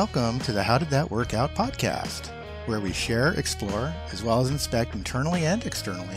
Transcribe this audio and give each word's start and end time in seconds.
Welcome 0.00 0.38
to 0.40 0.52
the 0.52 0.62
How 0.62 0.78
Did 0.78 0.88
That 0.88 1.10
Work 1.10 1.34
Out 1.34 1.54
podcast, 1.54 2.28
where 2.64 2.80
we 2.80 2.90
share, 2.90 3.34
explore, 3.34 3.92
as 4.10 4.22
well 4.22 4.40
as 4.40 4.48
inspect 4.48 4.94
internally 4.94 5.44
and 5.44 5.62
externally 5.66 6.16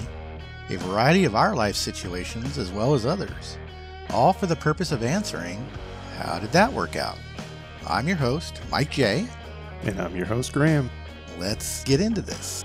a 0.69 0.77
variety 0.77 1.25
of 1.25 1.35
our 1.35 1.53
life 1.53 1.75
situations 1.75 2.57
as 2.57 2.71
well 2.71 2.93
as 2.93 3.05
others, 3.05 3.57
all 4.11 4.31
for 4.31 4.45
the 4.45 4.55
purpose 4.55 4.93
of 4.93 5.03
answering 5.03 5.67
How 6.17 6.39
did 6.39 6.53
that 6.53 6.71
work 6.71 6.95
out? 6.95 7.17
I'm 7.85 8.07
your 8.07 8.15
host, 8.15 8.61
Mike 8.71 8.89
J. 8.89 9.27
And 9.81 9.99
I'm 9.99 10.15
your 10.15 10.27
host, 10.27 10.53
Graham. 10.53 10.89
Let's 11.37 11.83
get 11.83 11.99
into 11.99 12.21
this. 12.21 12.63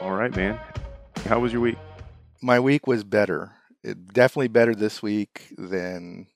All 0.00 0.12
right, 0.12 0.34
man. 0.34 0.58
How 1.26 1.40
was 1.40 1.52
your 1.52 1.62
week? 1.62 1.78
My 2.42 2.60
week 2.60 2.86
was 2.86 3.04
better. 3.04 3.52
It 3.82 4.12
definitely 4.12 4.48
better 4.48 4.74
this 4.74 5.02
week 5.02 5.54
than 5.58 6.26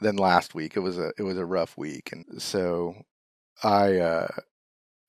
than 0.00 0.16
last 0.16 0.54
week. 0.54 0.76
It 0.76 0.80
was 0.80 0.98
a 0.98 1.12
it 1.18 1.22
was 1.22 1.38
a 1.38 1.46
rough 1.46 1.76
week, 1.78 2.10
and 2.12 2.42
so 2.42 2.94
I 3.62 3.98
uh, 3.98 4.28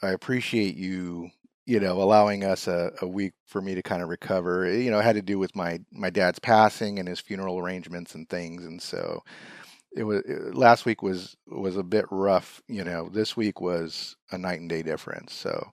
I 0.02 0.10
appreciate 0.12 0.76
you 0.76 1.32
you 1.66 1.80
know 1.80 2.02
allowing 2.02 2.44
us 2.44 2.68
a, 2.68 2.92
a 3.02 3.08
week 3.08 3.34
for 3.48 3.62
me 3.62 3.76
to 3.76 3.84
kind 3.84 4.04
of 4.04 4.10
recover. 4.10 4.72
You 4.74 4.92
know, 4.92 5.00
it 5.00 5.04
had 5.06 5.16
to 5.16 5.22
do 5.22 5.40
with 5.40 5.56
my 5.56 5.80
my 5.92 6.10
dad's 6.10 6.40
passing 6.40 7.00
and 7.00 7.08
his 7.08 7.20
funeral 7.20 7.60
arrangements 7.60 8.16
and 8.16 8.30
things, 8.30 8.66
and 8.66 8.82
so 8.82 9.24
it 9.96 10.04
was 10.04 10.22
it, 10.26 10.56
last 10.56 10.86
week 10.86 11.04
was 11.04 11.38
was 11.48 11.78
a 11.78 11.84
bit 11.84 12.06
rough. 12.12 12.62
You 12.68 12.84
know, 12.84 13.10
this 13.10 13.38
week 13.38 13.62
was 13.62 14.16
a 14.32 14.38
night 14.38 14.60
and 14.62 14.70
day 14.70 14.84
difference. 14.84 15.34
So 15.34 15.72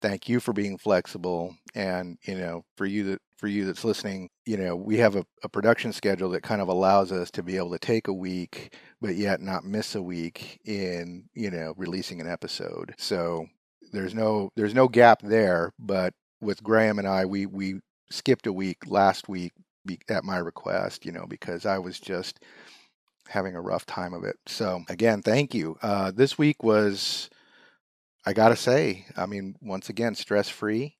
thank 0.00 0.28
you 0.28 0.40
for 0.40 0.52
being 0.52 0.78
flexible 0.78 1.56
and 1.74 2.18
you 2.22 2.34
know 2.34 2.64
for 2.76 2.86
you 2.86 3.04
that 3.04 3.20
for 3.38 3.48
you 3.48 3.64
that's 3.64 3.84
listening 3.84 4.28
you 4.46 4.56
know 4.56 4.74
we 4.74 4.96
have 4.96 5.16
a, 5.16 5.24
a, 5.42 5.48
production 5.48 5.92
schedule 5.92 6.30
that 6.30 6.42
kind 6.42 6.60
of 6.60 6.68
allows 6.68 7.12
us 7.12 7.30
to 7.30 7.42
be 7.42 7.56
able 7.56 7.70
to 7.70 7.78
take 7.78 8.08
a 8.08 8.12
week 8.12 8.74
but 9.00 9.14
yet 9.14 9.40
not 9.40 9.64
miss 9.64 9.94
a 9.94 10.02
week 10.02 10.58
in 10.64 11.24
you 11.34 11.50
know 11.50 11.74
releasing 11.76 12.20
an 12.20 12.28
episode. 12.28 12.94
So 12.98 13.46
there's 13.92 14.14
no 14.14 14.50
there's 14.56 14.74
no 14.74 14.88
gap 14.88 15.22
there 15.22 15.72
but 15.78 16.12
with 16.40 16.62
graham 16.62 16.98
and 16.98 17.06
i 17.06 17.24
we 17.24 17.46
we 17.46 17.80
skipped 18.10 18.46
a 18.46 18.52
week 18.52 18.78
last 18.86 19.28
week 19.28 19.52
at 20.08 20.24
my 20.24 20.38
request 20.38 21.06
you 21.06 21.12
know 21.12 21.24
because 21.28 21.64
i 21.64 21.78
was 21.78 22.00
just 22.00 22.40
having 23.28 23.54
a 23.54 23.60
rough 23.60 23.86
time 23.86 24.14
of 24.14 24.24
it. 24.24 24.36
So 24.46 24.84
again 24.88 25.22
thank 25.22 25.54
you. 25.54 25.76
Uh, 25.82 26.10
this 26.10 26.38
week 26.38 26.62
was 26.62 27.28
I 28.26 28.32
gotta 28.32 28.56
say, 28.56 29.06
I 29.16 29.26
mean, 29.26 29.54
once 29.62 29.88
again, 29.88 30.16
stress 30.16 30.48
free. 30.48 30.96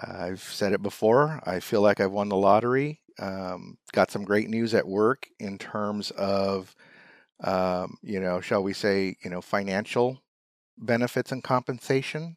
Uh, 0.00 0.12
I've 0.18 0.42
said 0.42 0.74
it 0.74 0.82
before. 0.82 1.40
I 1.44 1.60
feel 1.60 1.80
like 1.80 1.98
I've 1.98 2.12
won 2.12 2.28
the 2.28 2.36
lottery. 2.36 3.00
Um, 3.18 3.78
got 3.92 4.10
some 4.10 4.24
great 4.24 4.48
news 4.48 4.74
at 4.74 4.86
work 4.86 5.26
in 5.40 5.58
terms 5.58 6.10
of, 6.12 6.74
um, 7.42 7.96
you 8.02 8.20
know, 8.20 8.40
shall 8.40 8.62
we 8.62 8.74
say, 8.74 9.16
you 9.24 9.30
know, 9.30 9.40
financial 9.40 10.22
benefits 10.76 11.32
and 11.32 11.42
compensation 11.42 12.36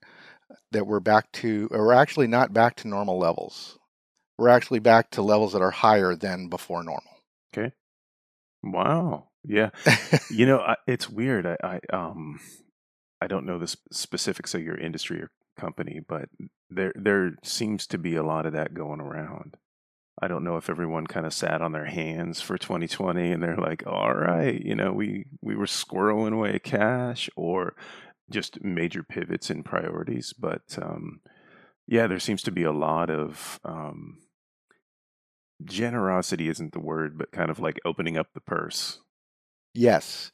that 0.72 0.88
we're 0.88 1.02
back 1.02 1.32
to, 1.34 1.68
or 1.72 1.88
we're 1.88 1.94
actually 1.94 2.28
not 2.28 2.54
back 2.54 2.76
to 2.78 2.88
normal 2.88 3.20
levels. 3.20 3.78
We're 4.38 4.50
actually 4.50 4.80
back 4.80 5.12
to 5.12 5.22
levels 5.22 5.54
that 5.54 5.62
are 5.62 5.72
higher 5.72 6.16
than 6.16 6.48
before 6.48 6.84
normal. 6.84 7.04
Okay. 7.54 7.74
Wow. 8.64 9.28
Yeah. 9.44 9.70
you 10.32 10.46
know, 10.46 10.60
I, 10.60 10.76
it's 10.88 11.10
weird. 11.10 11.46
I, 11.46 11.58
I 11.64 11.80
um, 11.96 12.40
I 13.22 13.28
don't 13.28 13.46
know 13.46 13.60
the 13.60 13.76
specifics 13.92 14.56
of 14.56 14.64
your 14.64 14.78
industry 14.78 15.22
or 15.22 15.32
company, 15.60 16.02
but 16.06 16.30
there 16.70 16.94
there 16.96 17.36
seems 17.44 17.86
to 17.88 17.98
be 17.98 18.16
a 18.16 18.24
lot 18.24 18.46
of 18.46 18.54
that 18.54 18.74
going 18.74 19.00
around. 19.00 19.58
I 20.22 20.28
don't 20.28 20.44
know 20.44 20.58
if 20.58 20.70
everyone 20.70 21.08
kind 21.08 21.26
of 21.26 21.34
sat 21.34 21.62
on 21.62 21.72
their 21.72 21.86
hands 21.86 22.42
for 22.42 22.58
2020 22.58 23.32
and 23.32 23.42
they're 23.42 23.58
like, 23.58 23.84
all 23.88 24.14
right, 24.14 24.60
you 24.60 24.76
know, 24.76 24.92
we 24.92 25.26
we 25.42 25.56
were 25.56 25.66
squirreling 25.66 26.34
away 26.34 26.60
cash 26.60 27.30
or 27.36 27.76
just 28.30 28.64
major 28.64 29.04
pivots 29.04 29.50
in 29.50 29.64
priorities. 29.64 30.34
But 30.34 30.78
um, 30.82 31.22
yeah, 31.88 32.08
there 32.08 32.20
seems 32.20 32.42
to 32.44 32.52
be 32.52 32.64
a 32.64 32.72
lot 32.72 33.10
of 33.10 33.60
um, 33.64 34.20
generosity 35.64 36.50
isn't 36.50 36.74
the 36.74 36.80
word, 36.80 37.18
but 37.18 37.32
kind 37.32 37.50
of 37.50 37.60
like 37.60 37.80
opening 37.86 38.18
up 38.18 38.28
the 38.34 38.42
purse. 38.42 39.00
Yes. 39.74 40.32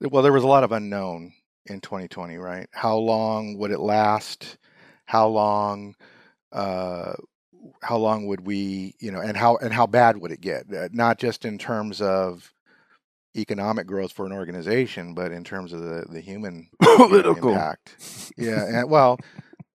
Well, 0.00 0.22
there 0.22 0.32
was 0.32 0.44
a 0.44 0.48
lot 0.48 0.64
of 0.64 0.72
unknown 0.72 1.32
in 1.66 1.80
2020, 1.80 2.36
right? 2.36 2.68
How 2.72 2.96
long 2.96 3.56
would 3.58 3.70
it 3.70 3.80
last? 3.80 4.58
How 5.04 5.28
long? 5.28 5.94
Uh, 6.52 7.14
how 7.82 7.96
long 7.96 8.26
would 8.26 8.46
we, 8.46 8.94
you 9.00 9.10
know, 9.10 9.20
and 9.20 9.36
how 9.36 9.56
and 9.56 9.72
how 9.72 9.86
bad 9.86 10.16
would 10.18 10.32
it 10.32 10.40
get? 10.40 10.72
Uh, 10.72 10.88
not 10.92 11.18
just 11.18 11.44
in 11.44 11.58
terms 11.58 12.00
of 12.00 12.52
economic 13.36 13.86
growth 13.86 14.12
for 14.12 14.26
an 14.26 14.32
organization, 14.32 15.14
but 15.14 15.32
in 15.32 15.44
terms 15.44 15.72
of 15.72 15.80
the 15.80 16.04
the 16.08 16.20
human 16.20 16.68
political 16.82 17.50
impact. 17.50 18.32
Yeah, 18.36 18.64
and 18.64 18.90
well, 18.90 19.18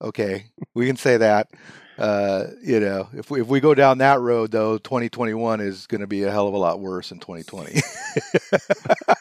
okay, 0.01 0.45
we 0.73 0.87
can 0.87 0.97
say 0.97 1.17
that. 1.17 1.49
Uh, 1.97 2.47
you 2.63 2.79
know, 2.79 3.07
if 3.13 3.29
we 3.29 3.41
if 3.41 3.47
we 3.47 3.59
go 3.59 3.75
down 3.75 3.99
that 3.99 4.19
road, 4.19 4.51
though, 4.51 4.77
2021 4.77 5.61
is 5.61 5.85
going 5.87 6.01
to 6.01 6.07
be 6.07 6.23
a 6.23 6.31
hell 6.31 6.47
of 6.47 6.53
a 6.53 6.57
lot 6.57 6.79
worse 6.79 7.09
than 7.09 7.19
2020. 7.19 7.79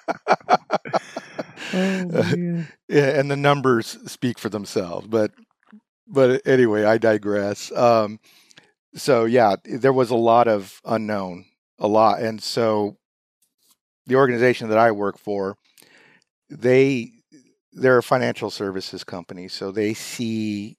Oh, 1.73 2.11
yeah, 2.89 3.19
and 3.21 3.31
the 3.31 3.37
numbers 3.37 3.99
speak 4.11 4.39
for 4.39 4.49
themselves. 4.49 5.07
But 5.07 5.33
but 6.07 6.47
anyway, 6.47 6.85
I 6.85 6.99
digress. 6.99 7.73
Um, 7.73 8.21
so 8.95 9.25
yeah, 9.25 9.57
there 9.65 9.93
was 9.93 10.11
a 10.11 10.17
lot 10.17 10.49
of 10.49 10.81
unknown, 10.85 11.47
a 11.79 11.89
lot, 11.89 12.21
and 12.21 12.43
so 12.43 12.97
the 14.07 14.17
organization 14.17 14.69
that 14.69 14.79
I 14.79 14.93
work 14.93 15.19
for, 15.19 15.57
they 16.49 17.13
they're 17.73 17.99
a 17.99 18.03
financial 18.03 18.51
services 18.51 19.05
company, 19.05 19.49
so 19.49 19.71
they 19.71 19.95
see 19.95 20.77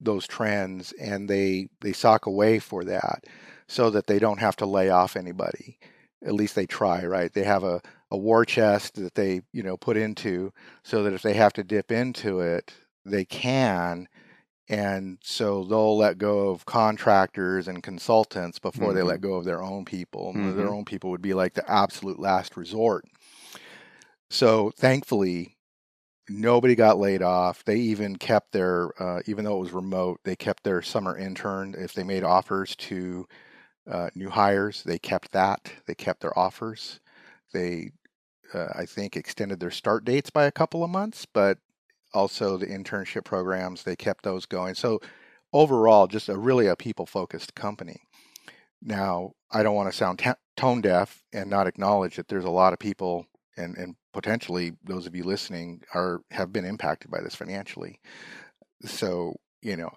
those 0.00 0.26
trends 0.26 0.92
and 1.00 1.28
they 1.28 1.68
they 1.80 1.92
sock 1.92 2.26
away 2.26 2.58
for 2.58 2.84
that 2.84 3.24
so 3.68 3.90
that 3.90 4.06
they 4.06 4.18
don't 4.18 4.40
have 4.40 4.56
to 4.56 4.66
lay 4.66 4.90
off 4.90 5.16
anybody 5.16 5.78
at 6.24 6.34
least 6.34 6.54
they 6.54 6.66
try 6.66 7.04
right 7.04 7.32
they 7.32 7.44
have 7.44 7.64
a 7.64 7.80
a 8.10 8.16
war 8.16 8.44
chest 8.44 8.94
that 8.94 9.14
they 9.14 9.40
you 9.52 9.62
know 9.62 9.76
put 9.76 9.96
into 9.96 10.52
so 10.82 11.02
that 11.02 11.12
if 11.12 11.22
they 11.22 11.34
have 11.34 11.52
to 11.52 11.64
dip 11.64 11.90
into 11.90 12.40
it 12.40 12.72
they 13.04 13.24
can 13.24 14.08
and 14.68 15.18
so 15.22 15.64
they'll 15.64 15.96
let 15.96 16.18
go 16.18 16.48
of 16.48 16.64
contractors 16.66 17.68
and 17.68 17.82
consultants 17.82 18.58
before 18.58 18.88
mm-hmm. 18.88 18.96
they 18.96 19.02
let 19.02 19.20
mm-hmm. 19.20 19.28
go 19.28 19.34
of 19.34 19.44
their 19.44 19.62
own 19.62 19.84
people 19.84 20.32
mm-hmm. 20.32 20.56
their 20.56 20.68
own 20.68 20.84
people 20.84 21.10
would 21.10 21.22
be 21.22 21.34
like 21.34 21.54
the 21.54 21.70
absolute 21.70 22.18
last 22.18 22.56
resort 22.56 23.04
so 24.30 24.72
thankfully 24.76 25.56
nobody 26.28 26.74
got 26.74 26.98
laid 26.98 27.22
off 27.22 27.64
they 27.64 27.76
even 27.76 28.16
kept 28.16 28.52
their 28.52 28.90
uh, 29.00 29.20
even 29.26 29.44
though 29.44 29.56
it 29.56 29.60
was 29.60 29.72
remote 29.72 30.20
they 30.24 30.36
kept 30.36 30.64
their 30.64 30.82
summer 30.82 31.16
intern 31.16 31.74
if 31.78 31.92
they 31.92 32.02
made 32.02 32.24
offers 32.24 32.74
to 32.76 33.26
uh, 33.90 34.10
new 34.14 34.30
hires 34.30 34.82
they 34.84 34.98
kept 34.98 35.32
that 35.32 35.72
they 35.86 35.94
kept 35.94 36.20
their 36.20 36.36
offers 36.38 37.00
they, 37.52 37.92
uh, 38.52 38.68
I 38.74 38.86
think, 38.86 39.16
extended 39.16 39.60
their 39.60 39.70
start 39.70 40.04
dates 40.04 40.30
by 40.30 40.44
a 40.44 40.52
couple 40.52 40.84
of 40.84 40.90
months, 40.90 41.26
but 41.26 41.58
also 42.12 42.56
the 42.56 42.66
internship 42.66 43.24
programs, 43.24 43.82
they 43.82 43.96
kept 43.96 44.24
those 44.24 44.46
going. 44.46 44.74
So 44.74 45.00
overall, 45.52 46.06
just 46.06 46.28
a 46.28 46.36
really 46.36 46.66
a 46.66 46.76
people 46.76 47.06
focused 47.06 47.54
company. 47.54 48.02
Now, 48.82 49.32
I 49.50 49.62
don't 49.62 49.74
want 49.74 49.90
to 49.90 49.96
sound 49.96 50.18
t- 50.18 50.30
tone 50.56 50.80
deaf 50.80 51.22
and 51.32 51.50
not 51.50 51.66
acknowledge 51.66 52.16
that 52.16 52.28
there's 52.28 52.44
a 52.44 52.50
lot 52.50 52.72
of 52.72 52.78
people 52.78 53.26
and, 53.56 53.76
and 53.76 53.96
potentially 54.12 54.74
those 54.84 55.06
of 55.06 55.16
you 55.16 55.24
listening 55.24 55.82
are 55.94 56.20
have 56.30 56.52
been 56.52 56.66
impacted 56.66 57.10
by 57.10 57.22
this 57.22 57.34
financially. 57.34 58.00
So, 58.84 59.36
you 59.66 59.76
know, 59.76 59.90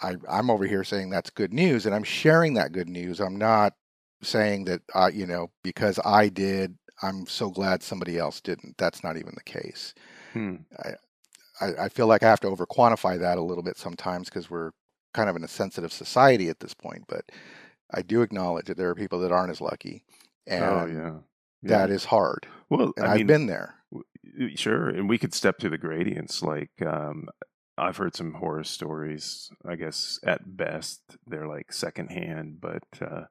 I, 0.00 0.14
I'm 0.30 0.50
over 0.50 0.64
here 0.66 0.84
saying 0.84 1.10
that's 1.10 1.30
good 1.30 1.52
news 1.52 1.84
and 1.84 1.94
I'm 1.94 2.04
sharing 2.04 2.54
that 2.54 2.70
good 2.70 2.88
news. 2.88 3.18
I'm 3.20 3.36
not 3.36 3.72
saying 4.22 4.66
that, 4.66 4.82
I, 4.94 5.08
you 5.08 5.26
know, 5.26 5.50
because 5.64 5.98
I 6.04 6.28
did, 6.28 6.78
I'm 7.02 7.26
so 7.26 7.50
glad 7.50 7.82
somebody 7.82 8.18
else 8.18 8.40
didn't. 8.40 8.76
That's 8.78 9.02
not 9.02 9.16
even 9.16 9.32
the 9.34 9.42
case. 9.42 9.94
Hmm. 10.32 10.56
I, 10.78 10.90
I, 11.60 11.84
I 11.84 11.88
feel 11.88 12.06
like 12.06 12.22
I 12.22 12.28
have 12.28 12.38
to 12.40 12.48
over 12.48 12.66
quantify 12.66 13.18
that 13.18 13.36
a 13.36 13.42
little 13.42 13.64
bit 13.64 13.76
sometimes 13.76 14.28
because 14.28 14.48
we're 14.48 14.70
kind 15.12 15.28
of 15.28 15.34
in 15.34 15.42
a 15.42 15.48
sensitive 15.48 15.92
society 15.92 16.48
at 16.48 16.60
this 16.60 16.72
point. 16.72 17.02
But 17.08 17.24
I 17.92 18.02
do 18.02 18.22
acknowledge 18.22 18.66
that 18.66 18.76
there 18.76 18.90
are 18.90 18.94
people 18.94 19.18
that 19.20 19.32
aren't 19.32 19.50
as 19.50 19.60
lucky, 19.60 20.04
oh, 20.48 20.54
and 20.54 20.64
oh, 20.64 20.86
yeah. 20.86 21.14
Yeah. 21.62 21.78
that 21.78 21.90
is 21.90 22.04
hard. 22.04 22.46
Well, 22.70 22.92
and 22.96 23.06
I 23.06 23.18
have 23.18 23.26
been 23.26 23.46
there. 23.46 23.74
Sure, 24.54 24.88
and 24.88 25.08
we 25.08 25.18
could 25.18 25.32
step 25.32 25.58
through 25.58 25.70
the 25.70 25.78
gradients. 25.78 26.42
Like 26.42 26.70
um, 26.84 27.28
I've 27.78 27.96
heard 27.96 28.16
some 28.16 28.34
horror 28.34 28.64
stories. 28.64 29.50
I 29.68 29.76
guess 29.76 30.18
at 30.24 30.56
best 30.56 31.00
they're 31.26 31.48
like 31.48 31.72
secondhand, 31.72 32.60
but 32.60 32.82
uh, 33.00 33.24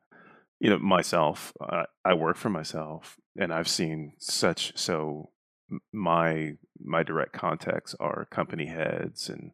you 0.59 0.69
know 0.69 0.79
myself 0.79 1.51
uh, 1.59 1.83
i 2.05 2.13
work 2.13 2.37
for 2.37 2.49
myself 2.49 3.17
and 3.37 3.53
i've 3.53 3.67
seen 3.67 4.13
such 4.19 4.71
so 4.77 5.29
my 5.91 6.53
my 6.81 7.03
direct 7.03 7.33
contacts 7.33 7.93
are 7.99 8.25
company 8.31 8.67
heads 8.67 9.27
and 9.27 9.51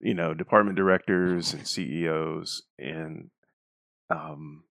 you 0.00 0.12
know 0.12 0.34
department 0.34 0.76
directors 0.76 1.54
and 1.54 1.66
ceos 1.66 2.64
and 2.78 3.30
um, 4.10 4.64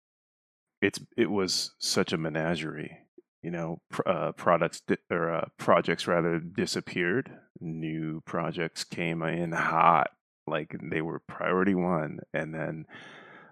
it's 0.81 0.99
it 1.17 1.29
was 1.29 1.71
such 1.79 2.13
a 2.13 2.17
menagerie. 2.17 2.97
You 3.43 3.51
know, 3.51 3.81
pr- 3.91 4.07
uh, 4.07 4.31
products 4.33 4.81
di- 4.81 4.97
or 5.11 5.31
uh, 5.33 5.45
projects 5.57 6.07
rather 6.07 6.39
disappeared. 6.39 7.31
New 7.59 8.21
projects 8.25 8.83
came 8.85 9.21
in 9.23 9.51
hot, 9.51 10.11
like 10.47 10.75
they 10.81 11.01
were 11.01 11.19
priority 11.19 11.75
one, 11.75 12.19
and 12.33 12.53
then 12.55 12.85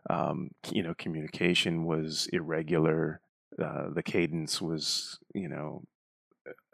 um, 0.10 0.52
you 0.72 0.84
know 0.84 0.94
communication 0.96 1.86
was 1.86 2.28
irregular. 2.34 3.22
Uh, 3.62 3.90
the 3.94 4.04
cadence 4.04 4.62
was 4.62 5.20
you 5.36 5.50
know 5.50 5.84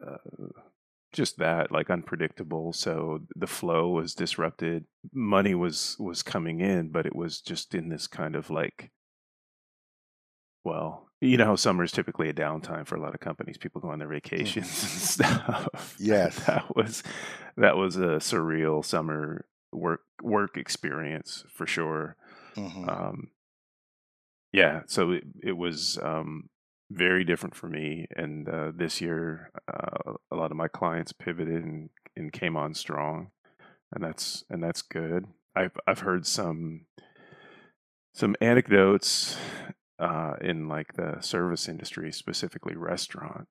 uh, 0.06 0.18
just 1.14 1.38
that 1.38 1.72
like 1.72 1.90
unpredictable 1.90 2.74
so 2.74 3.20
the 3.36 3.48
flow 3.48 3.90
was 3.90 4.14
disrupted 4.14 4.86
money 5.14 5.56
was 5.56 5.96
was 6.00 6.22
coming 6.22 6.60
in 6.60 6.90
but 6.90 7.06
it 7.06 7.16
was 7.16 7.42
just 7.42 7.74
in 7.74 7.90
this 7.90 8.08
kind 8.08 8.36
of 8.36 8.50
like 8.50 8.92
well 10.64 11.07
you 11.22 11.38
know 11.38 11.46
how 11.46 11.56
summer 11.56 11.84
is 11.84 11.92
typically 11.92 12.30
a 12.30 12.34
downtime 12.34 12.86
for 12.86 12.96
a 12.96 13.02
lot 13.02 13.14
of 13.14 13.20
companies. 13.20 13.58
People 13.58 13.82
go 13.82 13.90
on 13.90 14.00
their 14.00 14.08
vacations 14.08 14.58
and 14.84 14.92
stuff. 15.26 15.96
Yes. 16.00 16.38
that 16.46 16.76
was 16.76 17.04
that 17.56 17.76
was 17.78 17.96
a 17.98 18.18
surreal 18.20 18.84
summer 18.86 19.46
work 19.72 20.02
work 20.22 20.58
experience 20.58 21.44
for 21.54 21.66
sure. 21.68 22.16
Mhm. 22.56 22.90
um 22.90 23.30
yeah 24.52 24.82
so 24.88 25.12
it, 25.12 25.24
it 25.44 25.52
was 25.58 26.00
um 26.02 26.50
very 26.90 27.24
different 27.24 27.54
for 27.54 27.68
me 27.68 28.08
and 28.16 28.48
uh, 28.50 28.72
this 28.74 29.02
year 29.02 29.52
uh, 29.72 30.14
a 30.32 30.36
lot 30.36 30.52
of 30.52 30.58
my 30.58 30.68
clients 30.70 31.12
pivoted 31.12 31.64
and, 31.64 31.90
and 32.16 32.32
came 32.32 32.56
on 32.56 32.74
strong 32.74 33.30
and 33.94 34.04
that's 34.04 34.44
and 34.50 34.64
that's 34.64 34.82
good. 34.82 35.26
I've 35.56 35.78
i've 35.86 36.00
heard 36.00 36.26
some 36.26 36.86
some 38.14 38.36
anecdotes 38.42 39.38
uh, 40.00 40.36
in 40.42 40.68
like 40.68 40.94
the 40.94 41.20
service 41.22 41.68
industry 41.68 42.12
specifically 42.12 42.76
restaurant 42.76 43.48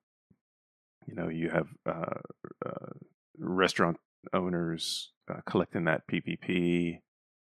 you 1.05 1.15
know 1.15 1.27
you 1.29 1.49
have 1.49 1.67
uh, 1.85 2.19
uh, 2.65 2.89
restaurant 3.37 3.97
owners 4.33 5.11
uh, 5.29 5.41
collecting 5.45 5.85
that 5.85 6.07
ppp 6.07 6.99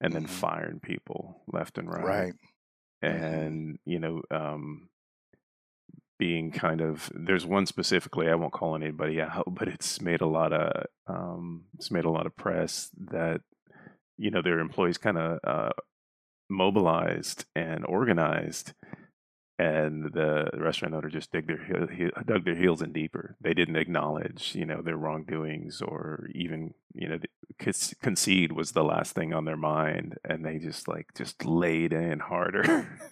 and 0.00 0.14
then 0.14 0.24
Mhm. 0.24 0.28
firing 0.28 0.80
people 0.80 1.42
left 1.52 1.78
and 1.78 1.90
right 1.90 2.04
Right. 2.04 2.34
and 3.02 3.78
you 3.84 3.98
know 3.98 4.22
um 4.30 4.88
being 6.18 6.52
kind 6.52 6.80
of 6.80 7.10
there's 7.14 7.44
one 7.46 7.66
specifically 7.66 8.28
i 8.28 8.34
won't 8.34 8.52
call 8.52 8.76
anybody 8.76 9.20
out 9.20 9.44
but 9.48 9.68
it's 9.68 10.00
made 10.00 10.20
a 10.20 10.26
lot 10.26 10.52
of 10.52 10.86
um 11.06 11.64
it's 11.74 11.90
made 11.90 12.04
a 12.04 12.10
lot 12.10 12.26
of 12.26 12.36
press 12.36 12.90
that 12.96 13.40
you 14.16 14.30
know 14.30 14.42
their 14.42 14.60
employees 14.60 14.98
kind 14.98 15.18
of 15.18 15.38
uh 15.44 15.70
mobilized 16.52 17.46
and 17.56 17.84
organized 17.86 18.74
and 19.58 20.12
the 20.12 20.50
restaurant 20.54 20.94
owner 20.94 21.08
just 21.08 21.30
dug 21.32 21.46
their 21.46 21.88
he, 21.92 22.08
dug 22.26 22.44
their 22.44 22.54
heels 22.56 22.82
in 22.82 22.92
deeper. 22.92 23.36
They 23.40 23.54
didn't 23.54 23.76
acknowledge 23.76 24.54
you 24.54 24.66
know 24.66 24.82
their 24.82 24.96
wrongdoings 24.96 25.82
or 25.82 26.28
even 26.34 26.74
you 26.94 27.08
know 27.08 27.18
concede 28.02 28.52
was 28.52 28.72
the 28.72 28.82
last 28.84 29.14
thing 29.14 29.32
on 29.32 29.44
their 29.44 29.56
mind 29.56 30.16
and 30.24 30.44
they 30.44 30.58
just 30.58 30.88
like 30.88 31.08
just 31.16 31.44
laid 31.44 31.92
in 31.92 32.20
harder. 32.20 32.88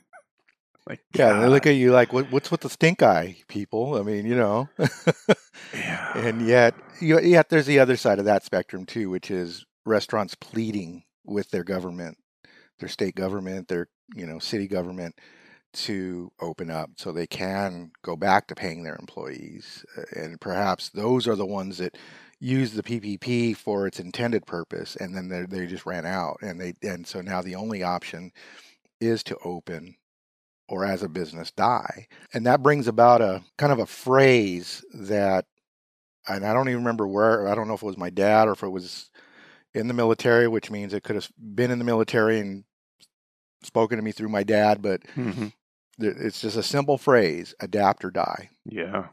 Like 0.89 1.01
Yeah, 1.15 1.35
and 1.35 1.43
they 1.43 1.49
look 1.49 1.67
at 1.67 1.75
you 1.75 1.93
like, 1.93 2.13
what, 2.13 2.33
what's 2.33 2.51
with 2.51 2.63
the 2.63 2.71
stink 2.71 3.03
eye, 3.03 3.37
people? 3.49 3.97
I 3.97 4.03
mean, 4.03 4.27
you 4.27 4.35
know. 4.35 4.69
yeah. 5.75 6.17
and 6.19 6.47
yet, 6.47 6.75
you- 7.01 7.21
yet 7.21 7.49
there's 7.51 7.67
the 7.67 7.79
other 7.79 7.97
side 7.97 8.19
of 8.19 8.25
that 8.25 8.45
spectrum 8.45 8.87
too, 8.87 9.11
which 9.11 9.31
is 9.31 9.67
restaurants 9.85 10.35
pleading 10.35 11.05
with 11.25 11.51
their 11.51 11.65
government, 11.65 12.17
their 12.81 12.89
state 12.91 13.15
government, 13.17 13.69
their 13.69 13.89
you 14.17 14.27
know 14.27 14.39
city 14.41 14.69
government 14.69 15.17
to 15.73 16.33
open 16.41 16.71
up 16.71 16.91
so 16.97 17.13
they 17.13 17.27
can 17.29 17.93
go 18.03 18.17
back 18.17 18.49
to 18.49 18.55
paying 18.57 18.83
their 18.85 18.97
employees, 18.97 19.85
Uh, 19.97 20.03
and 20.17 20.41
perhaps 20.41 20.91
those 20.91 21.29
are 21.29 21.37
the 21.37 21.47
ones 21.47 21.79
that 21.79 21.97
use 22.41 22.73
the 22.73 22.83
PPP 22.83 23.55
for 23.55 23.87
its 23.87 24.01
intended 24.01 24.47
purpose, 24.47 24.97
and 24.97 25.15
then 25.17 25.29
they 25.29 25.45
they 25.47 25.67
just 25.67 25.87
ran 25.87 26.07
out, 26.07 26.39
and 26.43 26.61
they 26.61 26.75
and 26.83 27.07
so 27.07 27.21
now 27.23 27.43
the 27.43 27.55
only 27.57 27.83
option 27.83 28.33
is 29.01 29.23
to 29.25 29.37
open 29.45 29.97
or 30.69 30.85
as 30.85 31.03
a 31.03 31.09
business 31.09 31.51
die. 31.51 32.07
And 32.33 32.47
that 32.47 32.63
brings 32.63 32.89
about 32.89 33.21
a 33.21 33.43
kind 33.59 33.73
of 33.73 33.79
a 33.81 33.87
phrase 33.87 34.85
that, 34.95 35.47
and 36.29 36.45
I 36.47 36.53
don't 36.55 36.69
even 36.69 36.81
remember 36.81 37.07
where, 37.09 37.49
I 37.49 37.55
don't 37.55 37.69
know 37.69 37.75
if 37.75 37.83
it 37.83 37.87
was 37.87 37.97
my 37.99 38.11
dad 38.11 38.49
or 38.49 38.53
if 38.53 38.63
it 38.63 38.69
was 38.69 39.11
in 39.75 39.89
the 39.89 39.95
military, 39.95 40.49
which 40.49 40.71
means 40.71 40.95
it 40.95 41.05
could 41.05 41.17
have 41.17 41.31
been 41.55 41.71
in 41.71 41.79
the 41.79 41.85
military 41.85 42.41
and 42.41 42.65
spoken 43.63 43.97
to 43.97 44.03
me 44.03 44.13
through 44.13 44.29
my 44.29 44.43
dad, 44.43 44.83
but 44.83 45.03
Mhm. 45.17 45.53
it's 45.99 46.41
just 46.41 46.57
a 46.57 46.63
simple 46.63 46.99
phrase 46.99 47.55
adapt 47.61 48.05
or 48.05 48.11
die. 48.11 48.51
yeah 48.65 49.09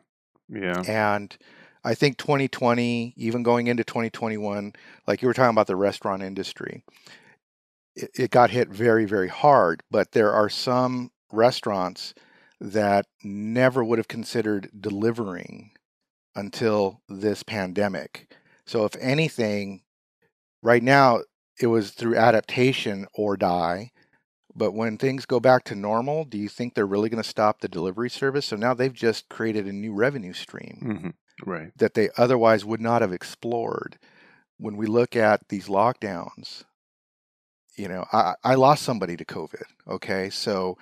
yeah 0.50 0.84
And 0.88 1.36
I 1.84 1.96
think 1.96 2.18
2020, 2.18 3.14
even 3.18 3.44
going 3.44 3.68
into 3.68 3.84
2021, 3.84 4.74
like 5.08 5.22
you 5.22 5.28
were 5.28 5.34
talking 5.34 5.52
about 5.52 5.68
the 5.68 5.76
restaurant 5.76 6.22
industry, 6.24 6.84
it, 7.96 8.12
it 8.16 8.32
got 8.32 8.50
hit 8.52 8.70
very, 8.70 9.06
very 9.06 9.28
hard. 9.30 9.84
But 9.92 10.12
there 10.12 10.32
are 10.32 10.50
some 10.50 11.12
restaurants 11.32 12.14
that 12.60 13.06
never 13.24 13.84
would 13.84 14.00
have 14.00 14.08
considered 14.08 14.70
delivering 14.80 15.72
until 16.36 17.02
this 17.10 17.44
pandemic. 17.44 18.34
So, 18.66 18.86
if 18.86 18.96
anything, 19.00 19.84
right 20.62 20.84
now 20.84 21.22
it 21.60 21.68
was 21.68 21.92
through 21.92 22.18
adaptation 22.18 23.08
or 23.14 23.38
die. 23.38 23.92
But 24.58 24.74
when 24.74 24.98
things 24.98 25.28
go 25.28 25.40
back 25.40 25.64
to 25.66 25.76
normal, 25.76 26.26
do 26.26 26.38
you 26.40 26.50
think 26.50 26.74
they're 26.74 26.88
really 26.88 27.10
going 27.10 27.22
to 27.22 27.30
stop 27.30 27.60
the 27.60 27.68
delivery 27.68 28.10
service? 28.10 28.48
So 28.48 28.56
now 28.56 28.74
they've 28.74 28.92
just 28.92 29.30
created 29.30 29.68
a 29.68 29.72
new 29.72 29.94
revenue 29.94 30.34
stream 30.34 30.80
hmm 30.82 31.10
right 31.48 31.72
that 31.78 31.94
they 31.94 32.10
otherwise 32.18 32.66
would 32.66 32.82
not 32.82 33.04
have 33.04 33.14
explored. 33.14 34.00
When 34.58 34.76
we 34.76 34.88
look 34.88 35.16
at 35.16 35.48
these 35.50 35.68
lockdowns, 35.68 36.64
you 37.76 37.88
know, 37.88 38.06
I, 38.12 38.34
I 38.44 38.56
lost 38.56 38.82
somebody 38.82 39.16
to 39.18 39.26
COVID. 39.26 39.62
Okay. 39.88 40.32
So, 40.32 40.80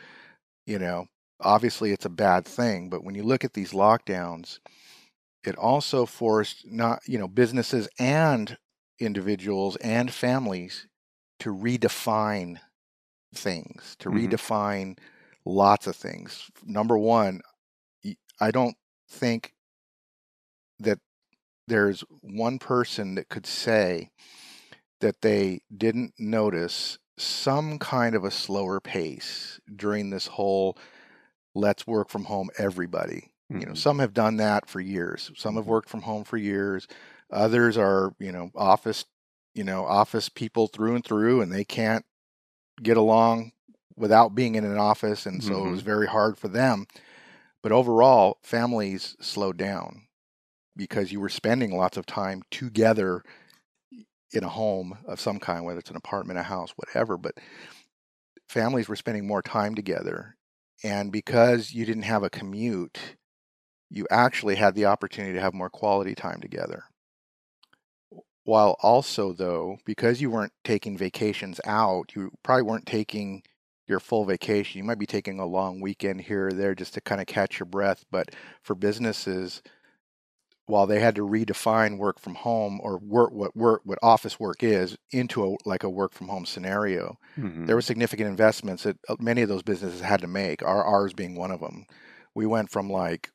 you 0.66 0.80
know, 0.80 1.08
obviously 1.42 1.92
it's 1.92 2.06
a 2.06 2.10
bad 2.10 2.46
thing. 2.46 2.90
But 2.90 3.04
when 3.04 3.16
you 3.16 3.24
look 3.24 3.44
at 3.44 3.54
these 3.54 3.74
lockdowns, 3.74 4.60
it 5.44 5.58
also 5.58 6.06
forced 6.06 6.66
not, 6.66 7.02
you 7.06 7.20
know, 7.20 7.28
businesses 7.28 7.90
and 8.00 8.58
individuals 8.98 9.76
and 9.78 10.14
families 10.14 10.88
to 11.40 11.54
redefine 11.54 12.60
things, 13.36 13.96
to 14.00 14.10
Mhm. 14.10 14.38
redefine 14.38 15.00
lots 15.46 15.88
of 15.88 15.96
things. 15.96 16.50
Number 16.64 16.98
one, 16.98 17.42
I 18.40 18.52
don't 18.52 18.78
think 19.10 19.54
that 20.80 21.00
there's 21.68 22.02
one 22.22 22.60
person 22.60 23.16
that 23.16 23.30
could 23.30 23.46
say 23.46 24.12
that 25.02 25.22
they 25.22 25.62
didn't 25.76 26.14
notice 26.20 27.00
some 27.18 27.80
kind 27.80 28.16
of 28.16 28.24
a 28.26 28.32
slower 28.32 28.80
pace 28.82 29.60
during 29.76 30.10
this 30.10 30.28
whole 30.28 30.78
let's 31.56 31.88
work 31.88 32.10
from 32.10 32.26
home 32.26 32.50
everybody 32.58 33.32
you 33.56 33.66
know 33.66 33.74
Mhm. 33.74 33.76
some 33.76 34.00
have 34.00 34.14
done 34.14 34.38
that 34.38 34.68
for 34.70 34.80
years 34.82 35.32
some 35.36 35.56
have 35.56 35.66
Mhm. 35.66 35.68
worked 35.68 35.90
from 35.90 36.02
home 36.04 36.24
for 36.24 36.38
years 36.38 36.88
others 37.32 37.78
are 37.78 38.14
you 38.20 38.32
know 38.32 38.52
office 38.56 39.06
you 39.56 39.64
know 39.64 39.86
office 39.86 40.30
people 40.30 40.68
through 40.68 40.96
and 40.96 41.06
through 41.06 41.42
and 41.42 41.52
they 41.52 41.66
can't 41.66 42.06
get 42.82 42.98
along 42.98 43.52
without 43.96 44.36
being 44.36 44.56
in 44.56 44.66
an 44.66 44.78
office 44.78 45.26
and 45.26 45.44
so 45.44 45.66
it 45.66 45.70
was 45.70 45.80
mm-hmm. 45.80 45.86
very 45.86 46.08
hard 46.08 46.38
for 46.38 46.48
them. 46.48 46.86
But 47.64 47.72
overall 47.72 48.38
families 48.44 49.16
slowed 49.20 49.58
down 49.58 50.08
because 50.76 51.12
you 51.12 51.20
were 51.20 51.30
spending 51.30 51.76
lots 51.76 51.98
of 51.98 52.06
time 52.06 52.44
together 52.52 53.24
in 54.32 54.44
a 54.44 54.50
home 54.50 54.98
of 55.06 55.20
some 55.20 55.40
kind 55.40 55.64
whether 55.64 55.80
it's 55.80 55.90
an 55.90 55.96
apartment 55.96 56.38
a 56.38 56.44
house 56.44 56.74
whatever 56.76 57.18
but 57.18 57.36
families 58.50 58.90
were 58.90 58.96
spending 58.96 59.26
more 59.26 59.42
time 59.42 59.76
together. 59.76 60.36
And 60.84 61.12
because 61.12 61.74
you 61.74 61.86
didn't 61.86 62.04
have 62.04 62.24
a 62.24 62.30
commute 62.30 63.00
you 63.90 64.06
actually 64.12 64.56
had 64.56 64.76
the 64.76 64.86
opportunity 64.86 65.34
to 65.34 65.42
have 65.42 65.54
more 65.54 65.70
quality 65.70 66.16
time 66.16 66.42
together 66.42 66.84
while 68.46 68.78
also 68.82 69.34
though 69.34 69.78
because 69.86 70.22
you 70.22 70.32
weren't 70.32 70.54
taking 70.64 70.98
vacations 70.98 71.62
out 71.66 72.16
you 72.16 72.32
probably 72.44 72.64
weren't 72.64 72.88
taking 72.88 73.44
your 73.88 74.00
full 74.00 74.26
vacation 74.26 74.80
you 74.80 74.86
might 74.86 75.00
be 75.00 75.08
taking 75.08 75.40
a 75.40 75.46
long 75.48 75.82
weekend 75.82 76.22
here 76.22 76.48
or 76.50 76.54
there 76.54 76.76
just 76.76 76.94
to 76.96 77.02
kind 77.02 77.22
of 77.22 77.28
catch 77.28 77.60
your 77.60 77.68
breath 77.68 78.06
but 78.12 78.30
for 78.64 78.76
businesses 78.76 79.62
while 80.68 80.88
they 80.88 81.00
had 81.00 81.16
to 81.16 81.22
redefine 81.28 81.98
work 81.98 82.20
from 82.20 82.36
home 82.36 82.80
or 82.84 82.98
work 83.00 83.32
what 83.32 83.56
work 83.56 83.82
what 83.84 84.00
office 84.02 84.40
work 84.40 84.64
is 84.64 84.98
into 85.12 85.44
a 85.46 85.56
like 85.66 85.84
a 85.84 85.90
work 85.90 86.14
from 86.14 86.28
home 86.28 86.46
scenario 86.46 87.18
Mhm. 87.38 87.66
there 87.66 87.76
were 87.76 87.82
significant 87.82 88.30
investments 88.30 88.84
that 88.84 88.98
uh, 89.10 89.16
many 89.20 89.42
of 89.42 89.50
those 89.50 89.64
businesses 89.64 90.02
had 90.02 90.22
to 90.22 90.28
make 90.28 90.64
our 90.64 90.84
ours 90.84 91.14
being 91.14 91.36
one 91.36 91.52
of 91.52 91.60
them 91.60 91.86
we 92.36 92.46
went 92.46 92.72
from 92.72 92.90
like 92.90 93.32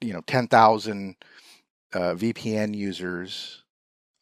you 0.00 0.12
know 0.12 0.20
10,000 0.26 1.16
uh, 1.94 2.14
VPN 2.14 2.74
users 2.74 3.61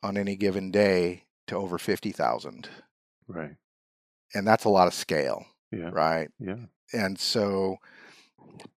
on 0.02 0.16
any 0.16 0.36
given 0.36 0.70
day 0.70 1.24
to 1.46 1.56
over 1.56 1.78
50,000 1.78 2.68
right 3.28 3.56
and 4.34 4.46
that's 4.46 4.64
a 4.64 4.68
lot 4.70 4.86
of 4.86 4.94
scale 4.94 5.44
Yeah. 5.72 5.90
right? 5.92 6.28
Yeah. 6.38 6.56
And 6.92 7.18
so 7.18 7.76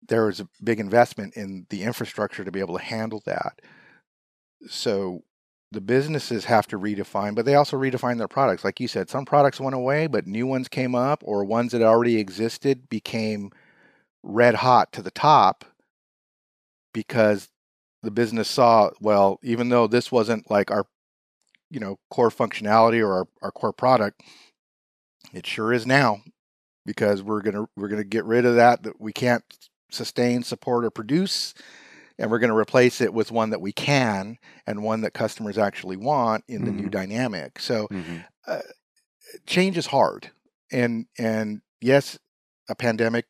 there 0.08 0.25
was 0.25 0.39
a 0.39 0.48
big 0.63 0.80
investment 0.80 1.36
in 1.36 1.65
the 1.70 1.84
infrastructure 1.84 2.44
to 2.44 2.51
be 2.51 2.60
able 2.60 2.77
to 2.77 2.84
handle 2.84 3.22
that. 3.25 3.60
So 4.68 5.24
the 5.72 5.82
businesses 5.82 6.46
have 6.46 6.68
to 6.68 6.77
redefine, 6.80 7.34
but 7.36 7.46
they 7.46 7.56
also 7.56 7.77
redefine 7.77 8.18
their 8.18 8.27
products. 8.27 8.63
Like 8.63 8.80
you 8.80 8.88
said, 8.88 9.10
some 9.10 9.25
products 9.25 9.60
went 9.60 9.75
away, 9.75 10.08
but 10.08 10.27
new 10.27 10.46
ones 10.46 10.68
came 10.68 10.94
up, 10.94 11.24
or 11.25 11.44
ones 11.44 11.72
that 11.72 11.82
already 11.82 12.18
existed 12.20 12.88
became 12.89 13.51
red 14.22 14.56
hot 14.56 14.92
to 14.94 15.01
the 15.01 15.12
top 15.12 15.65
because 16.94 17.50
the 18.03 18.12
business 18.12 18.48
saw, 18.48 18.92
well, 19.01 19.39
even 19.42 19.70
though 19.70 19.88
this 19.88 20.12
wasn't 20.12 20.50
like 20.51 20.70
our, 20.70 20.86
you 21.74 21.80
know, 21.80 21.98
core 22.12 22.30
functionality 22.30 23.03
or 23.03 23.12
our, 23.13 23.27
our 23.42 23.51
core 23.51 23.74
product, 23.74 24.22
it 25.34 25.48
sure 25.48 25.74
is 25.74 25.88
now 25.88 26.22
because 26.86 27.24
we're 27.24 27.42
gonna 27.42 27.65
we're 27.75 27.88
gonna 27.88 28.03
get 28.03 28.25
rid 28.25 28.46
of 28.46 28.56
that 28.56 28.84
that 28.84 29.01
we 29.01 29.12
can't 29.12 29.44
sustain, 29.89 30.44
support, 30.44 30.86
or 30.86 30.92
produce, 30.92 31.56
and 32.20 32.30
we're 32.30 32.38
gonna 32.39 32.56
replace 32.56 33.01
it 33.01 33.12
with 33.12 33.32
one 33.32 33.50
that 33.50 33.62
we 33.62 33.72
can 33.72 34.38
and 34.68 34.84
one 34.84 35.01
that 35.01 35.15
customers 35.15 35.58
actually 35.58 35.98
want 35.98 36.44
in 36.48 36.63
the 36.63 36.72
new 36.72 36.88
Mhm. 36.88 36.92
dynamic. 36.92 37.60
So 37.60 37.88
Mhm. 37.92 38.24
uh, 38.48 38.62
change 39.48 39.75
is 39.77 39.88
hard, 39.88 40.30
and 40.72 41.08
and 41.18 41.62
yes, 41.82 42.20
a 42.70 42.75
pandemic, 42.75 43.25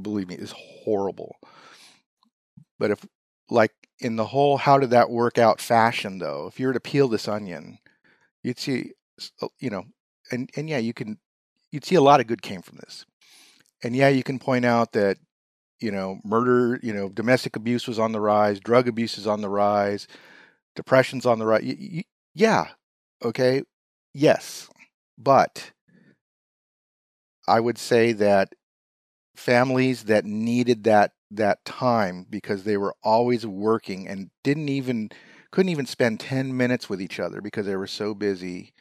believe 0.00 0.28
me, 0.28 0.36
is 0.36 0.54
horrible. 0.56 1.36
But 2.78 2.90
if 2.90 3.04
like 3.50 3.72
in 4.00 4.16
the 4.16 4.26
whole 4.26 4.56
how 4.56 4.78
did 4.78 4.90
that 4.90 5.10
work 5.10 5.38
out 5.38 5.60
fashion 5.60 6.18
though, 6.18 6.46
if 6.46 6.58
you 6.58 6.66
were 6.66 6.72
to 6.72 6.80
peel 6.80 7.08
this 7.08 7.28
onion, 7.28 7.78
you'd 8.42 8.58
see, 8.58 8.92
uh, 9.42 9.48
you 9.58 9.70
know, 9.70 9.84
and 10.30 10.50
and 10.56 10.68
yeah, 10.68 10.78
you 10.78 10.92
can 10.92 11.18
you'd 11.70 11.84
see 11.84 11.94
a 11.94 12.00
lot 12.00 12.20
of 12.20 12.26
good 12.26 12.42
came 12.42 12.62
from 12.62 12.78
this. 12.78 13.04
And 13.82 13.96
yeah, 13.96 14.08
you 14.08 14.22
can 14.22 14.38
point 14.38 14.64
out 14.64 14.92
that 14.92 15.18
you 15.80 15.90
know 15.90 16.20
murder, 16.24 16.80
you 16.82 16.92
know, 16.92 17.08
domestic 17.08 17.56
abuse 17.56 17.86
was 17.86 17.98
on 17.98 18.12
the 18.12 18.20
rise, 18.20 18.60
drug 18.60 18.88
abuse 18.88 19.18
is 19.18 19.26
on 19.26 19.40
the 19.40 19.48
rise, 19.48 20.06
depression's 20.76 21.26
on 21.26 21.38
the 21.38 21.46
rise. 21.46 22.04
Yeah, 22.34 22.68
okay, 23.24 23.62
yes, 24.14 24.68
but 25.18 25.72
I 27.46 27.60
would 27.60 27.78
say 27.78 28.12
that 28.12 28.54
families 29.36 30.04
that 30.04 30.24
needed 30.24 30.84
that 30.84 31.12
that 31.30 31.64
time 31.64 32.26
because 32.28 32.64
they 32.64 32.76
were 32.76 32.94
always 33.02 33.46
working 33.46 34.08
and 34.08 34.30
didn't 34.42 34.68
even 34.68 35.10
couldn't 35.52 35.70
even 35.70 35.86
spend 35.86 36.20
10 36.20 36.56
minutes 36.56 36.88
with 36.88 37.00
each 37.00 37.18
other 37.18 37.40
because 37.40 37.66
they 37.66 37.76
were 37.76 37.86
so 37.86 38.14
busy 38.14 38.72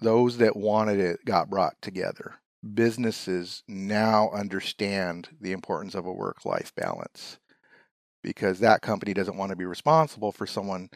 those 0.00 0.38
that 0.38 0.56
wanted 0.56 0.98
it 0.98 1.24
got 1.24 1.50
brought 1.50 1.80
together 1.80 2.34
businesses 2.74 3.62
now 3.68 4.30
understand 4.32 5.28
the 5.40 5.52
importance 5.52 5.94
of 5.94 6.06
a 6.06 6.12
work 6.12 6.44
life 6.44 6.72
balance 6.76 7.38
because 8.22 8.60
that 8.60 8.82
company 8.82 9.12
doesn't 9.12 9.36
want 9.36 9.50
to 9.50 9.56
be 9.56 9.64
responsible 9.64 10.32
for 10.32 10.46
someone 10.46 10.88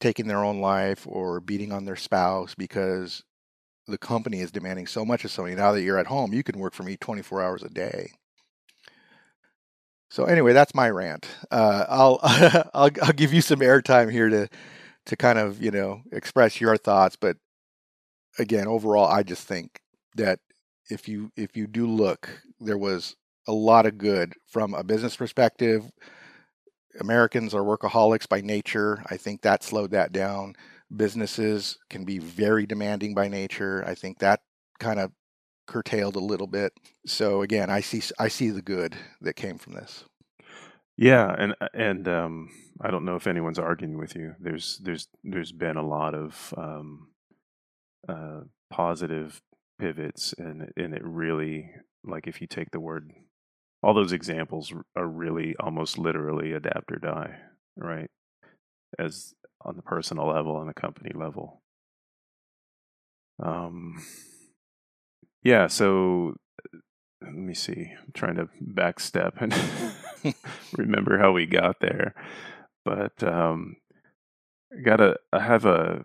taking 0.00 0.26
their 0.26 0.44
own 0.44 0.60
life 0.60 1.06
or 1.06 1.40
beating 1.40 1.72
on 1.72 1.84
their 1.84 1.96
spouse 1.96 2.54
because 2.54 3.22
the 3.86 3.98
company 3.98 4.40
is 4.40 4.50
demanding 4.50 4.86
so 4.86 5.04
much 5.04 5.24
of 5.24 5.30
somebody. 5.30 5.54
Now 5.54 5.72
that 5.72 5.82
you're 5.82 5.98
at 5.98 6.06
home, 6.06 6.32
you 6.32 6.42
can 6.42 6.58
work 6.58 6.74
for 6.74 6.82
me 6.82 6.96
24 6.96 7.42
hours 7.42 7.62
a 7.62 7.68
day. 7.68 8.10
So 10.12 10.24
anyway, 10.24 10.52
that's 10.52 10.74
my 10.74 10.90
rant. 10.90 11.26
Uh, 11.50 11.86
I'll, 11.88 12.18
I'll 12.74 12.90
I'll 13.02 13.12
give 13.14 13.32
you 13.32 13.40
some 13.40 13.60
airtime 13.60 14.12
here 14.12 14.28
to 14.28 14.46
to 15.06 15.16
kind 15.16 15.38
of 15.38 15.62
you 15.62 15.70
know 15.70 16.02
express 16.12 16.60
your 16.60 16.76
thoughts. 16.76 17.16
But 17.16 17.38
again, 18.38 18.66
overall, 18.66 19.06
I 19.06 19.22
just 19.22 19.48
think 19.48 19.80
that 20.16 20.38
if 20.90 21.08
you 21.08 21.30
if 21.34 21.56
you 21.56 21.66
do 21.66 21.86
look, 21.86 22.28
there 22.60 22.76
was 22.76 23.16
a 23.48 23.54
lot 23.54 23.86
of 23.86 23.96
good 23.96 24.34
from 24.46 24.74
a 24.74 24.84
business 24.84 25.16
perspective. 25.16 25.90
Americans 27.00 27.54
are 27.54 27.62
workaholics 27.62 28.28
by 28.28 28.42
nature. 28.42 29.02
I 29.10 29.16
think 29.16 29.40
that 29.40 29.64
slowed 29.64 29.92
that 29.92 30.12
down. 30.12 30.56
Businesses 30.94 31.78
can 31.88 32.04
be 32.04 32.18
very 32.18 32.66
demanding 32.66 33.14
by 33.14 33.28
nature. 33.28 33.82
I 33.86 33.94
think 33.94 34.18
that 34.18 34.40
kind 34.78 35.00
of 35.00 35.10
curtailed 35.72 36.16
a 36.16 36.20
little 36.20 36.46
bit. 36.46 36.74
So 37.06 37.40
again, 37.40 37.70
I 37.70 37.80
see 37.80 38.02
I 38.18 38.28
see 38.28 38.50
the 38.50 38.60
good 38.62 38.94
that 39.22 39.34
came 39.34 39.56
from 39.56 39.72
this. 39.72 40.04
Yeah, 40.98 41.34
and 41.38 41.54
and 41.72 42.06
um, 42.06 42.50
I 42.80 42.90
don't 42.90 43.06
know 43.06 43.16
if 43.16 43.26
anyone's 43.26 43.58
arguing 43.58 43.96
with 43.96 44.14
you. 44.14 44.34
There's 44.38 44.78
there's 44.82 45.08
there's 45.24 45.52
been 45.52 45.78
a 45.78 45.86
lot 45.86 46.14
of 46.14 46.52
um, 46.58 47.08
uh, 48.06 48.40
positive 48.70 49.40
pivots, 49.78 50.34
and 50.36 50.70
and 50.76 50.94
it 50.94 51.02
really 51.02 51.70
like 52.04 52.26
if 52.26 52.42
you 52.42 52.46
take 52.46 52.70
the 52.70 52.80
word, 52.80 53.10
all 53.82 53.94
those 53.94 54.12
examples 54.12 54.74
are 54.94 55.08
really 55.08 55.56
almost 55.58 55.96
literally 55.96 56.52
adapt 56.52 56.92
or 56.92 56.98
die, 56.98 57.38
right? 57.76 58.10
As 58.98 59.32
on 59.62 59.76
the 59.76 59.82
personal 59.82 60.28
level 60.28 60.60
and 60.60 60.68
the 60.68 60.74
company 60.74 61.12
level. 61.14 61.62
Um, 63.42 64.02
yeah. 65.42 65.66
So 65.66 66.34
let 67.22 67.34
me 67.34 67.54
see. 67.54 67.92
I'm 67.98 68.12
trying 68.14 68.36
to 68.36 68.48
backstep 68.62 69.40
and 69.40 70.34
remember 70.76 71.18
how 71.18 71.32
we 71.32 71.46
got 71.46 71.80
there. 71.80 72.14
But 72.84 73.22
um, 73.22 73.76
I 74.72 74.82
gotta. 74.82 75.16
I 75.32 75.40
have 75.40 75.64
a 75.64 76.04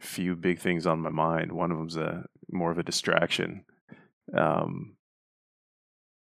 few 0.00 0.36
big 0.36 0.58
things 0.58 0.86
on 0.86 1.00
my 1.00 1.10
mind. 1.10 1.52
One 1.52 1.70
of 1.70 1.78
them's 1.78 1.96
a 1.96 2.24
more 2.50 2.70
of 2.70 2.78
a 2.78 2.82
distraction, 2.82 3.64
um, 4.36 4.96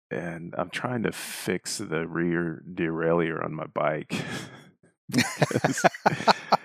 and 0.09 0.55
I'm 0.57 0.71
trying 0.71 1.03
to 1.03 1.11
fix 1.11 1.77
the 1.77 2.07
rear 2.07 2.63
derailleur 2.71 3.43
on 3.43 3.53
my 3.53 3.67
bike. 3.67 4.15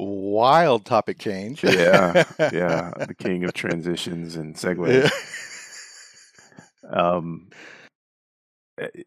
Wild 0.00 0.84
topic 0.84 1.18
change. 1.18 1.64
yeah, 1.64 2.24
yeah, 2.52 2.92
the 3.06 3.14
king 3.18 3.42
of 3.44 3.52
transitions 3.52 4.36
and 4.36 4.54
segues. 4.54 5.10
Um, 6.88 7.48
I- 8.80 9.04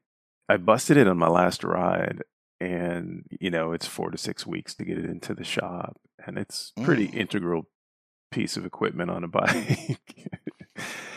I 0.50 0.58
busted 0.58 0.98
it 0.98 1.08
on 1.08 1.18
my 1.18 1.30
last 1.30 1.64
ride, 1.64 2.24
and 2.60 3.24
you 3.40 3.50
know 3.50 3.72
it's 3.72 3.86
four 3.88 4.12
to 4.12 4.18
six 4.18 4.46
weeks 4.46 4.76
to 4.76 4.84
get 4.86 4.98
it 4.98 5.06
into 5.06 5.34
the 5.34 5.46
shop, 5.46 5.96
and 6.26 6.38
it's 6.38 6.74
pretty 6.84 7.08
Mm. 7.08 7.14
integral 7.16 7.70
piece 8.32 8.58
of 8.58 8.66
equipment 8.66 9.10
on 9.10 9.24
a 9.24 9.28
bike. 9.30 9.98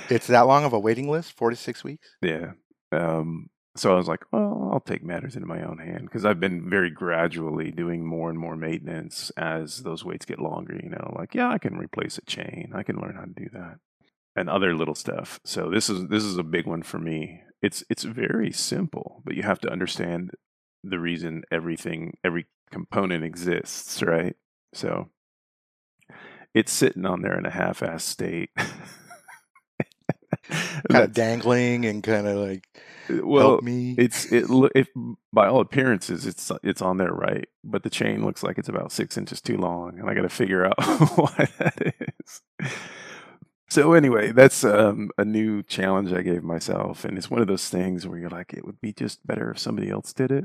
It's 0.09 0.29
that 0.29 0.43
long 0.43 0.65
of 0.65 0.73
a 0.73 0.79
waiting 0.79 1.11
list, 1.11 1.33
four 1.33 1.51
to 1.51 1.57
six 1.57 1.83
weeks. 1.83 2.15
yeah. 2.23 2.53
Um, 2.93 3.49
so 3.77 3.93
I 3.93 3.97
was 3.97 4.07
like, 4.07 4.25
well, 4.31 4.71
I'll 4.73 4.81
take 4.81 5.03
matters 5.03 5.35
into 5.35 5.49
my 5.49 5.63
own 5.65 5.79
hand 5.79 6.03
because 6.05 6.25
I've 6.25 6.39
been 6.39 6.71
very 6.71 6.91
gradually 6.91 7.73
doing 7.73 8.07
more 8.07 8.31
and 8.31 8.39
more 8.39 8.57
maintenance 8.57 9.31
as 9.37 9.83
those 9.83 10.05
waits 10.05 10.25
get 10.25 10.39
longer. 10.39 10.79
You 10.81 10.91
know, 10.91 11.13
like 11.17 11.35
yeah, 11.35 11.51
I 11.51 11.59
can 11.59 11.77
replace 11.77 12.17
a 12.17 12.23
chain, 12.23 12.73
I 12.75 12.85
can 12.85 13.01
learn 13.01 13.17
how 13.17 13.25
to 13.25 13.33
do 13.35 13.49
that, 13.53 13.79
and 14.37 14.49
other 14.49 14.77
little 14.77 14.95
stuff. 14.95 15.41
So 15.45 15.71
this 15.71 15.91
is 15.91 16.09
this 16.09 16.23
is 16.23 16.39
a 16.39 16.45
big 16.45 16.67
one 16.67 16.83
for 16.83 16.99
me. 16.99 17.43
It's 17.63 17.83
it's 17.91 18.05
very 18.05 18.53
simple, 18.53 19.23
but 19.25 19.35
you 19.35 19.43
have 19.43 19.61
to 19.61 19.71
understand 19.71 20.33
the 20.85 21.01
reason 21.01 21.43
everything 21.51 22.17
every 22.23 22.47
component 22.71 23.25
exists, 23.25 24.03
right? 24.03 24.37
So 24.73 25.09
it's 26.55 26.73
sitting 26.73 27.05
on 27.07 27.23
there 27.23 27.37
in 27.37 27.47
a 27.47 27.51
half-ass 27.51 28.05
state. 28.05 28.51
Kind 30.91 31.05
of 31.05 31.13
dangling 31.13 31.87
and 31.87 32.03
kind 32.03 32.27
of 32.27 32.37
like 32.37 32.67
well, 33.09 33.49
help 33.49 33.63
me. 33.63 33.95
it's 33.99 34.31
it 34.33 34.47
if 34.75 34.89
by 35.33 35.47
all 35.47 35.61
appearances 35.61 36.27
it's 36.27 36.51
it's 36.63 36.83
on 36.83 36.97
there 36.97 37.13
right, 37.13 37.49
but 37.63 37.83
the 37.83 37.91
chain 37.91 38.25
looks 38.25 38.43
like 38.43 38.59
it's 38.59 38.69
about 38.69 38.93
six 38.93 39.17
inches 39.19 39.41
too 39.41 39.57
long, 39.57 39.99
and 39.99 40.09
I 40.09 40.15
got 40.15 40.23
to 40.23 40.29
figure 40.29 40.65
out 40.65 40.79
why 41.17 41.49
that 41.59 41.95
is. 41.99 42.43
So 43.71 43.93
anyway, 43.95 44.33
that's 44.33 44.63
um, 44.63 45.11
a 45.19 45.25
new 45.25 45.63
challenge 45.63 46.13
I 46.13 46.23
gave 46.23 46.45
myself, 46.45 47.05
and 47.05 47.19
it's 47.19 47.31
one 47.31 47.41
of 47.41 47.49
those 47.49 47.69
things 47.69 48.07
where 48.07 48.19
you're 48.19 48.31
like, 48.31 48.53
it 48.53 48.65
would 48.65 48.81
be 48.81 48.93
just 48.93 49.27
better 49.27 49.51
if 49.51 49.59
somebody 49.59 49.91
else 49.91 50.13
did 50.13 50.31
it. 50.31 50.45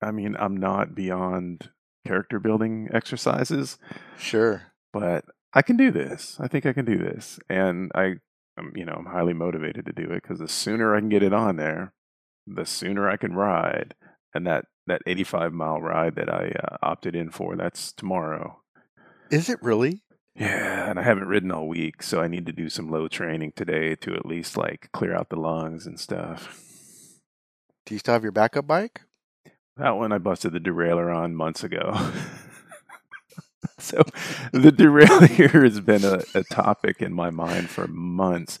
I 0.00 0.10
mean, 0.10 0.36
I'm 0.38 0.56
not 0.56 0.94
beyond 0.94 1.70
character 2.06 2.38
building 2.38 2.88
exercises, 2.92 3.78
sure. 4.18 4.62
but 4.92 5.24
I 5.54 5.62
can 5.62 5.76
do 5.76 5.90
this. 5.90 6.36
I 6.40 6.48
think 6.48 6.66
I 6.66 6.72
can 6.72 6.84
do 6.84 6.98
this, 6.98 7.38
and 7.48 7.90
I, 7.94 8.14
um, 8.58 8.72
you 8.74 8.84
know, 8.84 8.94
I'm 8.94 9.06
highly 9.06 9.32
motivated 9.32 9.86
to 9.86 9.92
do 9.92 10.10
it 10.10 10.22
because 10.22 10.40
the 10.40 10.48
sooner 10.48 10.94
I 10.94 11.00
can 11.00 11.08
get 11.08 11.22
it 11.22 11.32
on 11.32 11.56
there, 11.56 11.92
the 12.46 12.66
sooner 12.66 13.08
I 13.08 13.16
can 13.16 13.34
ride. 13.34 13.94
And 14.36 14.46
that 14.48 14.64
that 14.86 15.02
85 15.06 15.52
mile 15.52 15.80
ride 15.80 16.16
that 16.16 16.28
I 16.28 16.48
uh, 16.48 16.76
opted 16.82 17.14
in 17.14 17.30
for, 17.30 17.54
that's 17.56 17.92
tomorrow. 17.92 18.60
Is 19.30 19.48
it 19.48 19.62
really? 19.62 20.02
Yeah, 20.34 20.90
and 20.90 20.98
I 20.98 21.02
haven't 21.04 21.28
ridden 21.28 21.52
all 21.52 21.68
week, 21.68 22.02
so 22.02 22.20
I 22.20 22.26
need 22.26 22.46
to 22.46 22.52
do 22.52 22.68
some 22.68 22.90
low 22.90 23.06
training 23.06 23.52
today 23.54 23.94
to 23.96 24.14
at 24.14 24.26
least 24.26 24.56
like 24.56 24.88
clear 24.92 25.14
out 25.14 25.28
the 25.28 25.36
lungs 25.36 25.86
and 25.86 25.98
stuff. 25.98 26.60
Do 27.86 27.94
you 27.94 28.00
still 28.00 28.14
have 28.14 28.24
your 28.24 28.32
backup 28.32 28.66
bike? 28.66 29.02
That 29.76 29.96
one 29.96 30.10
I 30.12 30.18
busted 30.18 30.52
the 30.52 30.60
derailleur 30.60 31.14
on 31.14 31.36
months 31.36 31.62
ago. 31.62 31.92
so 33.78 34.02
the 34.52 34.70
derailleur 34.70 35.64
has 35.64 35.80
been 35.80 36.04
a, 36.04 36.22
a 36.34 36.44
topic 36.44 37.00
in 37.00 37.12
my 37.12 37.30
mind 37.30 37.70
for 37.70 37.86
months 37.86 38.58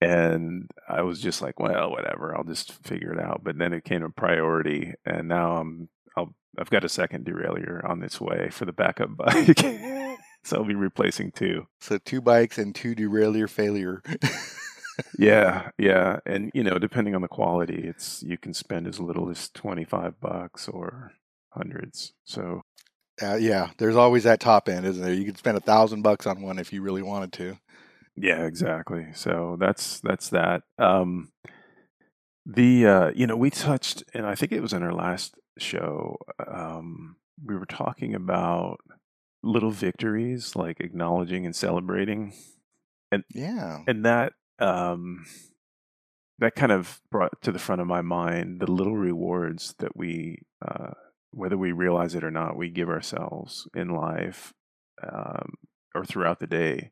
and 0.00 0.70
I 0.88 1.02
was 1.02 1.20
just 1.20 1.42
like, 1.42 1.60
well, 1.60 1.90
whatever, 1.90 2.36
I'll 2.36 2.44
just 2.44 2.72
figure 2.84 3.12
it 3.12 3.20
out. 3.20 3.42
But 3.44 3.58
then 3.58 3.72
it 3.72 3.84
came 3.84 4.02
a 4.02 4.10
priority, 4.10 4.94
and 5.04 5.28
now 5.28 5.58
I'm 5.58 5.88
I'll 6.16 6.34
I've 6.58 6.70
got 6.70 6.84
a 6.84 6.88
second 6.88 7.26
derailleur 7.26 7.88
on 7.88 8.02
its 8.02 8.20
way 8.20 8.48
for 8.50 8.64
the 8.64 8.72
backup 8.72 9.16
bike, 9.16 9.58
so 10.42 10.56
I'll 10.56 10.64
be 10.64 10.74
replacing 10.74 11.32
two. 11.32 11.66
So 11.80 11.98
two 11.98 12.20
bikes 12.20 12.58
and 12.58 12.74
two 12.74 12.94
derailleur 12.94 13.48
failure. 13.48 14.02
yeah, 15.18 15.70
yeah, 15.78 16.20
and 16.24 16.50
you 16.54 16.64
know, 16.64 16.78
depending 16.78 17.14
on 17.14 17.22
the 17.22 17.28
quality, 17.28 17.84
it's 17.86 18.22
you 18.22 18.38
can 18.38 18.54
spend 18.54 18.86
as 18.86 19.00
little 19.00 19.28
as 19.28 19.50
twenty 19.50 19.84
five 19.84 20.18
bucks 20.20 20.68
or 20.68 21.12
hundreds. 21.50 22.14
So. 22.24 22.62
Uh, 23.22 23.36
yeah, 23.36 23.70
there's 23.78 23.96
always 23.96 24.24
that 24.24 24.40
top 24.40 24.68
end, 24.68 24.86
isn't 24.86 25.02
there? 25.02 25.12
You 25.12 25.24
could 25.24 25.38
spend 25.38 25.56
a 25.56 25.60
thousand 25.60 26.02
bucks 26.02 26.26
on 26.26 26.40
one 26.42 26.58
if 26.58 26.72
you 26.72 26.82
really 26.82 27.02
wanted 27.02 27.32
to. 27.34 27.58
Yeah, 28.16 28.44
exactly. 28.44 29.08
So 29.14 29.56
that's 29.58 30.00
that's 30.00 30.30
that. 30.30 30.62
Um, 30.78 31.32
the 32.46 32.86
uh, 32.86 33.10
you 33.14 33.26
know 33.26 33.36
we 33.36 33.50
touched, 33.50 34.02
and 34.14 34.26
I 34.26 34.34
think 34.34 34.52
it 34.52 34.62
was 34.62 34.72
in 34.72 34.82
our 34.82 34.92
last 34.92 35.34
show. 35.58 36.16
Um, 36.46 37.16
we 37.44 37.56
were 37.56 37.66
talking 37.66 38.14
about 38.14 38.78
little 39.42 39.70
victories, 39.70 40.56
like 40.56 40.80
acknowledging 40.80 41.46
and 41.46 41.54
celebrating, 41.54 42.34
and 43.12 43.24
yeah, 43.34 43.80
and 43.86 44.04
that 44.04 44.32
um, 44.58 45.24
that 46.38 46.54
kind 46.54 46.72
of 46.72 47.00
brought 47.10 47.40
to 47.42 47.52
the 47.52 47.58
front 47.58 47.80
of 47.80 47.86
my 47.86 48.00
mind 48.00 48.60
the 48.60 48.70
little 48.70 48.96
rewards 48.96 49.74
that 49.78 49.96
we, 49.96 50.38
uh, 50.66 50.92
whether 51.32 51.56
we 51.56 51.72
realize 51.72 52.14
it 52.14 52.24
or 52.24 52.30
not, 52.30 52.56
we 52.56 52.70
give 52.70 52.88
ourselves 52.88 53.68
in 53.74 53.88
life 53.88 54.52
um, 55.02 55.54
or 55.94 56.04
throughout 56.04 56.40
the 56.40 56.46
day. 56.46 56.90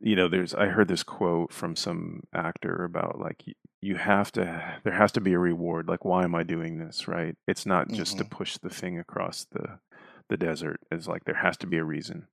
You 0.00 0.14
know 0.14 0.28
there's 0.28 0.54
i 0.54 0.66
heard 0.66 0.86
this 0.86 1.02
quote 1.02 1.52
from 1.52 1.74
some 1.74 2.22
actor 2.32 2.84
about 2.84 3.18
like 3.18 3.42
you 3.82 3.96
have 3.96 4.30
to 4.32 4.78
there 4.84 4.92
has 4.92 5.10
to 5.12 5.20
be 5.20 5.32
a 5.32 5.38
reward 5.40 5.88
like 5.88 6.04
why 6.04 6.22
am 6.22 6.36
i 6.36 6.44
doing 6.44 6.78
this? 6.78 7.08
Right? 7.08 7.34
It's 7.48 7.66
not 7.66 7.88
just 7.90 8.16
mm-hmm. 8.16 8.28
to 8.28 8.36
push 8.36 8.58
the 8.58 8.70
thing 8.70 9.00
across 9.00 9.46
the 9.50 9.80
the 10.28 10.36
desert 10.36 10.78
it's 10.92 11.08
like 11.08 11.24
there 11.24 11.34
has 11.34 11.56
to 11.58 11.66
be 11.66 11.78
a 11.78 11.84
reason. 11.84 12.28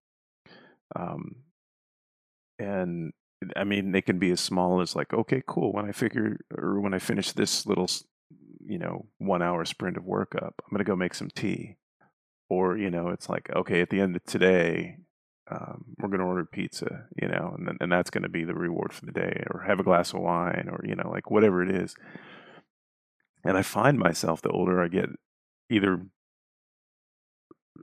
Um 0.96 1.38
and 2.60 3.12
i 3.56 3.64
mean 3.64 3.92
they 3.92 4.02
can 4.02 4.20
be 4.20 4.32
as 4.32 4.40
small 4.40 4.82
as 4.82 4.96
like 4.96 5.14
okay 5.14 5.42
cool 5.46 5.74
when 5.74 5.86
i 5.86 5.92
figure 5.92 6.40
or 6.58 6.80
when 6.80 6.94
i 6.94 7.00
finish 7.00 7.32
this 7.34 7.66
little 7.66 7.88
you 8.68 8.78
know 8.78 9.06
one 9.18 9.42
hour 9.42 9.64
sprint 9.66 9.98
of 9.98 10.06
work 10.06 10.36
up 10.36 10.62
i'm 10.64 10.72
going 10.72 10.80
to 10.80 10.84
go 10.84 10.96
make 10.96 11.14
some 11.14 11.30
tea 11.30 11.76
or 12.50 12.78
you 12.78 12.90
know 12.90 13.10
it's 13.10 13.30
like 13.30 13.50
okay 13.56 13.82
at 13.82 13.90
the 13.90 14.00
end 14.00 14.16
of 14.16 14.24
today 14.26 14.98
um, 15.50 15.86
we're 16.00 16.10
going 16.10 16.20
to 16.20 16.26
order 16.26 16.46
pizza, 16.46 17.06
you 17.22 17.28
know, 17.28 17.54
and 17.58 17.68
then, 17.68 17.78
and 17.80 17.92
that's 17.92 18.10
going 18.10 18.24
to 18.24 18.30
be 18.30 18.46
the 18.46 18.56
reward 18.56 18.94
for 18.94 19.06
the 19.06 19.12
day, 19.12 19.44
or 19.52 19.62
have 19.62 19.80
a 19.80 19.84
glass 19.84 20.14
of 20.14 20.22
wine, 20.22 20.68
or 20.72 20.82
you 20.84 20.96
know, 20.96 21.10
like 21.10 21.30
whatever 21.30 21.62
it 21.62 21.70
is. 21.70 21.96
And 23.44 23.58
I 23.58 23.62
find 23.62 24.00
myself 24.00 24.42
the 24.42 24.50
older 24.50 24.82
I 24.82 24.88
get, 24.88 25.10
either 25.70 26.02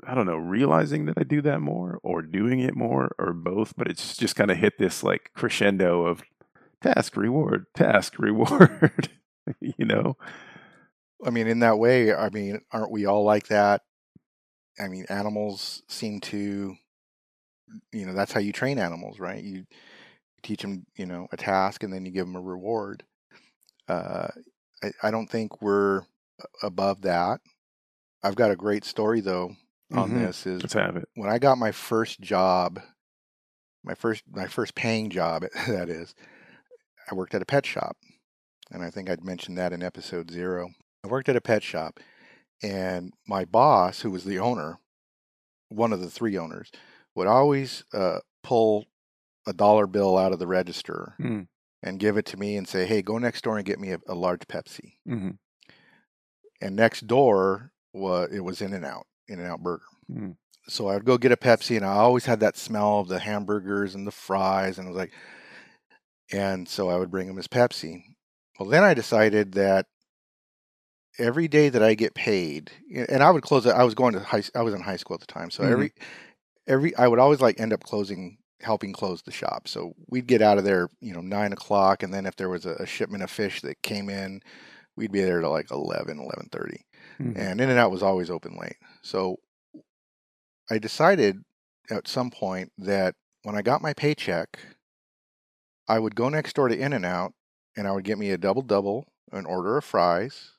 I 0.05 0.15
don't 0.15 0.27
know, 0.27 0.37
realizing 0.37 1.05
that 1.05 1.15
I 1.17 1.23
do 1.23 1.41
that 1.43 1.61
more, 1.61 2.01
or 2.03 2.23
doing 2.23 2.59
it 2.59 2.75
more, 2.75 3.15
or 3.19 3.33
both. 3.33 3.75
But 3.77 3.89
it's 3.89 4.17
just 4.17 4.35
kind 4.35 4.51
of 4.51 4.57
hit 4.57 4.79
this 4.79 5.05
like 5.05 5.31
crescendo 5.37 6.05
of 6.07 6.25
task 6.83 7.17
reward, 7.17 7.67
task 7.77 8.19
reward, 8.19 9.09
you 9.61 9.85
know. 9.85 10.17
I 11.25 11.31
mean, 11.31 11.47
in 11.47 11.61
that 11.61 11.79
way, 11.79 12.14
I 12.14 12.31
mean, 12.31 12.61
aren't 12.73 12.90
we 12.90 13.07
all 13.07 13.25
like 13.25 13.49
that? 13.49 13.83
I 14.81 14.88
mean, 14.88 15.07
animals 15.09 15.83
seem 15.88 16.20
to 16.20 16.77
you 17.90 18.05
know 18.07 18.12
that's 18.12 18.33
how 18.33 18.40
you 18.40 18.53
train 18.53 18.79
animals 18.79 19.18
right? 19.18 19.42
You 19.42 19.64
teach 20.42 20.62
them 20.62 20.85
you 20.96 21.07
know 21.07 21.29
a 21.33 21.37
task 21.37 21.83
and 21.83 21.92
then 21.92 22.05
you 22.05 22.12
give 22.12 22.27
them 22.27 22.37
a 22.37 22.40
reward. 22.40 23.05
Uh, 23.88 24.29
I, 24.83 24.92
I 25.05 25.11
don't 25.11 25.29
think 25.29 25.62
we're 25.62 26.03
above 26.62 27.03
that. 27.03 27.40
I've 28.23 28.37
got 28.37 28.51
a 28.51 28.57
great 28.57 28.85
story 28.85 29.20
though 29.20 29.57
on 29.92 30.11
mm-hmm. 30.11 30.25
this 30.25 30.46
is 30.46 30.62
let's 30.62 30.75
have 30.75 30.96
it. 30.96 31.09
when 31.14 31.31
i 31.31 31.38
got 31.38 31.59
my 31.59 31.73
first 31.73 32.20
job 32.20 32.81
my 33.85 33.94
first 33.94 34.23
my 34.31 34.46
first 34.46 34.75
paying 34.75 35.11
job 35.11 35.44
that 35.66 35.88
is 35.88 36.14
i 37.11 37.14
worked 37.14 37.35
at 37.35 37.42
a 37.42 37.46
pet 37.46 37.66
shop 37.66 37.96
and 38.70 38.83
i 38.83 38.90
think 38.90 39.11
i'd 39.11 39.25
mentioned 39.25 39.59
that 39.59 39.73
in 39.73 39.83
episode 39.83 40.31
zero 40.31 40.70
i 41.05 41.09
worked 41.09 41.29
at 41.29 41.37
a 41.37 41.41
pet 41.41 41.62
shop 41.62 42.01
and 42.62 43.12
my 43.27 43.45
boss 43.45 44.01
who 44.03 44.11
was 44.11 44.25
the 44.25 44.38
owner 44.38 44.79
one 45.69 45.93
of 45.93 46.01
the 46.01 46.11
three 46.11 46.37
owners 46.37 46.71
would 47.15 47.27
always 47.27 47.85
uh, 47.93 48.19
pull 48.43 48.87
a 49.47 49.53
dollar 49.53 49.87
bill 49.87 50.17
out 50.17 50.33
of 50.33 50.38
the 50.38 50.47
register 50.47 51.15
mm. 51.21 51.47
and 51.83 51.99
give 51.99 52.17
it 52.17 52.27
to 52.27 52.37
me 52.37 52.57
and 52.57 52.69
say, 52.69 52.87
"Hey, 52.87 53.03
go 53.03 53.19
next 53.19 53.43
door 53.45 53.57
and 53.57 53.67
get 53.67 53.81
me 53.81 53.93
a, 53.93 53.99
a 54.09 54.15
large 54.15 54.43
Pepsi." 54.43 54.95
Mm-hmm. 55.09 55.31
And 56.61 56.77
next 56.77 57.07
door 57.07 57.73
was 57.93 58.31
it 58.33 58.41
was 58.41 58.61
In 58.62 58.73
and 58.73 58.85
Out, 58.85 59.07
In 59.29 59.38
and 59.38 59.49
Out 59.49 59.62
Burger. 59.62 59.85
Mm. 60.11 60.37
So 60.69 60.88
I 60.88 60.95
would 60.95 61.05
go 61.05 61.19
get 61.19 61.33
a 61.33 61.37
Pepsi, 61.37 61.77
and 61.77 61.85
I 61.85 61.95
always 61.95 62.27
had 62.27 62.41
that 62.41 62.57
smell 62.57 63.01
of 63.01 63.09
the 63.09 63.19
hamburgers 63.19 63.95
and 63.95 64.07
the 64.07 64.12
fries, 64.12 64.79
and 64.79 64.87
I 64.87 64.91
was 64.91 64.97
like, 64.97 65.12
and 66.31 66.69
so 66.69 66.88
I 66.88 66.97
would 66.97 67.11
bring 67.11 67.29
him 67.29 67.37
his 67.37 67.49
Pepsi. 67.49 68.05
Well, 68.59 68.69
then 68.69 68.85
I 68.85 68.95
decided 68.95 69.53
that 69.53 69.87
every 71.18 71.48
day 71.48 71.68
that 71.68 71.83
I 71.83 71.94
get 71.94 72.14
paid, 72.14 72.70
and 73.09 73.22
I 73.22 73.31
would 73.31 73.42
close 73.42 73.66
it. 73.66 73.70
I 73.70 73.85
was 73.85 73.94
going 73.94 74.14
to 74.14 74.20
high. 74.20 74.42
I 74.55 74.62
was 74.62 74.75
in 74.75 74.81
high 74.81 74.96
school 74.96 75.14
at 75.14 75.20
the 75.20 75.27
time, 75.27 75.51
so 75.51 75.62
mm-hmm. 75.62 75.72
every 75.72 75.92
every 76.66 76.96
I 76.96 77.09
would 77.09 77.18
always 77.18 77.40
like 77.40 77.61
end 77.61 77.72
up 77.72 77.83
closing 77.83 78.38
helping 78.61 78.92
close 78.92 79.22
the 79.22 79.33
shop. 79.33 79.68
So 79.68 79.94
we'd 80.09 80.27
get 80.27 80.40
out 80.40 80.59
of 80.59 80.64
there, 80.64 80.88
you 81.01 81.12
know, 81.12 81.20
nine 81.20 81.53
o'clock, 81.53 82.03
and 82.03 82.14
then 82.14 82.27
if 82.27 82.37
there 82.37 82.48
was 82.48 82.64
a, 82.64 82.75
a 82.75 82.87
shipment 82.87 83.22
of 83.22 83.31
fish 83.31 83.61
that 83.62 83.83
came 83.83 84.09
in, 84.09 84.40
we'd 84.96 85.12
be 85.12 85.22
there 85.22 85.40
to 85.40 85.48
like 85.48 85.70
11, 85.70 86.18
11.30. 86.18 86.77
Mm-hmm. 87.20 87.33
And 87.37 87.61
In 87.61 87.70
and 87.70 87.79
Out 87.79 87.90
was 87.90 88.03
always 88.03 88.31
open 88.31 88.57
late. 88.57 88.77
So 89.03 89.38
I 90.70 90.79
decided 90.79 91.42
at 91.90 92.09
some 92.09 92.31
point 92.31 92.70
that 92.79 93.14
when 93.42 93.57
I 93.57 93.62
got 93.62 93.83
my 93.83 93.92
paycheck, 93.92 94.59
I 95.88 95.98
would 95.98 96.14
go 96.14 96.29
next 96.29 96.55
door 96.55 96.68
to 96.68 96.79
In 96.79 96.92
and 96.92 97.05
Out 97.05 97.33
and 97.77 97.88
I 97.88 97.92
would 97.92 98.05
get 98.05 98.18
me 98.18 98.31
a 98.31 98.38
double 98.38 98.62
double, 98.62 99.07
an 99.33 99.46
order 99.46 99.77
of 99.77 99.85
fries, 99.85 100.53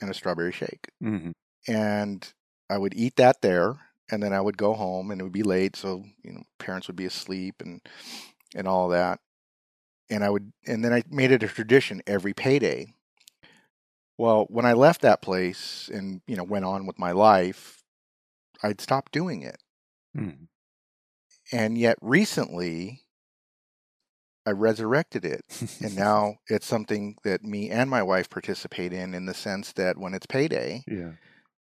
and 0.00 0.10
a 0.10 0.14
strawberry 0.14 0.52
shake. 0.52 0.88
Mm-hmm. 1.02 1.32
And 1.68 2.32
I 2.68 2.78
would 2.78 2.94
eat 2.94 3.16
that 3.16 3.42
there 3.42 3.78
and 4.10 4.22
then 4.22 4.32
I 4.32 4.40
would 4.40 4.56
go 4.56 4.74
home 4.74 5.10
and 5.10 5.20
it 5.20 5.24
would 5.24 5.32
be 5.32 5.42
late, 5.42 5.76
so 5.76 6.04
you 6.22 6.32
know 6.32 6.42
parents 6.58 6.86
would 6.88 6.96
be 6.96 7.06
asleep 7.06 7.56
and 7.60 7.80
and 8.54 8.66
all 8.66 8.88
that. 8.88 9.20
And 10.10 10.24
I 10.24 10.30
would 10.30 10.52
and 10.66 10.84
then 10.84 10.92
I 10.92 11.02
made 11.08 11.30
it 11.30 11.42
a 11.42 11.48
tradition 11.48 12.02
every 12.06 12.34
payday. 12.34 12.94
Well, 14.18 14.46
when 14.50 14.66
I 14.66 14.74
left 14.74 15.02
that 15.02 15.22
place 15.22 15.88
and 15.92 16.20
you 16.26 16.36
know 16.36 16.44
went 16.44 16.64
on 16.64 16.86
with 16.86 16.98
my 16.98 17.12
life, 17.12 17.82
I'd 18.62 18.80
stopped 18.80 19.12
doing 19.12 19.42
it. 19.42 19.58
Hmm. 20.14 20.44
And 21.52 21.78
yet 21.78 21.96
recently 22.00 23.02
I 24.46 24.50
resurrected 24.50 25.24
it. 25.24 25.44
and 25.82 25.96
now 25.96 26.36
it's 26.48 26.66
something 26.66 27.16
that 27.24 27.44
me 27.44 27.70
and 27.70 27.90
my 27.90 28.02
wife 28.02 28.30
participate 28.30 28.92
in 28.92 29.14
in 29.14 29.26
the 29.26 29.34
sense 29.34 29.72
that 29.72 29.98
when 29.98 30.14
it's 30.14 30.26
payday, 30.26 30.82
yeah 30.86 31.12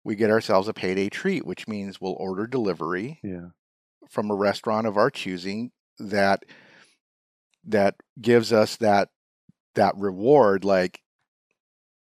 we 0.04 0.16
get 0.16 0.30
ourselves 0.30 0.68
a 0.68 0.74
payday 0.74 1.08
treat, 1.08 1.46
which 1.46 1.68
means 1.68 2.00
we'll 2.00 2.16
order 2.18 2.46
delivery 2.46 3.20
yeah. 3.22 3.48
from 4.08 4.30
a 4.30 4.34
restaurant 4.34 4.86
of 4.86 4.96
our 4.96 5.10
choosing 5.10 5.70
that 5.98 6.44
that 7.64 7.94
gives 8.20 8.52
us 8.52 8.76
that 8.76 9.10
that 9.74 9.96
reward 9.96 10.64
like 10.64 11.00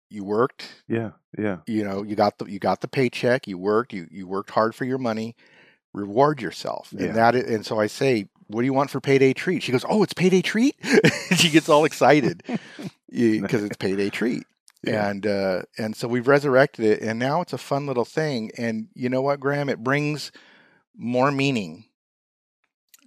you 0.09 0.23
worked 0.23 0.83
yeah 0.87 1.11
yeah 1.37 1.57
you 1.65 1.83
know 1.83 2.03
you 2.03 2.15
got 2.15 2.37
the 2.37 2.45
you 2.45 2.59
got 2.59 2.81
the 2.81 2.87
paycheck 2.87 3.47
you 3.47 3.57
worked 3.57 3.93
you 3.93 4.05
you 4.11 4.27
worked 4.27 4.49
hard 4.49 4.75
for 4.75 4.83
your 4.83 4.97
money 4.97 5.33
reward 5.93 6.41
yourself 6.41 6.89
yeah. 6.91 7.07
and 7.07 7.15
that 7.15 7.35
and 7.35 7.65
so 7.65 7.79
i 7.79 7.87
say 7.87 8.27
what 8.47 8.61
do 8.61 8.65
you 8.65 8.73
want 8.73 8.89
for 8.89 8.99
payday 9.01 9.33
treat 9.33 9.63
she 9.63 9.71
goes 9.71 9.85
oh 9.87 10.03
it's 10.03 10.13
payday 10.13 10.41
treat 10.41 10.75
she 11.35 11.49
gets 11.49 11.69
all 11.69 11.85
excited 11.85 12.43
because 13.09 13.63
it's 13.63 13.77
payday 13.77 14.09
treat 14.09 14.43
yeah. 14.85 15.09
And 15.09 15.25
uh, 15.25 15.61
and 15.77 15.95
so 15.95 16.07
we've 16.07 16.27
resurrected 16.27 16.85
it, 16.85 17.01
and 17.01 17.17
now 17.17 17.41
it's 17.41 17.53
a 17.53 17.57
fun 17.57 17.87
little 17.87 18.05
thing. 18.05 18.51
And 18.57 18.87
you 18.93 19.09
know 19.09 19.21
what, 19.21 19.39
Graham? 19.39 19.69
It 19.69 19.83
brings 19.83 20.31
more 20.95 21.31
meaning 21.31 21.85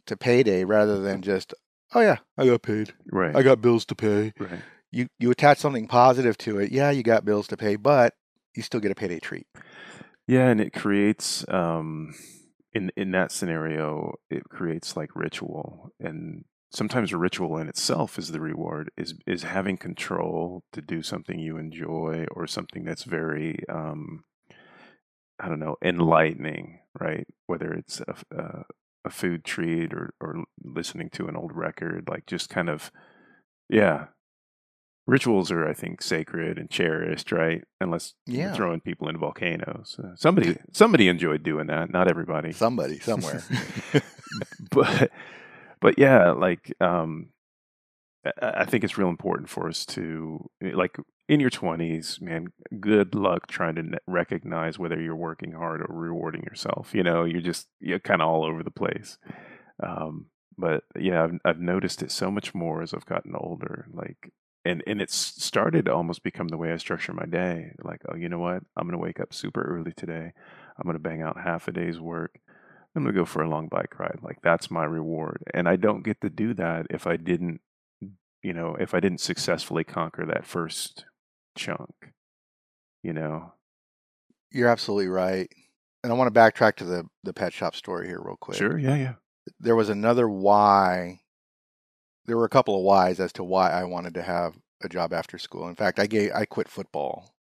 to 0.07 0.17
payday 0.17 0.65
rather 0.65 0.99
than 0.99 1.23
just, 1.23 1.55
oh 1.95 2.01
yeah, 2.01 2.17
I 2.37 2.47
got 2.47 2.63
paid. 2.63 2.93
Right. 3.11 3.35
I 3.35 3.43
got 3.43 3.61
bills 3.61 3.85
to 3.87 3.95
pay. 3.95 4.33
Right. 4.39 4.61
You 4.91 5.09
you 5.19 5.31
attach 5.31 5.59
something 5.59 5.87
positive 5.87 6.37
to 6.39 6.59
it. 6.59 6.73
Yeah, 6.73 6.91
you 6.91 7.03
got 7.03 7.25
bills 7.25 7.47
to 7.49 7.57
pay, 7.57 7.77
but 7.77 8.15
you 8.55 8.63
still 8.63 8.81
get 8.81 8.91
a 8.91 8.97
payday 8.97 9.21
treat. 9.21 9.47
Yeah, 10.27 10.49
and 10.49 10.61
it 10.61 10.73
creates 10.73 11.47
um, 11.49 12.15
in 12.73 12.91
in 12.97 13.11
that 13.13 13.33
scenario, 13.33 14.15
it 14.31 14.45
creates 14.49 14.97
like 14.97 15.15
ritual 15.15 15.93
and 16.01 16.45
sometimes 16.71 17.13
a 17.13 17.17
ritual 17.17 17.57
in 17.57 17.69
itself 17.69 18.19
is 18.19 18.31
the 18.31 18.41
reward 18.41 18.91
is 18.97 19.15
is 19.27 19.43
having 19.43 19.77
control 19.77 20.63
to 20.73 20.83
do 20.83 21.03
something 21.03 21.39
you 21.39 21.57
enjoy 21.57 22.27
or 22.33 22.47
something 22.47 22.85
that's 22.85 23.05
very 23.05 23.59
um, 23.71 24.25
I 25.41 25.49
don't 25.49 25.61
know, 25.61 25.77
enlightening, 25.83 26.81
right? 26.99 27.27
Whether 27.47 27.73
it's 27.73 28.01
a, 28.01 28.15
a, 28.37 28.65
a 29.05 29.11
food 29.11 29.45
treat 29.45 29.95
or, 29.95 30.13
or 30.21 30.45
listening 30.63 31.11
to 31.11 31.29
an 31.29 31.37
old 31.37 31.55
record, 31.55 32.09
like 32.09 32.27
just 32.27 32.49
kind 32.49 32.69
of, 32.69 32.91
yeah. 33.69 34.07
Rituals 35.09 35.51
are, 35.51 35.67
I 35.67 35.73
think, 35.73 36.03
sacred 36.03 36.59
and 36.59 36.69
cherished, 36.69 37.33
right? 37.33 37.65
Unless 37.81 38.13
Yeah. 38.27 38.49
you're 38.49 38.55
throwing 38.55 38.81
people 38.81 39.09
into 39.09 39.19
volcanoes. 39.19 39.99
Uh, 39.99 40.15
somebody, 40.17 40.59
somebody 40.73 41.09
enjoyed 41.09 41.43
doing 41.43 41.67
that. 41.69 41.91
Not 41.91 42.09
everybody 42.09 42.53
Somebody 42.53 42.99
somewhere. 43.11 43.43
but 44.71 45.11
but 45.81 45.99
yeah, 45.99 46.33
like 46.33 46.73
um, 46.81 47.31
I 48.27 48.33
I 48.61 48.65
think 48.67 48.85
it's 48.85 48.99
real 48.99 49.09
important 49.09 49.49
for 49.49 49.67
us 49.69 49.87
to 49.87 50.49
like 50.61 50.97
in 51.27 51.41
your 51.41 51.51
twenties, 51.51 52.19
man. 52.21 52.49
Good 52.79 53.15
luck 53.15 53.47
trying 53.47 53.77
to 53.77 53.85
recognize 54.07 54.79
whether 54.79 55.01
you're 55.01 55.17
working 55.17 55.53
hard 55.53 55.81
or 55.81 55.87
rewarding 55.89 56.43
yourself. 56.43 56.95
You 56.95 57.03
know, 57.03 57.25
you're 57.25 57.41
just 57.41 57.67
you're 57.81 57.99
kind 57.99 58.21
of 58.21 58.29
all 58.29 58.45
over 58.45 58.63
the 58.63 58.71
place. 58.71 59.17
Um, 59.83 60.27
but 60.59 60.85
yeah, 60.99 61.25
I've 61.25 61.39
I've 61.47 61.61
noticed 61.61 62.03
it 62.03 62.11
so 62.11 62.31
much 62.31 62.55
more 62.55 62.83
as 62.83 62.93
I've 62.93 63.07
gotten 63.07 63.33
older. 63.35 63.87
Like. 63.93 64.33
And, 64.69 64.83
and 64.87 65.01
it's 65.01 65.17
started 65.17 65.87
to 65.87 65.95
almost 65.95 66.23
become 66.23 66.49
the 66.49 66.59
way 66.59 66.73
I 66.73 66.77
structure 66.77 67.13
my 67.13 67.27
day. 67.27 67.73
Like, 67.83 68.03
oh, 68.09 68.17
you 68.17 68.29
know 68.29 68.39
what? 68.39 68.63
I'm 68.77 68.87
going 68.87 68.93
to 68.93 68.99
wake 68.99 69.21
up 69.21 69.33
super 69.33 69.63
early 69.63 69.93
today. 69.93 70.33
I'm 70.77 70.85
going 70.85 70.95
to 70.95 71.01
bang 71.01 71.23
out 71.23 71.41
half 71.41 71.69
a 71.69 71.73
day's 71.73 71.99
work. 71.99 72.39
I'm 72.99 73.05
gonna 73.05 73.15
go 73.15 73.25
for 73.25 73.43
a 73.43 73.49
long 73.49 73.69
bike 73.69 73.99
ride. 73.99 74.19
Like 74.23 74.39
that's 74.43 74.71
my 74.71 74.85
reward. 74.85 75.45
And 75.55 75.69
I 75.69 75.77
don't 75.77 76.03
get 76.03 76.21
to 76.23 76.31
do 76.31 76.53
that 76.55 76.87
if 76.91 77.07
I 77.07 77.17
didn't, 77.17 77.61
you 78.43 78.53
know, 78.53 78.77
if 78.79 78.95
I 78.95 79.01
didn't 79.01 79.21
successfully 79.21 79.85
conquer 79.85 80.27
that 80.27 80.47
first 80.47 81.05
chunk. 81.57 82.13
You 83.03 83.13
know. 83.13 83.53
You're 84.51 84.69
absolutely 84.69 85.09
right. 85.09 85.49
And 86.03 86.13
I 86.13 86.17
want 86.17 86.33
to 86.33 86.41
backtrack 86.41 86.77
to 86.77 86.85
the 86.85 87.05
the 87.23 87.33
pet 87.33 87.53
shop 87.53 87.77
story 87.77 88.09
here 88.09 88.21
real 88.21 88.37
quick. 88.41 88.59
Sure. 88.59 88.79
Yeah. 88.79 88.97
Yeah. 88.97 89.15
There 89.61 89.77
was 89.77 89.89
another 89.89 90.29
why. 90.29 91.21
There 92.29 92.37
were 92.37 92.45
a 92.45 92.51
couple 92.51 92.77
of 92.77 92.85
whys 92.85 93.21
as 93.21 93.33
to 93.33 93.43
why 93.43 93.71
I 93.71 93.85
wanted 93.85 94.13
to 94.15 94.23
have 94.23 94.59
a 94.83 94.89
job 94.91 95.15
after 95.15 95.39
school. 95.39 95.67
In 95.67 95.75
fact, 95.75 95.99
I 95.99 96.07
gave 96.07 96.31
I 96.33 96.45
quit 96.45 96.69
football, 96.69 97.35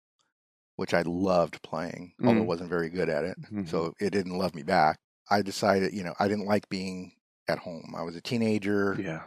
which 0.77 0.95
I 0.95 1.03
loved 1.03 1.63
playing, 1.63 2.15
although 2.25 2.43
I 2.43 2.45
Mhm. 2.45 2.47
wasn't 2.47 2.71
very 2.71 2.91
good 2.91 3.09
at 3.09 3.25
it. 3.25 3.39
Mhm. 3.53 3.67
So 3.67 3.95
it 4.01 4.11
didn't 4.11 4.39
love 4.39 4.55
me 4.55 4.63
back. 4.63 4.99
I 5.31 5.43
decided, 5.43 5.95
you 5.95 6.05
know, 6.05 6.15
I 6.21 6.29
didn't 6.29 6.47
like 6.47 6.69
being 6.69 7.15
at 7.49 7.59
home. 7.59 7.95
I 7.97 8.03
was 8.03 8.17
a 8.17 8.23
teenager 8.23 9.03
Yeah. 9.03 9.27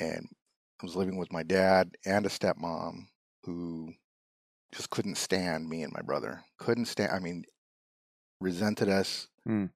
and 0.00 0.28
I 0.80 0.86
was 0.86 0.96
living 0.96 1.16
with 1.16 1.32
my 1.32 1.42
dad 1.42 1.96
and 2.04 2.26
a 2.26 2.28
stepmom 2.28 3.08
who 3.44 3.94
just 4.72 4.90
couldn't 4.90 5.16
stand 5.16 5.68
me 5.68 5.82
and 5.82 5.92
my 5.92 6.02
brother. 6.02 6.44
Couldn't 6.58 6.86
stand, 6.86 7.12
I 7.12 7.20
mean, 7.20 7.44
resented 8.40 8.88
us 8.88 9.28
Mm. 9.46 9.70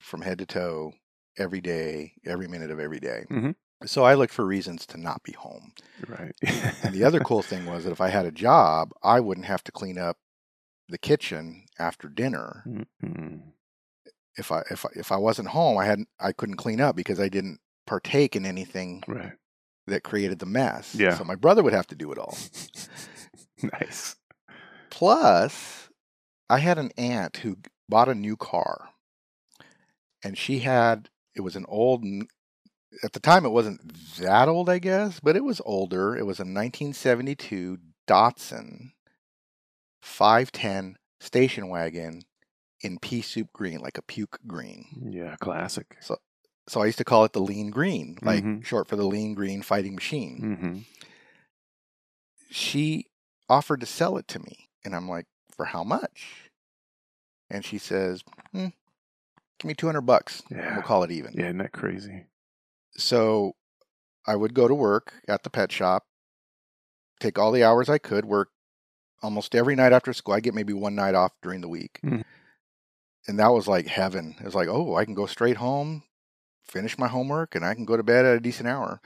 from 0.00 0.22
head 0.22 0.38
to 0.38 0.46
toe 0.46 0.92
every 1.38 1.60
day, 1.60 2.14
every 2.26 2.48
minute 2.48 2.70
of 2.70 2.80
every 2.80 3.00
day. 3.00 3.26
Mhm. 3.30 3.54
So 3.84 4.04
I 4.04 4.14
looked 4.14 4.32
for 4.32 4.44
reasons 4.44 4.86
to 4.86 4.96
not 4.98 5.22
be 5.22 5.32
home. 5.32 5.72
Right. 6.08 6.34
And 6.82 6.94
the 6.94 7.04
other 7.04 7.20
cool 7.28 7.42
thing 7.42 7.66
was 7.66 7.84
that 7.84 7.90
if 7.92 8.00
I 8.00 8.08
had 8.08 8.24
a 8.26 8.30
job, 8.32 8.92
I 9.02 9.20
wouldn't 9.20 9.46
have 9.46 9.62
to 9.64 9.72
clean 9.72 9.98
up 9.98 10.16
the 10.88 10.98
kitchen 10.98 11.64
after 11.78 12.08
dinner. 12.08 12.64
Mm-mm. 12.66 13.40
If 14.36 14.50
I 14.52 14.62
if 14.70 14.84
I, 14.86 14.88
if 14.94 15.12
I 15.12 15.16
wasn't 15.16 15.48
home, 15.48 15.76
I 15.78 15.84
hadn't 15.84 16.08
I 16.20 16.32
couldn't 16.32 16.56
clean 16.56 16.80
up 16.80 16.96
because 16.96 17.20
I 17.20 17.28
didn't 17.28 17.58
partake 17.86 18.34
in 18.36 18.46
anything 18.46 19.02
Right. 19.06 19.32
that 19.86 20.02
created 20.04 20.38
the 20.38 20.46
mess. 20.46 20.94
Yeah. 20.94 21.14
So 21.16 21.24
my 21.24 21.34
brother 21.36 21.62
would 21.62 21.72
have 21.72 21.86
to 21.88 21.94
do 21.94 22.12
it 22.12 22.18
all. 22.18 22.36
nice. 23.80 24.16
Plus, 24.90 25.88
I 26.48 26.58
had 26.58 26.78
an 26.78 26.90
aunt 26.96 27.38
who 27.38 27.56
bought 27.88 28.08
a 28.08 28.14
new 28.14 28.36
car, 28.36 28.90
and 30.24 30.36
she 30.38 30.60
had 30.60 31.10
it 31.34 31.40
was 31.42 31.56
an 31.56 31.66
old. 31.68 32.04
At 33.02 33.12
the 33.12 33.20
time, 33.20 33.44
it 33.44 33.50
wasn't 33.50 33.80
that 34.18 34.48
old, 34.48 34.70
I 34.70 34.78
guess, 34.78 35.20
but 35.20 35.36
it 35.36 35.44
was 35.44 35.60
older. 35.64 36.16
It 36.16 36.24
was 36.24 36.38
a 36.38 36.42
1972 36.44 37.78
Datsun 38.08 38.92
510 40.02 40.96
station 41.20 41.68
wagon 41.68 42.22
in 42.80 42.98
pea 42.98 43.22
soup 43.22 43.48
green, 43.52 43.80
like 43.80 43.98
a 43.98 44.02
puke 44.02 44.38
green. 44.46 45.08
Yeah. 45.10 45.36
Classic. 45.40 45.96
So 46.00 46.18
so 46.68 46.80
I 46.82 46.86
used 46.86 46.98
to 46.98 47.04
call 47.04 47.24
it 47.24 47.32
the 47.32 47.40
lean 47.40 47.70
green, 47.70 48.18
like 48.22 48.42
Mhm. 48.44 48.64
short 48.64 48.88
for 48.88 48.96
the 48.96 49.06
lean 49.06 49.34
green 49.34 49.62
fighting 49.62 49.94
machine. 49.94 50.40
Mm-hmm. 50.42 50.78
she 52.50 53.06
offered 53.48 53.80
to 53.80 53.86
sell 53.86 54.16
it 54.16 54.28
to 54.28 54.38
me. 54.38 54.68
And 54.84 54.94
I'm 54.94 55.08
like, 55.08 55.26
for 55.50 55.64
how 55.66 55.82
much? 55.84 56.50
And 57.50 57.64
she 57.64 57.76
says, 57.78 58.22
hmm, 58.52 58.68
give 59.58 59.64
me 59.64 59.74
200 59.74 60.00
bucks. 60.02 60.42
Yeah. 60.50 60.74
We'll 60.74 60.82
call 60.82 61.02
it 61.02 61.10
even. 61.10 61.32
Yeah. 61.34 61.46
Isn't 61.46 61.58
that 61.58 61.72
crazy? 61.72 62.24
So 62.96 63.54
I 64.26 64.36
would 64.36 64.54
go 64.54 64.68
to 64.68 64.74
work 64.74 65.14
at 65.28 65.42
the 65.42 65.50
pet 65.50 65.70
shop, 65.70 66.04
take 67.20 67.38
all 67.38 67.52
the 67.52 67.64
hours 67.64 67.88
I 67.88 67.98
could, 67.98 68.24
work 68.24 68.50
almost 69.22 69.54
every 69.54 69.74
night 69.74 69.92
after 69.92 70.12
school. 70.12 70.34
I 70.34 70.40
get 70.40 70.54
maybe 70.54 70.72
one 70.72 70.94
night 70.94 71.14
off 71.14 71.32
during 71.42 71.60
the 71.60 71.68
week. 71.68 72.00
Mhm. 72.04 72.24
And 73.28 73.38
that 73.38 73.52
was 73.52 73.66
like 73.66 73.86
heaven. 73.86 74.36
It 74.38 74.44
was 74.44 74.54
like, 74.54 74.68
oh, 74.68 74.94
I 74.94 75.04
can 75.04 75.14
go 75.14 75.26
straight 75.26 75.56
home, 75.56 76.04
finish 76.64 76.98
my 76.98 77.08
homework, 77.08 77.54
and 77.54 77.64
I 77.64 77.74
can 77.74 77.84
go 77.84 77.96
to 77.96 78.02
bed 78.02 78.24
at 78.24 78.36
a 78.36 78.40
decent 78.40 78.68
hour. 78.68 79.00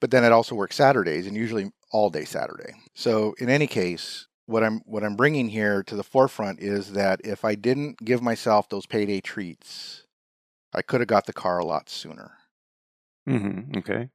But 0.00 0.10
then 0.10 0.24
it 0.24 0.32
also 0.32 0.54
works 0.54 0.76
Saturdays 0.76 1.26
and 1.26 1.36
usually 1.36 1.72
all 1.90 2.10
day 2.10 2.24
Saturday. 2.24 2.74
So 2.94 3.34
in 3.38 3.48
any 3.48 3.66
case, 3.66 4.26
what 4.46 4.62
I'm 4.62 4.80
what 4.84 5.04
I'm 5.04 5.16
bringing 5.16 5.48
here 5.48 5.82
to 5.84 5.96
the 5.96 6.04
forefront 6.04 6.60
is 6.60 6.92
that 6.92 7.20
if 7.24 7.44
I 7.44 7.54
didn't 7.54 8.04
give 8.04 8.22
myself 8.22 8.68
those 8.68 8.86
payday 8.86 9.20
treats, 9.20 10.04
I 10.72 10.82
could 10.82 11.00
have 11.00 11.08
got 11.08 11.26
the 11.26 11.32
car 11.32 11.58
a 11.58 11.64
lot 11.64 11.88
sooner. 11.88 12.32
Mm-hmm. 13.28 13.78
Okay. 13.78 14.08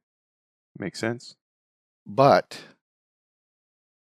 Makes 0.78 1.00
sense. 1.00 1.36
But 2.06 2.60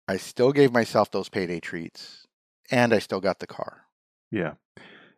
I 0.08 0.18
still 0.18 0.52
gave 0.52 0.72
myself 0.72 1.12
those 1.12 1.30
payday 1.30 1.60
treats 1.60 2.28
and 2.72 2.94
I 2.94 3.00
still 3.00 3.22
got 3.22 3.40
the 3.40 3.48
car. 3.48 3.86
Yeah. 4.32 4.54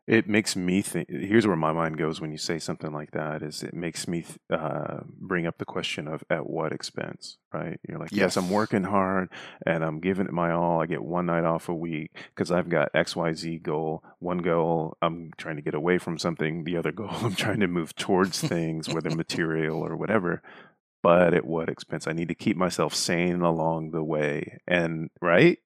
It 0.07 0.27
makes 0.27 0.55
me 0.55 0.81
think. 0.81 1.09
Here's 1.09 1.45
where 1.45 1.55
my 1.55 1.71
mind 1.71 1.97
goes 1.97 2.19
when 2.19 2.31
you 2.31 2.37
say 2.37 2.57
something 2.57 2.91
like 2.91 3.11
that. 3.11 3.43
Is 3.43 3.61
it 3.61 3.73
makes 3.73 4.07
me 4.07 4.23
th- 4.23 4.39
uh, 4.49 5.01
bring 5.05 5.45
up 5.45 5.57
the 5.59 5.63
question 5.65 6.07
of 6.07 6.23
at 6.29 6.49
what 6.49 6.73
expense, 6.73 7.37
right? 7.53 7.79
You're 7.87 7.99
like, 7.99 8.11
yes, 8.11 8.35
I'm 8.35 8.49
working 8.49 8.83
hard 8.83 9.29
and 9.65 9.83
I'm 9.83 9.99
giving 9.99 10.25
it 10.25 10.33
my 10.33 10.51
all. 10.51 10.81
I 10.81 10.87
get 10.87 11.03
one 11.03 11.27
night 11.27 11.43
off 11.45 11.69
a 11.69 11.73
week 11.75 12.11
because 12.35 12.51
I've 12.51 12.67
got 12.67 12.89
X, 12.95 13.15
Y, 13.15 13.31
Z 13.33 13.59
goal. 13.59 14.03
One 14.19 14.39
goal, 14.39 14.97
I'm 15.03 15.31
trying 15.37 15.57
to 15.57 15.61
get 15.61 15.75
away 15.75 15.99
from 15.99 16.17
something. 16.17 16.63
The 16.63 16.77
other 16.77 16.91
goal, 17.01 17.11
I'm 17.11 17.35
trying 17.35 17.59
to 17.59 17.67
move 17.67 17.95
towards 17.95 18.41
things, 18.41 18.89
whether 18.89 19.09
material 19.15 19.77
or 19.85 19.95
whatever. 19.95 20.41
But 21.03 21.33
at 21.35 21.45
what 21.45 21.69
expense? 21.69 22.07
I 22.07 22.13
need 22.13 22.27
to 22.29 22.35
keep 22.35 22.57
myself 22.57 22.93
sane 22.95 23.41
along 23.41 23.91
the 23.91 24.03
way. 24.03 24.57
And 24.67 25.09
right, 25.21 25.59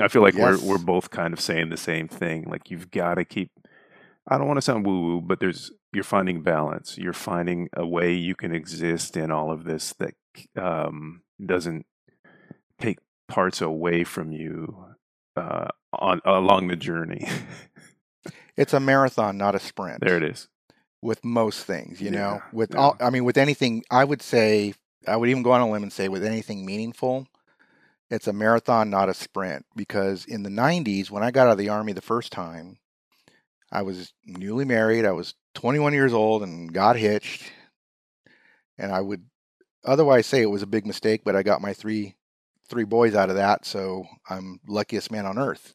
I 0.00 0.08
feel 0.08 0.22
like 0.22 0.34
Yes. 0.34 0.62
we're 0.62 0.70
we're 0.72 0.78
both 0.84 1.10
kind 1.10 1.32
of 1.34 1.40
saying 1.40 1.70
the 1.70 1.76
same 1.76 2.06
thing. 2.08 2.44
Like 2.48 2.70
you've 2.70 2.90
got 2.92 3.16
to 3.16 3.24
keep. 3.24 3.50
I 4.28 4.38
don't 4.38 4.46
want 4.46 4.58
to 4.58 4.62
sound 4.62 4.86
woo 4.86 5.00
woo, 5.00 5.20
but 5.20 5.40
there's 5.40 5.72
you're 5.92 6.04
finding 6.04 6.42
balance. 6.42 6.96
You're 6.98 7.12
finding 7.12 7.68
a 7.74 7.86
way 7.86 8.12
you 8.12 8.34
can 8.34 8.54
exist 8.54 9.16
in 9.16 9.30
all 9.30 9.50
of 9.50 9.64
this 9.64 9.94
that 9.94 10.14
um, 10.56 11.22
doesn't 11.44 11.86
take 12.78 12.98
parts 13.28 13.60
away 13.60 14.04
from 14.04 14.32
you 14.32 14.86
uh, 15.36 15.68
on 15.92 16.20
along 16.24 16.68
the 16.68 16.76
journey. 16.76 17.26
It's 18.60 18.74
a 18.74 18.80
marathon, 18.80 19.38
not 19.38 19.54
a 19.54 19.58
sprint. 19.58 20.00
there 20.02 20.18
it 20.18 20.22
is. 20.22 20.48
With 21.00 21.24
most 21.24 21.64
things, 21.64 21.98
you 21.98 22.10
know, 22.10 22.42
with 22.52 22.72
yeah. 22.74 22.80
all, 22.80 22.96
I 23.00 23.08
mean, 23.08 23.24
with 23.24 23.38
anything, 23.38 23.82
I 23.90 24.04
would 24.04 24.20
say, 24.20 24.74
I 25.08 25.16
would 25.16 25.30
even 25.30 25.42
go 25.42 25.52
on 25.52 25.62
a 25.62 25.70
limb 25.70 25.82
and 25.82 25.90
say, 25.90 26.08
with 26.08 26.22
anything 26.22 26.66
meaningful, 26.66 27.26
it's 28.10 28.26
a 28.26 28.34
marathon, 28.34 28.90
not 28.90 29.08
a 29.08 29.14
sprint. 29.14 29.64
Because 29.74 30.26
in 30.26 30.42
the 30.42 30.50
90s, 30.50 31.10
when 31.10 31.22
I 31.22 31.30
got 31.30 31.46
out 31.46 31.52
of 31.52 31.58
the 31.58 31.70
Army 31.70 31.94
the 31.94 32.02
first 32.02 32.32
time, 32.32 32.79
I 33.72 33.82
was 33.82 34.12
newly 34.24 34.64
married. 34.64 35.04
I 35.04 35.12
was 35.12 35.34
21 35.54 35.92
years 35.92 36.12
old 36.12 36.42
and 36.42 36.72
got 36.72 36.96
hitched. 36.96 37.52
And 38.78 38.92
I 38.92 39.00
would 39.00 39.24
otherwise 39.84 40.26
say 40.26 40.42
it 40.42 40.50
was 40.50 40.62
a 40.62 40.66
big 40.66 40.86
mistake, 40.86 41.22
but 41.24 41.36
I 41.36 41.42
got 41.42 41.62
my 41.62 41.72
three 41.74 42.16
three 42.68 42.84
boys 42.84 43.16
out 43.16 43.30
of 43.30 43.34
that, 43.34 43.64
so 43.64 44.06
I'm 44.28 44.60
luckiest 44.68 45.10
man 45.10 45.26
on 45.26 45.38
earth. 45.38 45.74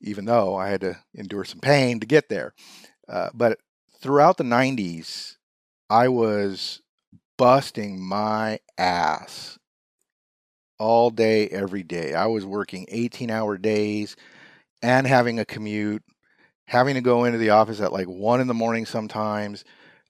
Even 0.00 0.24
though 0.24 0.56
I 0.56 0.68
had 0.68 0.80
to 0.80 0.98
endure 1.14 1.44
some 1.44 1.60
pain 1.60 2.00
to 2.00 2.06
get 2.06 2.28
there, 2.28 2.52
uh, 3.08 3.30
but 3.32 3.58
throughout 4.00 4.36
the 4.36 4.44
90s, 4.44 5.36
I 5.88 6.08
was 6.08 6.82
busting 7.38 8.00
my 8.00 8.58
ass 8.76 9.58
all 10.78 11.10
day, 11.10 11.48
every 11.48 11.82
day. 11.82 12.14
I 12.14 12.26
was 12.26 12.44
working 12.44 12.86
18 12.88 13.30
hour 13.30 13.56
days 13.56 14.16
and 14.82 15.06
having 15.06 15.38
a 15.38 15.44
commute, 15.44 16.02
having 16.66 16.94
to 16.94 17.00
go 17.00 17.24
into 17.24 17.38
the 17.38 17.50
office 17.50 17.80
at 17.80 17.92
like 17.92 18.06
one 18.06 18.40
in 18.40 18.46
the 18.48 18.54
morning 18.54 18.86
sometimes, 18.86 19.64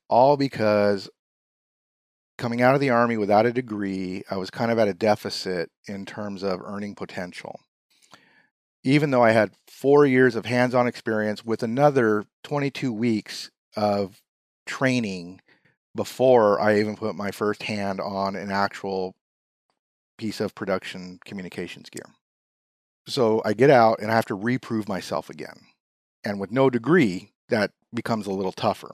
all 0.08 0.36
because 0.36 1.08
coming 2.38 2.62
out 2.62 2.74
of 2.74 2.80
the 2.80 2.90
army 2.90 3.16
without 3.16 3.46
a 3.46 3.52
degree, 3.52 4.22
I 4.30 4.36
was 4.36 4.50
kind 4.50 4.70
of 4.70 4.78
at 4.78 4.88
a 4.88 4.94
deficit 4.94 5.70
in 5.88 6.04
terms 6.06 6.42
of 6.42 6.60
earning 6.62 6.94
potential. 6.94 7.60
even 8.84 9.10
though 9.10 9.22
I 9.22 9.32
had 9.32 9.50
four 9.66 10.06
years 10.06 10.36
of 10.36 10.46
hands 10.46 10.74
on 10.74 10.86
experience 10.86 11.44
with 11.44 11.62
another 11.62 12.24
22 12.44 12.92
weeks 12.92 13.50
of 13.76 14.20
training 14.64 15.40
before 15.94 16.60
I 16.60 16.78
even 16.78 16.96
put 16.96 17.16
my 17.16 17.30
first 17.30 17.64
hand 17.64 18.00
on 18.00 18.36
an 18.36 18.50
actual 18.50 19.14
piece 20.18 20.40
of 20.40 20.54
production 20.54 21.18
communications 21.24 21.90
gear. 21.90 22.06
So 23.08 23.42
I 23.44 23.54
get 23.54 23.70
out 23.70 24.00
and 24.00 24.10
I 24.10 24.14
have 24.14 24.26
to 24.26 24.34
reprove 24.34 24.88
myself 24.88 25.30
again. 25.30 25.58
And 26.26 26.40
with 26.40 26.50
no 26.50 26.70
degree, 26.70 27.30
that 27.50 27.70
becomes 27.94 28.26
a 28.26 28.32
little 28.32 28.50
tougher. 28.50 28.90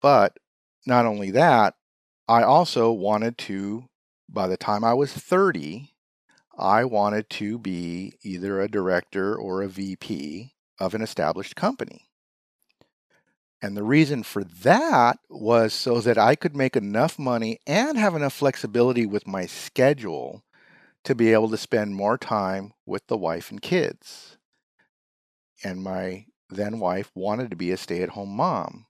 But 0.00 0.38
not 0.84 1.06
only 1.06 1.30
that, 1.30 1.74
I 2.26 2.42
also 2.42 2.90
wanted 2.90 3.38
to, 3.38 3.84
by 4.28 4.48
the 4.48 4.56
time 4.56 4.82
I 4.82 4.92
was 4.92 5.12
30, 5.12 5.92
I 6.58 6.84
wanted 6.84 7.30
to 7.30 7.60
be 7.60 8.14
either 8.22 8.60
a 8.60 8.68
director 8.68 9.36
or 9.36 9.62
a 9.62 9.68
VP 9.68 10.52
of 10.80 10.94
an 10.94 11.00
established 11.00 11.54
company. 11.54 12.08
And 13.62 13.76
the 13.76 13.84
reason 13.84 14.24
for 14.24 14.42
that 14.42 15.20
was 15.30 15.72
so 15.72 16.00
that 16.00 16.18
I 16.18 16.34
could 16.34 16.56
make 16.56 16.74
enough 16.74 17.20
money 17.20 17.60
and 17.68 17.96
have 17.96 18.16
enough 18.16 18.32
flexibility 18.32 19.06
with 19.06 19.28
my 19.28 19.46
schedule 19.46 20.42
to 21.04 21.14
be 21.14 21.32
able 21.32 21.50
to 21.50 21.56
spend 21.56 21.94
more 21.94 22.18
time 22.18 22.72
with 22.84 23.06
the 23.06 23.16
wife 23.16 23.52
and 23.52 23.62
kids. 23.62 24.38
And 25.62 25.84
my 25.84 26.26
then 26.56 26.78
wife 26.78 27.10
wanted 27.14 27.50
to 27.50 27.56
be 27.56 27.70
a 27.70 27.76
stay 27.76 28.02
at 28.02 28.10
home 28.10 28.30
mom. 28.30 28.86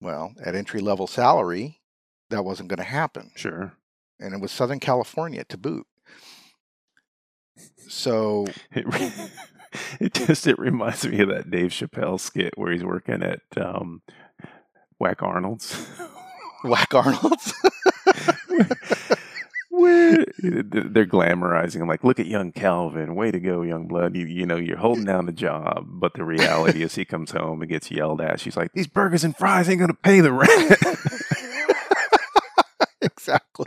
Well, 0.00 0.34
at 0.44 0.54
entry 0.54 0.80
level 0.80 1.06
salary, 1.06 1.80
that 2.30 2.44
wasn't 2.44 2.68
going 2.68 2.78
to 2.78 2.84
happen. 2.84 3.30
Sure. 3.34 3.72
And 4.20 4.34
it 4.34 4.40
was 4.40 4.52
Southern 4.52 4.80
California 4.80 5.44
to 5.44 5.56
boot. 5.56 5.86
So 7.88 8.46
it, 8.72 9.30
it 10.00 10.14
just 10.14 10.46
it 10.46 10.58
reminds 10.58 11.06
me 11.06 11.20
of 11.20 11.28
that 11.28 11.50
Dave 11.50 11.70
Chappelle 11.70 12.20
skit 12.20 12.54
where 12.56 12.72
he's 12.72 12.84
working 12.84 13.22
at 13.22 13.40
um, 13.56 14.02
Wack 14.98 15.22
Arnold's. 15.22 15.86
Wack 16.64 16.94
Arnold's. 16.94 17.54
they're 20.42 21.06
glamorizing 21.06 21.80
him 21.80 21.88
like 21.88 22.04
look 22.04 22.20
at 22.20 22.26
young 22.26 22.52
calvin. 22.52 23.14
Way 23.14 23.30
to 23.30 23.40
go 23.40 23.62
young 23.62 23.86
blood. 23.86 24.14
You, 24.14 24.26
you 24.26 24.44
know 24.44 24.56
you're 24.56 24.76
holding 24.76 25.04
down 25.04 25.26
the 25.26 25.32
job. 25.32 25.86
But 25.88 26.14
the 26.14 26.24
reality 26.24 26.82
is 26.82 26.94
he 26.94 27.04
comes 27.04 27.30
home 27.30 27.62
and 27.62 27.70
gets 27.70 27.90
yelled 27.90 28.20
at. 28.20 28.40
She's 28.40 28.56
like 28.56 28.72
these 28.72 28.86
burgers 28.86 29.24
and 29.24 29.36
fries 29.36 29.68
ain't 29.68 29.80
gonna 29.80 29.94
pay 29.94 30.20
the 30.20 30.32
rent 30.32 30.76
exactly. 33.06 33.66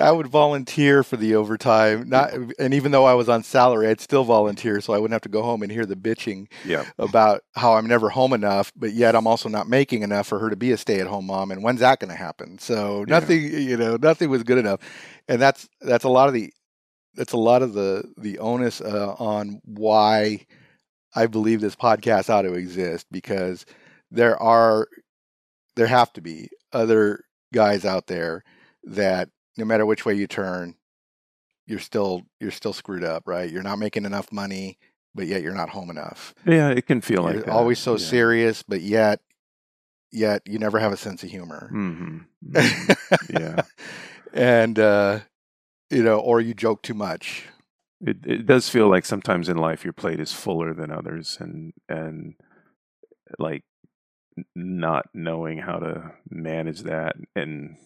I 0.00 0.10
would 0.10 0.26
volunteer 0.26 1.02
for 1.02 1.16
the 1.16 1.34
overtime. 1.34 2.08
Not, 2.08 2.32
and 2.58 2.74
even 2.74 2.92
though 2.92 3.04
I 3.04 3.14
was 3.14 3.28
on 3.28 3.42
salary, 3.42 3.88
I'd 3.88 4.00
still 4.00 4.24
volunteer, 4.24 4.80
so 4.80 4.92
I 4.92 4.98
wouldn't 4.98 5.14
have 5.14 5.22
to 5.22 5.28
go 5.28 5.42
home 5.42 5.62
and 5.62 5.70
hear 5.70 5.86
the 5.86 5.96
bitching 5.96 6.50
yeah. 6.64 6.84
about 6.98 7.42
how 7.54 7.74
I'm 7.74 7.86
never 7.86 8.10
home 8.10 8.32
enough, 8.32 8.72
but 8.76 8.92
yet 8.92 9.14
I'm 9.14 9.26
also 9.26 9.48
not 9.48 9.68
making 9.68 10.02
enough 10.02 10.26
for 10.26 10.38
her 10.38 10.50
to 10.50 10.56
be 10.56 10.72
a 10.72 10.76
stay-at-home 10.76 11.26
mom. 11.26 11.50
And 11.50 11.62
when's 11.62 11.80
that 11.80 12.00
going 12.00 12.10
to 12.10 12.16
happen? 12.16 12.58
So 12.58 13.04
nothing, 13.06 13.42
yeah. 13.42 13.58
you 13.58 13.76
know, 13.76 13.96
nothing 13.96 14.30
was 14.30 14.42
good 14.42 14.58
enough, 14.58 14.80
and 15.28 15.40
that's 15.40 15.68
that's 15.80 16.04
a 16.04 16.08
lot 16.08 16.28
of 16.28 16.34
the 16.34 16.52
that's 17.14 17.32
a 17.32 17.38
lot 17.38 17.62
of 17.62 17.72
the 17.74 18.04
the 18.16 18.38
onus 18.38 18.80
uh, 18.80 19.14
on 19.18 19.60
why 19.64 20.46
I 21.14 21.26
believe 21.26 21.60
this 21.60 21.76
podcast 21.76 22.30
ought 22.30 22.42
to 22.42 22.54
exist 22.54 23.06
because 23.10 23.66
there 24.10 24.40
are 24.40 24.88
there 25.76 25.86
have 25.86 26.12
to 26.14 26.20
be 26.20 26.48
other 26.72 27.24
guys 27.52 27.84
out 27.84 28.06
there 28.06 28.44
that 28.84 29.28
no 29.56 29.64
matter 29.64 29.84
which 29.84 30.04
way 30.04 30.14
you 30.14 30.26
turn, 30.26 30.74
you're 31.66 31.78
still 31.78 32.22
you're 32.40 32.50
still 32.50 32.72
screwed 32.72 33.04
up, 33.04 33.24
right? 33.26 33.50
You're 33.50 33.62
not 33.62 33.78
making 33.78 34.04
enough 34.04 34.32
money, 34.32 34.78
but 35.14 35.26
yet 35.26 35.42
you're 35.42 35.54
not 35.54 35.70
home 35.70 35.90
enough. 35.90 36.34
Yeah, 36.46 36.70
it 36.70 36.86
can 36.86 37.00
feel 37.00 37.22
you're 37.22 37.34
like 37.34 37.44
that. 37.46 37.52
always 37.52 37.78
so 37.78 37.92
yeah. 37.92 37.98
serious, 37.98 38.62
but 38.62 38.80
yet 38.80 39.20
yet 40.12 40.42
you 40.46 40.58
never 40.58 40.78
have 40.78 40.92
a 40.92 40.96
sense 40.96 41.22
of 41.22 41.30
humor. 41.30 41.70
Mm-hmm. 41.72 42.18
Mm-hmm. 42.50 43.36
yeah, 43.38 43.62
and 44.32 44.78
uh, 44.78 45.20
you 45.90 46.02
know, 46.02 46.18
or 46.18 46.40
you 46.40 46.54
joke 46.54 46.82
too 46.82 46.94
much. 46.94 47.44
It 48.00 48.18
it 48.24 48.46
does 48.46 48.68
feel 48.68 48.88
like 48.88 49.04
sometimes 49.04 49.48
in 49.48 49.58
life 49.58 49.84
your 49.84 49.92
plate 49.92 50.20
is 50.20 50.32
fuller 50.32 50.72
than 50.72 50.90
others, 50.90 51.36
and 51.38 51.74
and 51.88 52.34
like 53.38 53.64
not 54.54 55.06
knowing 55.14 55.58
how 55.58 55.78
to 55.78 56.12
manage 56.28 56.80
that 56.82 57.16
and 57.34 57.76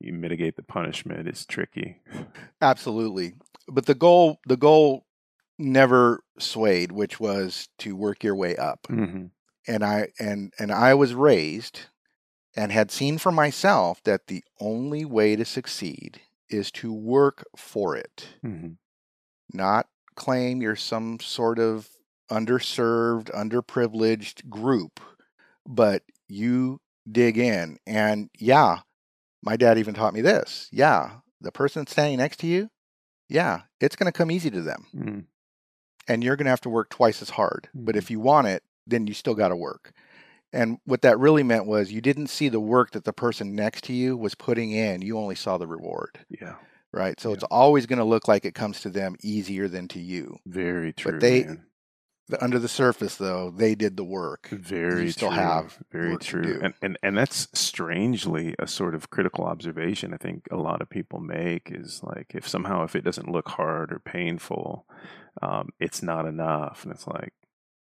mitigate 0.00 0.56
the 0.56 0.62
punishment 0.62 1.28
is 1.28 1.46
tricky. 1.46 2.00
Absolutely. 2.60 3.34
But 3.68 3.86
the 3.86 3.94
goal 3.94 4.38
the 4.46 4.56
goal 4.56 5.06
never 5.58 6.22
swayed, 6.38 6.92
which 6.92 7.18
was 7.18 7.68
to 7.78 7.96
work 7.96 8.22
your 8.22 8.36
way 8.36 8.56
up. 8.56 8.86
Mm-hmm. 8.88 9.26
And 9.66 9.84
I 9.84 10.08
and 10.18 10.52
and 10.58 10.72
I 10.72 10.94
was 10.94 11.14
raised 11.14 11.86
and 12.56 12.72
had 12.72 12.90
seen 12.90 13.18
for 13.18 13.32
myself 13.32 14.02
that 14.04 14.26
the 14.26 14.42
only 14.60 15.04
way 15.04 15.36
to 15.36 15.44
succeed 15.44 16.20
is 16.48 16.70
to 16.72 16.92
work 16.92 17.44
for 17.56 17.96
it. 17.96 18.28
Mm-hmm. 18.44 18.72
Not 19.52 19.86
claim 20.14 20.60
you're 20.60 20.76
some 20.76 21.20
sort 21.20 21.58
of 21.58 21.88
underserved, 22.30 23.30
underprivileged 23.30 24.48
group 24.48 25.00
but 25.68 26.02
you 26.26 26.80
dig 27.10 27.38
in. 27.38 27.78
And 27.86 28.30
yeah, 28.38 28.78
my 29.42 29.56
dad 29.56 29.78
even 29.78 29.94
taught 29.94 30.14
me 30.14 30.20
this. 30.22 30.68
Yeah, 30.72 31.10
the 31.40 31.52
person 31.52 31.86
standing 31.86 32.18
next 32.18 32.38
to 32.40 32.46
you, 32.48 32.70
yeah, 33.28 33.60
it's 33.80 33.94
going 33.94 34.10
to 34.10 34.16
come 34.16 34.30
easy 34.32 34.50
to 34.50 34.62
them. 34.62 34.86
Mm. 34.96 35.24
And 36.08 36.24
you're 36.24 36.36
going 36.36 36.46
to 36.46 36.50
have 36.50 36.62
to 36.62 36.70
work 36.70 36.88
twice 36.90 37.22
as 37.22 37.30
hard. 37.30 37.68
Mm. 37.76 37.84
But 37.84 37.94
if 37.96 38.10
you 38.10 38.18
want 38.18 38.46
it, 38.48 38.62
then 38.86 39.06
you 39.06 39.14
still 39.14 39.34
got 39.34 39.48
to 39.48 39.56
work. 39.56 39.92
And 40.52 40.78
what 40.86 41.02
that 41.02 41.18
really 41.18 41.42
meant 41.42 41.66
was 41.66 41.92
you 41.92 42.00
didn't 42.00 42.28
see 42.28 42.48
the 42.48 42.58
work 42.60 42.92
that 42.92 43.04
the 43.04 43.12
person 43.12 43.54
next 43.54 43.84
to 43.84 43.92
you 43.92 44.16
was 44.16 44.34
putting 44.34 44.72
in. 44.72 45.02
You 45.02 45.18
only 45.18 45.34
saw 45.34 45.58
the 45.58 45.66
reward. 45.66 46.20
Yeah. 46.30 46.54
Right. 46.90 47.20
So 47.20 47.28
Yeah. 47.28 47.34
it's 47.34 47.44
always 47.44 47.84
going 47.84 47.98
to 47.98 48.04
look 48.04 48.26
like 48.28 48.46
it 48.46 48.54
comes 48.54 48.80
to 48.80 48.88
them 48.88 49.14
easier 49.22 49.68
than 49.68 49.88
to 49.88 50.00
you. 50.00 50.38
Very 50.46 50.94
true. 50.94 51.12
But 51.12 51.20
they- 51.20 51.44
man. 51.44 51.64
Under 52.40 52.58
the 52.58 52.68
surface, 52.68 53.16
though, 53.16 53.50
they 53.50 53.74
did 53.74 53.96
the 53.96 54.04
work. 54.04 54.48
Very 54.50 55.10
still 55.10 55.28
true. 55.30 55.38
have 55.38 55.78
very 55.90 56.16
true. 56.18 56.60
And, 56.62 56.74
and 56.82 56.98
and 57.02 57.16
that's 57.16 57.48
strangely 57.54 58.54
a 58.58 58.66
sort 58.66 58.94
of 58.94 59.10
critical 59.10 59.44
observation 59.44 60.12
I 60.12 60.18
think 60.18 60.46
a 60.50 60.56
lot 60.56 60.82
of 60.82 60.90
people 60.90 61.20
make 61.20 61.70
is 61.72 62.02
like 62.02 62.32
if 62.34 62.46
somehow 62.46 62.84
if 62.84 62.94
it 62.94 63.04
doesn't 63.04 63.30
look 63.30 63.48
hard 63.50 63.92
or 63.92 63.98
painful, 63.98 64.86
um, 65.42 65.70
it's 65.80 66.02
not 66.02 66.26
enough. 66.26 66.84
And 66.84 66.92
it's 66.92 67.06
like, 67.06 67.32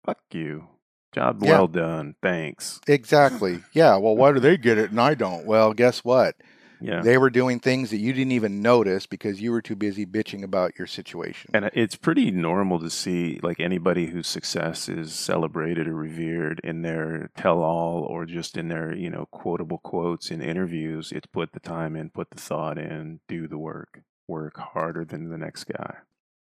fuck 0.05 0.19
you. 0.33 0.69
Job 1.13 1.43
Yeah. 1.43 1.51
well 1.51 1.67
done. 1.67 2.15
Thanks. 2.23 2.81
Exactly. 2.87 3.63
Yeah. 3.73 3.97
Well, 3.97 4.17
why 4.17 4.33
do 4.33 4.41
they 4.41 4.57
get 4.57 4.79
it 4.79 4.91
and 4.91 5.01
I 5.01 5.15
don't? 5.15 5.45
Well, 5.45 5.73
guess 5.75 6.05
what? 6.05 6.37
Yeah. 6.81 7.03
They 7.03 7.19
were 7.19 7.31
doing 7.31 7.61
things 7.61 7.91
that 7.91 7.99
you 7.99 8.13
didn't 8.13 8.33
even 8.33 8.63
notice 8.63 9.07
because 9.07 9.41
you 9.41 9.51
were 9.51 9.63
too 9.63 9.77
busy 9.77 10.07
bitching 10.07 10.43
about 10.43 10.79
your 10.79 10.87
situation. 10.87 11.51
And 11.53 11.71
it's 11.75 11.97
pretty 11.97 12.31
normal 12.31 12.81
to 12.81 12.91
see 12.91 13.39
like 13.43 13.61
anybody 13.61 14.07
whose 14.07 14.27
success 14.27 14.89
is 14.89 15.13
celebrated 15.13 15.87
or 15.87 15.95
revered 15.95 16.61
in 16.65 16.83
their 16.83 17.31
tell 17.37 17.63
all 17.63 18.03
or 18.03 18.25
just 18.25 18.57
in 18.57 18.69
their, 18.69 18.95
you 18.95 19.11
know, 19.11 19.27
quotable 19.31 19.79
quotes 19.79 20.31
in 20.31 20.41
interviews. 20.41 21.13
It's 21.13 21.27
put 21.27 21.53
the 21.53 21.61
time 21.61 21.97
in, 21.97 22.11
put 22.11 22.31
the 22.31 22.41
thought 22.41 22.79
in, 22.79 23.21
do 23.29 23.47
the 23.47 23.59
work, 23.59 24.03
work 24.27 24.57
harder 24.57 25.05
than 25.05 25.29
the 25.29 25.39
next 25.39 25.65
guy 25.65 25.97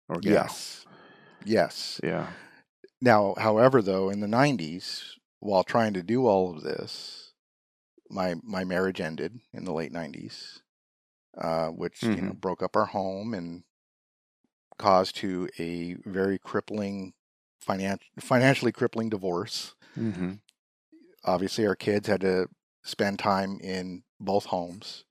or 0.09 0.19
gal. 0.19 0.33
yes. 0.33 0.85
Yes. 1.45 2.01
Yeah. 2.03 2.27
Now, 3.01 3.35
however, 3.37 3.81
though, 3.81 4.09
in 4.09 4.19
the 4.19 4.27
90s, 4.27 5.03
while 5.39 5.63
trying 5.63 5.93
to 5.93 6.01
do 6.03 6.25
all 6.25 6.55
of 6.55 6.63
this, 6.63 7.24
my 8.09 8.35
my 8.43 8.63
marriage 8.63 9.01
ended 9.01 9.39
in 9.53 9.65
the 9.65 9.73
late 9.73 9.91
90s, 9.93 10.61
uh, 11.37 11.67
which 11.67 12.03
you 12.03 12.21
know 12.21 12.33
broke 12.33 12.61
up 12.63 12.75
our 12.75 12.85
home 12.85 13.33
and 13.33 13.63
caused 14.77 15.15
to 15.17 15.49
a 15.57 15.95
very 16.05 16.37
crippling 16.37 17.13
finan- 17.65 17.99
financially 18.19 18.71
crippling 18.71 19.09
divorce. 19.09 19.73
Mm-hmm. 19.97 20.33
obviously 21.23 21.65
our 21.65 21.75
kids 21.75 22.07
had 22.09 22.19
to 22.21 22.47
spend 22.83 23.17
time 23.17 23.57
in 23.63 24.03
both 24.19 24.45
homes 24.45 25.05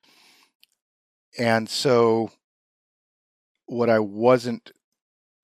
and 1.38 1.68
so 1.70 2.30
what 3.64 3.88
i 3.88 3.98
wasn't 3.98 4.72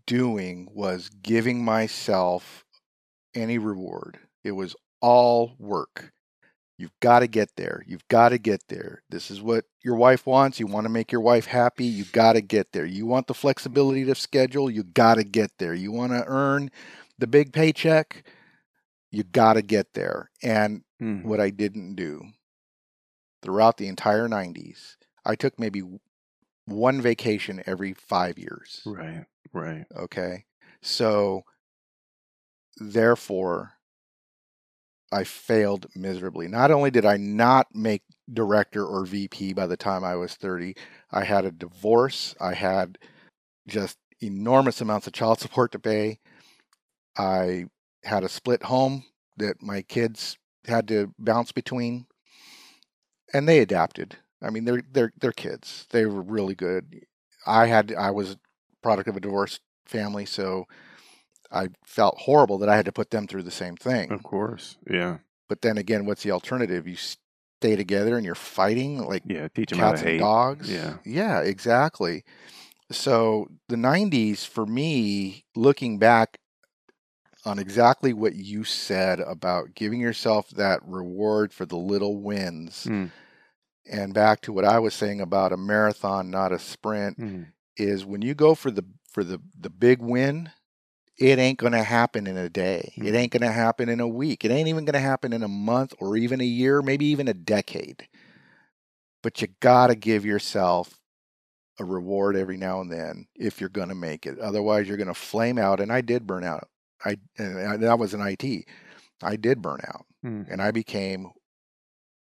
doing 0.06 0.68
was 0.74 1.08
giving 1.08 1.64
myself 1.64 2.66
any 3.34 3.56
reward 3.56 4.18
it 4.44 4.52
was 4.52 4.76
all 5.00 5.54
work 5.58 6.12
you've 6.80 6.98
got 7.00 7.20
to 7.20 7.26
get 7.26 7.50
there 7.56 7.84
you've 7.86 8.06
got 8.08 8.30
to 8.30 8.38
get 8.38 8.62
there 8.68 9.02
this 9.10 9.30
is 9.30 9.40
what 9.42 9.64
your 9.84 9.94
wife 9.96 10.26
wants 10.26 10.58
you 10.58 10.66
want 10.66 10.84
to 10.84 10.88
make 10.90 11.12
your 11.12 11.20
wife 11.20 11.46
happy 11.46 11.84
You've 11.84 12.12
got 12.12 12.32
to 12.32 12.40
get 12.40 12.72
there 12.72 12.86
you 12.86 13.06
want 13.06 13.26
the 13.26 13.34
flexibility 13.34 14.04
to 14.06 14.14
schedule 14.14 14.70
You've 14.70 14.94
got 14.94 15.14
to 15.16 15.24
get 15.24 15.50
there 15.58 15.74
you 15.74 15.92
want 15.92 16.12
to 16.12 16.24
earn 16.26 16.70
the 17.18 17.26
big 17.26 17.52
paycheck 17.52 18.24
You've 19.10 19.32
got 19.32 19.54
to 19.54 19.62
get 19.62 19.94
there 19.94 20.30
and 20.42 20.82
Mm-hmm. 21.02 21.26
what 21.26 21.40
I 21.40 21.48
didn't 21.48 21.94
do 21.94 22.26
throughout 23.42 23.78
the 23.78 23.88
entire 23.88 24.28
90s. 24.28 24.96
I 25.24 25.34
took 25.34 25.58
maybe 25.58 25.82
one 26.66 27.00
vacation 27.00 27.62
every 27.66 27.94
five 27.94 28.38
years. 28.38 28.82
Right. 28.84 29.24
Right. 29.52 29.86
Okay. 29.96 30.44
So, 30.82 31.44
therefore, 32.76 33.72
I 35.12 35.24
failed 35.24 35.86
miserably. 35.94 36.46
Not 36.48 36.70
only 36.70 36.90
did 36.90 37.04
I 37.04 37.16
not 37.16 37.74
make 37.74 38.02
director 38.32 38.84
or 38.86 39.04
VP 39.04 39.54
by 39.54 39.66
the 39.66 39.76
time 39.76 40.04
I 40.04 40.16
was 40.16 40.34
30, 40.34 40.74
I 41.10 41.24
had 41.24 41.44
a 41.44 41.50
divorce. 41.50 42.34
I 42.40 42.54
had 42.54 42.98
just 43.66 43.98
enormous 44.20 44.80
amounts 44.80 45.06
of 45.06 45.12
child 45.12 45.40
support 45.40 45.72
to 45.72 45.78
pay. 45.78 46.20
I 47.16 47.66
had 48.04 48.24
a 48.24 48.28
split 48.28 48.64
home 48.64 49.04
that 49.36 49.62
my 49.62 49.82
kids 49.82 50.38
had 50.66 50.86
to 50.88 51.12
bounce 51.18 51.52
between, 51.52 52.06
and 53.32 53.48
they 53.48 53.60
adapted. 53.60 54.16
I 54.42 54.50
mean, 54.50 54.64
they're 54.64 54.82
they're 54.92 55.12
they're 55.20 55.32
kids. 55.32 55.86
They 55.90 56.06
were 56.06 56.22
really 56.22 56.54
good. 56.54 57.04
I 57.46 57.66
had 57.66 57.92
I 57.98 58.10
was 58.10 58.36
product 58.82 59.08
of 59.08 59.16
a 59.16 59.20
divorced 59.20 59.60
family, 59.86 60.24
so 60.26 60.66
I 61.52 61.68
felt 61.84 62.16
horrible 62.18 62.58
that 62.58 62.68
I 62.68 62.76
had 62.76 62.84
to 62.84 62.92
put 62.92 63.10
them 63.10 63.26
through 63.26 63.42
the 63.42 63.50
same 63.50 63.76
thing. 63.76 64.12
Of 64.12 64.22
course, 64.22 64.76
yeah. 64.88 65.18
But 65.48 65.62
then 65.62 65.78
again, 65.78 66.06
what's 66.06 66.22
the 66.22 66.30
alternative? 66.30 66.86
You 66.86 66.96
stay 66.96 67.76
together 67.76 68.16
and 68.16 68.24
you're 68.24 68.34
fighting 68.34 68.98
like 69.04 69.22
yeah, 69.26 69.48
teach 69.48 69.70
them 69.70 69.80
how 69.80 69.90
to 69.90 69.92
cats 69.92 70.02
and 70.02 70.10
hate. 70.10 70.18
dogs. 70.18 70.70
Yeah. 70.70 70.96
yeah, 71.04 71.40
exactly. 71.40 72.24
So 72.90 73.48
the 73.68 73.76
'90s 73.76 74.46
for 74.46 74.66
me, 74.66 75.44
looking 75.54 75.98
back 75.98 76.38
on 77.44 77.58
exactly 77.58 78.12
what 78.12 78.34
you 78.34 78.64
said 78.64 79.20
about 79.20 79.74
giving 79.74 80.00
yourself 80.00 80.50
that 80.50 80.80
reward 80.84 81.52
for 81.52 81.64
the 81.64 81.76
little 81.76 82.16
wins, 82.20 82.86
Mm, 82.88 83.10
and 83.90 84.12
back 84.14 84.42
to 84.42 84.52
what 84.52 84.64
I 84.64 84.78
was 84.78 84.94
saying 84.94 85.20
about 85.20 85.52
a 85.52 85.56
marathon, 85.56 86.30
not 86.30 86.52
a 86.52 86.58
sprint, 86.58 87.18
mm. 87.18 87.46
is 87.76 88.04
when 88.04 88.22
you 88.22 88.34
go 88.34 88.54
for 88.54 88.70
the 88.70 88.84
for 89.10 89.24
the 89.24 89.40
the 89.58 89.70
big 89.70 90.00
win, 90.00 90.50
it 91.20 91.38
ain't 91.38 91.58
going 91.58 91.72
to 91.74 91.84
happen 91.84 92.26
in 92.26 92.36
a 92.36 92.48
day. 92.48 92.94
It 92.96 93.14
ain't 93.14 93.32
going 93.32 93.42
to 93.42 93.52
happen 93.52 93.88
in 93.90 94.00
a 94.00 94.08
week. 94.08 94.44
It 94.44 94.50
ain't 94.50 94.68
even 94.68 94.86
going 94.86 94.94
to 94.94 95.00
happen 95.00 95.32
in 95.34 95.42
a 95.42 95.48
month 95.48 95.94
or 96.00 96.16
even 96.16 96.40
a 96.40 96.44
year, 96.44 96.82
maybe 96.82 97.04
even 97.06 97.28
a 97.28 97.34
decade. 97.34 98.08
But 99.22 99.42
you 99.42 99.48
got 99.60 99.88
to 99.88 99.94
give 99.94 100.24
yourself 100.24 100.98
a 101.78 101.84
reward 101.84 102.36
every 102.36 102.56
now 102.56 102.80
and 102.80 102.90
then 102.90 103.26
if 103.36 103.60
you're 103.60 103.68
going 103.68 103.90
to 103.90 103.94
make 103.94 104.26
it. 104.26 104.38
Otherwise, 104.38 104.88
you're 104.88 104.96
going 104.96 105.08
to 105.08 105.14
flame 105.14 105.58
out 105.58 105.80
and 105.80 105.92
I 105.92 106.00
did 106.00 106.26
burn 106.26 106.44
out. 106.44 106.68
I 107.04 107.16
and 107.38 107.82
that 107.82 107.98
was 107.98 108.14
an 108.14 108.20
IT. 108.22 108.64
I 109.22 109.36
did 109.36 109.62
burn 109.62 109.80
out 109.86 110.06
Mm. 110.24 110.46
and 110.50 110.60
I 110.62 110.70
became 110.70 111.30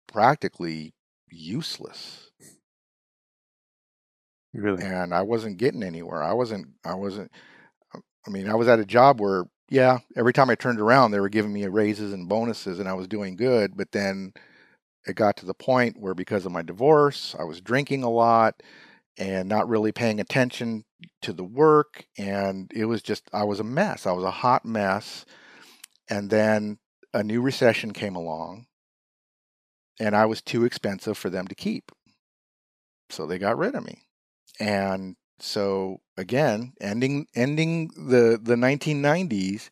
practically 0.06 0.94
useless 1.30 2.30
Really? 4.52 4.82
and 4.82 5.14
I 5.14 5.22
wasn't 5.22 5.58
getting 5.58 5.82
anywhere. 5.82 6.22
I 6.22 6.32
wasn't. 6.32 6.68
I 6.84 6.94
wasn't. 6.94 7.30
I 8.26 8.30
mean, 8.30 8.48
I 8.48 8.54
was 8.54 8.68
at 8.68 8.78
a 8.80 8.84
job 8.84 9.20
where, 9.20 9.44
yeah, 9.70 9.98
every 10.16 10.32
time 10.32 10.50
I 10.50 10.54
turned 10.54 10.80
around, 10.80 11.10
they 11.10 11.20
were 11.20 11.28
giving 11.28 11.52
me 11.52 11.66
raises 11.66 12.12
and 12.12 12.28
bonuses, 12.28 12.78
and 12.78 12.88
I 12.88 12.94
was 12.94 13.08
doing 13.08 13.36
good. 13.36 13.76
But 13.76 13.92
then 13.92 14.32
it 15.06 15.16
got 15.16 15.36
to 15.38 15.46
the 15.46 15.54
point 15.54 15.98
where, 15.98 16.14
because 16.14 16.46
of 16.46 16.52
my 16.52 16.62
divorce, 16.62 17.36
I 17.38 17.44
was 17.44 17.60
drinking 17.60 18.02
a 18.04 18.10
lot 18.10 18.62
and 19.18 19.48
not 19.48 19.68
really 19.68 19.92
paying 19.92 20.20
attention 20.20 20.84
to 21.22 21.32
the 21.32 21.44
work, 21.44 22.06
and 22.18 22.70
it 22.74 22.86
was 22.86 23.02
just 23.02 23.30
I 23.32 23.44
was 23.44 23.60
a 23.60 23.64
mess. 23.64 24.06
I 24.06 24.12
was 24.12 24.24
a 24.24 24.30
hot 24.30 24.64
mess. 24.64 25.24
And 26.10 26.30
then 26.30 26.78
a 27.14 27.22
new 27.24 27.40
recession 27.42 27.92
came 27.92 28.16
along, 28.16 28.66
and 30.00 30.16
I 30.16 30.26
was 30.26 30.42
too 30.42 30.64
expensive 30.64 31.16
for 31.16 31.30
them 31.30 31.46
to 31.48 31.54
keep, 31.54 31.92
so 33.10 33.26
they 33.26 33.38
got 33.38 33.58
rid 33.58 33.74
of 33.74 33.84
me 33.84 34.02
and 34.60 35.16
so 35.42 36.00
again 36.16 36.72
ending 36.80 37.26
ending 37.34 37.88
the 37.96 38.38
the 38.42 38.56
1990s 38.56 39.70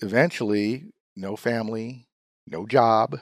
eventually 0.00 0.84
no 1.16 1.36
family 1.36 2.06
no 2.46 2.66
job 2.66 3.18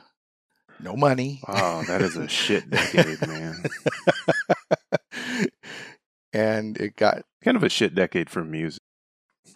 no 0.81 0.97
money 0.97 1.41
Oh, 1.47 1.85
that 1.85 2.03
is 2.03 2.17
a 2.17 2.29
shit 2.29 2.71
decade, 2.71 3.25
man. 3.27 3.63
and 6.33 6.77
it 6.79 6.97
got 6.97 7.23
Kind 7.45 7.57
of 7.57 7.63
a 7.65 7.69
shit 7.69 7.95
decade 7.95 8.31
for 8.31 8.45
music. 8.45 8.81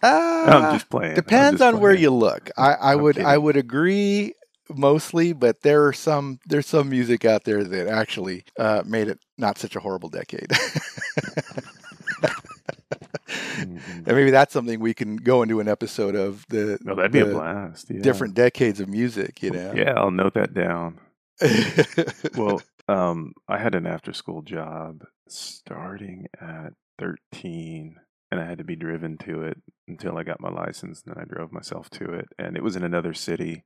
uh, 0.03 0.45
I'm 0.51 0.73
just 0.73 0.89
playing. 0.89 1.15
Depends 1.15 1.59
just 1.59 1.73
on 1.73 1.79
where 1.81 1.93
you 1.95 2.11
look 2.11 2.51
i 2.57 2.73
i 2.73 2.95
would 2.95 3.17
i 3.19 3.37
would 3.37 3.57
agree 3.57 4.33
mostly 4.69 5.33
but 5.33 5.61
there 5.61 5.85
are 5.85 5.93
some 5.93 6.39
there's 6.45 6.67
some 6.67 6.89
music 6.89 7.25
out 7.25 7.43
there 7.45 7.63
that 7.63 7.87
actually 7.87 8.43
uh, 8.59 8.83
made 8.85 9.07
it 9.07 9.17
not 9.37 9.57
such 9.57 9.75
a 9.75 9.79
horrible 9.79 10.09
decade 10.09 10.51
Mhm. 13.27 13.79
And 13.87 14.07
maybe 14.07 14.31
that's 14.31 14.53
something 14.53 14.79
we 14.79 14.93
can 14.93 15.17
go 15.17 15.41
into 15.41 15.59
an 15.59 15.67
episode 15.67 16.15
of 16.15 16.45
the, 16.49 16.79
Oh, 16.87 16.95
that'd 16.95 17.11
be 17.11 17.19
a 17.19 17.25
blast. 17.25 17.89
Yeah. 17.89 18.01
different 18.01 18.33
decades 18.35 18.79
of 18.79 18.87
music, 18.87 19.43
you 19.43 19.51
know. 19.51 19.73
Yeah, 19.75 19.93
I'll 19.97 20.11
note 20.11 20.33
that 20.35 20.53
down. 20.53 20.99
Well, 22.37 22.61
um, 22.87 23.33
I 23.47 23.57
had 23.57 23.75
an 23.75 23.85
after 23.85 24.13
school 24.13 24.41
job 24.41 25.03
starting 25.27 26.27
at 26.39 26.73
13, 26.99 27.95
and 28.31 28.39
I 28.39 28.45
had 28.45 28.57
to 28.59 28.63
be 28.63 28.75
driven 28.75 29.17
to 29.19 29.43
it 29.43 29.57
until 29.87 30.17
I 30.17 30.23
got 30.23 30.39
my 30.39 30.49
license, 30.49 31.03
and 31.05 31.15
then 31.15 31.21
I 31.21 31.25
drove 31.25 31.51
myself 31.51 31.89
to 31.91 32.05
it. 32.13 32.27
And 32.39 32.55
it 32.55 32.63
was 32.63 32.75
in 32.75 32.83
another 32.83 33.13
city. 33.13 33.63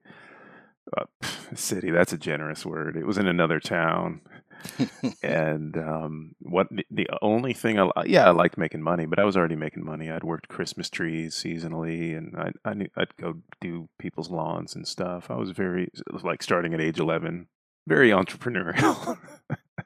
Uh, 0.98 1.06
pff, 1.24 1.58
city, 1.58 1.92
that's 1.92 2.14
a 2.14 2.18
generous 2.18 2.66
word. 2.66 2.98
It 2.98 3.06
was 3.06 3.18
in 3.20 3.28
another 3.28 3.60
town. 3.60 4.22
and 5.24 5.78
um, 5.78 6.36
what 6.40 6.68
the, 6.90 7.08
only 7.22 7.54
thing 7.54 7.80
I 7.80 7.90
yeah 8.06 8.28
I 8.28 8.32
liked 8.32 8.58
making 8.58 8.82
money, 8.82 9.06
but 9.06 9.20
I 9.20 9.24
was 9.26 9.38
already 9.38 9.56
making 9.56 9.86
money. 9.86 10.10
I'd 10.10 10.24
worked 10.24 10.48
Christmas 10.48 10.90
trees 10.90 11.36
seasonally, 11.36 12.18
and 12.18 12.36
I 12.38 12.52
I 12.70 12.74
knew 12.74 12.88
I'd 12.96 13.16
go 13.18 13.36
do 13.60 13.90
people's 14.00 14.30
lawns 14.30 14.76
and 14.76 14.88
stuff. 14.88 15.30
I 15.30 15.36
was 15.36 15.52
very 15.52 15.90
like 16.24 16.44
starting 16.44 16.74
at 16.74 16.82
age 16.82 17.00
eleven, 17.00 17.48
very 17.88 18.10
entrepreneurial. 18.10 19.18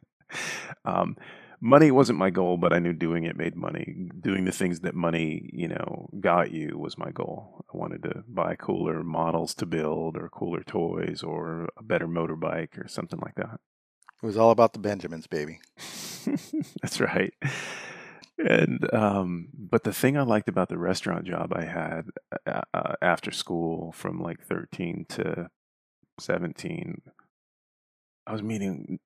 um, 0.86 1.18
money 1.62 1.92
wasn't 1.92 2.20
my 2.20 2.30
goal, 2.30 2.58
but 2.58 2.74
I 2.74 2.80
knew 2.80 2.94
doing 2.94 3.24
it 3.24 3.38
made 3.38 3.56
money. 3.56 4.10
Doing 4.20 4.46
the 4.46 4.52
things 4.52 4.82
that 4.82 4.96
money 4.96 5.50
you 5.54 5.68
know 5.68 6.10
got 6.20 6.52
you 6.52 6.78
was 6.78 6.98
my 6.98 7.12
goal. 7.12 7.66
I 7.74 7.78
wanted 7.78 8.04
to 8.04 8.24
buy 8.28 8.56
cooler 8.56 9.04
models 9.04 9.54
to 9.56 9.66
build, 9.66 10.18
or 10.18 10.30
cooler 10.30 10.64
toys, 10.64 11.24
or 11.24 11.70
a 11.78 11.84
better 11.84 12.08
motorbike, 12.08 12.78
or 12.78 12.88
something 12.88 13.20
like 13.20 13.36
that. 13.36 13.60
It 14.22 14.26
was 14.26 14.38
all 14.38 14.52
about 14.52 14.74
the 14.74 14.80
Benjamins, 14.80 15.28
baby. 15.28 15.60
That's 16.82 17.00
right. 17.00 17.34
And 18.38 18.94
um, 18.94 19.48
but 19.58 19.84
the 19.84 19.94
thing 19.94 20.18
I 20.18 20.24
liked 20.24 20.50
about 20.50 20.70
the 20.70 20.78
restaurant 20.78 21.26
job 21.26 21.54
I 21.56 21.64
had 21.66 22.10
uh, 22.46 22.62
uh, 22.74 22.96
after 23.02 23.32
school 23.32 23.94
from 23.94 24.20
like 24.22 24.42
13 24.42 25.06
to 25.10 25.50
17, 26.20 27.02
I 28.28 28.32
was 28.32 28.44
meeting 28.44 29.00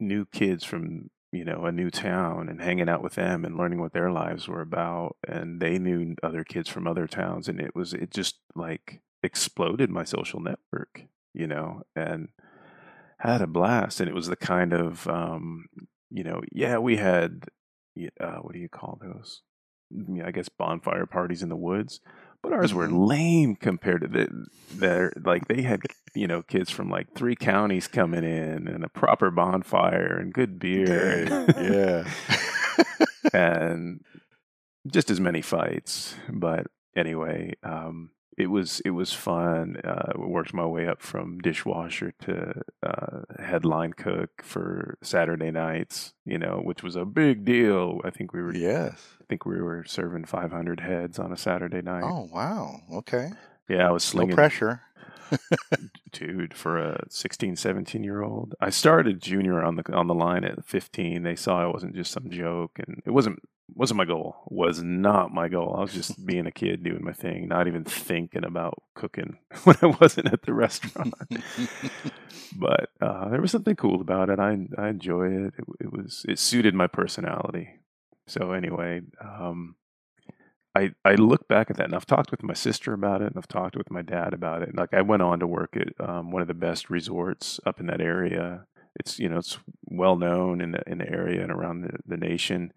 new 0.00 0.24
kids 0.26 0.64
from 0.64 1.10
you 1.32 1.44
know 1.44 1.64
a 1.66 1.72
new 1.72 1.90
town 1.90 2.48
and 2.48 2.60
hanging 2.60 2.88
out 2.88 3.02
with 3.02 3.14
them 3.14 3.44
and 3.44 3.56
learning 3.56 3.80
what 3.80 3.92
their 3.92 4.10
lives 4.10 4.48
were 4.48 4.60
about, 4.62 5.16
and 5.26 5.60
they 5.60 5.78
knew 5.78 6.14
other 6.22 6.44
kids 6.44 6.68
from 6.68 6.86
other 6.86 7.06
towns, 7.06 7.48
and 7.48 7.60
it 7.60 7.74
was 7.74 7.92
it 7.92 8.10
just 8.10 8.36
like 8.54 9.00
exploded 9.22 9.90
my 9.90 10.04
social 10.04 10.40
network, 10.40 11.04
you 11.34 11.46
know, 11.46 11.82
and 11.96 12.28
had 13.32 13.42
a 13.42 13.46
blast 13.46 14.00
and 14.00 14.08
it 14.08 14.14
was 14.14 14.26
the 14.26 14.36
kind 14.36 14.72
of 14.72 15.06
um 15.08 15.66
you 16.10 16.22
know 16.24 16.40
yeah 16.52 16.78
we 16.78 16.96
had 16.96 17.44
uh 18.20 18.36
what 18.38 18.52
do 18.52 18.58
you 18.58 18.68
call 18.68 18.98
those 19.00 19.42
Mm, 19.94 20.24
i 20.24 20.30
guess 20.30 20.48
bonfire 20.48 21.04
parties 21.06 21.42
in 21.42 21.50
the 21.50 21.56
woods 21.56 22.00
but 22.42 22.52
ours 22.54 22.72
were 22.72 22.88
Mhm. 22.88 23.06
lame 23.06 23.54
compared 23.56 24.00
to 24.00 24.08
the 24.08 24.46
their 24.74 25.12
like 25.24 25.46
they 25.46 25.60
had 25.62 25.82
you 26.14 26.26
know 26.26 26.42
kids 26.42 26.70
from 26.70 26.88
like 26.90 27.12
three 27.14 27.36
counties 27.36 27.86
coming 27.86 28.24
in 28.24 28.66
and 28.66 28.82
a 28.82 28.88
proper 28.88 29.30
bonfire 29.30 30.16
and 30.18 30.32
good 30.32 30.58
beer 30.58 31.26
Dang, 31.26 31.54
yeah. 31.62 32.04
and 33.32 34.00
just 34.86 35.10
as 35.10 35.20
many 35.20 35.42
fights. 35.42 36.14
But 36.32 36.66
anyway, 36.96 37.54
um, 37.62 38.10
it 38.36 38.48
was 38.48 38.80
it 38.80 38.90
was 38.90 39.12
fun. 39.12 39.76
Uh, 39.84 40.12
worked 40.16 40.52
my 40.52 40.66
way 40.66 40.86
up 40.86 41.00
from 41.00 41.38
dishwasher 41.38 42.12
to 42.22 42.62
uh, 42.82 43.20
headline 43.42 43.92
cook 43.92 44.42
for 44.42 44.98
Saturday 45.02 45.50
nights. 45.50 46.14
You 46.24 46.38
know, 46.38 46.60
which 46.62 46.82
was 46.82 46.96
a 46.96 47.04
big 47.04 47.44
deal. 47.44 48.00
I 48.04 48.10
think 48.10 48.32
we 48.32 48.42
were 48.42 48.54
yes. 48.54 49.00
I 49.20 49.24
think 49.28 49.46
we 49.46 49.60
were 49.60 49.84
serving 49.86 50.24
500 50.24 50.80
heads 50.80 51.18
on 51.18 51.32
a 51.32 51.36
Saturday 51.36 51.82
night. 51.82 52.04
Oh 52.04 52.28
wow. 52.32 52.80
Okay. 52.92 53.30
Yeah, 53.68 53.88
I 53.88 53.90
was 53.92 54.04
slinging 54.04 54.30
No 54.30 54.36
pressure. 54.36 54.82
dude 56.12 56.54
for 56.54 56.76
a 56.78 57.06
16 57.08 57.56
17 57.56 58.04
year 58.04 58.22
old 58.22 58.54
i 58.60 58.68
started 58.68 59.22
junior 59.22 59.62
on 59.62 59.76
the 59.76 59.92
on 59.92 60.06
the 60.06 60.14
line 60.14 60.44
at 60.44 60.64
15 60.64 61.22
they 61.22 61.34
saw 61.34 61.62
i 61.62 61.66
wasn't 61.66 61.94
just 61.94 62.12
some 62.12 62.28
joke 62.30 62.72
and 62.78 63.02
it 63.06 63.10
wasn't 63.10 63.40
wasn't 63.74 63.96
my 63.96 64.04
goal 64.04 64.36
was 64.46 64.82
not 64.82 65.32
my 65.32 65.48
goal 65.48 65.74
i 65.76 65.80
was 65.80 65.92
just 65.92 66.24
being 66.26 66.46
a 66.46 66.50
kid 66.50 66.82
doing 66.82 67.02
my 67.02 67.12
thing 67.12 67.48
not 67.48 67.66
even 67.66 67.84
thinking 67.84 68.44
about 68.44 68.82
cooking 68.94 69.38
when 69.64 69.76
i 69.82 69.86
wasn't 69.86 70.32
at 70.32 70.42
the 70.42 70.52
restaurant 70.52 71.14
but 72.56 72.90
uh, 73.00 73.28
there 73.30 73.40
was 73.40 73.50
something 73.50 73.76
cool 73.76 74.00
about 74.00 74.28
it 74.28 74.38
i 74.38 74.56
i 74.78 74.88
enjoy 74.88 75.26
it. 75.26 75.54
it 75.58 75.64
it 75.80 75.92
was 75.92 76.24
it 76.28 76.38
suited 76.38 76.74
my 76.74 76.86
personality 76.86 77.80
so 78.26 78.52
anyway 78.52 79.00
um 79.20 79.76
I, 80.76 80.92
I 81.04 81.14
look 81.14 81.46
back 81.46 81.70
at 81.70 81.76
that 81.76 81.86
and 81.86 81.94
I've 81.94 82.06
talked 82.06 82.32
with 82.32 82.42
my 82.42 82.54
sister 82.54 82.92
about 82.92 83.22
it 83.22 83.28
and 83.28 83.36
I've 83.36 83.48
talked 83.48 83.76
with 83.76 83.90
my 83.90 84.02
dad 84.02 84.34
about 84.34 84.62
it. 84.62 84.74
Like 84.74 84.92
I 84.92 85.02
went 85.02 85.22
on 85.22 85.38
to 85.38 85.46
work 85.46 85.76
at 85.76 85.88
um, 86.06 86.32
one 86.32 86.42
of 86.42 86.48
the 86.48 86.54
best 86.54 86.90
resorts 86.90 87.60
up 87.64 87.78
in 87.78 87.86
that 87.86 88.00
area. 88.00 88.66
It's 88.98 89.18
you 89.18 89.28
know 89.28 89.38
it's 89.38 89.58
well 89.84 90.16
known 90.16 90.60
in 90.60 90.72
the 90.72 90.82
in 90.86 90.98
the 90.98 91.08
area 91.08 91.42
and 91.42 91.52
around 91.52 91.82
the, 91.82 91.98
the 92.06 92.16
nation. 92.16 92.72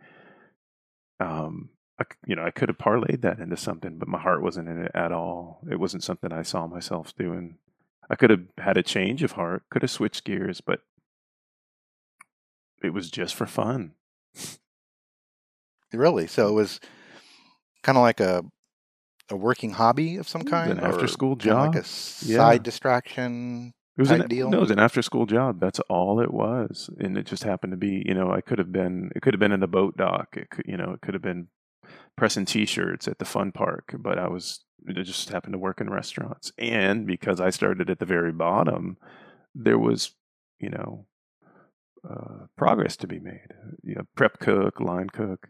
Um, 1.20 1.70
I, 2.00 2.04
you 2.26 2.36
know 2.36 2.44
I 2.44 2.52
could 2.52 2.70
have 2.70 2.78
parlayed 2.78 3.22
that 3.22 3.40
into 3.40 3.58
something, 3.58 3.98
but 3.98 4.08
my 4.08 4.20
heart 4.20 4.42
wasn't 4.44 4.70
in 4.70 4.84
it 4.84 4.92
at 4.94 5.12
all. 5.12 5.60
It 5.70 5.80
wasn't 5.80 6.04
something 6.04 6.32
I 6.32 6.44
saw 6.44 6.68
myself 6.68 7.16
doing. 7.16 7.58
I 8.10 8.16
could 8.16 8.30
have 8.30 8.44
had 8.60 8.78
a 8.78 8.84
change 8.84 9.24
of 9.24 9.34
heart, 9.34 9.64
could 9.70 9.82
have 9.82 9.92
switched 9.92 10.24
gears, 10.24 10.62
but 10.62 10.82
it 12.84 12.94
was 12.94 13.10
just 13.10 13.36
for 13.36 13.46
fun. 13.48 13.94
Really? 15.94 16.28
So 16.28 16.50
it 16.50 16.54
was 16.54 16.80
kind 17.84 17.98
of 17.98 18.02
like 18.04 18.20
a 18.20 18.44
a 19.30 19.36
working 19.36 19.72
hobby 19.72 20.18
of 20.18 20.28
some 20.28 20.44
kind, 20.44 20.72
an 20.72 20.80
after 20.80 21.08
school 21.08 21.36
kinda 21.36 21.60
like 21.60 21.76
job. 21.76 21.84
a 21.84 21.84
side 21.84 22.60
Yeah. 22.62 22.64
distraction. 22.64 23.74
It 23.98 24.02
was 24.02 24.12
an 24.12 24.28
deal? 24.28 24.50
no, 24.50 24.58
it 24.58 24.62
was 24.62 24.72
an 24.72 24.80
after 24.80 25.02
school 25.02 25.26
job. 25.26 25.60
That's 25.60 25.80
all 25.90 26.20
it 26.20 26.32
was, 26.32 26.90
and 27.00 27.18
it 27.18 27.26
just 27.26 27.44
happened 27.44 27.72
to 27.72 27.78
be. 27.78 28.04
You 28.06 28.14
know, 28.14 28.32
I 28.32 28.42
could 28.42 28.60
have 28.60 28.72
been. 28.72 29.12
It 29.16 29.22
could 29.22 29.34
have 29.34 29.40
been 29.40 29.52
in 29.52 29.60
the 29.60 29.68
boat 29.68 29.98
dock. 29.98 30.38
It 30.38 30.52
could, 30.52 30.66
you 30.68 30.78
know, 30.78 30.92
it 30.92 31.02
could 31.02 31.16
have 31.16 31.24
been 31.24 31.48
pressing 32.16 32.46
T-shirts 32.46 33.08
at 33.08 33.18
the 33.18 33.26
fun 33.26 33.52
park. 33.52 33.96
But 33.98 34.20
I 34.20 34.28
was. 34.28 34.64
It 34.86 35.02
just 35.04 35.30
happened 35.30 35.54
to 35.54 35.58
work 35.60 35.82
in 35.82 35.90
restaurants, 35.90 36.52
and 36.60 37.08
because 37.08 37.42
I 37.42 37.50
started 37.50 37.90
at 37.90 37.98
the 37.98 38.06
very 38.06 38.32
bottom, 38.32 38.98
there 39.56 39.80
was, 39.80 40.12
you 40.60 40.70
know, 40.70 41.08
uh, 42.08 42.46
progress 42.56 42.96
to 42.98 43.08
be 43.08 43.20
made. 43.20 43.54
You 43.84 43.96
know, 43.96 44.04
prep 44.16 44.40
cook, 44.40 44.80
line 44.80 45.10
cook. 45.10 45.48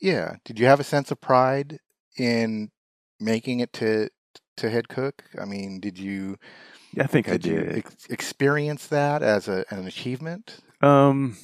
Yeah. 0.00 0.36
Did 0.44 0.58
you 0.58 0.66
have 0.66 0.80
a 0.80 0.84
sense 0.84 1.10
of 1.10 1.20
pride 1.20 1.78
in 2.16 2.70
making 3.18 3.60
it 3.60 3.72
to 3.74 4.08
to 4.56 4.70
head 4.70 4.88
cook? 4.88 5.24
I 5.40 5.44
mean, 5.44 5.80
did 5.80 5.98
you 5.98 6.38
Yeah, 6.92 7.04
I 7.04 7.06
think 7.06 7.28
I 7.28 7.36
did 7.36 7.76
ex- 7.78 8.06
experience 8.10 8.86
that 8.88 9.22
as 9.22 9.48
a, 9.48 9.64
an 9.70 9.86
achievement? 9.86 10.58
Um, 10.80 11.36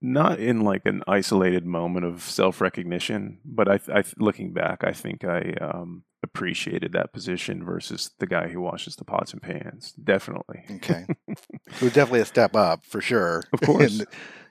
not 0.00 0.40
in 0.40 0.60
like 0.62 0.86
an 0.86 1.02
isolated 1.06 1.64
moment 1.66 2.06
of 2.06 2.22
self 2.22 2.60
recognition, 2.60 3.38
but 3.44 3.68
I, 3.68 3.80
I, 3.92 4.04
looking 4.18 4.52
back, 4.52 4.82
I 4.84 4.92
think 4.92 5.24
I 5.24 5.52
um, 5.60 6.04
appreciated 6.22 6.92
that 6.92 7.12
position 7.12 7.64
versus 7.64 8.10
the 8.18 8.26
guy 8.26 8.48
who 8.48 8.60
washes 8.60 8.96
the 8.96 9.04
pots 9.04 9.32
and 9.32 9.42
pans. 9.42 9.92
Definitely, 9.92 10.64
Okay. 10.76 11.06
it 11.28 11.82
was 11.82 11.92
definitely 11.92 12.20
a 12.20 12.24
step 12.24 12.56
up 12.56 12.84
for 12.84 13.00
sure. 13.00 13.44
Of 13.52 13.60
course. 13.64 14.00
in, 14.00 14.06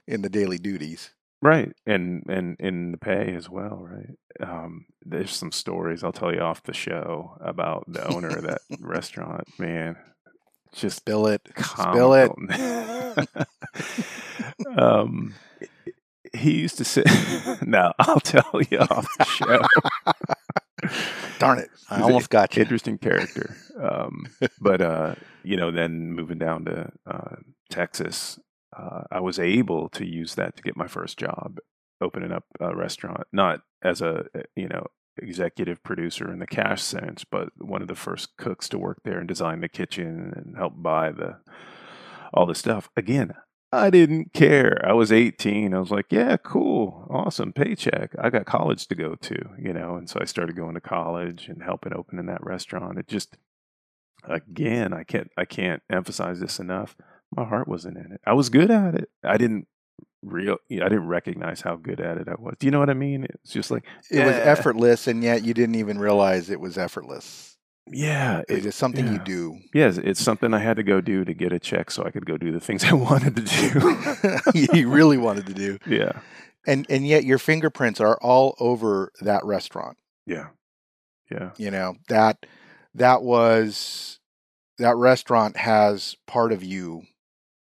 in 0.08 0.22
the 0.22 0.30
daily 0.30 0.58
duties. 0.58 1.12
Right, 1.42 1.72
and 1.86 2.24
and 2.28 2.56
in 2.60 2.92
the 2.92 2.98
pay 2.98 3.34
as 3.36 3.50
well, 3.50 3.88
right? 3.90 4.18
Um, 4.48 4.86
there's 5.04 5.32
some 5.32 5.52
stories 5.52 6.04
I'll 6.04 6.12
tell 6.12 6.34
you 6.34 6.42
off 6.42 6.64
the 6.64 6.74
show 6.74 7.38
about 7.42 7.86
the 7.88 8.08
owner 8.08 8.30
of 8.30 8.44
that 8.44 8.62
restaurant. 8.80 9.48
Man, 9.60 9.98
just 10.74 10.98
Spill 10.98 11.28
it. 11.28 11.42
Spill 11.58 12.14
it. 12.14 12.32
um, 14.78 15.34
he 16.34 16.54
used 16.54 16.78
to 16.78 16.86
say, 16.86 17.04
"No, 17.62 17.92
I'll 18.00 18.20
tell 18.20 18.62
you 18.70 18.80
off 18.80 19.08
the 19.18 19.26
show." 19.26 19.60
Darn 21.40 21.60
it. 21.60 21.70
I 21.90 22.02
almost 22.02 22.30
got 22.30 22.56
you. 22.56 22.62
Interesting 22.62 22.98
character, 22.98 23.56
um, 23.80 24.28
but 24.60 24.82
uh, 24.82 25.16
you 25.44 25.58
know, 25.58 25.72
then 25.72 26.14
moving 26.14 26.38
down 26.38 26.66
to 26.66 26.92
uh, 27.06 27.36
Texas, 27.70 28.40
uh, 28.78 29.04
I 29.12 29.20
was 29.20 29.40
able 29.40 29.90
to 29.90 30.06
use 30.06 30.36
that 30.36 30.56
to 30.58 30.64
get 30.64 30.78
my 30.78 30.88
first 30.88 31.18
job, 31.18 31.60
opening 32.02 32.32
up 32.32 32.46
a 32.60 32.76
restaurant, 32.76 33.28
not 33.32 33.62
as 33.84 34.02
a 34.02 34.26
you 34.56 34.68
know 34.68 34.88
executive 35.18 35.84
producer 35.84 36.32
in 36.32 36.40
the 36.40 36.48
cash 36.48 36.82
sense, 36.82 37.24
but 37.24 37.50
one 37.58 37.82
of 37.82 37.88
the 37.88 37.96
first 37.96 38.38
cooks 38.38 38.70
to 38.70 38.80
work 38.80 39.00
there 39.04 39.20
and 39.20 39.28
design 39.28 39.62
the 39.62 39.70
kitchen 39.70 40.34
and 40.36 40.58
help 40.58 40.74
buy 40.78 41.12
the 41.12 41.38
all 42.34 42.46
the 42.46 42.56
stuff. 42.56 42.90
Again, 42.96 43.34
I 43.74 43.90
didn't 43.90 44.34
care. 44.34 44.82
I 44.86 44.94
was 44.94 45.12
18. 45.12 45.74
I 45.74 45.80
was 45.80 45.92
like, 45.92 46.08
yeah, 46.10 46.36
cool, 46.38 47.08
awesome, 47.10 47.54
paycheck. 47.54 48.12
I 48.20 48.30
got 48.30 48.46
college 48.46 48.88
to 48.88 48.96
go 48.96 49.16
to, 49.16 49.50
you 49.58 49.72
know, 49.72 49.96
and 49.96 50.10
so 50.10 50.20
I 50.22 50.26
started 50.26 50.58
going 50.58 50.74
to 50.74 50.82
college 50.82 51.48
and 51.48 51.64
helping 51.64 51.94
open 51.94 52.20
in 52.20 52.26
that 52.26 52.44
restaurant. 52.44 53.00
It 53.00 53.08
just, 53.08 53.38
again, 54.26 54.94
I 54.94 55.04
can't, 55.04 55.32
I 55.38 55.46
can't 55.46 55.82
emphasize 55.90 56.42
this 56.42 56.60
enough. 56.60 56.98
My 57.36 57.46
heart 57.46 57.68
wasn't 57.68 57.98
in 57.98 58.12
it. 58.12 58.22
I 58.26 58.34
was 58.34 58.50
good 58.50 58.70
at 58.72 58.96
it. 58.96 59.10
I 59.24 59.38
didn't 59.38 59.68
real, 60.22 60.58
I 60.70 60.76
didn't 60.76 61.08
recognize 61.08 61.62
how 61.62 61.76
good 61.78 62.00
at 62.00 62.18
it 62.18 62.28
I 62.28 62.36
was. 62.38 62.56
Do 62.60 62.68
you 62.68 62.72
know 62.72 62.80
what 62.80 62.90
I 62.90 62.94
mean? 62.94 63.26
It's 63.26 63.54
just 63.54 63.72
like 63.72 63.86
It 64.10 64.26
was 64.26 64.36
effortless, 64.36 65.08
and 65.08 65.24
yet 65.24 65.44
you 65.44 65.54
didn't 65.54 65.76
even 65.76 65.98
realize 65.98 66.50
it 66.50 66.60
was 66.60 66.78
effortless. 66.78 67.58
Yeah, 67.90 68.40
it, 68.48 68.60
It 68.60 68.66
is 68.68 68.76
something 68.76 69.12
you 69.12 69.20
do. 69.20 69.58
Yes, 69.74 69.98
it's 69.98 70.22
something 70.22 70.54
I 70.54 70.60
had 70.60 70.78
to 70.78 70.84
go 70.84 71.02
do 71.02 71.26
to 71.26 71.34
get 71.34 71.52
a 71.52 71.60
check 71.60 71.90
so 71.90 72.04
I 72.06 72.12
could 72.12 72.26
go 72.26 72.38
do 72.38 72.52
the 72.52 72.60
things 72.60 72.84
I 72.92 72.94
wanted 72.94 73.36
to 73.38 73.42
do. 73.44 74.78
you 74.78 74.90
really 74.90 75.18
wanted 75.18 75.48
to 75.48 75.54
do. 75.54 75.80
yeah, 75.88 76.20
And 76.68 76.86
and 76.90 77.08
yet 77.08 77.24
your 77.26 77.40
fingerprints 77.40 78.00
are 78.00 78.18
all 78.22 78.56
over 78.60 79.12
that 79.22 79.44
restaurant. 79.46 79.98
yeah, 80.26 80.48
yeah. 81.32 81.52
You 81.58 81.72
know, 81.72 81.96
that 82.10 82.46
that 82.94 83.24
was 83.24 84.20
that 84.78 84.96
restaurant 84.98 85.58
has 85.58 86.16
part 86.28 86.52
of 86.52 86.64
you 86.64 87.04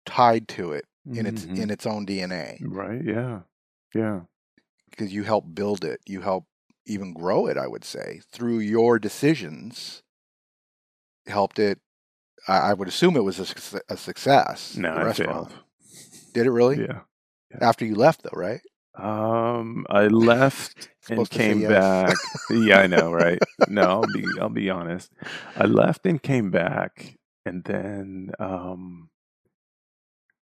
tied 0.05 0.47
to 0.49 0.71
it 0.73 0.85
in 1.05 1.25
its 1.25 1.45
Mhm. 1.45 1.57
in 1.57 1.69
its 1.69 1.85
own 1.85 2.05
DNA 2.05 2.57
right. 2.61 3.03
Yeah, 3.03 3.41
yeah, 3.93 4.21
because 4.89 5.13
you 5.13 5.23
helped 5.23 5.53
build 5.55 5.83
it. 5.83 5.99
You 6.05 6.21
helped 6.21 6.47
even 6.85 7.13
grow 7.13 7.47
it, 7.47 7.57
I 7.57 7.67
would 7.67 7.83
say, 7.85 8.21
through 8.31 8.59
your 8.59 8.99
decisions 8.99 10.01
helped 11.27 11.57
it 11.59 11.79
I, 12.47 12.71
I 12.71 12.73
would 12.73 12.87
assume 12.89 13.15
it 13.15 13.23
was 13.23 13.39
a, 13.39 13.81
a 13.93 13.95
success. 13.97 14.75
No, 14.75 14.93
the 14.93 14.99
I 14.99 15.03
restaurant. 15.03 15.49
failed. 15.51 15.63
Did 16.33 16.45
it 16.47 16.51
really? 16.51 16.81
Yeah. 16.81 17.01
After 17.61 17.85
you 17.85 17.95
left 17.95 18.23
though, 18.23 18.29
right? 18.37 18.59
Um, 18.97 19.85
I 19.89 20.07
left 20.07 20.89
and 21.09 21.19
Supposed 21.19 21.31
to 21.33 21.37
say 21.39 21.47
came 21.47 21.59
yes. 21.61 21.69
back. 21.69 22.17
yeah, 22.49 22.79
I 22.79 22.87
know, 22.87 23.11
right? 23.13 23.39
No, 23.69 23.83
I'll 23.83 24.07
be 24.07 24.25
I'll 24.41 24.49
be 24.49 24.69
honest. 24.69 25.11
I 25.55 25.65
left 25.65 26.05
and 26.05 26.21
came 26.21 26.51
back, 26.51 27.15
and 27.45 27.63
then 27.63 28.31
um, 28.39 29.09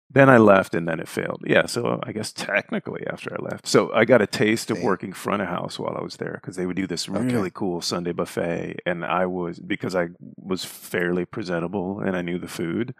then 0.09 0.29
I 0.29 0.37
left, 0.37 0.73
and 0.73 0.87
then 0.87 0.99
it 0.99 1.07
failed. 1.07 1.43
Yeah, 1.45 1.65
so 1.65 1.99
I 2.03 2.11
guess 2.13 2.31
technically 2.31 3.05
after 3.07 3.33
I 3.33 3.43
left, 3.43 3.67
so 3.67 3.91
I 3.93 4.05
got 4.05 4.21
a 4.21 4.27
taste 4.27 4.71
of 4.71 4.77
Damn. 4.77 4.85
working 4.85 5.13
front 5.13 5.41
of 5.41 5.47
house 5.49 5.77
while 5.77 5.95
I 5.99 6.01
was 6.03 6.15
there 6.17 6.39
because 6.41 6.55
they 6.55 6.65
would 6.65 6.77
do 6.77 6.87
this 6.87 7.09
Okay. 7.09 7.19
really 7.33 7.51
cool 7.51 7.81
Sunday 7.81 8.13
buffet, 8.13 8.79
and 8.85 9.03
I 9.03 9.25
was 9.25 9.59
because 9.59 9.95
I 9.95 10.09
was 10.37 10.63
fairly 10.63 11.25
presentable 11.25 11.99
and 11.99 12.15
I 12.15 12.21
knew 12.21 12.39
the 12.39 12.47
food. 12.47 12.95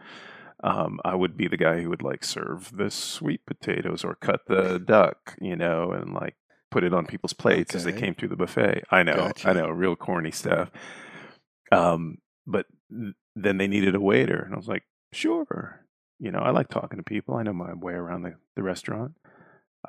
Um, 0.63 0.99
I 1.05 1.13
would 1.15 1.37
be 1.37 1.47
the 1.47 1.55
guy 1.55 1.81
who 1.81 1.89
would 1.89 2.01
like 2.01 2.23
serve 2.23 2.75
the 2.75 2.89
sweet 2.89 3.45
potatoes 3.45 4.03
or 4.03 4.15
cut 4.15 4.41
the 4.47 4.79
duck, 4.79 5.37
you 5.39 5.55
know, 5.55 5.91
and 5.91 6.13
like 6.13 6.35
put 6.71 6.83
it 6.83 6.93
on 6.93 7.05
people's 7.05 7.33
plates 7.33 7.75
as 7.75 7.83
they 7.85 7.93
came 7.93 8.15
through 8.15 8.29
the 8.29 8.35
buffet. 8.35 8.83
I 8.91 9.03
know, 9.03 9.15
Gotcha. 9.15 9.49
I 9.49 9.53
know, 9.53 9.69
real 9.69 9.95
corny 9.95 10.31
stuff. 10.31 10.71
Um, 11.71 12.17
but 12.45 12.65
th- 12.89 13.13
then 13.35 13.57
they 13.57 13.67
needed 13.67 13.93
a 13.95 13.99
waiter, 14.01 14.41
and 14.43 14.53
I 14.53 14.57
was 14.57 14.67
like, 14.67 14.83
sure. 15.13 15.85
You 16.19 16.31
know, 16.31 16.39
I 16.39 16.51
like 16.51 16.69
talking 16.69 16.97
to 16.97 17.03
people. 17.03 17.35
I 17.35 17.43
know 17.43 17.53
my 17.53 17.73
way 17.73 17.93
around 17.93 18.23
the, 18.23 18.35
the 18.55 18.63
restaurant. 18.63 19.13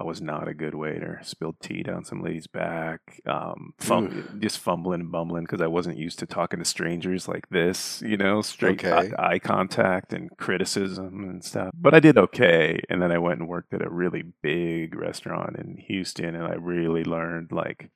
I 0.00 0.04
was 0.04 0.20
not 0.20 0.46
a 0.46 0.54
good 0.54 0.74
waiter. 0.74 1.18
Spilled 1.24 1.56
tea 1.60 1.82
down 1.82 2.04
some 2.04 2.22
lady's 2.22 2.46
back. 2.46 3.20
Um, 3.26 3.72
fum- 3.78 4.38
just 4.40 4.58
fumbling 4.60 5.00
and 5.00 5.10
bumbling 5.10 5.44
because 5.44 5.62
I 5.62 5.66
wasn't 5.66 5.96
used 5.98 6.18
to 6.20 6.26
talking 6.26 6.58
to 6.60 6.64
strangers 6.64 7.26
like 7.26 7.48
this. 7.48 8.00
You 8.06 8.16
know, 8.16 8.42
straight 8.42 8.84
Okay. 8.84 9.10
eye, 9.18 9.30
eye 9.32 9.38
contact 9.40 10.12
and 10.12 10.30
criticism 10.36 11.24
and 11.28 11.42
stuff. 11.42 11.70
But 11.74 11.94
I 11.94 12.00
did 12.00 12.16
okay. 12.18 12.78
And 12.88 13.02
then 13.02 13.10
I 13.10 13.18
went 13.18 13.40
and 13.40 13.48
worked 13.48 13.74
at 13.74 13.84
a 13.84 13.90
really 13.90 14.22
big 14.42 14.94
restaurant 14.94 15.56
in 15.56 15.78
Houston, 15.88 16.34
and 16.36 16.44
I 16.46 16.54
really 16.54 17.02
learned 17.02 17.50
like 17.50 17.90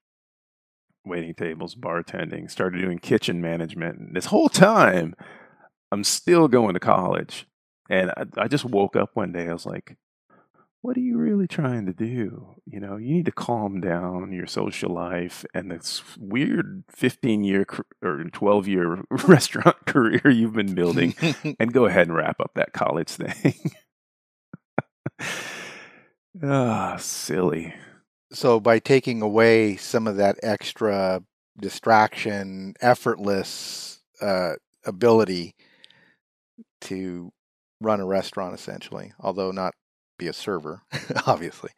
waiting 1.04 1.34
tables, 1.34 1.76
bartending. 1.76 2.50
Started 2.50 2.80
doing 2.80 2.98
kitchen 2.98 3.40
management. 3.40 3.98
And 3.98 4.16
this 4.16 4.26
whole 4.26 4.48
time, 4.48 5.14
I'm 5.92 6.02
still 6.02 6.48
going 6.48 6.74
to 6.74 6.80
college. 6.80 7.46
And 7.92 8.10
I, 8.16 8.24
I 8.38 8.48
just 8.48 8.64
woke 8.64 8.96
up 8.96 9.10
one 9.12 9.32
day. 9.32 9.50
I 9.50 9.52
was 9.52 9.66
like, 9.66 9.98
what 10.80 10.96
are 10.96 11.00
you 11.00 11.18
really 11.18 11.46
trying 11.46 11.84
to 11.84 11.92
do? 11.92 12.56
You 12.64 12.80
know, 12.80 12.96
you 12.96 13.14
need 13.14 13.26
to 13.26 13.32
calm 13.32 13.82
down 13.82 14.32
your 14.32 14.46
social 14.46 14.90
life 14.90 15.44
and 15.52 15.70
this 15.70 16.02
weird 16.18 16.84
15 16.88 17.44
year 17.44 17.66
or 18.02 18.24
12 18.24 18.66
year 18.66 19.04
restaurant 19.10 19.76
career 19.86 20.22
you've 20.30 20.54
been 20.54 20.74
building 20.74 21.14
and 21.60 21.74
go 21.74 21.84
ahead 21.84 22.08
and 22.08 22.16
wrap 22.16 22.40
up 22.40 22.52
that 22.54 22.72
college 22.72 23.10
thing. 23.10 23.70
Ah, 26.42 26.96
silly. 26.98 27.74
so 28.32 28.58
by 28.58 28.78
taking 28.78 29.20
away 29.20 29.76
some 29.76 30.06
of 30.06 30.16
that 30.16 30.38
extra 30.42 31.22
distraction, 31.60 32.72
effortless 32.80 34.00
uh, 34.22 34.54
ability 34.86 35.54
to 36.80 37.30
run 37.82 38.00
a 38.00 38.06
restaurant, 38.06 38.54
essentially, 38.54 39.12
although 39.20 39.50
not 39.50 39.74
be 40.18 40.28
a 40.28 40.32
server, 40.32 40.82
obviously, 41.26 41.70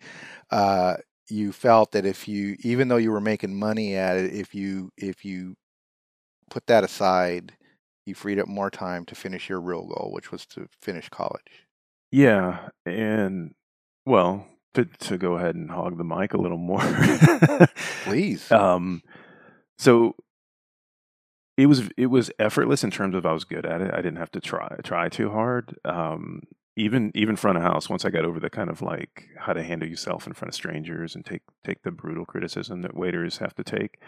uh, 0.50 0.96
you 1.30 1.52
felt 1.52 1.92
that 1.92 2.04
if 2.06 2.28
you 2.28 2.56
even 2.60 2.88
though 2.88 2.96
you 2.96 3.10
were 3.10 3.20
making 3.20 3.58
money 3.58 3.96
at 3.96 4.16
it 4.16 4.32
if 4.34 4.54
you 4.54 4.90
if 4.96 5.24
you 5.24 5.56
put 6.50 6.66
that 6.66 6.84
aside 6.84 7.52
you 8.04 8.14
freed 8.14 8.38
up 8.38 8.46
more 8.46 8.70
time 8.70 9.04
to 9.06 9.14
finish 9.14 9.48
your 9.48 9.60
real 9.60 9.86
goal 9.86 10.10
which 10.12 10.30
was 10.30 10.46
to 10.46 10.66
finish 10.82 11.08
college. 11.08 11.66
Yeah, 12.10 12.68
and 12.86 13.54
well, 14.06 14.46
to 14.74 14.84
to 14.84 15.18
go 15.18 15.34
ahead 15.34 15.56
and 15.56 15.70
hog 15.70 15.98
the 15.98 16.04
mic 16.04 16.34
a 16.34 16.40
little 16.40 16.58
more. 16.58 16.80
please. 18.04 18.52
Um, 18.52 19.02
so 19.78 20.14
it 21.56 21.66
was 21.66 21.88
it 21.96 22.06
was 22.06 22.30
effortless 22.38 22.82
in 22.84 22.90
terms 22.90 23.14
of 23.14 23.24
I 23.26 23.32
was 23.32 23.44
good 23.44 23.66
at 23.66 23.80
it. 23.80 23.92
I 23.92 23.98
didn't 23.98 24.16
have 24.16 24.32
to 24.32 24.40
try 24.40 24.76
try 24.82 25.08
too 25.08 25.30
hard. 25.30 25.78
Um, 25.84 26.42
even 26.76 27.12
even 27.14 27.36
front 27.36 27.56
of 27.56 27.62
house. 27.62 27.88
Once 27.88 28.04
I 28.04 28.10
got 28.10 28.24
over 28.24 28.40
the 28.40 28.50
kind 28.50 28.70
of 28.70 28.82
like 28.82 29.28
how 29.38 29.52
to 29.52 29.62
handle 29.62 29.88
yourself 29.88 30.26
in 30.26 30.32
front 30.32 30.50
of 30.50 30.54
strangers 30.54 31.14
and 31.14 31.24
take 31.24 31.42
take 31.64 31.82
the 31.82 31.90
brutal 31.90 32.24
criticism 32.24 32.82
that 32.82 32.96
waiters 32.96 33.38
have 33.38 33.54
to 33.54 33.64
take. 33.64 34.00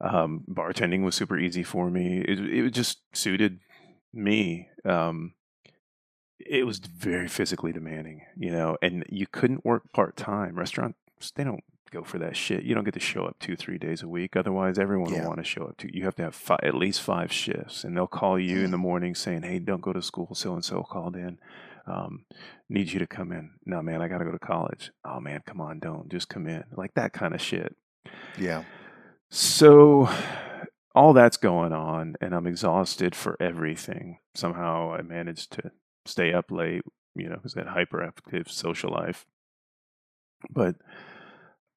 Um, 0.00 0.44
bartending 0.50 1.04
was 1.04 1.14
super 1.14 1.38
easy 1.38 1.62
for 1.62 1.90
me. 1.90 2.24
It 2.26 2.40
it 2.40 2.70
just 2.70 3.00
suited 3.12 3.60
me. 4.14 4.68
Um, 4.84 5.34
it 6.38 6.66
was 6.66 6.78
very 6.78 7.28
physically 7.28 7.72
demanding, 7.72 8.22
you 8.36 8.50
know, 8.50 8.78
and 8.80 9.04
you 9.10 9.26
couldn't 9.26 9.64
work 9.64 9.92
part 9.92 10.16
time. 10.16 10.58
Restaurants 10.58 10.96
they 11.34 11.44
don't 11.44 11.64
go 11.90 12.02
for 12.04 12.18
that 12.18 12.36
shit. 12.36 12.62
You 12.64 12.74
don't 12.74 12.84
get 12.84 12.94
to 12.94 13.00
show 13.00 13.24
up 13.24 13.36
two 13.38 13.56
three 13.56 13.78
days 13.78 14.02
a 14.02 14.08
week. 14.08 14.36
Otherwise, 14.36 14.78
everyone 14.78 15.12
Yeah. 15.12 15.20
will 15.22 15.28
want 15.28 15.38
to 15.40 15.44
show 15.44 15.64
up. 15.66 15.76
To 15.78 15.96
you 15.96 16.04
have 16.04 16.14
to 16.16 16.22
have 16.22 16.34
five, 16.34 16.60
at 16.62 16.74
least 16.74 17.02
five 17.02 17.32
shifts, 17.32 17.84
and 17.84 17.96
they'll 17.96 18.06
call 18.06 18.38
you 18.38 18.60
in 18.60 18.68
Mm. 18.68 18.70
the 18.72 18.78
morning 18.78 19.14
saying, 19.14 19.42
"Hey, 19.42 19.58
don't 19.58 19.80
go 19.82 19.92
to 19.92 20.02
school. 20.02 20.34
So 20.34 20.54
and 20.54 20.64
so 20.64 20.82
called 20.82 21.16
in. 21.16 21.38
Um, 21.86 22.24
need 22.68 22.92
you 22.92 22.98
to 23.00 23.06
come 23.06 23.32
in." 23.32 23.50
No, 23.66 23.82
man, 23.82 24.00
I 24.02 24.08
got 24.08 24.18
to 24.18 24.24
go 24.24 24.30
to 24.32 24.38
college. 24.38 24.90
Oh 25.04 25.20
man, 25.20 25.42
come 25.46 25.60
on, 25.60 25.78
don't 25.80 26.08
just 26.08 26.28
come 26.28 26.46
in. 26.46 26.64
Like 26.72 26.94
that 26.94 27.12
kind 27.12 27.34
of 27.34 27.40
shit. 27.40 27.74
yeah 28.38 28.64
So 29.28 30.08
all 30.94 31.12
that's 31.12 31.36
going 31.36 31.72
on, 31.72 32.16
and 32.20 32.34
I'm 32.34 32.46
exhausted 32.46 33.14
for 33.14 33.36
everything. 33.40 34.18
Somehow 34.34 34.92
I 34.94 35.02
managed 35.02 35.52
to 35.52 35.70
stay 36.06 36.32
up 36.32 36.50
late, 36.50 36.82
you 37.14 37.28
know, 37.28 37.36
because 37.36 37.54
that 37.54 37.66
hyperactive 37.68 38.48
social 38.48 38.90
life. 38.90 39.24
But 40.50 40.76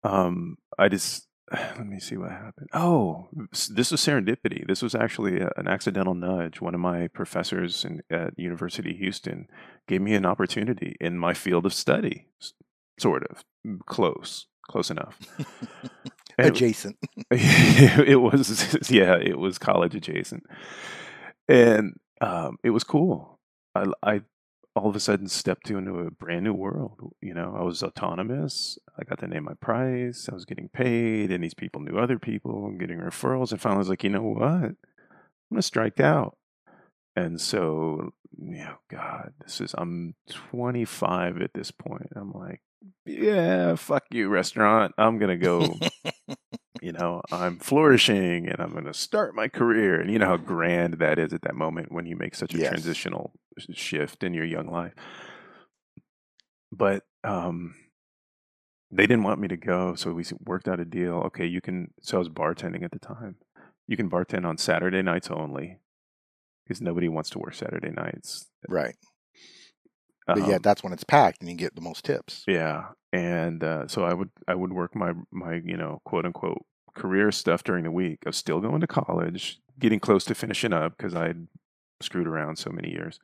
um, 0.03 0.57
I 0.77 0.89
just 0.89 1.27
let 1.51 1.85
me 1.85 1.99
see 1.99 2.17
what 2.17 2.31
happened. 2.31 2.69
Oh, 2.73 3.27
this 3.51 3.91
was 3.91 4.01
serendipity. 4.01 4.65
This 4.67 4.81
was 4.81 4.95
actually 4.95 5.39
a, 5.39 5.51
an 5.57 5.67
accidental 5.67 6.13
nudge. 6.13 6.61
One 6.61 6.73
of 6.73 6.81
my 6.81 7.07
professors 7.07 7.85
in, 7.85 8.01
at 8.09 8.37
University 8.37 8.91
of 8.91 8.97
Houston 8.97 9.47
gave 9.87 10.01
me 10.01 10.13
an 10.15 10.25
opportunity 10.25 10.95
in 10.99 11.17
my 11.19 11.33
field 11.33 11.65
of 11.65 11.73
study, 11.73 12.27
sort 12.99 13.23
of 13.29 13.43
close, 13.85 14.47
close 14.69 14.89
enough. 14.89 15.19
And 16.35 16.47
it- 16.47 16.53
adjacent 16.55 16.97
it 17.29 18.19
was 18.19 18.89
yeah 18.89 19.17
it 19.17 19.37
was 19.37 19.59
college 19.59 19.93
adjacent 19.93 20.43
and 21.47 21.93
um, 22.21 22.57
it 22.63 22.71
was 22.71 22.83
cool 22.83 23.39
I, 23.75 23.85
I 24.01 24.21
all 24.75 24.89
of 24.89 24.95
a 24.95 24.99
sudden 24.99 25.27
stepped 25.27 25.69
into 25.69 25.99
a 25.99 26.11
brand 26.11 26.43
new 26.43 26.53
world 26.53 27.13
you 27.21 27.33
know 27.33 27.55
i 27.57 27.61
was 27.61 27.83
autonomous 27.83 28.77
i 28.99 29.03
got 29.03 29.19
to 29.19 29.27
name 29.27 29.43
my 29.43 29.53
price 29.55 30.27
i 30.31 30.33
was 30.33 30.45
getting 30.45 30.69
paid 30.69 31.31
and 31.31 31.43
these 31.43 31.53
people 31.53 31.81
knew 31.81 31.97
other 31.97 32.17
people 32.19 32.65
and 32.65 32.79
getting 32.79 32.97
referrals 32.99 33.51
and 33.51 33.61
finally 33.61 33.77
i 33.77 33.79
was 33.79 33.89
like 33.89 34.03
you 34.03 34.09
know 34.09 34.23
what? 34.23 34.43
I'm 34.43 34.77
gonna 35.51 35.61
strike 35.61 35.99
out. 35.99 36.37
And 37.15 37.39
so 37.39 38.13
yeah 38.41 38.73
god 38.89 39.33
this 39.43 39.61
is 39.61 39.75
i'm 39.77 40.15
25 40.29 41.41
at 41.41 41.53
this 41.53 41.71
point 41.71 42.09
i'm 42.15 42.31
like 42.31 42.61
yeah 43.05 43.75
fuck 43.75 44.03
you 44.11 44.27
restaurant 44.27 44.93
i'm 44.97 45.19
gonna 45.19 45.37
go 45.37 45.75
you 46.83 46.91
know, 46.91 47.21
I'm 47.31 47.59
flourishing 47.59 48.47
and 48.47 48.59
I'm 48.59 48.71
going 48.71 48.85
to 48.85 48.93
start 48.93 49.35
my 49.35 49.47
career. 49.47 49.99
And 50.01 50.11
you 50.11 50.19
know 50.19 50.27
how 50.27 50.37
grand 50.37 50.95
that 50.95 51.17
is 51.17 51.33
at 51.33 51.41
that 51.43 51.55
moment 51.55 51.91
when 51.91 52.05
you 52.05 52.15
make 52.15 52.35
such 52.35 52.53
a 52.53 52.59
Yes. 52.59 52.59
transitional 52.59 53.33
shift 53.71 54.23
in 54.23 54.33
your 54.33 54.45
young 54.45 54.67
life. 54.67 54.93
But 56.71 57.03
um, 57.23 57.75
they 58.91 59.03
didn't 59.07 59.23
want 59.23 59.39
me 59.39 59.47
to 59.47 59.57
go. 59.57 59.95
So 59.95 60.11
we 60.13 60.23
worked 60.45 60.67
out 60.67 60.79
a 60.79 60.85
deal. 60.85 61.15
Okay, 61.27 61.45
you 61.45 61.61
can, 61.61 61.93
so 62.01 62.17
I 62.17 62.19
was 62.19 62.29
bartending 62.29 62.83
at 62.83 62.91
the 62.91 62.99
time. 62.99 63.37
You 63.87 63.97
can 63.97 64.09
bartend 64.09 64.45
on 64.45 64.57
Saturday 64.57 65.01
nights 65.01 65.29
only 65.29 65.79
because 66.65 66.81
nobody 66.81 67.09
wants 67.09 67.29
to 67.31 67.39
work 67.39 67.53
Saturday 67.53 67.91
nights. 67.91 68.47
right 68.67 68.95
but 70.27 70.43
Um, 70.43 70.43
yet 70.43 70.63
that's 70.63 70.83
when 70.83 70.93
it's 70.93 71.03
packed 71.03 71.41
and 71.41 71.49
you 71.49 71.55
get 71.55 71.75
the 71.75 71.81
most 71.81 72.03
tips 72.05 72.47
Yeah, 72.47 72.89
and 73.13 73.63
uh, 73.63 73.87
so 73.87 74.03
I 74.03 74.13
would 74.13 74.29
I 74.47 74.55
would 74.55 74.73
work 74.73 74.95
my 74.95 75.13
my 75.31 75.61
you 75.63 75.77
know 75.77 76.01
quote 76.03 76.25
unquote 76.25 76.65
career 76.93 77.31
stuff 77.31 77.63
during 77.63 77.83
the 77.83 77.91
week. 77.91 78.19
Was 78.25 78.37
still 78.37 78.59
going 78.59 78.81
to 78.81 78.87
college, 78.87 79.59
getting 79.79 79.99
close 79.99 80.25
to 80.25 80.35
finishing 80.35 80.73
up 80.73 80.97
because 80.97 81.15
I'd 81.15 81.47
screwed 82.01 82.27
around 82.27 82.57
so 82.57 82.69
many 82.69 82.91
years. 82.91 83.19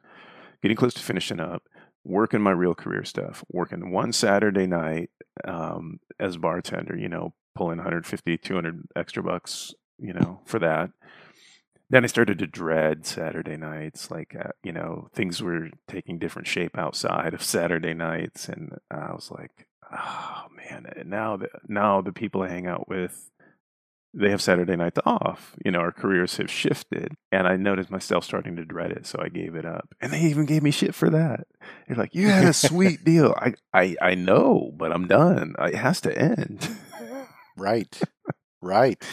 Getting 0.61 0.78
close 0.78 0.93
to 0.95 1.01
finishing 1.01 1.39
up, 1.39 1.63
working 2.03 2.41
my 2.41 2.51
real 2.51 2.76
career 2.76 3.05
stuff. 3.05 3.43
Working 3.49 3.91
one 3.91 4.11
Saturday 4.11 4.67
night 4.67 5.09
um, 5.45 5.99
as 6.20 6.38
bartender, 6.38 6.97
you 6.97 7.09
know, 7.09 7.34
pulling 7.55 7.78
150, 7.78 8.38
200 8.38 8.88
extra 8.95 9.24
bucks, 9.24 9.74
you 9.97 10.13
know, 10.13 10.41
for 10.45 10.59
that. 10.59 10.91
Then 11.89 12.03
I 12.03 12.07
started 12.07 12.38
to 12.39 12.47
dread 12.47 13.05
Saturday 13.05 13.57
nights. 13.57 14.11
Like, 14.11 14.36
uh, 14.39 14.51
you 14.63 14.72
know, 14.72 15.09
things 15.13 15.41
were 15.41 15.70
taking 15.88 16.20
different 16.20 16.47
shape 16.47 16.78
outside 16.78 17.34
of 17.34 17.43
Saturday 17.43 17.93
nights, 17.95 18.47
and 18.47 18.78
I 18.91 19.11
was 19.11 19.32
like, 19.32 19.67
"Oh 19.91 20.45
man!" 20.55 20.86
Now 21.07 21.38
the 21.38 21.49
now 21.67 22.01
the 22.01 22.13
people 22.13 22.43
I 22.43 22.49
hang 22.49 22.67
out 22.67 22.88
with, 22.88 23.32
they 24.14 24.30
have 24.32 24.41
Saturday 24.41 24.76
nights 24.76 24.99
off. 25.05 25.55
You 25.64 25.72
know, 25.72 25.80
our 25.80 25.91
careers 25.91 26.38
have 26.38 26.49
shifted, 26.49 27.14
and 27.32 27.47
I 27.47 27.55
noticed 27.55 27.91
myself 27.91 28.24
starting 28.24 28.55
to 28.55 28.66
dread 28.66 28.91
it, 28.91 29.05
so 29.05 29.20
I 29.22 29.30
gave 29.30 29.55
it 29.55 29.66
up. 29.66 29.93
And 30.01 30.12
they 30.12 30.22
even 30.22 30.45
gave 30.45 30.64
me 30.64 30.72
shit 30.72 30.95
for 30.95 31.10
that. 31.10 31.47
They're 31.88 31.97
like, 31.97 32.16
"You 32.16 32.30
had 32.30 32.45
a 32.45 32.53
sweet 32.53 33.03
deal." 33.05 33.34
I 33.38 33.53
I 33.74 33.95
I 34.01 34.16
know, 34.16 34.72
but 34.76 34.91
I'm 34.91 35.07
done. 35.07 35.55
It 35.60 35.76
has 35.76 36.01
to 36.01 36.18
end. 36.18 36.70
Right. 37.55 37.99
right. 38.62 39.03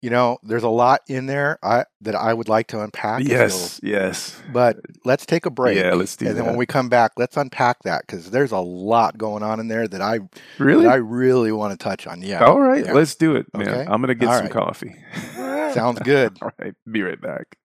You 0.00 0.10
know, 0.10 0.38
there's 0.44 0.62
a 0.62 0.68
lot 0.68 1.00
in 1.08 1.26
there 1.26 1.58
I 1.60 1.84
that 2.02 2.14
I 2.14 2.32
would 2.32 2.48
like 2.48 2.68
to 2.68 2.80
unpack. 2.80 3.22
if 3.22 3.28
yes, 3.28 3.80
yes. 3.82 4.40
But 4.52 4.76
let's 5.04 5.26
take 5.26 5.44
a 5.44 5.50
break. 5.50 5.76
Yeah, 5.76 5.94
let's 5.94 6.14
do 6.14 6.28
and 6.28 6.36
then 6.36 6.46
when 6.46 6.56
we 6.56 6.66
come 6.66 6.88
back, 6.88 7.12
let's 7.16 7.36
unpack 7.36 7.82
that 7.82 8.02
because 8.06 8.30
there's 8.30 8.52
a 8.52 8.60
lot 8.60 9.18
going 9.18 9.42
on 9.42 9.58
in 9.58 9.66
there 9.66 9.88
that 9.88 10.00
I 10.00 10.20
Really? 10.58 10.84
that 10.84 10.92
I 10.92 10.96
really 10.96 11.50
want 11.50 11.72
to 11.72 11.82
touch 11.82 12.06
on. 12.06 12.22
Yeah. 12.22 12.44
All 12.44 12.60
right, 12.60 12.84
Yeah. 12.84 12.92
let's 12.92 13.16
do 13.16 13.34
it, 13.34 13.46
man. 13.56 13.68
Okay. 13.68 13.80
I'm 13.90 14.00
gonna 14.00 14.14
get 14.14 14.28
All 14.28 14.34
some 14.36 14.44
right. 14.44 14.52
coffee. 14.52 14.94
Sounds 15.74 15.98
good. 16.00 16.38
All 16.42 16.52
right, 16.60 16.74
be 16.88 17.02
right 17.02 17.20
back. 17.20 17.56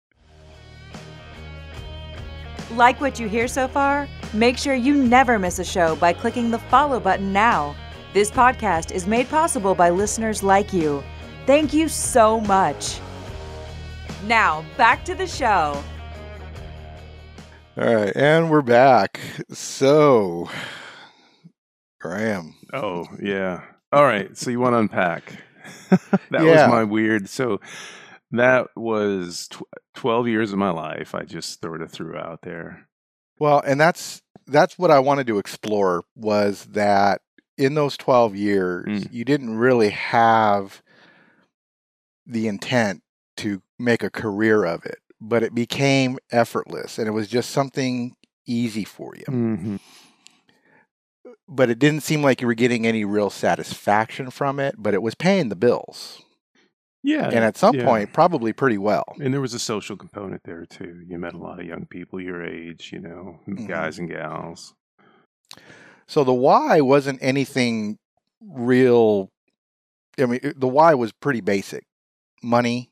Like 2.71 2.99
what 2.99 3.19
you 3.19 3.27
hear 3.29 3.47
so 3.47 3.67
far? 3.67 4.07
Make 4.33 4.57
sure 4.57 4.73
you 4.73 4.95
never 4.95 5.37
miss 5.37 5.59
a 5.59 5.63
show 5.63 5.95
by 5.97 6.13
clicking 6.13 6.49
the 6.49 6.57
follow 6.57 6.99
button 6.99 7.31
now. 7.31 7.75
This 8.13 8.31
podcast 8.31 8.91
is 8.91 9.05
made 9.05 9.29
possible 9.29 9.75
by 9.75 9.91
listeners 9.91 10.41
like 10.41 10.73
you. 10.73 11.03
Thank 11.45 11.73
you 11.73 11.87
so 11.89 12.39
much. 12.41 12.99
Now, 14.25 14.63
back 14.77 15.03
to 15.05 15.15
the 15.15 15.27
show. 15.27 15.83
All 17.75 17.95
right, 17.95 18.15
and 18.15 18.49
we're 18.51 18.61
back. 18.61 19.19
So, 19.51 20.49
Graham. 21.99 22.55
Oh 22.71 23.05
yeah. 23.21 23.63
All 23.91 24.03
right. 24.03 24.35
So 24.37 24.49
you 24.51 24.59
want 24.59 24.73
to 24.73 24.77
unpack? 24.79 25.37
that 25.89 26.09
Yeah. 26.31 26.43
was 26.43 26.69
my 26.69 26.83
weird. 26.83 27.27
So 27.29 27.59
that 28.31 28.67
was 28.75 29.47
tw- 29.49 29.63
twelve 29.95 30.27
years 30.27 30.51
of 30.53 30.59
my 30.59 30.69
life. 30.69 31.13
I 31.15 31.23
just 31.23 31.61
sort 31.61 31.81
of 31.81 31.91
threw 31.91 32.15
out 32.15 32.41
there. 32.43 32.87
Well, 33.39 33.61
and 33.65 33.81
that's 33.81 34.21
that's 34.45 34.77
what 34.77 34.91
I 34.91 34.99
wanted 34.99 35.25
to 35.27 35.39
explore 35.39 36.03
was 36.15 36.65
that 36.71 37.21
in 37.57 37.73
those 37.75 37.95
12 37.97 38.35
years, 38.35 38.85
Mm. 39.05 39.13
you 39.13 39.23
didn't 39.25 39.57
really 39.57 39.89
have 39.91 40.81
the 42.25 42.47
intent 42.47 43.01
to 43.37 43.61
make 43.79 44.03
a 44.03 44.09
career 44.09 44.63
of 44.63 44.85
it, 44.85 44.99
but 45.19 45.43
it 45.43 45.53
became 45.55 46.17
effortless 46.31 46.97
and 46.97 47.07
it 47.07 47.11
was 47.11 47.27
just 47.27 47.49
something 47.49 48.15
easy 48.45 48.83
for 48.83 49.15
you. 49.15 49.25
Mm-hmm. 49.27 49.75
But 51.47 51.69
it 51.69 51.79
didn't 51.79 52.01
seem 52.01 52.21
like 52.21 52.41
you 52.41 52.47
were 52.47 52.53
getting 52.53 52.87
any 52.87 53.05
real 53.05 53.29
satisfaction 53.29 54.29
from 54.29 54.59
it, 54.59 54.75
but 54.77 54.93
it 54.93 55.01
was 55.01 55.15
paying 55.15 55.49
the 55.49 55.55
bills. 55.55 56.21
Yeah. 57.03 57.25
And 57.25 57.43
at 57.43 57.57
some 57.57 57.75
yeah. 57.75 57.83
point, 57.83 58.13
probably 58.13 58.53
pretty 58.53 58.77
well. 58.77 59.03
And 59.19 59.33
there 59.33 59.41
was 59.41 59.53
a 59.53 59.59
social 59.59 59.97
component 59.97 60.43
there 60.45 60.65
too. 60.65 61.01
You 61.05 61.17
met 61.19 61.33
a 61.33 61.37
lot 61.37 61.59
of 61.59 61.65
young 61.65 61.85
people 61.85 62.21
your 62.21 62.41
age, 62.43 62.91
you 62.93 62.99
know, 62.99 63.39
Mhm. 63.47 63.67
guys 63.67 63.99
and 63.99 64.09
gals. 64.09 64.73
So 66.07 66.23
the 66.23 66.33
why 66.33 66.79
wasn't 66.81 67.19
anything 67.21 67.97
real. 68.41 69.29
I 70.17 70.25
mean, 70.27 70.39
the 70.55 70.67
why 70.67 70.93
was 70.93 71.11
pretty 71.11 71.41
basic 71.41 71.85
money 72.43 72.91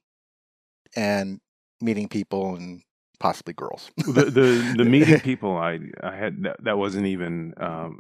and 0.96 1.40
meeting 1.82 2.08
people 2.08 2.56
and 2.56 2.82
possibly 3.20 3.54
girls. 3.54 3.92
the, 3.98 4.26
the 4.26 4.74
the 4.78 4.86
meeting 4.96 5.20
people 5.20 5.56
I 5.56 5.80
I 6.02 6.16
had 6.16 6.42
that, 6.44 6.64
that 6.64 6.78
wasn't 6.78 7.06
even 7.08 7.54
um, 7.58 8.00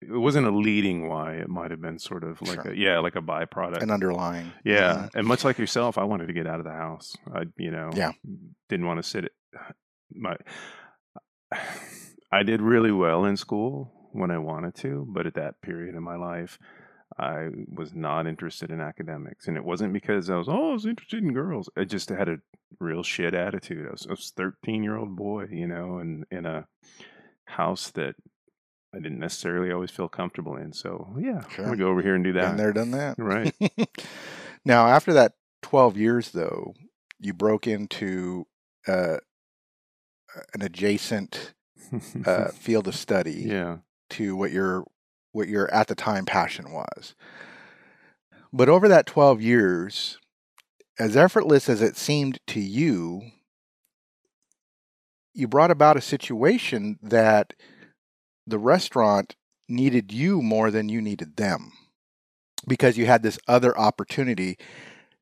it 0.00 0.10
wasn't 0.10 0.46
a 0.46 0.50
leading 0.50 1.08
why 1.08 1.34
it 1.34 1.48
might 1.48 1.70
have 1.70 1.80
been 1.82 1.98
sort 1.98 2.24
of 2.24 2.40
like 2.42 2.62
Sure. 2.62 2.72
a 2.72 2.76
yeah 2.76 2.98
like 3.00 3.16
a 3.16 3.20
byproduct 3.20 3.82
An 3.82 3.90
underlying. 3.90 4.52
yeah 4.64 5.08
and 5.14 5.26
much 5.26 5.44
like 5.44 5.58
yourself 5.58 5.98
I 5.98 6.04
wanted 6.04 6.28
to 6.28 6.32
get 6.32 6.46
out 6.46 6.60
of 6.60 6.64
the 6.64 6.72
house 6.72 7.14
I 7.34 7.42
you 7.58 7.70
know 7.70 7.90
Yeah. 7.94 8.12
didn't 8.70 8.86
want 8.86 9.02
to 9.02 9.08
sit 9.08 9.24
at 9.26 9.32
my 10.14 10.36
I 12.32 12.42
did 12.42 12.60
really 12.60 12.90
well 12.92 13.24
in 13.24 13.36
school 13.36 13.92
when 14.12 14.30
I 14.30 14.38
wanted 14.38 14.74
to 14.76 15.06
but 15.08 15.26
at 15.26 15.34
that 15.34 15.60
period 15.60 15.94
in 15.94 16.02
my 16.02 16.16
life 16.16 16.58
I 17.18 17.48
was 17.72 17.94
not 17.94 18.26
interested 18.26 18.70
in 18.70 18.80
academics 18.80 19.46
and 19.46 19.56
it 19.56 19.64
wasn't 19.64 19.92
because 19.92 20.30
I 20.30 20.36
was 20.36 20.48
oh 20.48 20.70
I 20.70 20.72
was 20.72 20.86
interested 20.86 21.22
in 21.22 21.32
girls. 21.32 21.68
I 21.76 21.84
just 21.84 22.08
had 22.08 22.28
a 22.28 22.38
real 22.80 23.02
shit 23.02 23.34
attitude. 23.34 23.86
I 23.86 23.92
was, 23.92 24.06
I 24.06 24.10
was 24.10 24.32
a 24.36 24.40
13 24.40 24.82
year 24.82 24.96
old 24.96 25.16
boy 25.16 25.46
you 25.50 25.66
know 25.66 25.98
and 25.98 26.24
in 26.30 26.46
a 26.46 26.66
house 27.44 27.90
that 27.92 28.14
I 28.94 28.98
didn't 28.98 29.18
necessarily 29.18 29.72
always 29.72 29.90
feel 29.90 30.08
comfortable 30.08 30.56
in 30.56 30.72
so 30.72 31.14
yeah 31.18 31.42
I'm 31.58 31.64
gonna 31.64 31.76
go 31.76 31.88
over 31.88 32.02
here 32.02 32.14
and 32.14 32.24
do 32.24 32.32
that. 32.34 32.50
Been 32.50 32.56
there, 32.56 32.72
done 32.72 32.90
that. 32.92 33.18
right. 33.18 33.54
Now, 34.64 34.86
after 34.86 35.12
that 35.12 35.32
12 35.62 35.96
years, 35.96 36.30
though, 36.30 36.74
you 37.20 37.34
broke 37.34 37.66
into 37.66 38.46
uh, 38.88 39.18
an 40.54 40.62
adjacent 40.62 41.54
uh, 42.24 42.48
field 42.54 42.88
of 42.88 42.94
study 42.94 43.44
yeah. 43.46 43.78
to 44.10 44.36
what 44.36 44.52
your 44.52 44.84
what 45.34 45.48
your 45.48 45.72
at 45.74 45.88
the 45.88 45.94
time 45.94 46.24
passion 46.24 46.70
was. 46.72 47.14
But 48.52 48.68
over 48.68 48.88
that 48.88 49.06
12 49.06 49.42
years, 49.42 50.18
as 50.98 51.16
effortless 51.16 51.68
as 51.68 51.82
it 51.82 51.96
seemed 51.96 52.38
to 52.48 52.60
you, 52.60 53.22
you 55.34 55.48
brought 55.48 55.72
about 55.72 55.96
a 55.96 56.00
situation 56.00 56.98
that 57.02 57.52
the 58.46 58.58
restaurant 58.58 59.34
needed 59.68 60.12
you 60.12 60.40
more 60.40 60.70
than 60.70 60.88
you 60.88 61.00
needed 61.02 61.36
them 61.36 61.72
because 62.68 62.96
you 62.96 63.06
had 63.06 63.22
this 63.22 63.38
other 63.48 63.76
opportunity 63.76 64.56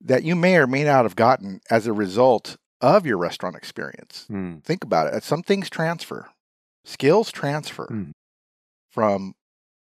that 0.00 0.24
you 0.24 0.36
may 0.36 0.56
or 0.56 0.66
may 0.66 0.84
not 0.84 1.04
have 1.04 1.16
gotten 1.16 1.60
as 1.70 1.86
a 1.86 1.92
result 1.92 2.56
of 2.80 3.06
your 3.06 3.16
restaurant 3.16 3.56
experience. 3.56 4.26
Hmm. 4.28 4.56
Think 4.58 4.84
about 4.84 5.14
it. 5.14 5.22
Some 5.22 5.42
things 5.42 5.70
transfer, 5.70 6.28
skills 6.84 7.32
transfer 7.32 7.86
Mm. 7.90 8.10
from 8.90 9.34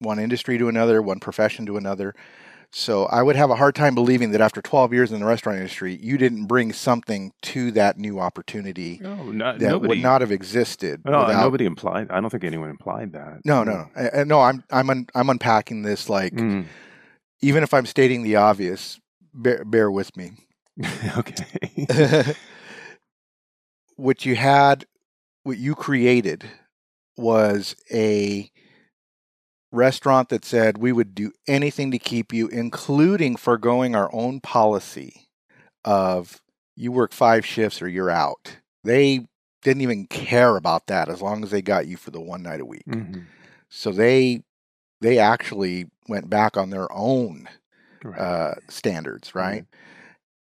one 0.03 0.19
industry 0.19 0.59
to 0.59 0.69
another, 0.69 1.01
one 1.03 1.21
profession 1.21 1.67
to 1.67 1.77
another. 1.77 2.15
So 2.75 3.05
I 3.07 3.23
would 3.23 3.37
have 3.37 3.51
a 3.51 3.55
hard 3.57 3.75
time 3.75 3.95
believing 3.95 4.31
that 4.31 4.41
after 4.41 4.63
12 4.63 4.95
years 4.95 5.13
in 5.13 5.21
the 5.21 5.27
restaurant 5.27 5.59
industry, 5.59 5.99
you 6.01 6.17
didn't 6.17 6.47
bring 6.47 6.73
something 6.73 7.33
to 7.43 7.71
that 7.73 7.99
new 7.99 8.19
opportunity 8.19 8.99
no 9.03 9.31
not, 9.31 9.59
that 9.59 9.69
nobody 9.69 9.89
would 9.89 9.99
not 10.03 10.23
have 10.23 10.33
existed. 10.33 11.03
no, 11.05 11.27
without- 11.27 11.43
nobody 11.43 11.67
implied 11.67 12.11
I 12.11 12.21
don't 12.21 12.31
think 12.31 12.45
anyone 12.45 12.71
implied 12.71 13.13
that 13.13 13.41
no, 13.45 13.63
no, 13.63 13.89
no. 13.95 14.03
Uh, 14.21 14.25
no, 14.25 14.41
I'm 14.41 14.65
I'm 14.71 14.89
un, 14.89 15.07
I'm 15.15 15.29
unpacking 15.29 15.83
this 15.83 16.09
like 16.09 16.33
Mm. 16.33 16.65
even 17.43 17.63
if 17.63 17.75
I'm 17.75 17.85
stating 17.85 18.23
the 18.23 18.37
obvious, 18.37 18.99
bear, 19.35 19.65
bear 19.67 19.91
with 19.91 20.17
me. 20.17 20.31
okay 21.19 22.35
what 23.97 24.25
you 24.25 24.35
had, 24.37 24.87
what 25.43 25.59
you 25.59 25.75
created 25.75 26.45
was 27.19 27.77
a 27.93 28.51
restaurant 29.73 30.29
that 30.29 30.45
said 30.45 30.79
we 30.79 30.93
would 30.93 31.15
do 31.15 31.33
anything 31.49 31.91
to 31.91 31.99
keep 31.99 32.33
you, 32.33 32.47
including 32.49 33.37
foregoing 33.37 33.97
our 33.97 34.09
own 34.13 34.41
policy 34.41 35.29
of 35.85 36.41
you 36.77 36.93
work 36.93 37.13
five 37.13 37.45
shifts 37.45 37.83
or 37.83 37.89
you're 37.89 38.11
out. 38.11 38.59
They 38.85 39.27
didn't 39.63 39.83
even 39.83 40.07
care 40.07 40.57
about 40.57 40.87
that 40.87 41.09
as 41.09 41.23
long 41.23 41.43
as 41.43 41.51
they 41.51 41.63
got 41.63 41.87
you 41.87 41.97
for 41.97 42.11
the 42.11 42.21
one 42.21 42.43
night 42.43 42.61
a 42.61 42.65
week. 42.65 42.87
Mhm. 42.87 43.25
So 43.69 43.91
they 43.91 44.43
they 45.01 45.19
actually 45.19 45.91
went 46.09 46.31
back 46.31 46.57
on 46.57 46.71
their 46.71 46.91
own 46.93 47.49
right 48.05 48.19
uh, 48.19 48.55
standards, 48.69 49.35
right? 49.35 49.45
Right. 49.45 49.65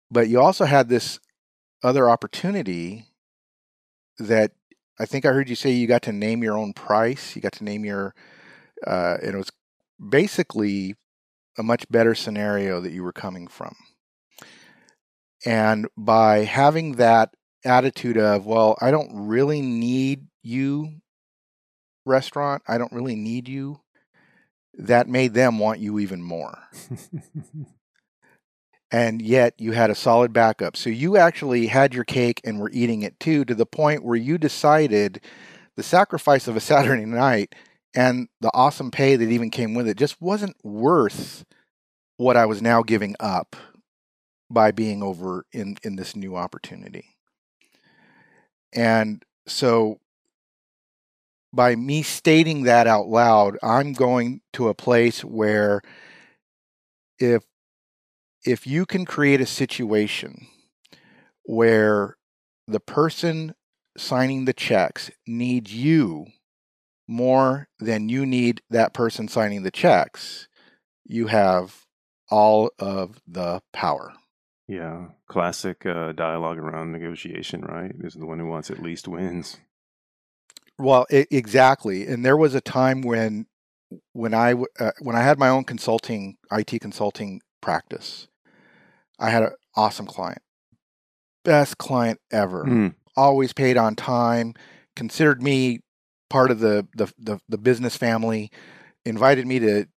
But 0.09 0.29
you 0.29 0.39
also 0.39 0.65
had 0.65 0.89
this 0.89 1.19
other 1.83 2.09
opportunity 2.09 3.05
that 4.17 4.51
I 4.99 5.05
think 5.05 5.25
I 5.25 5.31
heard 5.31 5.49
you 5.49 5.55
say 5.55 5.71
you 5.71 5.85
got 5.87 6.01
to 6.03 6.11
name 6.11 6.43
your 6.43 6.57
own 6.57 6.73
price. 6.73 7.35
You 7.35 7.41
got 7.41 7.53
to 7.53 7.63
name 7.63 7.85
your, 7.85 8.15
uh, 8.85 9.17
and 9.21 9.35
it 9.35 9.37
was 9.37 9.51
basically 10.09 10.95
a 11.57 11.63
much 11.63 11.89
better 11.89 12.13
scenario 12.13 12.79
that 12.81 12.91
you 12.91 13.03
were 13.03 13.13
coming 13.13 13.47
from. 13.47 13.75
And 15.45 15.87
by 15.97 16.39
having 16.39 16.93
that 16.93 17.33
attitude 17.65 18.17
of, 18.17 18.45
well, 18.45 18.77
I 18.81 18.91
don't 18.91 19.27
really 19.27 19.61
need 19.61 20.27
you, 20.43 21.01
restaurant, 22.05 22.63
I 22.67 22.77
don't 22.77 22.91
really 22.91 23.15
need 23.15 23.47
you, 23.47 23.81
that 24.73 25.07
made 25.07 25.33
them 25.33 25.57
want 25.57 25.79
you 25.79 25.97
even 25.97 26.21
more 26.21 26.59
and 28.91 29.21
yet 29.21 29.53
you 29.57 29.73
had 29.73 29.89
a 29.89 29.95
solid 29.95 30.31
backup. 30.31 30.77
So 30.77 30.89
you 30.89 31.17
actually 31.17 31.67
had 31.67 31.93
your 31.93 32.03
cake 32.03 32.41
and 32.43 32.59
were 32.59 32.71
eating 32.71 33.01
it 33.03 33.19
too, 33.19 33.43
to 33.45 33.55
the 33.55 33.65
point 33.65 34.03
where 34.03 34.15
you 34.15 34.37
decided 34.37 35.21
the 35.75 35.83
sacrifice 35.83 36.47
of 36.47 36.55
a 36.55 36.61
Saturday 36.61 37.05
night 37.05 37.53
and 37.97 38.27
the 38.41 38.51
awesome 38.53 38.91
pay 38.91 39.15
that 39.15 39.27
even 39.31 39.49
came 39.49 39.73
with 39.73 39.87
it 39.87 39.97
just 39.97 40.21
wasn't 40.21 40.55
worth 40.63 41.43
what 42.17 42.37
I 42.37 42.45
was 42.45 42.61
now 42.61 42.83
giving 42.83 43.15
up 43.19 43.55
by 44.51 44.69
being 44.69 45.01
over 45.01 45.47
in, 45.51 45.77
in 45.81 45.95
this 45.95 46.15
new 46.15 46.35
opportunity. 46.35 47.05
And 48.71 49.25
so 49.47 49.99
by 51.51 51.75
me 51.75 52.03
stating 52.03 52.63
that 52.63 52.85
out 52.85 53.07
loud, 53.07 53.57
I'm 53.63 53.93
going 53.93 54.41
to 54.53 54.67
a 54.67 54.75
place 54.75 55.23
where 55.23 55.81
if 57.17 57.43
if 58.45 58.67
you 58.67 58.85
can 58.85 59.05
create 59.05 59.41
a 59.41 59.47
situation 59.47 60.45
where 61.45 62.15
the 62.67 62.79
person 62.79 63.55
signing 63.97 64.45
the 64.45 64.53
checks 64.53 65.09
needs 65.25 65.73
you 65.73 66.27
more 67.07 67.67
than 67.79 68.09
you 68.09 68.25
need 68.25 68.61
that 68.69 68.93
person 68.93 69.27
signing 69.27 69.63
the 69.63 69.71
checks, 69.71 70.47
you 71.05 71.27
have 71.27 71.85
all 72.29 72.69
of 72.79 73.21
the 73.27 73.61
power. 73.71 74.13
Yeah, 74.67 75.07
classic 75.27 75.85
uh, 75.85 76.11
dialogue 76.11 76.57
around 76.57 76.91
negotiation, 76.91 77.61
right? 77.61 77.93
Is 78.03 78.15
the 78.15 78.25
one 78.25 78.39
who 78.39 78.47
wants 78.47 78.69
at 78.69 78.81
least 78.83 79.07
wins. 79.07 79.57
Well, 80.77 81.05
exactly. 81.09 82.05
And 82.05 82.25
there 82.25 82.37
was 82.37 82.53
a 82.53 82.61
time 82.61 83.01
when 83.01 83.47
when 84.11 84.33
I 84.33 84.49
w- 84.49 84.67
uh, 84.79 84.91
when 84.99 85.15
I 85.15 85.21
had 85.23 85.39
my 85.39 85.47
own 85.49 85.63
consulting 85.63 86.37
IT 86.51 86.79
consulting 86.81 87.41
practice. 87.61 88.27
I 89.17 89.29
had 89.29 89.43
an 89.43 89.51
awesome 89.75 90.05
client. 90.05 90.41
Best 91.43 91.77
client 91.77 92.19
ever. 92.31 92.65
Mm, 92.65 92.95
Always 93.15 93.53
paid 93.53 93.77
on 93.77 93.95
time, 93.95 94.53
considered 94.95 95.41
me 95.41 95.79
part 96.29 96.51
of 96.51 96.59
the 96.59 96.87
the 96.95 97.11
the, 97.17 97.39
the 97.49 97.57
business 97.57 97.95
family, 97.95 98.51
invited 99.05 99.47
me 99.47 99.59
to 99.59 99.87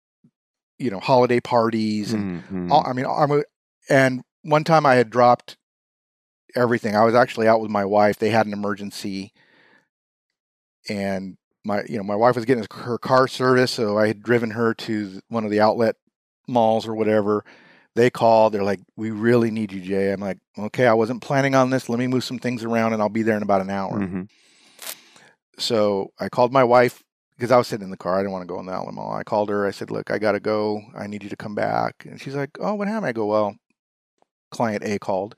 you 0.78 0.90
know 0.90 1.00
holiday 1.00 1.40
parties 1.40 2.12
and 2.12 2.42
mm, 2.42 2.48
mm. 2.48 2.70
all, 2.70 2.84
I 2.86 2.92
mean 2.92 3.06
I'm 3.06 3.42
and 3.88 4.22
one 4.42 4.64
time 4.64 4.86
I 4.86 4.94
had 4.94 5.10
dropped 5.10 5.56
everything. 6.54 6.96
I 6.96 7.04
was 7.04 7.14
actually 7.14 7.48
out 7.48 7.60
with 7.60 7.70
my 7.70 7.84
wife. 7.84 8.18
They 8.18 8.30
had 8.30 8.46
an 8.46 8.52
emergency 8.52 9.32
and 10.88 11.36
my 11.64 11.82
you 11.88 11.96
know 11.96 12.02
my 12.02 12.16
wife 12.16 12.36
was 12.36 12.44
getting 12.44 12.66
her 12.72 12.98
car 12.98 13.28
service 13.28 13.70
so 13.70 13.98
i 13.98 14.06
had 14.06 14.22
driven 14.22 14.50
her 14.50 14.72
to 14.74 15.20
one 15.28 15.44
of 15.44 15.50
the 15.50 15.60
outlet 15.60 15.96
malls 16.48 16.86
or 16.86 16.94
whatever 16.94 17.44
they 17.94 18.08
called 18.10 18.52
they're 18.52 18.64
like 18.64 18.80
we 18.96 19.10
really 19.10 19.50
need 19.50 19.72
you 19.72 19.80
jay 19.80 20.12
i'm 20.12 20.20
like 20.20 20.38
okay 20.58 20.86
i 20.86 20.92
wasn't 20.92 21.20
planning 21.20 21.54
on 21.54 21.70
this 21.70 21.88
let 21.88 21.98
me 21.98 22.06
move 22.06 22.24
some 22.24 22.38
things 22.38 22.64
around 22.64 22.92
and 22.92 23.02
i'll 23.02 23.08
be 23.08 23.22
there 23.22 23.36
in 23.36 23.42
about 23.42 23.60
an 23.60 23.70
hour 23.70 23.98
Mhm. 23.98 24.28
So 25.60 26.10
i 26.18 26.28
called 26.28 26.52
my 26.52 26.64
wife 26.64 27.02
because 27.36 27.50
i 27.50 27.56
was 27.56 27.68
sitting 27.68 27.84
in 27.84 27.90
the 27.90 27.96
car 27.96 28.16
i 28.16 28.18
didn't 28.18 28.32
want 28.32 28.42
to 28.42 28.52
go 28.52 28.58
in 28.60 28.66
the 28.66 28.72
mall. 28.92 29.12
I 29.12 29.22
called 29.22 29.48
her 29.50 29.66
i 29.66 29.70
said 29.70 29.90
look 29.90 30.10
i 30.10 30.18
gotta 30.18 30.40
go 30.40 30.82
i 30.96 31.06
need 31.06 31.22
you 31.22 31.28
to 31.28 31.36
come 31.36 31.54
back. 31.54 32.06
And 32.08 32.20
she's 32.20 32.34
like 32.34 32.50
oh 32.60 32.74
what 32.74 32.88
happened? 32.88 33.06
I 33.06 33.12
go 33.12 33.26
well 33.26 33.56
client 34.50 34.82
a 34.84 34.98
called. 34.98 35.36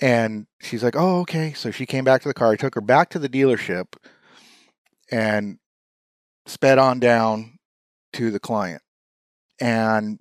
And 0.00 0.46
she's 0.60 0.84
like 0.84 0.96
oh 0.96 1.20
okay. 1.20 1.52
So 1.54 1.70
she 1.70 1.86
came 1.86 2.04
back 2.04 2.22
to 2.22 2.28
the 2.28 2.34
car 2.34 2.52
i 2.52 2.56
took 2.56 2.74
her 2.74 2.80
back 2.80 3.08
to 3.10 3.18
the 3.18 3.28
dealership 3.28 3.96
and 5.10 5.58
sped 6.46 6.78
on 6.78 7.00
down 7.00 7.58
to 8.12 8.30
the 8.30 8.40
client 8.40 8.82
and 9.60 10.18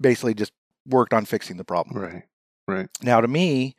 basically 0.00 0.34
just 0.34 0.52
worked 0.86 1.12
on 1.12 1.24
fixing 1.24 1.56
the 1.56 1.64
problem. 1.64 1.96
Right, 1.96 2.22
right. 2.68 2.88
Now, 3.02 3.20
to 3.20 3.28
me, 3.28 3.74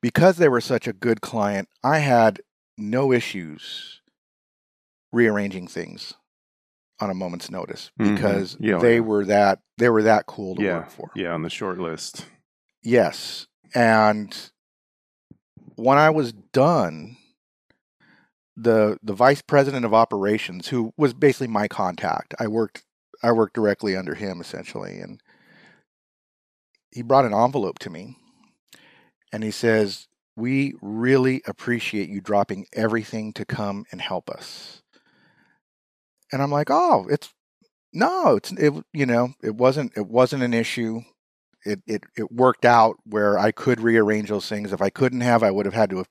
because 0.00 0.36
they 0.36 0.48
were 0.48 0.60
such 0.60 0.86
a 0.86 0.92
good 0.92 1.20
client, 1.20 1.68
I 1.82 1.98
had 1.98 2.40
no 2.78 3.12
issues 3.12 4.00
rearranging 5.12 5.66
things 5.68 6.14
on 7.00 7.10
a 7.10 7.14
moment's 7.14 7.50
notice 7.50 7.90
Mhm. 7.98 8.14
because 8.14 8.56
Yeah, 8.58 8.78
they 8.78 8.94
yeah. 8.94 9.00
were 9.00 9.24
that 9.26 9.60
they 9.78 9.88
were 9.88 10.02
that 10.02 10.26
cool 10.26 10.54
to 10.56 10.62
Yeah, 10.62 10.78
work 10.78 10.90
for. 10.90 11.10
Yeah, 11.14 11.32
on 11.32 11.42
the 11.42 11.50
short 11.50 11.78
list. 11.78 12.26
Yes. 12.82 13.46
And 13.74 14.34
when 15.74 15.98
I 15.98 16.10
was 16.10 16.32
done, 16.32 17.16
the 18.56 18.98
the 19.02 19.12
vice 19.12 19.42
president 19.42 19.84
of 19.84 19.92
operations, 19.92 20.68
who 20.68 20.92
was 20.96 21.12
basically 21.12 21.48
my 21.48 21.68
contact, 21.68 22.34
I 22.38 22.46
worked 22.48 22.84
I 23.22 23.32
worked 23.32 23.54
directly 23.54 23.96
under 23.96 24.14
him 24.14 24.40
essentially, 24.40 24.98
and 25.00 25.20
he 26.90 27.02
brought 27.02 27.24
an 27.26 27.34
envelope 27.34 27.78
to 27.80 27.90
me, 27.90 28.16
and 29.32 29.42
he 29.44 29.50
says, 29.50 30.06
"We 30.36 30.74
really 30.80 31.42
appreciate 31.46 32.08
you 32.08 32.20
dropping 32.20 32.66
everything 32.72 33.32
to 33.34 33.44
come 33.44 33.84
and 33.90 34.00
help 34.00 34.30
us." 34.30 34.82
And 36.32 36.42
I'm 36.42 36.50
like, 36.50 36.70
"Oh, 36.70 37.06
it's 37.10 37.32
no, 37.92 38.36
it's 38.36 38.52
it, 38.52 38.72
you 38.92 39.06
know, 39.06 39.34
it 39.42 39.54
wasn't 39.54 39.92
it 39.96 40.06
wasn't 40.06 40.42
an 40.42 40.54
issue 40.54 41.02
it, 41.66 41.80
it 41.86 42.04
it 42.16 42.32
worked 42.32 42.64
out 42.64 42.96
where 43.04 43.38
I 43.38 43.50
could 43.50 43.80
rearrange 43.80 44.28
those 44.28 44.48
things. 44.48 44.72
If 44.72 44.80
I 44.80 44.90
couldn't 44.90 45.20
have, 45.20 45.42
I 45.42 45.50
would 45.50 45.66
have 45.66 45.74
had 45.74 45.90
to 45.90 45.98
have 45.98 46.08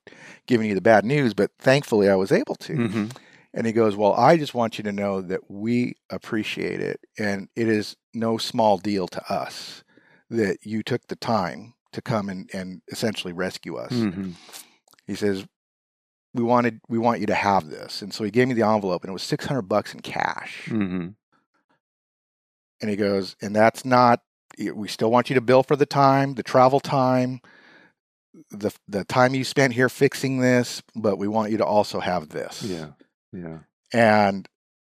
given 0.47 0.67
you 0.67 0.75
the 0.75 0.81
bad 0.81 1.05
news. 1.05 1.33
But 1.33 1.51
thankfully, 1.57 2.09
I 2.09 2.15
was 2.15 2.31
able 2.31 2.55
to. 2.55 2.73
Mm-hmm. 2.73 3.05
And 3.53 3.65
he 3.65 3.71
goes, 3.71 3.95
"Well, 3.95 4.13
I 4.13 4.37
just 4.37 4.53
want 4.53 4.77
you 4.77 4.83
to 4.83 4.91
know 4.91 5.21
that 5.21 5.49
we 5.49 5.95
appreciate 6.09 6.81
it, 6.81 6.99
and 7.17 7.47
it 7.55 7.69
is 7.69 7.95
no 8.13 8.37
small 8.37 8.77
deal 8.77 9.07
to 9.07 9.33
us 9.33 9.83
that 10.29 10.57
you 10.63 10.83
took 10.83 11.07
the 11.07 11.15
time 11.15 11.73
to 11.95 12.01
come 12.01 12.29
and, 12.29 12.49
and 12.53 12.81
essentially 12.91 13.33
rescue 13.33 13.75
us." 13.75 13.91
Mm-hmm. 13.91 14.31
He 15.07 15.15
says, 15.15 15.45
"We 16.33 16.43
wanted 16.43 16.79
we 16.87 16.97
want 16.97 17.19
you 17.19 17.27
to 17.27 17.35
have 17.35 17.69
this," 17.69 18.01
and 18.01 18.13
so 18.13 18.23
he 18.23 18.31
gave 18.31 18.47
me 18.47 18.53
the 18.53 18.67
envelope, 18.67 19.03
and 19.03 19.09
it 19.09 19.13
was 19.13 19.23
six 19.23 19.45
hundred 19.45 19.63
bucks 19.63 19.93
in 19.93 20.01
cash. 20.01 20.65
Mm-hmm. 20.67 21.09
And 22.81 22.89
he 22.89 22.95
goes, 22.95 23.35
"And 23.41 23.55
that's 23.55 23.85
not 23.85 24.21
we 24.73 24.87
still 24.87 25.11
want 25.11 25.29
you 25.29 25.33
to 25.35 25.41
bill 25.41 25.63
for 25.63 25.75
the 25.75 25.85
time, 25.85 26.35
the 26.35 26.43
travel 26.43 26.79
time, 26.79 27.41
the 28.51 28.71
the 28.87 29.03
time 29.05 29.35
you 29.35 29.43
spent 29.43 29.73
here 29.73 29.89
fixing 29.89 30.39
this, 30.39 30.81
but 30.95 31.17
we 31.17 31.27
want 31.27 31.51
you 31.51 31.57
to 31.57 31.65
also 31.65 31.99
have 31.99 32.29
this. 32.29 32.63
Yeah. 32.63 32.89
Yeah. 33.31 33.59
And 33.93 34.47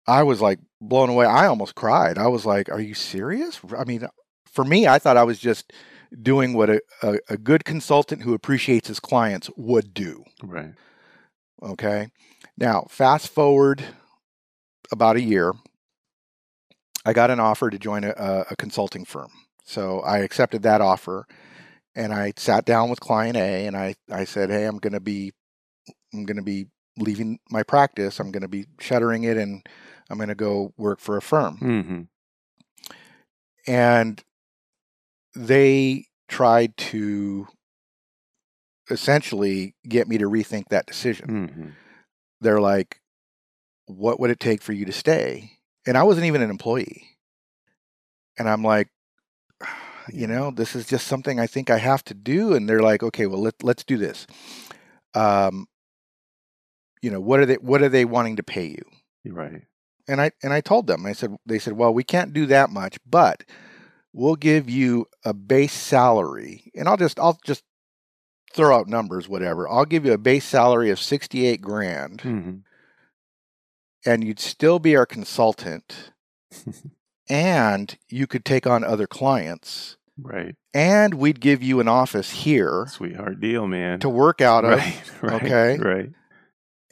I 0.07 0.23
was 0.23 0.41
like 0.41 0.59
blown 0.81 1.11
away. 1.11 1.27
I 1.27 1.47
almost 1.47 1.75
cried. 1.75 2.19
I 2.19 2.29
was 2.29 2.47
like, 2.47 2.71
"Are 2.71 2.81
you 2.81 2.95
serious?" 2.95 3.61
I 3.77 3.85
mean, 3.85 4.07
for 4.47 4.65
me, 4.65 4.87
I 4.87 4.99
thought 4.99 5.17
I 5.17 5.25
was 5.25 5.39
just 5.39 5.73
doing 6.23 6.55
what 6.55 6.71
a, 6.71 6.81
a, 7.03 7.19
a 7.31 7.37
good 7.37 7.65
consultant 7.65 8.23
who 8.23 8.35
appreciates 8.35 8.89
his 8.89 9.01
clients 9.01 9.51
would 9.57 9.95
do. 9.95 10.25
Right. 10.43 10.75
Okay. 11.63 12.09
Now, 12.59 12.87
fast 12.89 13.29
forward 13.29 13.83
about 14.91 15.17
a 15.17 15.21
year, 15.21 15.53
I 17.05 17.13
got 17.13 17.31
an 17.31 17.41
offer 17.41 17.71
to 17.71 17.79
join 17.79 18.05
a, 18.05 18.45
a, 18.51 18.57
consulting 18.57 19.05
firm. 19.05 19.31
So 19.65 20.01
I 20.01 20.19
accepted 20.19 20.63
that 20.63 20.81
offer 20.81 21.27
and 21.95 22.13
I 22.13 22.33
sat 22.37 22.65
down 22.65 22.91
with 22.91 23.01
client 23.01 23.37
A 23.37 23.67
and 23.67 23.77
I, 23.77 23.95
I 24.11 24.25
said, 24.25 24.51
Hey, 24.51 24.65
I'm 24.65 24.79
gonna 24.79 25.01
be 25.01 25.33
I'm 26.13 26.25
gonna 26.25 26.43
be 26.43 26.67
leaving 26.99 27.39
my 27.51 27.63
practice. 27.63 28.19
I'm 28.21 28.31
gonna 28.31 28.49
be 28.49 28.67
shuttering 28.81 29.25
it 29.25 29.37
and 29.37 29.67
I'm 30.11 30.19
gonna 30.19 30.35
go 30.35 30.73
work 30.77 31.01
for 31.01 31.17
a 31.17 31.23
firm. 31.23 31.59
Mm-hmm. 31.59 32.03
And 33.71 34.25
they 35.37 36.07
tried 36.29 36.77
to 36.77 37.47
essentially 38.91 39.75
get 39.89 40.09
me 40.09 40.19
to 40.19 40.25
rethink 40.25 40.69
that 40.71 40.87
decision. 40.87 41.29
Mm-hmm. 41.29 41.69
They're 42.41 42.61
like, 42.61 43.01
What 43.87 44.19
would 44.19 44.31
it 44.31 44.41
take 44.41 44.63
for 44.63 44.73
you 44.73 44.85
to 44.87 44.93
stay? 44.93 45.53
And 45.87 45.97
I 45.97 46.03
wasn't 46.03 46.27
even 46.27 46.43
an 46.43 46.51
employee. 46.51 47.17
And 48.39 48.49
I'm 48.49 48.63
like, 48.63 48.89
you 50.13 50.27
know, 50.27 50.51
this 50.51 50.75
is 50.75 50.87
just 50.87 51.07
something 51.07 51.39
I 51.39 51.47
think 51.47 51.71
I 51.71 51.79
have 51.79 52.03
to 52.05 52.15
do. 52.15 52.55
And 52.55 52.69
they're 52.69 52.81
like, 52.81 53.03
okay, 53.03 53.27
well, 53.27 53.41
let, 53.41 53.63
let's 53.63 53.85
do 53.85 53.97
this. 53.97 54.27
Um, 55.15 55.67
you 57.03 57.11
know, 57.11 57.21
what 57.21 57.41
are 57.41 57.47
they, 57.47 57.55
what 57.55 57.83
are 57.83 57.89
they 57.89 58.05
wanting 58.05 58.37
to 58.37 58.43
pay 58.43 58.67
you? 58.67 58.83
Right. 59.33 59.63
And 60.09 60.21
I, 60.21 60.31
and 60.43 60.53
I 60.53 60.61
told 60.61 60.87
them, 60.87 61.07
I 61.07 61.13
said, 61.13 61.37
they 61.45 61.59
said, 61.59 61.75
well, 61.75 61.93
we 61.93 62.05
can't 62.05 62.33
do 62.33 62.47
that 62.47 62.71
much, 62.71 62.99
but 63.09 63.43
we'll 64.19 64.35
give 64.37 64.71
you 64.71 65.07
a 65.27 65.35
base 65.35 65.75
salary 65.75 66.73
and 66.75 66.89
I'll 66.89 66.97
just, 66.97 67.21
I'll 67.21 67.39
just 67.45 67.63
throw 68.55 68.75
out 68.75 68.89
numbers, 68.89 69.29
whatever. 69.29 69.69
I'll 69.69 69.85
give 69.85 70.07
you 70.07 70.13
a 70.15 70.19
base 70.19 70.47
salary 70.47 70.89
of 70.91 70.99
68 70.99 71.61
grand 71.61 72.21
Mm-hmm. 72.23 72.57
and 74.11 74.25
you'd 74.25 74.41
still 74.41 74.79
be 74.79 74.97
our 74.97 75.05
consultant 75.05 76.13
and 77.29 77.99
you 78.09 78.27
could 78.27 78.45
take 78.45 78.67
on 78.67 78.85
other 78.85 79.07
clients 79.07 79.97
right. 80.19 80.55
and 80.73 81.15
we'd 81.15 81.41
give 81.41 81.63
you 81.63 81.81
an 81.81 81.89
office 81.89 82.31
here 82.31 82.87
Sweetheart 82.89 83.41
deal, 83.41 83.67
man. 83.67 84.01
to 84.01 84.09
work 84.09 84.41
out 84.41 84.65
of 84.65 84.79
right. 84.79 85.03
Right. 85.23 85.43
okay. 85.43 85.77
Right. 85.79 86.11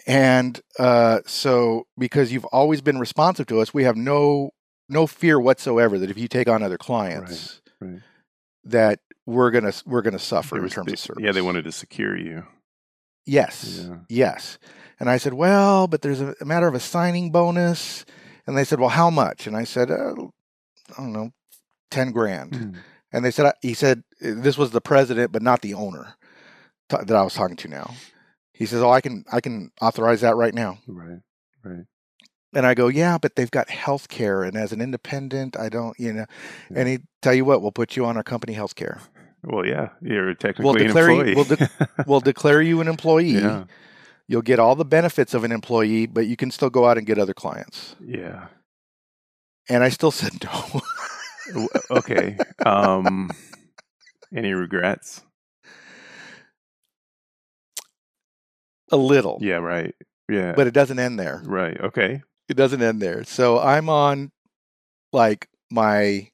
and 0.06 0.60
uh, 0.78 1.20
so 1.26 1.86
because 1.96 2.32
you've 2.32 2.44
always 2.46 2.80
been 2.82 2.98
responsive 2.98 3.46
to 3.46 3.60
us 3.60 3.72
we 3.72 3.84
have 3.84 3.96
no 3.96 4.50
no 4.88 5.06
fear 5.06 5.38
whatsoever 5.40 5.98
that 5.98 6.10
if 6.10 6.18
you 6.18 6.28
take 6.28 6.48
on 6.48 6.62
other 6.62 6.78
clients 6.78 7.60
right. 7.80 8.00
that 8.64 9.00
we're 9.26 9.50
gonna 9.50 9.72
we're 9.86 10.02
gonna 10.02 10.18
suffer 10.18 10.56
There 10.56 10.64
in 10.64 10.70
terms 10.70 10.86
they- 10.86 10.92
of 10.94 10.98
service 10.98 11.22
Yeah, 11.24 11.32
they 11.32 11.42
wanted 11.42 11.64
to 11.64 11.72
secure 11.72 12.16
you. 12.16 12.44
yes 13.26 13.86
Yeah. 13.88 13.96
yes 14.08 14.58
and 15.00 15.08
i 15.10 15.16
said 15.16 15.34
well 15.34 15.86
but 15.86 16.02
there's 16.02 16.20
a, 16.20 16.34
a 16.40 16.44
matter 16.44 16.66
of 16.68 16.74
a 16.74 16.80
signing 16.80 17.30
bonus 17.32 18.04
and 18.46 18.56
they 18.56 18.64
said 18.64 18.78
well 18.80 18.90
how 18.90 19.10
much 19.10 19.46
and 19.46 19.56
i 19.56 19.64
said 19.64 19.90
uh, 19.90 20.12
i 20.92 20.96
don't 20.98 21.12
know 21.12 21.30
10 21.90 22.12
grand 22.12 22.50
Mm. 22.52 22.76
And 23.12 23.24
they 23.24 23.30
said, 23.30 23.52
he 23.62 23.74
said, 23.74 24.02
this 24.20 24.58
was 24.58 24.72
the 24.72 24.80
president, 24.80 25.30
but 25.30 25.40
not 25.40 25.62
the 25.62 25.74
owner 25.74 26.16
t- 26.88 26.96
that 27.00 27.14
I 27.14 27.22
was 27.22 27.32
talking 27.34 27.54
to 27.58 27.68
now. 27.68 27.94
He 28.52 28.66
says, 28.66 28.82
oh, 28.82 28.90
I 28.90 29.00
can, 29.00 29.24
I 29.32 29.40
can 29.40 29.70
authorize 29.80 30.22
that 30.22 30.34
right 30.34 30.52
now. 30.52 30.78
Right. 30.88 31.20
Right. 31.62 31.84
And 32.54 32.64
I 32.66 32.74
go, 32.74 32.88
yeah, 32.88 33.18
but 33.18 33.36
they've 33.36 33.50
got 33.50 33.68
health 33.70 34.08
care. 34.08 34.42
And 34.42 34.56
as 34.56 34.72
an 34.72 34.80
independent, 34.80 35.58
I 35.58 35.68
don't, 35.68 35.98
you 35.98 36.12
know, 36.12 36.26
and 36.74 36.88
he 36.88 36.98
tell 37.22 37.34
you 37.34 37.44
what, 37.44 37.62
we'll 37.62 37.72
put 37.72 37.96
you 37.96 38.04
on 38.06 38.16
our 38.16 38.22
company 38.22 38.52
health 38.52 38.74
care. 38.76 39.00
Well, 39.42 39.66
yeah, 39.66 39.88
you're 40.00 40.32
technically 40.34 40.82
an 40.82 40.86
declare 40.86 41.10
you- 41.10 41.20
employee. 41.20 41.34
we'll 41.34 41.44
de- 41.44 41.68
We'll 42.06 42.20
declare 42.32 42.62
you 42.62 42.80
an 42.80 42.88
employee. 42.88 43.32
yeah. 43.32 43.64
You'll 44.26 44.40
get 44.42 44.58
all 44.58 44.74
the 44.74 44.86
benefits 44.86 45.34
of 45.34 45.44
an 45.44 45.52
employee, 45.52 46.06
but 46.06 46.26
you 46.26 46.34
can 46.36 46.50
still 46.50 46.70
go 46.70 46.86
out 46.86 46.96
and 46.96 47.06
get 47.06 47.18
other 47.18 47.34
clients. 47.34 47.94
Yeah. 48.02 48.46
And 49.68 49.82
I 49.84 49.90
still 49.90 50.10
said 50.10 50.32
no. 50.42 50.80
Okay. 51.90 52.38
Um, 52.64 53.30
any 54.34 54.52
regrets? 54.54 55.20
a 58.92 58.96
little. 58.96 59.38
Yeah. 59.42 59.56
Right. 59.56 59.94
Yeah. 60.30 60.52
But 60.56 60.66
it 60.68 60.74
doesn't 60.74 60.98
end 60.98 61.18
there. 61.18 61.42
right. 61.44 61.78
Okay. 61.80 62.22
It 62.48 62.54
doesn't 62.56 62.82
end 62.82 63.00
there. 63.00 63.24
So 63.24 63.58
I'm 63.58 63.88
on 63.88 64.32
like 65.12 65.48
my 65.70 66.30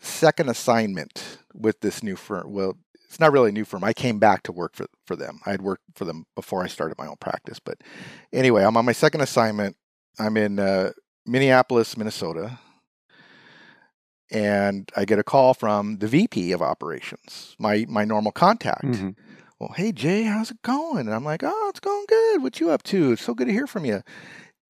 second 0.00 0.48
assignment 0.48 1.38
with 1.54 1.80
this 1.80 2.02
new 2.02 2.16
firm. 2.16 2.52
Well, 2.52 2.76
it's 3.08 3.20
not 3.20 3.32
really 3.32 3.50
a 3.50 3.52
new 3.52 3.64
firm. 3.64 3.84
I 3.84 3.92
came 3.92 4.18
back 4.18 4.42
to 4.44 4.52
work 4.52 4.74
for 4.74 4.86
for 5.06 5.14
them. 5.16 5.40
I 5.46 5.50
had 5.52 5.62
worked 5.62 5.82
for 5.94 6.04
them 6.04 6.26
before 6.34 6.64
I 6.64 6.66
started 6.68 6.98
my 6.98 7.06
own 7.06 7.16
practice. 7.20 7.58
But 7.60 7.78
anyway, 8.32 8.64
I'm 8.64 8.76
on 8.76 8.84
my 8.84 8.92
second 8.92 9.20
assignment. 9.20 9.76
I'm 10.18 10.36
in 10.36 10.58
uh, 10.58 10.92
Minneapolis, 11.26 11.96
Minnesota, 11.96 12.58
and 14.30 14.90
I 14.96 15.04
get 15.04 15.18
a 15.18 15.24
call 15.24 15.54
from 15.54 15.98
the 15.98 16.08
VP 16.08 16.52
of 16.52 16.62
operations, 16.62 17.54
my 17.58 17.86
my 17.88 18.04
normal 18.04 18.32
contact. 18.32 18.84
Mhm. 18.84 19.16
Well, 19.60 19.72
hey 19.76 19.92
Jay, 19.92 20.24
how's 20.24 20.50
it 20.50 20.60
going? 20.62 21.06
And 21.06 21.14
I'm 21.14 21.24
like, 21.24 21.42
oh, 21.44 21.66
it's 21.70 21.80
going 21.80 22.04
good. 22.08 22.42
What 22.42 22.58
you 22.60 22.70
up 22.70 22.82
to? 22.84 23.12
It's 23.12 23.22
so 23.22 23.34
good 23.34 23.46
to 23.46 23.52
hear 23.52 23.66
from 23.68 23.84
you. 23.84 24.02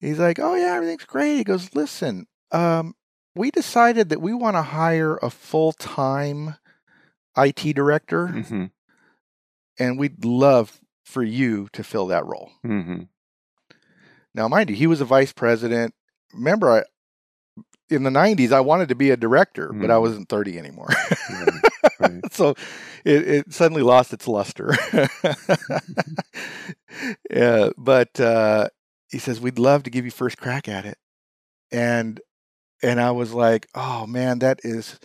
He's 0.01 0.19
like, 0.19 0.39
oh 0.39 0.55
yeah, 0.55 0.73
everything's 0.75 1.05
great. 1.05 1.37
He 1.37 1.43
goes, 1.43 1.73
listen, 1.73 2.27
um, 2.51 2.95
we 3.35 3.51
decided 3.51 4.09
that 4.09 4.21
we 4.21 4.33
want 4.33 4.55
to 4.55 4.61
hire 4.61 5.17
a 5.17 5.29
full 5.29 5.73
time 5.73 6.55
IT 7.37 7.73
director, 7.73 8.27
Mhm. 8.27 8.71
and 9.79 9.99
we'd 9.99 10.23
love 10.25 10.79
for 11.05 11.23
you 11.23 11.67
to 11.73 11.83
fill 11.83 12.07
that 12.07 12.25
role. 12.25 12.51
Mhm. 12.65 13.07
Now, 14.33 14.47
mind 14.47 14.69
you, 14.69 14.75
he 14.75 14.87
was 14.87 15.01
a 15.01 15.05
vice 15.05 15.31
president. 15.33 15.93
Remember, 16.33 16.71
I, 16.71 16.83
in 17.89 18.03
the 18.03 18.09
'90s, 18.09 18.51
I 18.51 18.59
wanted 18.61 18.89
to 18.89 18.95
be 18.95 19.11
a 19.11 19.17
director, 19.17 19.71
but 19.71 19.91
I 19.91 19.95
Mhm. 19.95 20.01
wasn't 20.01 20.29
30 20.29 20.57
anymore. 20.57 20.89
Right. 21.29 21.61
Right. 21.97 22.33
so 22.33 22.49
it, 23.05 23.25
it 23.27 23.53
suddenly 23.53 23.81
lost 23.81 24.11
its 24.11 24.27
luster. 24.27 24.75
yeah, 27.31 27.69
but 27.77 28.19
uh, 28.19 28.67
he 29.15 29.19
says 29.19 29.39
we'd 29.41 29.59
love 29.59 29.83
to 29.83 29.89
give 29.89 30.05
you 30.05 30.11
first 30.11 30.37
crack 30.37 30.67
at 30.67 30.85
it, 30.85 30.97
and 31.71 32.19
and 32.83 32.99
I 33.01 33.11
was 33.11 33.33
like, 33.33 33.67
oh 33.75 34.05
man, 34.07 34.39
that 34.39 34.59
is. 34.63 34.99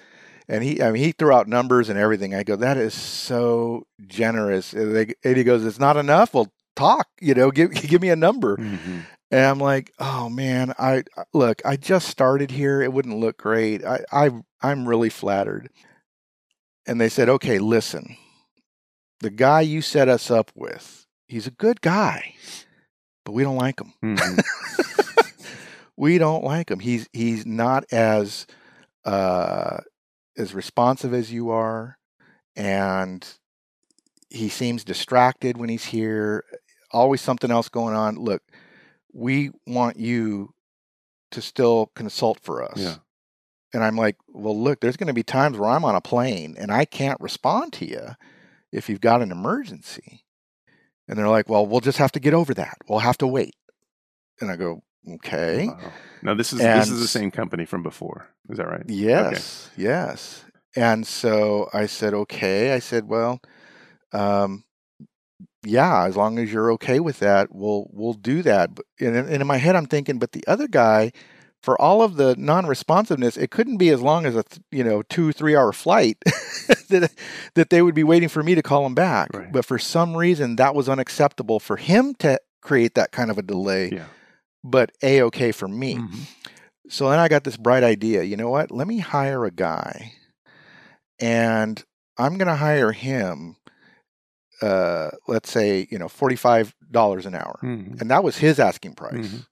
And 0.48 0.64
he, 0.64 0.82
I 0.82 0.90
mean, 0.90 1.02
he 1.04 1.12
threw 1.12 1.32
out 1.32 1.46
numbers 1.46 1.88
and 1.88 1.96
everything. 1.98 2.34
I 2.34 2.42
go, 2.42 2.56
that 2.56 2.76
is 2.76 2.92
so 2.92 3.84
generous. 4.08 4.72
And, 4.72 4.96
they, 4.96 5.14
and 5.22 5.36
he 5.36 5.44
goes, 5.44 5.64
it's 5.64 5.78
not 5.78 5.96
enough. 5.96 6.34
Well, 6.34 6.48
talk. 6.74 7.06
You 7.20 7.34
know, 7.34 7.52
give 7.52 7.70
give 7.92 8.02
me 8.02 8.10
a 8.10 8.16
number. 8.16 8.56
Mhm. 8.56 9.04
And 9.30 9.46
I'm 9.46 9.60
like, 9.60 9.92
oh 10.00 10.28
man, 10.28 10.74
I 10.78 11.04
look, 11.32 11.62
I 11.64 11.76
just 11.76 12.08
started 12.08 12.50
here. 12.50 12.82
It 12.82 12.92
wouldn't 12.92 13.18
look 13.20 13.38
great. 13.38 13.84
I, 13.84 14.00
I 14.12 14.30
I'm 14.60 14.88
really 14.88 15.08
flattered. 15.10 15.70
And 16.86 17.00
they 17.00 17.08
said, 17.08 17.28
okay, 17.28 17.58
listen. 17.60 18.16
the 19.20 19.30
guy 19.30 19.60
you 19.60 19.82
set 19.82 20.08
us 20.08 20.30
up 20.30 20.50
with, 20.56 21.06
he's 21.28 21.46
a 21.46 21.50
good 21.52 21.80
guy, 21.80 22.34
but 23.24 23.32
we 23.32 23.42
don't 23.42 23.56
like 23.56 23.80
him. 23.80 23.92
Mhm. 24.02 24.42
we 25.96 26.18
don't 26.18 26.44
like 26.44 26.70
him. 26.70 26.80
He's 26.80 27.08
he's 27.12 27.44
not 27.46 27.84
as 27.92 28.46
uh, 29.04 29.78
as 30.36 30.54
responsive 30.54 31.12
as 31.14 31.32
you 31.32 31.50
are, 31.50 31.98
and 32.56 33.26
he 34.28 34.48
seems 34.48 34.84
distracted 34.84 35.56
when 35.56 35.68
he's 35.68 35.86
here. 35.86 36.44
Always 36.92 37.20
something 37.20 37.50
else 37.50 37.68
going 37.68 37.94
on. 37.94 38.16
Look, 38.16 38.42
we 39.12 39.50
want 39.66 39.96
you 39.96 40.54
to 41.30 41.40
still 41.40 41.92
consult 41.94 42.40
for 42.40 42.62
us. 42.64 42.78
Yeah. 42.78 42.96
And 43.72 43.84
I'm 43.84 43.96
like, 43.96 44.16
well, 44.26 44.60
look, 44.60 44.80
there's 44.80 44.96
going 44.96 45.06
to 45.06 45.12
be 45.12 45.22
times 45.22 45.56
where 45.56 45.70
I'm 45.70 45.84
on 45.84 45.94
a 45.94 46.00
plane 46.00 46.56
and 46.58 46.72
I 46.72 46.84
can't 46.84 47.20
respond 47.20 47.72
to 47.74 47.86
you 47.88 48.16
if 48.72 48.88
you've 48.88 49.00
got 49.00 49.22
an 49.22 49.30
emergency. 49.30 50.24
And 51.10 51.18
they're 51.18 51.28
like, 51.28 51.48
well, 51.48 51.66
we'll 51.66 51.80
just 51.80 51.98
have 51.98 52.12
to 52.12 52.20
get 52.20 52.34
over 52.34 52.54
that. 52.54 52.78
We'll 52.88 53.00
have 53.00 53.18
to 53.18 53.26
wait. 53.26 53.56
And 54.40 54.48
I 54.48 54.54
go, 54.54 54.84
okay. 55.16 55.66
Wow. 55.66 55.92
Now 56.22 56.34
this 56.34 56.52
is 56.52 56.60
this 56.60 56.88
is 56.88 57.00
the 57.00 57.08
same 57.08 57.32
company 57.32 57.64
from 57.64 57.82
before. 57.82 58.28
Is 58.48 58.58
that 58.58 58.68
right? 58.68 58.84
Yes, 58.86 59.70
yes. 59.76 60.44
And 60.76 61.04
so 61.04 61.68
I 61.74 61.86
said, 61.86 62.14
okay. 62.14 62.72
I 62.72 62.78
said, 62.78 63.08
well, 63.08 63.40
um, 64.12 64.62
yeah, 65.64 66.04
as 66.04 66.16
long 66.16 66.38
as 66.38 66.52
you're 66.52 66.70
okay 66.74 67.00
with 67.00 67.18
that, 67.18 67.48
we'll 67.50 67.88
we'll 67.92 68.14
do 68.14 68.42
that. 68.42 68.76
But 68.76 68.86
and, 69.00 69.16
and 69.16 69.42
in 69.42 69.46
my 69.48 69.56
head, 69.56 69.74
I'm 69.74 69.86
thinking, 69.86 70.20
but 70.20 70.30
the 70.30 70.44
other 70.46 70.68
guy, 70.68 71.10
for 71.62 71.80
all 71.80 72.02
of 72.02 72.16
the 72.16 72.34
non-responsiveness, 72.36 73.36
it 73.36 73.50
couldn't 73.50 73.76
be 73.76 73.90
as 73.90 74.00
long 74.00 74.24
as 74.26 74.34
a 74.36 74.44
you 74.70 74.82
know 74.84 75.02
two 75.02 75.32
three 75.32 75.54
hour 75.56 75.72
flight 75.72 76.16
that 76.88 77.12
that 77.54 77.70
they 77.70 77.82
would 77.82 77.94
be 77.94 78.04
waiting 78.04 78.28
for 78.28 78.42
me 78.42 78.54
to 78.54 78.62
call 78.62 78.86
him 78.86 78.94
back. 78.94 79.28
Right. 79.34 79.52
But 79.52 79.64
for 79.64 79.78
some 79.78 80.16
reason, 80.16 80.56
that 80.56 80.74
was 80.74 80.88
unacceptable 80.88 81.60
for 81.60 81.76
him 81.76 82.14
to 82.20 82.40
create 82.62 82.94
that 82.94 83.12
kind 83.12 83.30
of 83.30 83.38
a 83.38 83.42
delay. 83.42 83.90
Yeah. 83.92 84.06
But 84.64 84.92
a 85.02 85.22
okay 85.22 85.52
for 85.52 85.68
me. 85.68 85.96
Mhm. 85.96 86.18
So 86.88 87.08
then 87.08 87.18
I 87.18 87.28
got 87.28 87.44
this 87.44 87.56
bright 87.56 87.84
idea. 87.84 88.22
You 88.24 88.36
know 88.36 88.50
what? 88.50 88.70
Let 88.70 88.86
me 88.88 88.98
hire 88.98 89.44
a 89.44 89.50
guy, 89.50 90.12
and 91.20 91.82
I'm 92.18 92.36
going 92.38 92.48
to 92.48 92.56
hire 92.56 92.92
him. 92.92 93.56
Uh, 94.62 95.10
let's 95.26 95.50
say 95.50 95.86
you 95.90 95.98
know 95.98 96.08
forty 96.08 96.36
five 96.36 96.74
dollars 96.90 97.24
an 97.24 97.34
hour, 97.34 97.58
Mhm. 97.62 97.98
and 98.00 98.10
that 98.10 98.22
was 98.22 98.36
his 98.38 98.58
asking 98.58 98.94
price. 98.94 99.14
Mhm. 99.28 99.46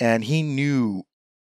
And 0.00 0.24
he 0.24 0.42
knew 0.42 1.04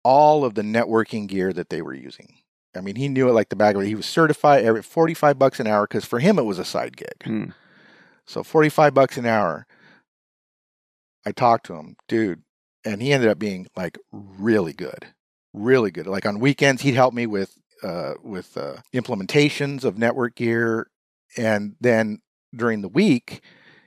all 0.02 0.44
of 0.44 0.54
the 0.54 0.62
networking 0.62 1.26
gear 1.26 1.52
that 1.52 1.68
they 1.70 1.82
were 1.82 1.94
using. 1.94 2.34
I 2.76 2.80
mean, 2.80 2.96
he 2.96 3.08
knew 3.08 3.28
it 3.28 3.32
like 3.32 3.48
the 3.48 3.56
bag 3.56 3.74
of 3.76 3.82
it. 3.82 3.86
He 3.88 3.94
was 3.94 4.06
certified 4.06 4.64
every 4.64 4.82
forty 4.82 5.14
five 5.14 5.38
bucks 5.38 5.58
an 5.60 5.66
hour 5.66 5.86
because 5.86 6.04
for 6.04 6.18
him 6.20 6.38
it 6.38 6.44
was 6.44 6.58
a 6.58 6.64
side 6.64 6.96
gig. 6.96 7.18
Mm. 7.24 7.54
So 8.26 8.44
45 8.44 8.94
bucks 8.94 9.16
an 9.16 9.26
hour. 9.26 9.66
I 11.26 11.32
talked 11.32 11.66
to 11.66 11.74
him, 11.74 11.96
dude, 12.08 12.42
and 12.84 13.02
he 13.02 13.12
ended 13.12 13.28
up 13.28 13.38
being 13.38 13.66
like 13.76 13.98
really 14.12 14.72
good. 14.72 15.08
Really 15.52 15.90
good. 15.90 16.06
Like 16.06 16.24
on 16.26 16.38
weekends 16.38 16.82
he'd 16.82 16.94
help 16.94 17.12
me 17.12 17.26
with 17.26 17.58
uh 17.82 18.14
with 18.22 18.56
uh 18.56 18.76
implementations 18.94 19.84
of 19.84 19.98
network 19.98 20.36
gear 20.36 20.88
and 21.36 21.74
then 21.80 22.20
during 22.54 22.82
the 22.82 22.88
week 22.88 23.40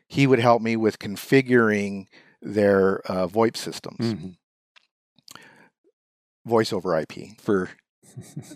he 0.08 0.28
would 0.28 0.40
help 0.40 0.62
me 0.62 0.76
with 0.76 1.00
configuring 1.00 2.06
their 2.42 3.00
uh, 3.10 3.26
VoIP 3.28 3.56
systems, 3.56 4.14
Mhm. 4.14 4.36
Voice 6.46 6.74
over 6.74 6.98
IP 7.00 7.40
for 7.40 7.70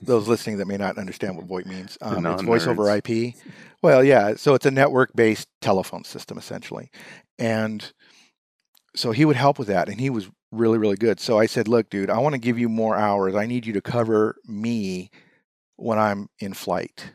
those 0.02 0.28
listening 0.28 0.58
that 0.58 0.68
may 0.68 0.78
not 0.78 0.98
understand 0.98 1.38
what 1.38 1.48
VoIP 1.48 1.66
means. 1.66 1.98
Um, 2.02 2.26
it's 2.26 2.44
voice 2.44 2.68
over. 2.68 2.96
IP. 2.96 3.36
Well, 3.82 4.04
yeah. 4.04 4.36
So 4.36 4.54
it's 4.54 4.66
a 4.66 4.72
network 4.72 5.14
based 5.16 5.48
telephone 5.62 6.04
system 6.04 6.38
essentially. 6.38 6.92
And 7.40 7.92
so 8.96 9.12
he 9.12 9.26
would 9.26 9.36
help 9.36 9.60
with 9.60 9.68
that. 9.68 9.90
And 9.90 10.00
he 10.00 10.10
was 10.10 10.30
really, 10.52 10.78
really 10.78 10.96
good. 10.96 11.20
So 11.20 11.38
I 11.38 11.46
said, 11.46 11.68
look, 11.68 11.90
dude, 11.90 12.10
I 12.10 12.20
want 12.20 12.34
to 12.34 12.40
give 12.40 12.58
you 12.58 12.70
more 12.70 12.96
hours. 12.96 13.36
I 13.36 13.46
need 13.46 13.66
you 13.66 13.74
to 13.74 13.82
cover 13.82 14.36
me 14.46 15.12
when 15.76 16.00
I'm 16.00 16.30
in 16.40 16.54
flight. 16.54 17.12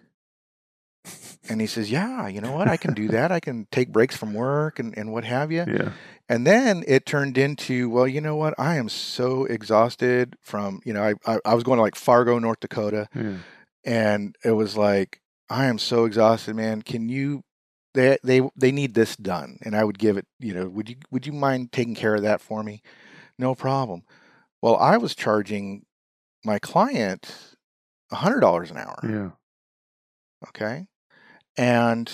And 1.48 1.60
he 1.60 1.66
says, 1.66 1.90
yeah, 1.90 2.28
you 2.28 2.40
know 2.40 2.52
what? 2.52 2.68
I 2.68 2.76
can 2.76 2.94
do 2.94 3.08
that. 3.08 3.32
I 3.32 3.40
can 3.40 3.66
take 3.72 3.90
breaks 3.90 4.16
from 4.16 4.32
work 4.32 4.78
and, 4.78 4.96
and 4.96 5.12
what 5.12 5.24
have 5.24 5.50
you. 5.50 5.64
Yeah. 5.66 5.90
And 6.28 6.46
then 6.46 6.84
it 6.86 7.04
turned 7.04 7.36
into, 7.36 7.90
well, 7.90 8.06
you 8.06 8.20
know 8.20 8.36
what? 8.36 8.54
I 8.58 8.76
am 8.76 8.88
so 8.88 9.44
exhausted 9.46 10.36
from, 10.40 10.80
you 10.84 10.92
know, 10.92 11.02
I, 11.02 11.14
I, 11.26 11.38
I 11.44 11.54
was 11.54 11.64
going 11.64 11.78
to 11.78 11.82
like 11.82 11.96
Fargo, 11.96 12.38
North 12.38 12.60
Dakota, 12.60 13.08
Yeah. 13.14 13.38
and 13.84 14.36
it 14.44 14.52
was 14.52 14.76
like, 14.76 15.20
I 15.50 15.66
am 15.66 15.78
so 15.78 16.04
exhausted, 16.04 16.54
man. 16.54 16.82
Can 16.82 17.08
you? 17.08 17.42
They 17.94 18.16
they 18.24 18.40
they 18.56 18.72
need 18.72 18.94
this 18.94 19.16
done, 19.16 19.58
and 19.62 19.76
I 19.76 19.84
would 19.84 19.98
give 19.98 20.16
it. 20.16 20.26
You 20.38 20.54
know, 20.54 20.66
would 20.66 20.88
you 20.88 20.96
would 21.10 21.26
you 21.26 21.32
mind 21.34 21.72
taking 21.72 21.94
care 21.94 22.14
of 22.14 22.22
that 22.22 22.40
for 22.40 22.62
me? 22.62 22.80
No 23.38 23.54
problem. 23.54 24.04
Well, 24.62 24.76
I 24.76 24.96
was 24.96 25.14
charging 25.14 25.84
my 26.42 26.58
client 26.58 27.36
a 28.10 28.16
hundred 28.16 28.40
dollars 28.40 28.70
an 28.70 28.78
hour. 28.78 28.98
Yeah. 29.02 29.30
Okay. 30.48 30.86
And 31.56 32.10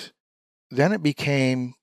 then 0.71 0.93
it 0.93 1.03
became 1.03 1.75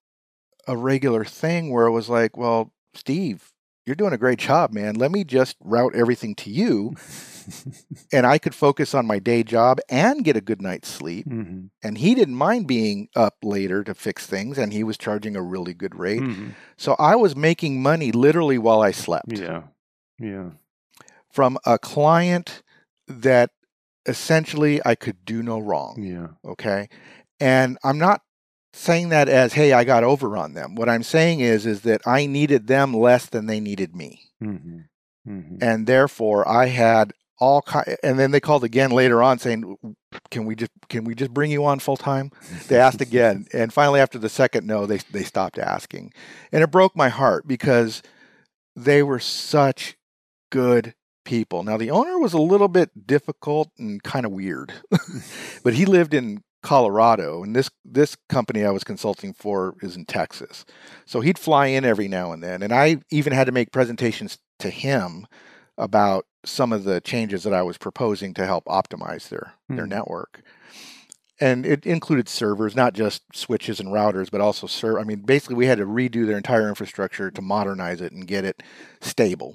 a 0.68 0.76
regular 0.76 1.24
thing 1.26 1.72
where 1.72 1.86
it 1.86 1.92
was 1.92 2.10
like, 2.10 2.38
well, 2.38 2.72
Steve, 2.94 3.52
you're 3.86 3.96
doing 3.96 4.14
a 4.14 4.18
great 4.18 4.40
job, 4.40 4.72
man. 4.74 4.96
Let 4.96 5.12
me 5.12 5.24
just 5.24 5.58
route 5.60 5.96
everything 5.96 6.34
to 6.36 6.50
you 6.50 6.96
and 8.12 8.26
I 8.26 8.40
could 8.40 8.56
focus 8.56 8.96
on 8.96 9.06
my 9.06 9.20
day 9.20 9.44
job 9.44 9.80
and 9.90 10.24
get 10.24 10.36
a 10.36 10.42
good 10.42 10.60
night's 10.62 10.88
sleep. 10.90 11.28
Mhm. 11.28 11.70
And 11.84 11.98
he 12.00 12.16
didn't 12.16 12.34
mind 12.36 12.68
being 12.68 13.10
up 13.16 13.36
later 13.44 13.84
to 13.84 13.94
fix 13.94 14.26
things 14.26 14.58
and 14.58 14.74
he 14.74 14.84
was 14.84 14.98
charging 14.98 15.36
a 15.36 15.42
really 15.44 15.74
good 15.76 15.94
rate. 15.94 16.22
Mhm. 16.22 16.56
So 16.78 16.96
I 16.98 17.16
was 17.16 17.36
making 17.36 17.82
money 17.84 18.12
literally 18.12 18.58
while 18.58 18.82
I 18.82 18.90
slept 18.92 19.38
Yeah. 19.38 19.64
Yeah. 20.20 20.52
from 21.32 21.60
a 21.66 21.78
client 21.78 22.64
that 23.08 23.52
essentially 24.08 24.82
I 24.86 24.96
could 24.96 25.26
do 25.26 25.44
no 25.44 25.60
wrong. 25.60 26.02
Yeah. 26.02 26.28
okay 26.44 26.90
and 27.40 27.78
i'm 27.84 27.98
not 27.98 28.22
saying 28.74 29.10
that 29.10 29.30
as 29.30 29.54
hey 29.54 29.72
i 29.74 29.84
got 29.84 30.04
over 30.04 30.36
on 30.36 30.54
them. 30.54 30.76
What 30.76 30.90
i'm 30.90 31.04
saying 31.04 31.40
is 31.40 31.66
is 31.66 31.82
that 31.82 32.02
i 32.06 32.26
needed 32.26 32.68
them 32.68 32.94
less 32.94 33.26
than 33.28 33.46
they 33.46 33.60
needed 33.60 33.96
me. 33.96 34.22
Hmm 34.40 34.58
hmm 35.26 35.58
and 35.62 35.88
therefore 35.88 36.48
i 36.48 36.68
had 36.68 37.12
all 37.40 37.62
ki- 37.62 37.96
and 38.04 38.18
then 38.20 38.32
they 38.32 38.40
called 38.40 38.64
again 38.64 38.92
later 38.92 39.22
on 39.24 39.40
saying 39.40 39.78
can 40.32 40.46
we 40.46 40.56
just 40.56 40.72
can 40.88 41.04
we 41.04 41.16
just 41.16 41.34
bring 41.34 41.52
you 41.52 41.66
on 41.66 41.80
full 41.80 41.98
time 41.98 42.32
they 42.68 42.80
asked 42.80 43.02
again 43.02 43.46
and 43.54 43.74
finally 43.74 44.00
after 44.00 44.18
the 44.20 44.30
second 44.30 44.66
no 44.68 44.86
they 44.86 44.98
they 45.12 45.24
stopped 45.24 45.58
asking. 45.58 46.14
And 46.52 46.64
it 46.64 46.72
broke 46.72 46.96
my 46.96 47.10
heart 47.10 47.48
because 47.48 48.02
they 48.76 49.02
were 49.04 49.20
such 49.20 49.98
good 50.52 50.94
people. 51.26 51.64
Now 51.64 51.78
the 51.78 51.92
owner 51.92 52.20
was 52.20 52.34
a 52.34 52.40
little 52.40 52.68
bit 52.68 53.08
difficult 53.08 53.70
and 53.78 54.02
kind 54.04 54.26
of 54.26 54.32
weird 54.32 54.74
but 55.64 55.74
he 55.74 55.86
lived 55.86 56.14
in 56.14 56.44
Colorado 56.66 57.44
and 57.44 57.56
this 57.56 57.70
this 57.86 58.18
company 58.28 58.66
I 58.66 58.72
was 58.72 58.84
consulting 58.84 59.34
for 59.34 59.76
is 59.82 59.96
in 59.96 60.06
Texas 60.06 60.66
so 61.06 61.22
he'd 61.22 61.38
fly 61.40 61.68
in 61.68 61.86
every 61.86 62.08
now 62.08 62.32
and 62.32 62.42
then 62.42 62.64
and 62.64 62.74
I 62.74 62.98
even 63.12 63.34
had 63.34 63.46
to 63.46 63.52
make 63.54 63.72
presentations 63.72 64.40
to 64.60 64.70
him 64.70 65.28
about 65.78 66.26
some 66.44 66.74
of 66.74 66.84
the 66.84 67.02
changes 67.02 67.44
that 67.44 67.54
I 67.54 67.62
was 67.62 67.78
proposing 67.78 68.34
to 68.36 68.46
help 68.46 68.66
optimize 68.66 69.30
their 69.30 69.54
their 69.70 69.86
Hmm. 69.86 69.90
network 69.92 70.42
and 71.40 71.66
it 71.66 71.86
included 71.86 72.30
servers, 72.30 72.76
not 72.78 72.94
just 72.94 73.22
switches 73.34 73.82
and 73.82 73.90
routers, 73.90 74.32
but 74.32 74.40
also 74.40 74.68
server. 74.68 75.00
I 75.02 75.04
mean, 75.04 75.20
basically, 75.20 75.58
we 75.58 75.66
had 75.66 75.80
to 75.80 75.86
redo 75.86 76.26
their 76.26 76.38
entire 76.38 76.70
infrastructure 76.70 77.30
to 77.30 77.42
modernize 77.42 78.00
it 78.00 78.14
and 78.14 78.26
get 78.26 78.46
it 78.46 78.64
stable. 79.02 79.54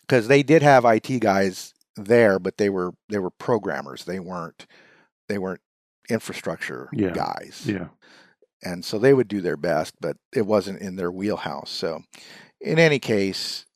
Because 0.00 0.28
they 0.28 0.42
did 0.42 0.62
have 0.62 0.86
IT 0.86 1.20
guys 1.20 1.74
there, 1.96 2.38
but 2.38 2.56
they 2.56 2.70
were 2.70 2.92
they 3.10 3.18
were 3.18 3.30
programmers. 3.30 4.06
They 4.06 4.18
weren't 4.18 4.66
they 5.28 5.36
weren't 5.36 5.60
infrastructure 6.08 6.88
Yeah. 6.92 7.10
guys. 7.10 7.62
Yeah. 7.66 7.88
And 8.64 8.84
so 8.84 8.98
they 8.98 9.12
would 9.14 9.28
do 9.28 9.40
their 9.40 9.56
best, 9.56 9.94
but 10.00 10.16
it 10.34 10.46
wasn't 10.46 10.80
in 10.80 10.96
their 10.96 11.10
wheelhouse. 11.10 11.70
So, 11.70 12.02
in 12.60 12.78
any 12.78 12.98
case, 13.00 13.66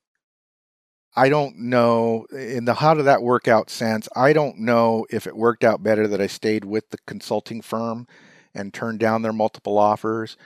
I 1.17 1.29
don't 1.29 1.59
know 1.59 2.27
in 2.31 2.67
the 2.67 2.75
how 2.75 2.95
did 2.95 3.05
that 3.05 3.23
work 3.23 3.49
out 3.49 3.71
sense. 3.71 4.09
I 4.15 4.33
don't 4.33 4.59
know 4.61 5.07
if 5.11 5.27
it 5.27 5.37
worked 5.37 5.65
out 5.65 5.83
better 5.83 6.07
that 6.07 6.21
I 6.21 6.27
stayed 6.27 6.65
with 6.65 6.91
the 6.91 6.99
consulting 7.07 7.63
firm 7.63 8.07
and 8.55 8.73
turned 8.73 9.01
down 9.01 9.23
their 9.23 9.33
multiple 9.33 9.79
offers. 9.79 10.37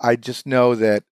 I 0.00 0.16
just 0.16 0.46
know 0.46 0.74
that 0.74 1.04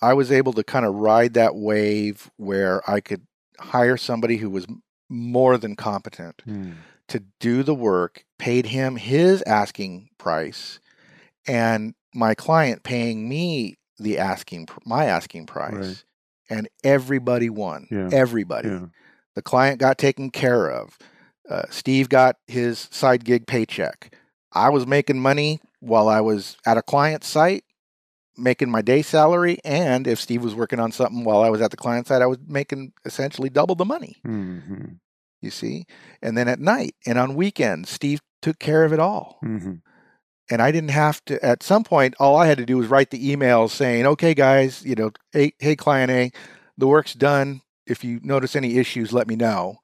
I 0.00 0.14
was 0.14 0.30
able 0.32 0.52
to 0.54 0.64
kind 0.64 0.86
of 0.86 0.94
ride 0.94 1.34
that 1.34 1.54
wave 1.56 2.30
where 2.36 2.88
I 2.88 3.00
could 3.00 3.26
hire 3.58 3.96
somebody 3.96 4.36
who 4.38 4.48
was 4.50 4.66
more 5.10 5.58
than 5.58 5.76
competent 5.76 6.42
Mm. 6.46 6.74
to 7.08 7.22
do 7.40 7.62
the 7.62 7.74
work, 7.74 8.24
paid 8.44 8.66
him 8.66 8.96
his 8.96 9.42
asking 9.42 10.08
price, 10.18 10.78
and 11.46 11.94
my 12.14 12.34
client 12.34 12.82
paying 12.82 13.28
me 13.28 13.76
the 13.98 14.18
asking 14.18 14.68
my 14.84 15.04
asking 15.06 15.46
price, 15.46 15.72
Right. 15.74 16.04
and 16.50 16.68
everybody 16.82 17.48
won. 17.48 17.86
Yeah. 17.90 18.08
Everybody. 18.12 18.68
Yeah. 18.68 18.86
The 19.34 19.42
client 19.42 19.80
got 19.80 19.98
taken 19.98 20.30
care 20.30 20.70
of. 20.70 20.98
Uh, 21.48 21.62
Steve 21.70 22.08
got 22.08 22.36
his 22.46 22.88
side 22.90 23.24
gig 23.24 23.46
paycheck. 23.46 24.14
I 24.52 24.68
was 24.70 24.86
making 24.86 25.20
money 25.20 25.60
while 25.80 26.08
I 26.08 26.20
was 26.20 26.56
at 26.66 26.76
a 26.78 26.82
client 26.82 27.24
site 27.24 27.64
making 28.36 28.70
my 28.70 28.82
day 28.82 29.00
salary. 29.02 29.58
And 29.64 30.06
if 30.06 30.20
Steve 30.20 30.42
was 30.42 30.54
working 30.54 30.80
on 30.80 30.90
something 30.92 31.22
while 31.24 31.42
I 31.42 31.50
was 31.50 31.60
at 31.60 31.70
the 31.70 31.76
client 31.76 32.06
site, 32.08 32.22
I 32.22 32.26
was 32.26 32.38
making 32.46 32.92
essentially 33.04 33.48
double 33.48 33.74
the 33.76 33.84
money, 33.84 34.16
Mm-hmm. 34.26 34.84
you 35.40 35.50
see? 35.50 35.84
And 36.22 36.36
then 36.36 36.48
at 36.48 36.58
night 36.60 36.94
and 37.06 37.16
on 37.18 37.34
weekends, 37.36 37.90
Steve 37.90 38.20
took 38.44 38.58
care 38.58 38.84
of 38.84 38.92
it 38.92 39.00
all. 39.00 39.38
Mm-hmm. 39.42 39.76
And 40.50 40.60
I 40.60 40.70
didn't 40.70 40.90
have 40.90 41.24
to, 41.24 41.42
at 41.42 41.62
some 41.62 41.82
point, 41.82 42.14
all 42.20 42.36
I 42.36 42.46
had 42.46 42.58
to 42.58 42.66
do 42.66 42.76
was 42.76 42.88
write 42.88 43.10
the 43.10 43.32
email 43.32 43.68
saying, 43.68 44.04
okay, 44.04 44.34
guys, 44.34 44.84
you 44.84 44.94
know, 44.94 45.12
hey, 45.32 45.54
hey 45.58 45.74
client 45.74 46.10
A, 46.10 46.30
the 46.76 46.86
work's 46.86 47.14
done. 47.14 47.62
If 47.86 48.04
you 48.04 48.20
notice 48.22 48.54
any 48.54 48.76
issues, 48.76 49.14
let 49.14 49.26
me 49.26 49.34
know. 49.34 49.78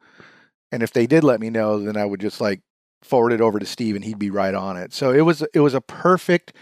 And 0.70 0.82
if 0.82 0.92
they 0.92 1.06
did 1.06 1.24
let 1.24 1.40
me 1.40 1.48
know, 1.48 1.82
then 1.82 1.96
I 1.96 2.04
would 2.04 2.20
just 2.20 2.38
like 2.38 2.60
forward 3.02 3.32
it 3.32 3.40
over 3.40 3.58
to 3.58 3.64
Steve 3.64 3.96
and 3.96 4.04
he'd 4.04 4.18
be 4.18 4.30
right 4.30 4.54
on 4.54 4.76
it. 4.76 4.92
So 4.92 5.10
it 5.10 5.22
was 5.22 5.42
it 5.54 5.60
was 5.60 5.72
a 5.72 5.80
perfect 5.80 6.54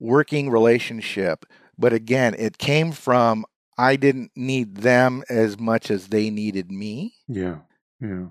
working 0.00 0.48
relationship. 0.48 1.44
But 1.76 1.92
again, 1.92 2.34
it 2.38 2.56
came 2.56 2.92
from 2.92 3.44
I 3.76 3.96
didn't 3.96 4.30
need 4.34 4.76
them 4.76 5.22
as 5.28 5.58
much 5.58 5.90
as 5.90 6.08
they 6.08 6.30
needed 6.30 6.72
me. 6.72 7.14
Yeah. 7.28 7.58
Yeah. 8.00 8.28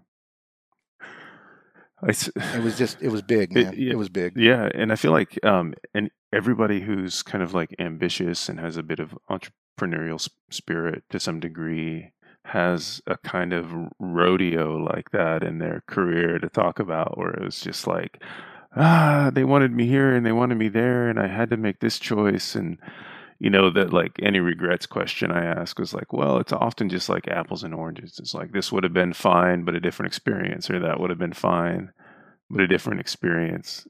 It 2.07 2.63
was 2.63 2.77
just 2.77 3.01
it 3.01 3.09
was 3.09 3.21
big, 3.21 3.55
It- 3.55 3.63
man. 3.63 3.73
It, 3.73 3.79
yeah. 3.79 3.93
was 3.95 4.09
big. 4.09 4.33
Yeah, 4.35 4.69
and 4.73 4.91
I 4.91 4.95
feel 4.95 5.11
like 5.11 5.37
um, 5.45 5.73
and 5.93 6.09
everybody 6.33 6.81
who's 6.81 7.21
kind 7.23 7.43
of 7.43 7.53
like 7.53 7.75
ambitious 7.79 8.49
and 8.49 8.59
has 8.59 8.77
a 8.77 8.83
bit 8.83 8.99
of 8.99 9.17
entrepreneurial 9.29 10.27
spirit 10.49 11.03
to 11.09 11.19
some 11.19 11.39
degree 11.39 12.11
has 12.45 13.01
a 13.05 13.17
kind 13.17 13.53
of 13.53 13.71
rodeo 13.99 14.75
like 14.77 15.11
that 15.11 15.43
in 15.43 15.59
their 15.59 15.83
career 15.87 16.39
to 16.39 16.49
talk 16.49 16.79
about, 16.79 17.17
where 17.17 17.29
it 17.31 17.43
was 17.43 17.61
just 17.61 17.85
like, 17.85 18.21
ah, 18.75 19.29
they 19.33 19.43
wanted 19.43 19.71
me 19.71 19.85
here 19.85 20.15
and 20.15 20.25
they 20.25 20.31
wanted 20.31 20.55
me 20.57 20.67
there, 20.67 21.07
and 21.07 21.19
I 21.19 21.27
had 21.27 21.49
to 21.51 21.57
make 21.57 21.79
this 21.81 21.99
choice, 21.99 22.55
and 22.55 22.77
you 23.41 23.49
know 23.49 23.71
that 23.71 23.91
like 23.91 24.19
any 24.21 24.39
regrets 24.39 24.85
question 24.85 25.31
I 25.31 25.43
ask 25.43 25.79
was 25.79 25.95
like, 25.95 26.13
well, 26.13 26.37
it's 26.37 26.53
often 26.53 26.89
just 26.89 27.09
like 27.09 27.27
apples 27.27 27.63
and 27.63 27.73
oranges. 27.73 28.19
It's 28.19 28.35
like 28.35 28.51
this 28.51 28.71
would 28.71 28.83
have 28.83 28.93
been 28.93 29.13
fine, 29.13 29.65
but 29.65 29.73
a 29.73 29.79
different 29.79 30.11
experience, 30.11 30.69
or 30.69 30.79
that 30.79 30.99
would 30.99 31.09
have 31.09 31.17
been 31.17 31.33
fine, 31.33 31.91
but 32.51 32.61
a 32.61 32.67
different 32.67 32.99
experience. 32.99 33.87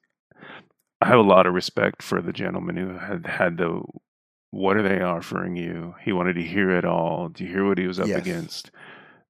I 1.02 1.08
have 1.08 1.20
a 1.20 1.24
lot 1.24 1.48
of 1.48 1.54
respect 1.54 2.02
for 2.02 2.22
the 2.22 2.32
gentleman 2.32 2.78
who 2.78 2.98
had 2.98 3.26
had 3.28 3.58
the 3.58 3.82
what 4.52 4.78
are 4.78 4.84
they 4.88 5.02
offering 5.02 5.58
you? 5.58 5.96
He 6.02 6.14
wanted 6.14 6.36
to 6.36 6.44
hear 6.44 6.70
it 6.70 6.86
all. 6.86 7.28
Do 7.28 7.44
you 7.44 7.50
hear 7.52 7.68
what 7.68 7.78
he 7.78 7.88
was 7.88 8.00
up 8.00 8.08
Yes. 8.08 8.20
against? 8.20 8.72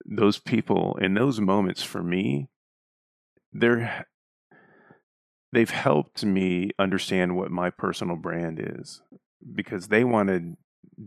Those 0.06 0.38
people 0.38 1.00
in 1.02 1.16
those 1.16 1.40
moments 1.40 1.82
for 1.82 2.04
me, 2.04 2.48
they're 3.52 4.06
they've 5.52 5.68
helped 5.72 6.24
me 6.24 6.70
understand 6.78 7.36
what 7.36 7.50
my 7.50 7.72
personal 7.72 8.18
brand 8.18 8.60
is 8.62 9.02
because 9.56 9.88
they 9.88 10.04
wanted 10.04 10.56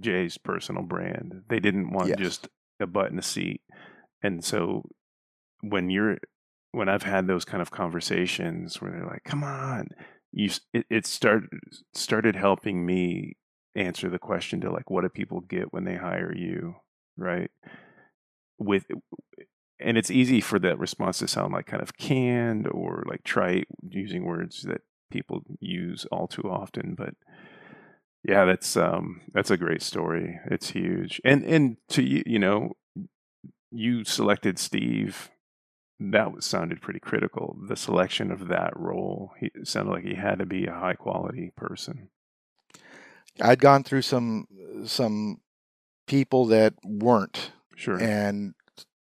Jay's 0.01 0.39
personal 0.39 0.83
brand. 0.83 1.43
They 1.49 1.61
didn't 1.61 1.93
want 1.93 2.17
Yes. 2.17 2.19
just 2.19 2.49
a 2.81 2.87
butt 2.87 3.11
in 3.13 3.19
a 3.19 3.23
seat. 3.23 3.63
And 4.23 4.45
so 4.45 4.83
when 5.63 5.91
you're 5.91 6.19
when 6.73 6.89
I've 6.89 7.03
had 7.05 7.27
those 7.27 7.45
kind 7.45 7.63
of 7.63 7.71
conversations 7.71 8.81
where 8.81 8.91
they're 8.91 9.07
like, 9.07 9.25
"Come 9.25 9.45
on," 9.45 9.89
you 10.33 10.51
it, 10.73 10.87
it 10.91 11.07
started 11.07 11.49
started 11.95 12.37
helping 12.37 12.85
me 12.85 13.37
answer 13.77 14.09
the 14.11 14.19
question 14.19 14.61
to 14.61 14.71
like, 14.71 14.91
what 14.91 15.03
do 15.03 15.09
people 15.09 15.41
get 15.41 15.73
when 15.73 15.85
they 15.85 15.97
hire 15.97 16.35
you, 16.35 16.77
right? 17.17 17.51
With 18.59 18.87
and 19.81 19.99
it's 19.99 20.11
easy 20.11 20.41
for 20.41 20.59
that 20.61 20.79
response 20.79 21.19
to 21.19 21.29
sound 21.29 21.53
like 21.53 21.67
kind 21.67 21.83
of 21.83 21.97
canned 21.97 22.69
or 22.69 23.05
like 23.09 23.25
trite, 23.25 23.69
using 23.89 24.25
words 24.25 24.63
that 24.63 24.83
people 25.11 25.43
use 25.61 26.07
all 26.13 26.29
too 26.29 26.45
often, 26.51 26.95
but 26.95 27.15
yeah, 28.25 28.45
that's 28.45 28.77
um 28.77 29.21
that's 29.33 29.51
a 29.51 29.57
great 29.57 29.83
story. 29.83 30.41
It's 30.51 30.71
huge. 30.71 31.21
And 31.25 31.45
and 31.45 31.77
to 31.91 32.03
you, 32.03 32.23
you 32.27 32.39
know, 32.39 32.73
you 33.71 34.05
selected 34.05 34.59
Steve. 34.59 35.31
That 36.01 36.33
was, 36.33 36.45
sounded 36.45 36.83
pretty 36.83 36.99
critical. 37.01 37.57
The 37.69 37.77
selection 37.77 38.33
of 38.33 38.49
that 38.49 38.73
role, 38.77 39.31
he 39.39 39.51
sounded 39.63 39.93
like 39.93 40.05
he 40.05 40.15
had 40.15 40.41
to 40.41 40.47
be 40.47 40.67
a 40.67 40.73
high 40.73 40.95
quality 40.95 41.53
person. 41.57 42.09
I'd 43.41 43.61
gone 43.61 43.85
through 43.85 44.03
some 44.03 44.47
some 44.87 45.41
people 46.07 46.47
that 46.47 46.75
weren't 46.85 47.53
Sure. 47.77 48.01
and 48.01 48.55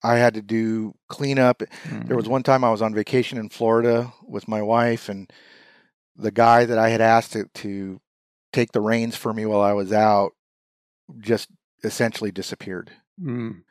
I 0.03 0.17
had 0.17 0.35
to 0.35 0.43
do 0.43 0.95
cleanup. 1.09 1.63
There 2.07 2.17
was 2.17 2.29
one 2.29 2.43
time 2.43 2.65
I 2.65 2.71
was 2.71 2.81
on 2.83 2.95
vacation 2.95 3.39
in 3.39 3.49
Florida 3.51 4.13
with 4.27 4.49
my 4.49 4.63
wife, 4.63 5.09
and 5.09 5.31
the 6.17 6.31
guy 6.31 6.65
that 6.65 6.79
I 6.79 6.89
had 6.89 7.01
asked 7.01 7.33
to, 7.35 7.45
to 7.55 8.01
take 8.53 8.73
the 8.73 8.81
reins 8.81 9.17
for 9.17 9.33
me 9.33 9.47
while 9.47 9.61
I 9.61 9.73
was 9.73 9.93
out 9.93 10.33
just 11.19 11.49
essentially 11.85 12.31
disappeared. 12.31 12.93
Mm. 13.21 13.63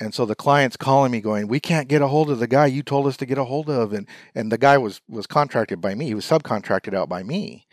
And 0.00 0.14
so 0.14 0.24
the 0.24 0.34
client's 0.34 0.78
calling 0.78 1.12
me, 1.12 1.20
going, 1.20 1.46
"We 1.46 1.60
can't 1.60 1.88
get 1.88 2.00
a 2.00 2.08
hold 2.08 2.30
of 2.30 2.38
the 2.38 2.46
guy 2.46 2.66
you 2.66 2.82
told 2.82 3.06
us 3.06 3.18
to 3.18 3.26
get 3.26 3.36
a 3.38 3.44
hold 3.44 3.68
of," 3.68 3.92
and 3.92 4.08
and 4.34 4.50
the 4.50 4.58
guy 4.58 4.78
was 4.78 5.00
was 5.08 5.26
contracted 5.26 5.80
by 5.80 5.94
me. 5.94 6.06
He 6.06 6.14
was 6.14 6.24
subcontracted 6.24 6.94
out 6.94 7.08
by 7.08 7.22
me, 7.22 7.66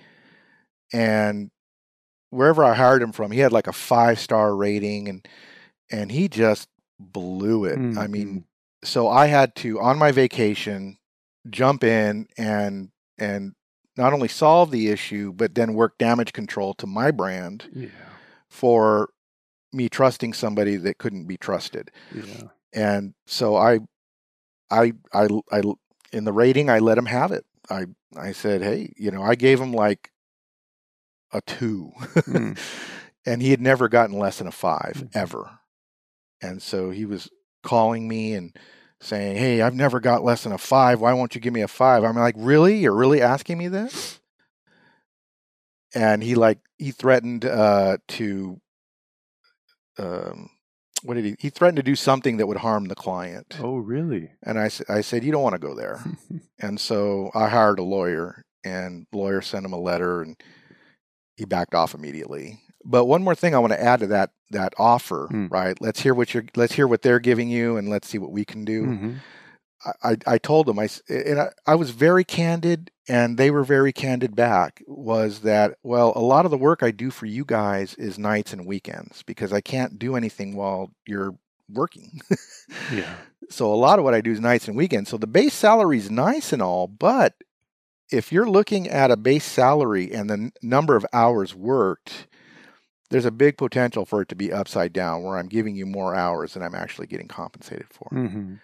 and 0.93 1.51
wherever 2.29 2.63
I 2.63 2.73
hired 2.75 3.01
him 3.01 3.11
from, 3.13 3.31
he 3.31 3.39
had 3.39 3.53
like 3.53 3.67
a 3.67 3.73
five 3.73 4.19
star 4.19 4.55
rating, 4.55 5.09
and 5.09 5.27
and 5.91 6.11
he 6.11 6.27
just 6.27 6.69
blew 6.99 7.65
it. 7.65 7.83
I 7.95 8.07
Mm, 8.07 8.07
mean, 8.07 8.45
so 8.83 9.07
I 9.07 9.27
had 9.27 9.55
to 9.57 9.79
on 9.81 9.97
my 9.97 10.11
vacation 10.11 10.97
jump 11.49 11.83
in 11.83 12.27
and 12.37 12.91
and 13.17 13.53
not 13.97 14.13
only 14.13 14.27
solve 14.27 14.71
the 14.71 14.87
issue 14.89 15.33
but 15.33 15.55
then 15.55 15.73
work 15.73 15.97
damage 15.97 16.33
control 16.33 16.73
to 16.75 16.87
my 16.87 17.11
brand 17.11 17.65
Yeah. 17.73 17.89
for 18.49 19.09
me 19.73 19.89
trusting 19.89 20.33
somebody 20.33 20.75
that 20.77 20.97
couldn't 20.97 21.25
be 21.25 21.37
trusted. 21.37 21.91
Yeah. 22.13 22.43
And 22.73 23.13
so 23.25 23.55
I 23.55 23.79
I 24.71 24.93
I 25.13 25.27
I 25.51 25.61
in 26.13 26.23
the 26.25 26.33
rating 26.33 26.69
I 26.69 26.79
let 26.79 26.97
him 26.97 27.05
have 27.07 27.31
it. 27.31 27.45
I 27.69 27.85
I 28.15 28.31
said, 28.31 28.61
"Hey, 28.61 28.93
you 28.95 29.11
know, 29.11 29.21
I 29.21 29.35
gave 29.35 29.59
him 29.59 29.73
like 29.73 30.11
a 31.33 31.41
2." 31.41 31.91
Mm. 31.97 32.57
and 33.25 33.41
he 33.41 33.51
had 33.51 33.61
never 33.61 33.89
gotten 33.89 34.17
less 34.17 34.37
than 34.37 34.47
a 34.47 34.51
5 34.51 34.93
Mhm. 34.95 35.09
ever. 35.15 35.59
And 36.41 36.61
so 36.61 36.91
he 36.91 37.05
was 37.05 37.29
calling 37.63 38.07
me 38.07 38.33
and 38.33 38.55
saying, 39.01 39.37
"Hey, 39.37 39.61
I've 39.61 39.75
never 39.75 39.99
got 39.99 40.23
less 40.23 40.43
than 40.43 40.51
a 40.51 40.57
five. 40.57 41.01
Why 41.01 41.13
won't 41.13 41.35
you 41.35 41.41
give 41.41 41.53
me 41.53 41.61
a 41.61 41.67
five? 41.67 42.03
I'm 42.03 42.15
like, 42.15 42.35
"Really? 42.37 42.77
You're 42.77 42.95
really 42.95 43.21
asking 43.21 43.57
me 43.57 43.67
this?" 43.67 44.19
And 45.95 46.23
he 46.23 46.35
like 46.35 46.59
he 46.77 46.91
threatened 46.91 47.45
uh, 47.45 47.97
to, 48.09 48.59
um, 49.97 50.49
what 51.03 51.15
did 51.15 51.25
he? 51.25 51.35
He 51.39 51.49
threatened 51.49 51.77
to 51.77 51.83
do 51.83 51.95
something 51.95 52.37
that 52.37 52.47
would 52.47 52.57
harm 52.57 52.85
the 52.85 52.95
client. 52.95 53.57
Oh, 53.61 53.77
really? 53.77 54.31
And 54.43 54.59
I 54.59 54.67
said, 54.67 55.23
"You 55.23 55.31
don't 55.31 55.43
want 55.43 55.55
to 55.55 55.59
go 55.59 55.75
there." 55.75 56.03
and 56.59 56.79
so 56.79 57.31
I 57.33 57.49
hired 57.49 57.79
a 57.79 57.83
lawyer, 57.83 58.43
and 58.63 59.07
lawyer 59.13 59.41
sent 59.41 59.65
him 59.65 59.73
a 59.73 59.79
letter, 59.79 60.21
and 60.21 60.35
he 61.35 61.45
backed 61.45 61.75
off 61.75 61.93
immediately. 61.93 62.59
But 62.89 63.05
one 63.05 63.21
more 63.23 63.35
thing 63.35 63.53
I 63.53 63.59
want 63.59 63.73
to 63.73 63.83
add 63.83 63.99
to 63.99 64.07
that 64.07 64.31
that 64.51 64.73
offer, 64.79 65.27
Hmm. 65.29 65.47
right? 65.47 65.77
Let's 65.81 65.99
hear 66.01 66.13
what 66.13 66.33
you're 66.33 66.45
let's 66.55 66.73
hear 66.73 66.87
what 66.87 67.01
they're 67.01 67.19
giving 67.19 67.49
you, 67.49 67.75
and 67.77 67.89
let's 67.89 68.07
see 68.07 68.17
what 68.17 68.31
we 68.31 68.45
can 68.45 68.63
do. 68.63 68.85
Mhm. 68.85 69.15
I, 69.85 70.11
I 70.11 70.17
I 70.25 70.37
told 70.37 70.65
them 70.67 70.79
I 70.79 70.87
and 71.09 71.39
I, 71.39 71.49
I 71.67 71.75
was 71.75 71.89
very 71.91 72.23
candid, 72.23 72.89
and 73.09 73.37
they 73.37 73.51
were 73.51 73.63
very 73.65 73.91
candid 73.91 74.35
back. 74.35 74.81
Was 74.87 75.41
that 75.41 75.75
well? 75.83 76.13
A 76.15 76.21
lot 76.21 76.45
of 76.45 76.51
the 76.51 76.57
work 76.57 76.81
I 76.81 76.91
do 76.91 77.11
for 77.11 77.25
you 77.25 77.43
guys 77.45 77.93
is 77.95 78.17
nights 78.17 78.53
and 78.53 78.65
weekends 78.65 79.21
because 79.23 79.51
I 79.51 79.59
can't 79.61 79.99
do 79.99 80.15
anything 80.15 80.55
while 80.55 80.91
you're 81.05 81.35
working. 81.69 82.21
Yeah. 82.93 83.13
so 83.49 83.71
a 83.73 83.75
lot 83.75 83.99
of 83.99 84.05
what 84.05 84.13
I 84.13 84.21
do 84.21 84.31
is 84.31 84.39
nights 84.39 84.67
and 84.69 84.77
weekends. 84.77 85.09
So 85.09 85.17
the 85.17 85.27
base 85.27 85.53
salary 85.53 85.97
is 85.97 86.09
nice 86.09 86.53
and 86.53 86.61
all, 86.61 86.87
but 86.87 87.33
if 88.09 88.31
you're 88.31 88.49
looking 88.49 88.87
at 88.87 89.11
a 89.11 89.17
base 89.17 89.43
salary 89.43 90.11
and 90.13 90.29
the 90.29 90.33
n- 90.35 90.51
number 90.61 90.95
of 90.95 91.05
hours 91.11 91.53
worked, 91.53 92.26
there's 93.09 93.25
a 93.25 93.31
big 93.31 93.57
potential 93.57 94.05
for 94.05 94.21
it 94.21 94.29
to 94.29 94.35
be 94.35 94.51
upside 94.51 94.93
down, 94.93 95.23
where 95.23 95.37
I'm 95.37 95.47
giving 95.47 95.75
you 95.75 95.85
more 95.85 96.15
hours 96.15 96.53
than 96.53 96.63
I'm 96.63 96.75
actually 96.75 97.07
getting 97.07 97.27
compensated 97.27 97.87
for. 97.91 98.09
hmm 98.11 98.55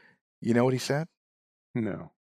You 0.42 0.54
know 0.54 0.64
what 0.64 0.74
he 0.74 0.80
said? 0.80 1.08
No. 1.74 2.12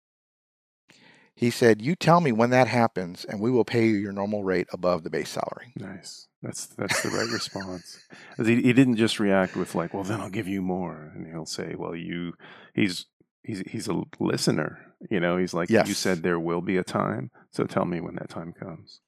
He 1.34 1.50
said, 1.50 1.80
"You 1.82 1.96
tell 1.96 2.20
me 2.20 2.30
when 2.30 2.50
that 2.50 2.68
happens, 2.68 3.24
and 3.24 3.40
we 3.40 3.50
will 3.50 3.64
pay 3.64 3.86
you 3.86 3.96
your 3.96 4.12
normal 4.12 4.44
rate 4.44 4.68
above 4.72 5.02
the 5.02 5.10
base 5.10 5.30
salary." 5.30 5.72
Nice. 5.76 6.28
That's 6.42 6.66
that's 6.66 7.02
the 7.02 7.08
right 7.08 7.28
response. 7.32 8.00
He, 8.36 8.62
he 8.62 8.72
didn't 8.72 8.96
just 8.96 9.18
react 9.18 9.56
with 9.56 9.74
like, 9.74 9.94
"Well, 9.94 10.04
then 10.04 10.20
I'll 10.20 10.30
give 10.30 10.46
you 10.48 10.60
more," 10.62 11.10
and 11.14 11.26
he'll 11.26 11.46
say, 11.46 11.74
"Well, 11.76 11.96
you." 11.96 12.34
He's 12.74 13.06
he's 13.42 13.60
he's 13.60 13.88
a 13.88 14.02
listener. 14.20 14.94
You 15.10 15.20
know, 15.20 15.36
he's 15.36 15.54
like, 15.54 15.70
"You 15.88 15.94
said 15.94 16.22
there 16.22 16.38
will 16.38 16.60
be 16.60 16.76
a 16.76 16.84
time, 16.84 17.30
so 17.50 17.64
tell 17.64 17.86
me 17.86 18.00
when 18.00 18.14
that 18.16 18.28
time 18.28 18.52
comes." 18.52 19.00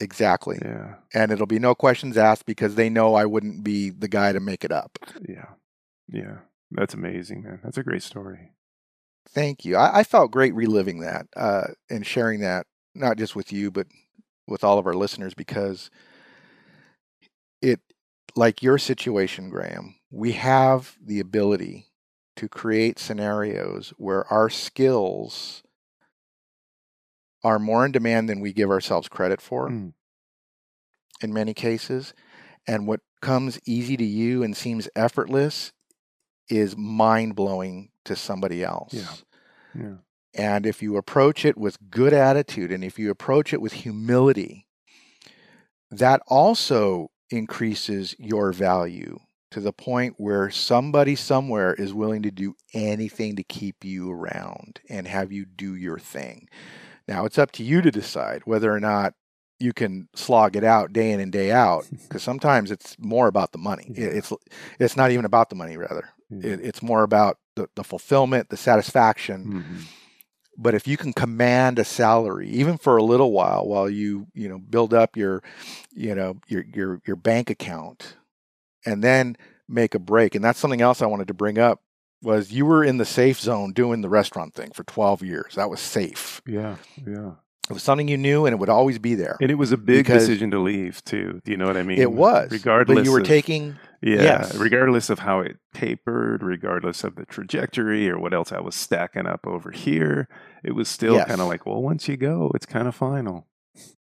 Exactly. 0.00 0.58
Yeah. 0.62 0.96
And 1.14 1.32
it'll 1.32 1.46
be 1.46 1.58
no 1.58 1.74
questions 1.74 2.16
asked 2.16 2.46
because 2.46 2.74
they 2.74 2.90
know 2.90 3.14
I 3.14 3.24
wouldn't 3.24 3.64
be 3.64 3.90
the 3.90 4.08
guy 4.08 4.32
to 4.32 4.40
make 4.40 4.64
it 4.64 4.72
up. 4.72 4.98
Yeah. 5.26 5.46
Yeah. 6.08 6.38
That's 6.70 6.94
amazing, 6.94 7.42
man. 7.42 7.60
That's 7.62 7.78
a 7.78 7.82
great 7.82 8.02
story. 8.02 8.52
Thank 9.30 9.64
you. 9.64 9.76
I, 9.76 10.00
I 10.00 10.02
felt 10.04 10.30
great 10.30 10.54
reliving 10.54 11.00
that 11.00 11.26
uh, 11.36 11.68
and 11.88 12.06
sharing 12.06 12.40
that, 12.40 12.66
not 12.94 13.16
just 13.16 13.34
with 13.34 13.52
you, 13.52 13.70
but 13.70 13.86
with 14.46 14.62
all 14.62 14.78
of 14.78 14.86
our 14.86 14.94
listeners 14.94 15.34
because 15.34 15.90
it 17.62 17.80
like 18.34 18.62
your 18.62 18.78
situation, 18.78 19.48
Graham, 19.48 19.96
we 20.10 20.32
have 20.32 20.96
the 21.02 21.20
ability 21.20 21.86
to 22.36 22.48
create 22.48 22.98
scenarios 22.98 23.94
where 23.96 24.30
our 24.32 24.50
skills 24.50 25.62
are 27.46 27.58
more 27.60 27.86
in 27.86 27.92
demand 27.92 28.28
than 28.28 28.40
we 28.40 28.52
give 28.52 28.70
ourselves 28.70 29.08
credit 29.08 29.40
for 29.40 29.68
Mm. 29.70 29.92
in 31.22 31.32
many 31.32 31.54
cases. 31.54 32.12
And 32.66 32.86
what 32.86 33.00
comes 33.22 33.60
easy 33.64 33.96
to 33.96 34.04
you 34.04 34.42
and 34.42 34.56
seems 34.56 34.88
effortless 34.96 35.72
is 36.48 36.76
mind 36.76 37.34
blowing 37.36 37.90
to 38.04 38.16
somebody 38.16 38.62
else. 38.64 38.92
Yeah. 39.74 39.96
And 40.34 40.66
if 40.66 40.82
you 40.82 40.96
approach 40.96 41.44
it 41.44 41.56
with 41.56 41.90
good 41.90 42.12
attitude 42.12 42.70
and 42.72 42.82
if 42.84 42.98
you 42.98 43.10
approach 43.10 43.52
it 43.52 43.60
with 43.60 43.72
humility, 43.72 44.66
that 45.90 46.20
also 46.26 47.10
increases 47.30 48.14
your 48.18 48.52
value 48.52 49.18
to 49.52 49.60
the 49.60 49.72
point 49.72 50.14
where 50.18 50.50
somebody 50.50 51.14
somewhere 51.14 51.72
is 51.74 51.94
willing 51.94 52.22
to 52.22 52.30
do 52.30 52.54
anything 52.74 53.36
to 53.36 53.42
keep 53.44 53.84
you 53.84 54.10
around 54.10 54.80
and 54.90 55.06
have 55.06 55.32
you 55.32 55.46
do 55.46 55.74
your 55.74 55.98
thing. 55.98 56.48
Now, 57.08 57.24
it's 57.24 57.38
up 57.38 57.52
to 57.52 57.62
you 57.62 57.82
to 57.82 57.90
decide 57.90 58.42
whether 58.44 58.72
or 58.72 58.80
not 58.80 59.14
you 59.58 59.72
can 59.72 60.08
slog 60.14 60.54
it 60.56 60.64
out 60.64 60.92
day 60.92 61.10
in 61.12 61.20
and 61.20 61.32
day 61.32 61.50
out 61.50 61.86
because 62.02 62.22
sometimes 62.22 62.70
it's 62.70 62.96
more 62.98 63.26
about 63.28 63.52
the 63.52 63.58
money. 63.58 63.90
Yeah. 63.94 64.08
It's 64.08 64.32
it's 64.78 64.96
not 64.96 65.10
even 65.10 65.24
about 65.24 65.48
the 65.50 65.56
money 65.56 65.76
rather. 65.76 66.08
Yeah. 66.30 66.50
It, 66.54 66.60
it's 66.62 66.82
more 66.82 67.02
about 67.02 67.38
the, 67.54 67.68
the 67.74 67.84
fulfillment, 67.84 68.50
the 68.50 68.56
satisfaction, 68.56 69.44
Mhm. 69.64 69.84
but 70.58 70.74
if 70.74 70.86
you 70.86 70.96
can 70.98 71.12
command 71.14 71.78
a 71.78 71.84
salary 71.84 72.48
even 72.50 72.76
for 72.76 72.96
a 72.98 73.02
little 73.02 73.32
while 73.32 73.66
while 73.66 73.88
you 73.88 74.26
you 74.34 74.48
know 74.48 74.58
build 74.58 74.92
up 74.92 75.16
your 75.16 75.42
you 75.94 76.14
know 76.14 76.38
your 76.48 76.64
your 76.74 77.00
your 77.06 77.16
bank 77.16 77.48
account 77.50 78.16
and 78.84 79.02
then 79.02 79.36
make 79.68 79.94
a 79.94 79.98
break 79.98 80.34
and 80.34 80.44
that's 80.44 80.58
something 80.58 80.80
else 80.82 81.00
i 81.02 81.06
wanted 81.06 81.28
to 81.28 81.34
bring 81.34 81.58
up 81.58 81.80
was 82.26 82.52
you 82.52 82.66
were 82.66 82.84
in 82.84 82.98
the 82.98 83.04
safe 83.06 83.40
zone 83.40 83.72
doing 83.72 84.02
the 84.02 84.08
restaurant 84.10 84.52
thing 84.54 84.70
for 84.72 84.84
12 84.84 85.22
years 85.22 85.54
that 85.54 85.70
was 85.70 85.80
safe 85.80 86.42
Yeah. 86.46 86.76
Yeah. 87.06 87.32
it 87.70 87.72
was 87.72 87.82
something 87.82 88.08
you 88.08 88.18
knew 88.18 88.44
and 88.46 88.52
it 88.52 88.58
would 88.58 88.68
always 88.68 88.98
be 88.98 89.14
there 89.14 89.36
And 89.40 89.50
it 89.50 89.54
was 89.56 89.72
a 89.72 89.76
big 89.78 90.06
decision 90.06 90.50
to 90.50 90.58
leave 90.58 91.02
too. 91.04 91.40
Do 91.44 91.50
you 91.52 91.56
know 91.56 91.66
what 91.66 91.76
I 91.78 91.82
mean? 91.82 91.98
it 91.98 92.12
was 92.12 92.50
regardless. 92.50 92.96
but 92.96 93.04
you 93.06 93.12
were 93.12 93.20
of, 93.20 93.26
taking 93.26 93.76
yeah, 94.02 94.22
yes. 94.22 94.54
regardless 94.54 95.08
of 95.08 95.20
how 95.20 95.40
it 95.40 95.56
tapered, 95.72 96.42
regardless 96.42 97.02
of 97.02 97.14
the 97.16 97.24
trajectory 97.24 98.08
or 98.10 98.18
what 98.18 98.34
else 98.34 98.52
I 98.52 98.60
was 98.60 98.74
stacking 98.74 99.26
up 99.26 99.46
over 99.46 99.70
here, 99.70 100.28
it 100.62 100.72
was 100.72 100.88
still 100.88 101.14
Yes. 101.14 101.28
kind 101.28 101.40
of 101.40 101.48
like, 101.48 101.64
well, 101.66 101.80
once 101.82 102.06
you 102.06 102.16
go, 102.18 102.52
it's 102.54 102.66
kind 102.66 102.86
of 102.88 102.94
final. 102.94 103.46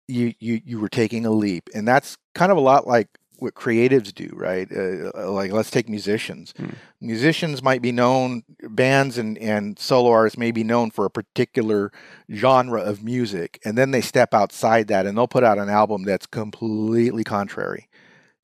you 0.08 0.34
you 0.40 0.62
you 0.66 0.80
were 0.80 0.90
taking 0.90 1.26
a 1.26 1.32
leap 1.32 1.70
and 1.74 1.88
that's 1.88 2.18
kind 2.36 2.52
of 2.52 2.58
a 2.58 2.62
lot 2.62 2.86
like 2.88 3.08
what 3.42 3.56
creatives 3.56 4.14
do 4.14 4.30
right 4.34 4.68
uh, 4.72 5.32
like 5.32 5.52
let's 5.52 5.72
take 5.72 5.90
musicians 5.90 6.54
Hmm. 6.58 6.70
musicians 7.02 7.64
might 7.64 7.82
be 7.82 7.92
known 7.92 8.44
bands 8.70 9.18
and 9.18 9.38
and 9.40 9.78
solo 9.80 10.12
artists 10.12 10.38
may 10.38 10.52
be 10.52 10.64
known 10.64 10.92
for 10.92 11.06
a 11.06 11.10
particular 11.10 11.92
genre 12.32 12.82
of 12.82 13.04
music 13.04 13.60
and 13.66 13.78
then 13.78 13.92
they 13.92 14.02
step 14.02 14.34
outside 14.34 14.88
that 14.88 15.06
and 15.06 15.18
they'll 15.18 15.28
put 15.28 15.44
out 15.44 15.58
an 15.58 15.70
album 15.70 16.04
that's 16.04 16.28
completely 16.28 17.24
contrary 17.24 17.90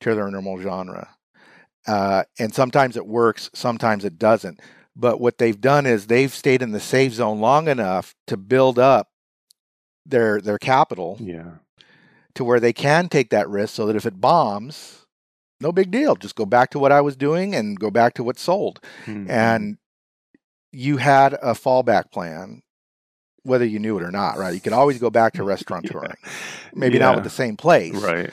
to 0.00 0.14
their 0.14 0.30
normal 0.30 0.58
genre 0.60 1.08
uh, 1.86 2.24
and 2.38 2.52
sometimes 2.52 2.96
it 2.96 3.06
works 3.06 3.50
sometimes 3.54 4.04
it 4.04 4.18
doesn't 4.18 4.60
but 4.96 5.20
what 5.20 5.38
they've 5.38 5.60
done 5.60 5.86
is 5.86 6.06
they've 6.08 6.34
stayed 6.34 6.60
in 6.60 6.72
the 6.72 6.80
safe 6.80 7.12
zone 7.14 7.40
long 7.40 7.68
enough 7.68 8.14
to 8.26 8.36
build 8.36 8.78
up 8.78 9.10
their 10.04 10.40
their 10.40 10.58
capital 10.58 11.16
Yeah. 11.20 11.50
To 12.38 12.44
where 12.44 12.60
they 12.60 12.72
can 12.72 13.08
take 13.08 13.30
that 13.30 13.48
risk 13.48 13.74
so 13.74 13.84
that 13.86 13.96
if 13.96 14.06
it 14.06 14.20
bombs, 14.20 15.04
no 15.60 15.72
big 15.72 15.90
deal. 15.90 16.14
Just 16.16 16.36
go 16.36 16.46
back 16.46 16.70
to 16.70 16.78
what 16.78 16.92
I 16.92 17.00
was 17.00 17.16
doing 17.16 17.54
and 17.54 17.78
go 17.78 17.90
back 17.90 18.14
to 18.14 18.24
what 18.24 18.38
sold. 18.38 18.80
Mhm. 19.06 19.28
And 19.28 19.76
you 20.72 20.98
had 20.98 21.34
a 21.34 21.52
fallback 21.54 22.10
plan, 22.12 22.62
whether 23.42 23.64
you 23.64 23.78
knew 23.78 23.98
it 23.98 24.02
or 24.04 24.10
not, 24.12 24.38
right? 24.38 24.54
You 24.54 24.60
could 24.60 24.72
always 24.72 24.98
go 24.98 25.10
back 25.10 25.32
to 25.34 25.42
restaurant 25.54 25.84
Yeah. 25.86 25.90
touring. 25.92 26.16
Maybe 26.74 26.98
not 26.98 27.14
with 27.16 27.24
the 27.24 27.30
same 27.30 27.56
place. 27.56 27.94
Right. 27.96 28.30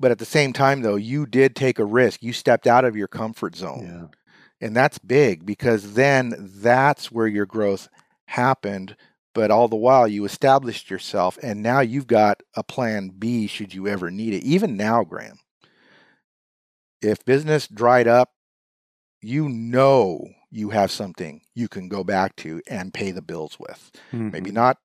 But 0.00 0.10
at 0.10 0.18
the 0.18 0.24
same 0.24 0.52
time, 0.52 0.82
though, 0.82 0.96
you 0.96 1.26
did 1.26 1.54
take 1.56 1.78
a 1.78 1.84
risk. 1.84 2.22
You 2.22 2.32
stepped 2.32 2.66
out 2.66 2.84
of 2.84 2.96
your 2.96 3.08
comfort 3.08 3.56
zone. 3.56 3.82
Yeah. 3.84 4.66
And 4.66 4.74
that's 4.76 4.98
big 4.98 5.46
because 5.46 5.94
then 5.94 6.34
that's 6.60 7.10
where 7.12 7.26
your 7.28 7.46
growth 7.46 7.88
happened. 8.26 8.96
But 9.34 9.50
all 9.50 9.68
the 9.68 9.76
while, 9.76 10.08
you 10.08 10.24
established 10.24 10.90
yourself, 10.90 11.38
and 11.42 11.62
now 11.62 11.80
you've 11.80 12.06
got 12.06 12.42
a 12.54 12.62
plan 12.64 13.10
B 13.10 13.46
should 13.46 13.74
you 13.74 13.86
ever 13.86 14.10
need 14.10 14.34
it. 14.34 14.42
Even 14.44 14.76
now, 14.76 15.04
Graham, 15.04 15.38
if 17.00 17.24
business 17.24 17.66
dried 17.68 18.08
up, 18.08 18.32
you 19.22 19.48
know 19.48 20.26
you 20.50 20.70
have 20.70 20.90
something 20.90 21.42
you 21.54 21.68
can 21.68 21.88
go 21.88 22.04
back 22.04 22.36
to 22.36 22.62
and 22.68 22.94
pay 22.94 23.10
the 23.10 23.22
bills 23.22 23.58
with. 23.58 23.90
Maybe 24.32 24.50
Mhm. 24.50 24.52
not 24.52 24.78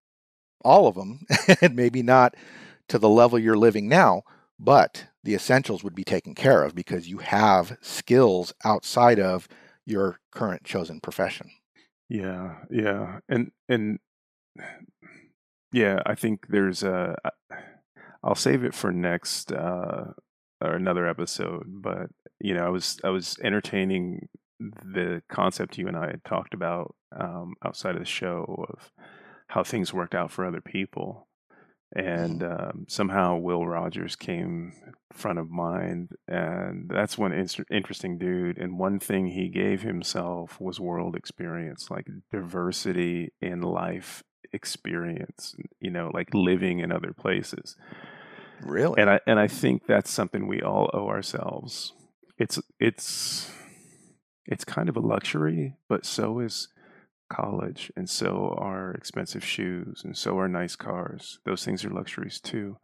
all 0.64 0.88
of 0.88 0.96
them, 0.96 1.26
and 1.62 1.76
maybe 1.76 2.04
not 2.04 2.36
to 2.90 3.00
the 3.00 3.10
level 3.10 3.40
you're 3.40 3.58
living 3.58 3.88
now, 3.88 4.24
but 4.60 5.06
the 5.24 5.36
essentials 5.36 5.84
would 5.84 5.96
be 5.96 6.04
taken 6.04 6.36
care 6.36 6.64
of 6.64 6.76
because 6.76 7.08
you 7.10 7.20
have 7.20 7.78
skills 7.82 8.54
outside 8.66 9.20
of 9.20 9.48
your 9.86 10.20
current 10.32 10.64
chosen 10.64 11.00
profession. 11.02 11.52
Yeah, 12.10 12.64
yeah, 12.70 13.20
and 13.30 13.52
and 13.70 14.00
yeah, 15.72 16.02
I 16.06 16.16
think 16.16 16.48
there's 16.50 16.84
a. 16.84 17.16
I'll 18.24 18.36
save 18.36 18.64
it 18.64 18.74
for 18.74 18.92
next 18.92 19.52
uh, 19.52 20.06
or 20.62 20.74
another 20.74 21.08
episode, 21.08 21.64
but 21.68 22.08
you 22.40 22.54
know, 22.54 22.66
I 22.66 22.70
was 22.70 23.00
I 23.04 23.10
was 23.10 23.38
entertaining 23.44 24.30
the 24.60 25.22
concept 25.30 25.78
you 25.78 25.88
and 25.88 25.98
I 25.98 26.08
had 26.08 26.24
talked 26.24 26.54
about 26.54 26.96
um, 27.20 27.56
outside 27.66 27.96
of 27.96 28.02
the 28.02 28.06
show 28.06 28.66
of 28.70 28.92
how 29.48 29.64
things 29.64 29.94
worked 29.94 30.16
out 30.16 30.32
for 30.32 30.46
other 30.46 30.62
people, 30.62 31.28
and 31.96 32.44
um, 32.44 32.86
somehow 32.88 33.38
Will 33.38 33.66
Rogers 33.68 34.16
came 34.16 34.74
front 35.12 35.40
of 35.40 35.50
mind, 35.50 36.12
and 36.28 36.90
that's 36.90 37.18
one 37.18 37.34
inst- 37.34 37.62
interesting 37.72 38.18
dude. 38.18 38.58
And 38.58 38.80
one 38.80 39.00
thing 39.00 39.28
he 39.28 39.50
gave 39.50 39.82
himself 39.82 40.60
was 40.62 40.80
world 40.80 41.16
experience, 41.16 41.90
like 41.92 42.08
diversity 42.32 43.34
in 43.42 43.62
life 43.62 44.24
experience. 44.54 45.56
You 45.80 45.92
know, 45.92 46.12
like 46.14 46.34
living 46.34 46.80
in 46.80 46.92
other 46.92 47.14
places. 47.14 47.76
Really? 48.62 49.02
And 49.02 49.10
I 49.10 49.20
and 49.28 49.40
I 49.40 49.48
think 49.48 49.88
that's 49.88 50.12
something 50.12 50.48
we 50.48 50.62
all 50.62 50.90
owe 50.94 51.08
ourselves. 51.08 51.94
It's 52.38 52.60
it's 52.80 53.52
it's 54.46 54.66
kind 54.66 54.90
of 54.90 54.98
a 54.98 55.02
luxury, 55.02 55.76
but 55.90 56.06
so 56.06 56.40
is 56.40 56.70
college 57.32 57.92
and 57.96 58.10
so 58.10 58.56
are 58.58 58.94
expensive 58.94 59.44
shoes 59.44 60.02
and 60.04 60.18
so 60.18 60.38
are 60.38 60.48
nice 60.48 60.76
cars. 60.76 61.40
Those 61.46 61.66
things 61.66 61.84
are 61.84 61.90
luxuries 61.90 62.40
too. 62.40 62.78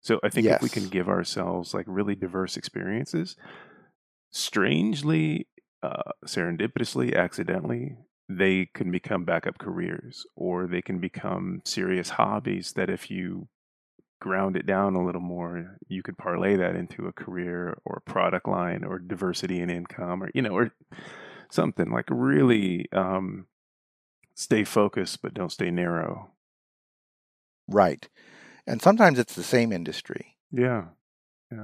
So 0.00 0.20
I 0.22 0.28
think 0.28 0.46
if 0.46 0.62
we 0.62 0.68
can 0.68 0.88
give 0.88 1.08
ourselves 1.08 1.74
like 1.74 1.86
really 1.88 2.14
diverse 2.14 2.56
experiences, 2.56 3.36
strangely, 4.30 5.48
uh, 5.82 6.12
serendipitously, 6.24 7.16
accidentally, 7.16 7.96
they 8.28 8.66
can 8.74 8.90
become 8.90 9.24
backup 9.24 9.58
careers 9.58 10.26
or 10.34 10.66
they 10.66 10.82
can 10.82 10.98
become 10.98 11.62
serious 11.64 12.10
hobbies 12.10 12.72
that 12.72 12.90
if 12.90 13.10
you 13.10 13.48
ground 14.20 14.56
it 14.56 14.66
down 14.66 14.94
a 14.94 15.04
little 15.04 15.20
more, 15.20 15.76
you 15.88 16.02
could 16.02 16.18
parlay 16.18 16.56
that 16.56 16.74
into 16.74 17.06
a 17.06 17.12
career 17.12 17.78
or 17.84 17.98
a 17.98 18.10
product 18.10 18.48
line 18.48 18.82
or 18.84 18.98
diversity 18.98 19.60
in 19.60 19.70
income 19.70 20.22
or, 20.22 20.30
you 20.34 20.42
know, 20.42 20.50
or 20.56 20.72
something 21.50 21.90
like 21.90 22.06
really 22.10 22.90
um, 22.92 23.46
stay 24.34 24.64
focused, 24.64 25.22
but 25.22 25.34
don't 25.34 25.52
stay 25.52 25.70
narrow. 25.70 26.32
right. 27.68 28.08
And 28.66 28.82
sometimes 28.82 29.18
it's 29.18 29.34
the 29.36 29.44
same 29.44 29.70
industry. 29.72 30.36
Yeah. 30.50 30.86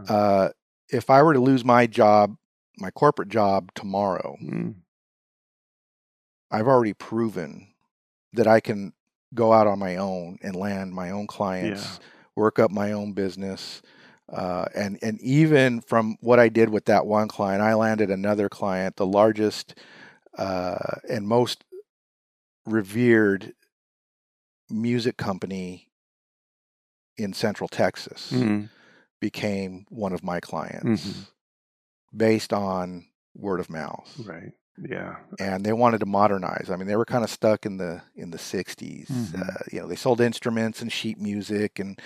Uh, 0.08 0.50
if 0.88 1.10
I 1.10 1.22
were 1.22 1.32
to 1.32 1.40
lose 1.40 1.64
my 1.64 1.86
job, 1.86 2.36
my 2.78 2.90
corporate 2.90 3.28
job 3.28 3.72
tomorrow, 3.74 4.36
Mm. 4.42 4.74
I've 6.52 6.68
already 6.68 6.92
proven 6.92 7.68
that 8.34 8.46
I 8.46 8.60
can 8.60 8.92
go 9.34 9.52
out 9.52 9.66
on 9.66 9.78
my 9.78 9.96
own 9.96 10.38
and 10.42 10.54
land 10.54 10.92
my 10.92 11.10
own 11.10 11.26
clients, 11.26 11.98
work 12.36 12.58
up 12.58 12.70
my 12.70 12.92
own 12.92 13.12
business. 13.14 13.82
Uh, 14.28 14.66
and 14.74 14.98
and 15.02 15.20
even 15.20 15.80
from 15.80 16.16
what 16.20 16.38
I 16.38 16.48
did 16.48 16.68
with 16.68 16.84
that 16.86 17.06
one 17.06 17.28
client, 17.28 17.62
I 17.62 17.74
landed 17.74 18.10
another 18.10 18.48
client, 18.48 18.96
the 18.96 19.06
largest 19.06 19.74
uh, 20.38 20.76
and 21.08 21.26
most 21.26 21.64
revered 22.66 23.54
music 24.70 25.16
company 25.16 25.90
in 27.18 27.32
Central 27.34 27.68
Texas 27.68 28.30
Mm. 28.32 28.68
became 29.20 29.84
one 29.90 30.12
of 30.12 30.22
my 30.22 30.40
clients 30.40 31.06
Mhm. 31.06 31.26
based 32.16 32.52
on 32.52 33.06
word 33.34 33.60
of 33.60 33.68
mouth 33.68 34.08
Right. 34.24 34.52
Yeah. 34.78 35.16
and 35.38 35.64
they 35.64 35.72
wanted 35.72 36.00
to 36.00 36.06
modernize. 36.06 36.68
I 36.70 36.76
mean, 36.76 36.86
they 36.88 36.96
were 36.96 37.04
kind 37.04 37.24
of 37.24 37.30
stuck 37.30 37.66
in 37.66 37.76
the 37.76 38.02
in 38.16 38.30
the 38.30 38.38
'60s. 38.38 39.08
Mhm. 39.10 39.40
Uh, 39.40 39.58
you 39.70 39.80
know, 39.80 39.86
they 39.86 39.96
sold 39.96 40.20
instruments 40.20 40.80
and 40.82 40.90
sheet 40.92 41.18
music 41.20 41.78
and 41.78 42.00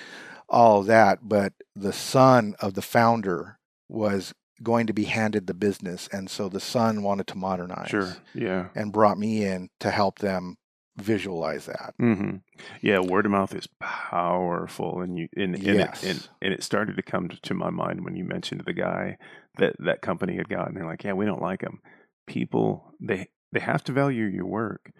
all 0.48 0.80
of 0.80 0.86
that. 0.86 1.20
But 1.22 1.52
the 1.74 1.92
son 1.92 2.54
of 2.60 2.74
the 2.74 2.82
founder 2.82 3.58
was 3.88 4.34
going 4.62 4.86
to 4.86 4.92
be 4.92 5.04
handed 5.04 5.46
the 5.46 5.54
business, 5.54 6.08
and 6.12 6.30
so 6.30 6.48
the 6.48 6.60
son 6.60 7.02
wanted 7.02 7.26
to 7.28 7.36
modernize. 7.38 7.88
Sure. 7.90 8.16
Yeah. 8.34 8.68
and 8.74 8.92
brought 8.92 9.18
me 9.18 9.44
in 9.44 9.68
to 9.80 9.90
help 9.90 10.18
them 10.18 10.56
visualize 10.96 11.66
that. 11.66 11.94
hmm 11.98 12.36
Yeah, 12.80 13.00
word 13.00 13.26
of 13.26 13.32
mouth 13.32 13.54
is 13.54 13.68
powerful, 13.80 15.00
and 15.02 15.18
you 15.18 15.28
and, 15.36 15.54
and, 15.54 15.64
Yes. 15.64 16.02
it, 16.02 16.08
and 16.10 16.28
and 16.42 16.52
it 16.54 16.62
started 16.62 16.96
to 16.96 17.02
come 17.02 17.28
to 17.28 17.54
my 17.54 17.70
mind 17.70 18.04
when 18.04 18.16
you 18.16 18.24
mentioned 18.24 18.62
the 18.66 18.72
guy 18.72 19.18
that 19.58 19.76
that 19.80 20.00
company 20.02 20.36
had 20.36 20.48
gotten. 20.48 20.74
They're 20.74 20.86
like, 20.86 21.04
yeah, 21.04 21.12
we 21.12 21.26
don't 21.26 21.42
like 21.42 21.60
him. 21.62 21.80
People 22.26 22.94
they 23.00 23.28
they 23.52 23.60
have 23.60 23.82
to 23.84 23.92
value 23.92 24.24
your 24.24 24.46
work, 24.46 24.90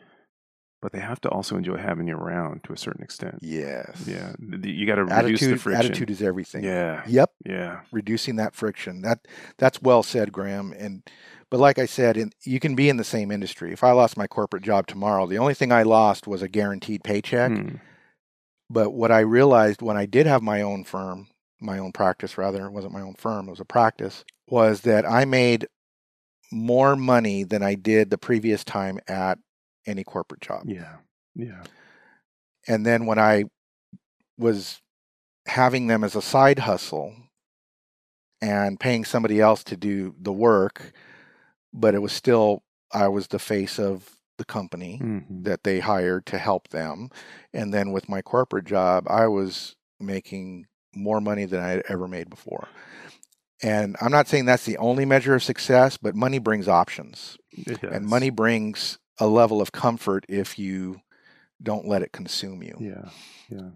but 0.81 0.93
they 0.93 1.01
have 1.01 1.21
to 1.23 1.29
also 1.29 1.57
enjoy 1.57 1.77
having 1.77 2.07
you 2.09 2.15
around 2.17 2.63
to 2.65 2.73
a 2.73 2.77
certain 2.77 3.03
extent. 3.03 3.39
Yes. 3.43 4.05
Yeah, 4.07 4.33
you 4.63 4.87
got 4.87 4.97
to 4.97 5.05
reduce 5.05 5.41
the 5.41 5.47
Attitude. 5.47 5.61
friction. 5.61 5.85
Attitude 5.87 6.11
is 6.11 6.23
everything. 6.23 6.65
Yeah, 6.65 7.03
Yep. 7.07 7.31
yeah, 7.45 7.81
reducing 7.93 8.37
that 8.37 8.55
friction. 8.55 9.03
That 9.03 9.21
that's 9.59 9.83
well 9.83 10.03
said, 10.03 10.33
Graham. 10.33 10.73
And 10.79 11.03
but 11.51 11.61
like 11.61 11.79
I 11.79 11.87
said, 11.87 12.17
in, 12.17 12.31
you 12.45 12.61
can 12.61 12.75
be 12.75 12.89
in 12.89 12.97
the 12.97 13.05
same 13.05 13.31
industry. 13.31 13.73
If 13.73 13.83
I 13.85 13.93
lost 13.93 14.17
my 14.17 14.27
corporate 14.27 14.63
job 14.65 14.87
tomorrow, 14.87 15.27
the 15.27 15.39
only 15.39 15.55
thing 15.55 15.73
I 15.73 15.83
lost 15.83 16.27
was 16.27 16.43
a 16.43 16.49
guaranteed 16.49 17.03
paycheck. 17.05 17.53
Hmm. 17.53 17.77
But 18.69 18.91
what 18.91 19.13
I 19.13 19.21
realized 19.21 19.81
when 19.81 19.97
I 19.97 20.07
did 20.07 20.27
have 20.27 20.43
my 20.43 20.61
own 20.63 20.83
firm, 20.85 21.29
my 21.61 21.79
own 21.79 21.93
practice 21.93 22.37
rather, 22.37 22.67
it 22.67 22.73
wasn't 22.73 22.95
my 22.95 23.01
own 23.01 23.15
firm, 23.15 23.47
it 23.47 23.51
was 23.53 23.61
a 23.61 23.65
practice, 23.65 24.25
was 24.49 24.81
that 24.81 25.09
I 25.09 25.25
made 25.25 25.69
more 26.53 26.97
money 26.97 27.43
than 27.45 27.63
I 27.63 27.75
did 27.75 28.11
the 28.11 28.19
previous 28.19 28.65
time 28.65 28.99
at 29.09 29.39
any 29.87 30.05
corporate 30.05 30.41
job. 30.41 30.63
yeah, 30.67 30.97
yeah. 31.35 31.63
And 32.69 32.85
then 32.85 33.07
when 33.07 33.19
I 33.19 33.45
was 34.39 34.81
having 35.47 35.87
them 35.87 36.03
as 36.03 36.17
a 36.17 36.23
side 36.23 36.59
hustle 36.61 37.15
and 38.43 38.79
paying 38.79 39.05
somebody 39.05 39.41
else 39.41 39.65
to 39.65 39.77
do 39.77 40.15
the 40.21 40.33
work, 40.33 40.93
but 41.73 41.95
it 41.95 42.03
was 42.03 42.13
still, 42.13 42.63
I 42.93 43.09
was 43.09 43.29
the 43.29 43.39
face 43.39 43.79
of 43.79 44.17
the 44.39 44.45
company 44.45 44.99
Mhm. 45.03 45.45
that 45.45 45.63
they 45.65 45.81
hired 45.81 46.27
to 46.27 46.39
help 46.39 46.69
them. 46.69 47.09
And 47.55 47.73
then 47.73 47.93
with 47.93 48.09
my 48.09 48.21
corporate 48.23 48.67
job, 48.67 49.07
I 49.09 49.27
was 49.29 49.77
making 49.99 50.67
more 50.95 51.21
money 51.21 51.45
than 51.47 51.61
I 51.61 51.69
had 51.69 51.83
ever 51.89 52.07
made 52.09 52.29
before. 52.29 52.69
And 53.63 53.97
I'm 54.01 54.13
not 54.13 54.29
saying 54.29 54.45
that's 54.45 54.65
the 54.65 54.77
only 54.79 55.05
measure 55.05 55.35
of 55.35 55.43
success, 55.43 55.97
but 55.97 56.15
money 56.15 56.39
brings 56.39 56.69
options. 56.69 57.39
And 57.83 58.07
money 58.07 58.31
brings 58.31 58.99
a 59.19 59.27
level 59.27 59.61
of 59.63 59.73
comfort 59.73 60.27
if 60.29 60.59
you 60.59 61.01
don't 61.63 61.89
let 61.89 62.03
it 62.03 62.13
consume 62.13 62.63
you. 62.63 62.77
Yeah, 62.79 63.09
yeah. 63.49 63.71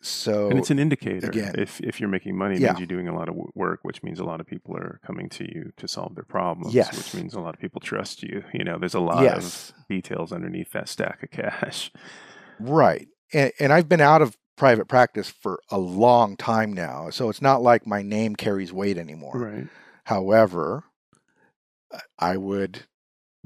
So 0.00 0.48
and 0.50 0.58
it's 0.58 0.70
an 0.70 0.78
indicator. 0.78 1.26
again- 1.28 1.54
if 1.58 1.80
if 1.80 2.00
you're 2.00 2.08
making 2.08 2.36
money, 2.36 2.54
it 2.54 2.60
Yeah. 2.60 2.68
means 2.68 2.78
you're 2.80 2.86
doing 2.86 3.08
a 3.08 3.14
lot 3.14 3.28
of 3.28 3.34
work, 3.54 3.80
which 3.82 4.02
means 4.02 4.20
a 4.20 4.24
lot 4.24 4.40
of 4.40 4.46
people 4.46 4.74
are 4.76 5.00
coming 5.06 5.28
to 5.30 5.44
you 5.44 5.72
to 5.76 5.88
solve 5.88 6.14
their 6.14 6.24
problems. 6.24 6.72
Yes. 6.74 6.96
which 6.96 7.14
means 7.20 7.34
a 7.34 7.40
lot 7.40 7.54
of 7.54 7.60
people 7.60 7.80
trust 7.80 8.22
you. 8.22 8.44
You 8.54 8.64
know, 8.64 8.78
there's 8.78 8.94
a 8.94 9.00
lot 9.00 9.22
yes, 9.24 9.70
of 9.76 9.86
details 9.88 10.32
underneath 10.32 10.72
that 10.72 10.88
stack 10.88 11.22
of 11.22 11.30
cash. 11.30 11.90
right. 12.60 13.08
And, 13.32 13.52
and 13.58 13.72
I've 13.72 13.88
been 13.88 14.00
out 14.00 14.22
of 14.22 14.36
private 14.56 14.86
practice 14.88 15.28
for 15.30 15.60
a 15.70 15.78
long 15.78 16.36
time 16.36 16.72
now, 16.72 17.10
so 17.10 17.28
it's 17.28 17.42
not 17.42 17.62
like 17.62 17.86
my 17.86 18.02
name 18.02 18.34
carries 18.36 18.72
weight 18.72 18.96
anymore. 18.98 19.38
Right. 19.38 19.68
However, 20.04 20.84
I 22.18 22.36
would 22.36 22.84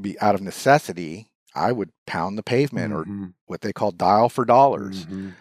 be 0.00 0.18
out 0.20 0.34
of 0.34 0.40
necessity. 0.40 1.28
I 1.54 1.72
would 1.72 1.90
pound 2.06 2.38
the 2.38 2.42
pavement 2.42 2.92
or 2.92 3.04
Mhm, 3.04 3.34
what 3.46 3.60
they 3.60 3.72
call 3.72 3.90
dial 3.90 4.28
for 4.28 4.44
dollars. 4.44 5.06
mhm. 5.06 5.34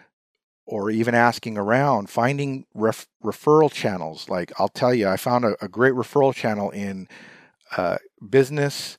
or 0.66 0.88
even 0.88 1.16
asking 1.16 1.58
around, 1.58 2.08
finding 2.08 2.64
ref- 2.74 3.08
referral 3.24 3.72
channels. 3.72 4.28
Like 4.28 4.52
I'll 4.56 4.68
tell 4.68 4.94
you, 4.94 5.08
I 5.08 5.16
found 5.16 5.44
a, 5.44 5.56
a 5.64 5.66
great 5.66 5.94
referral 5.94 6.32
channel 6.32 6.70
in 6.70 7.08
uh, 7.76 7.98
business 8.28 8.96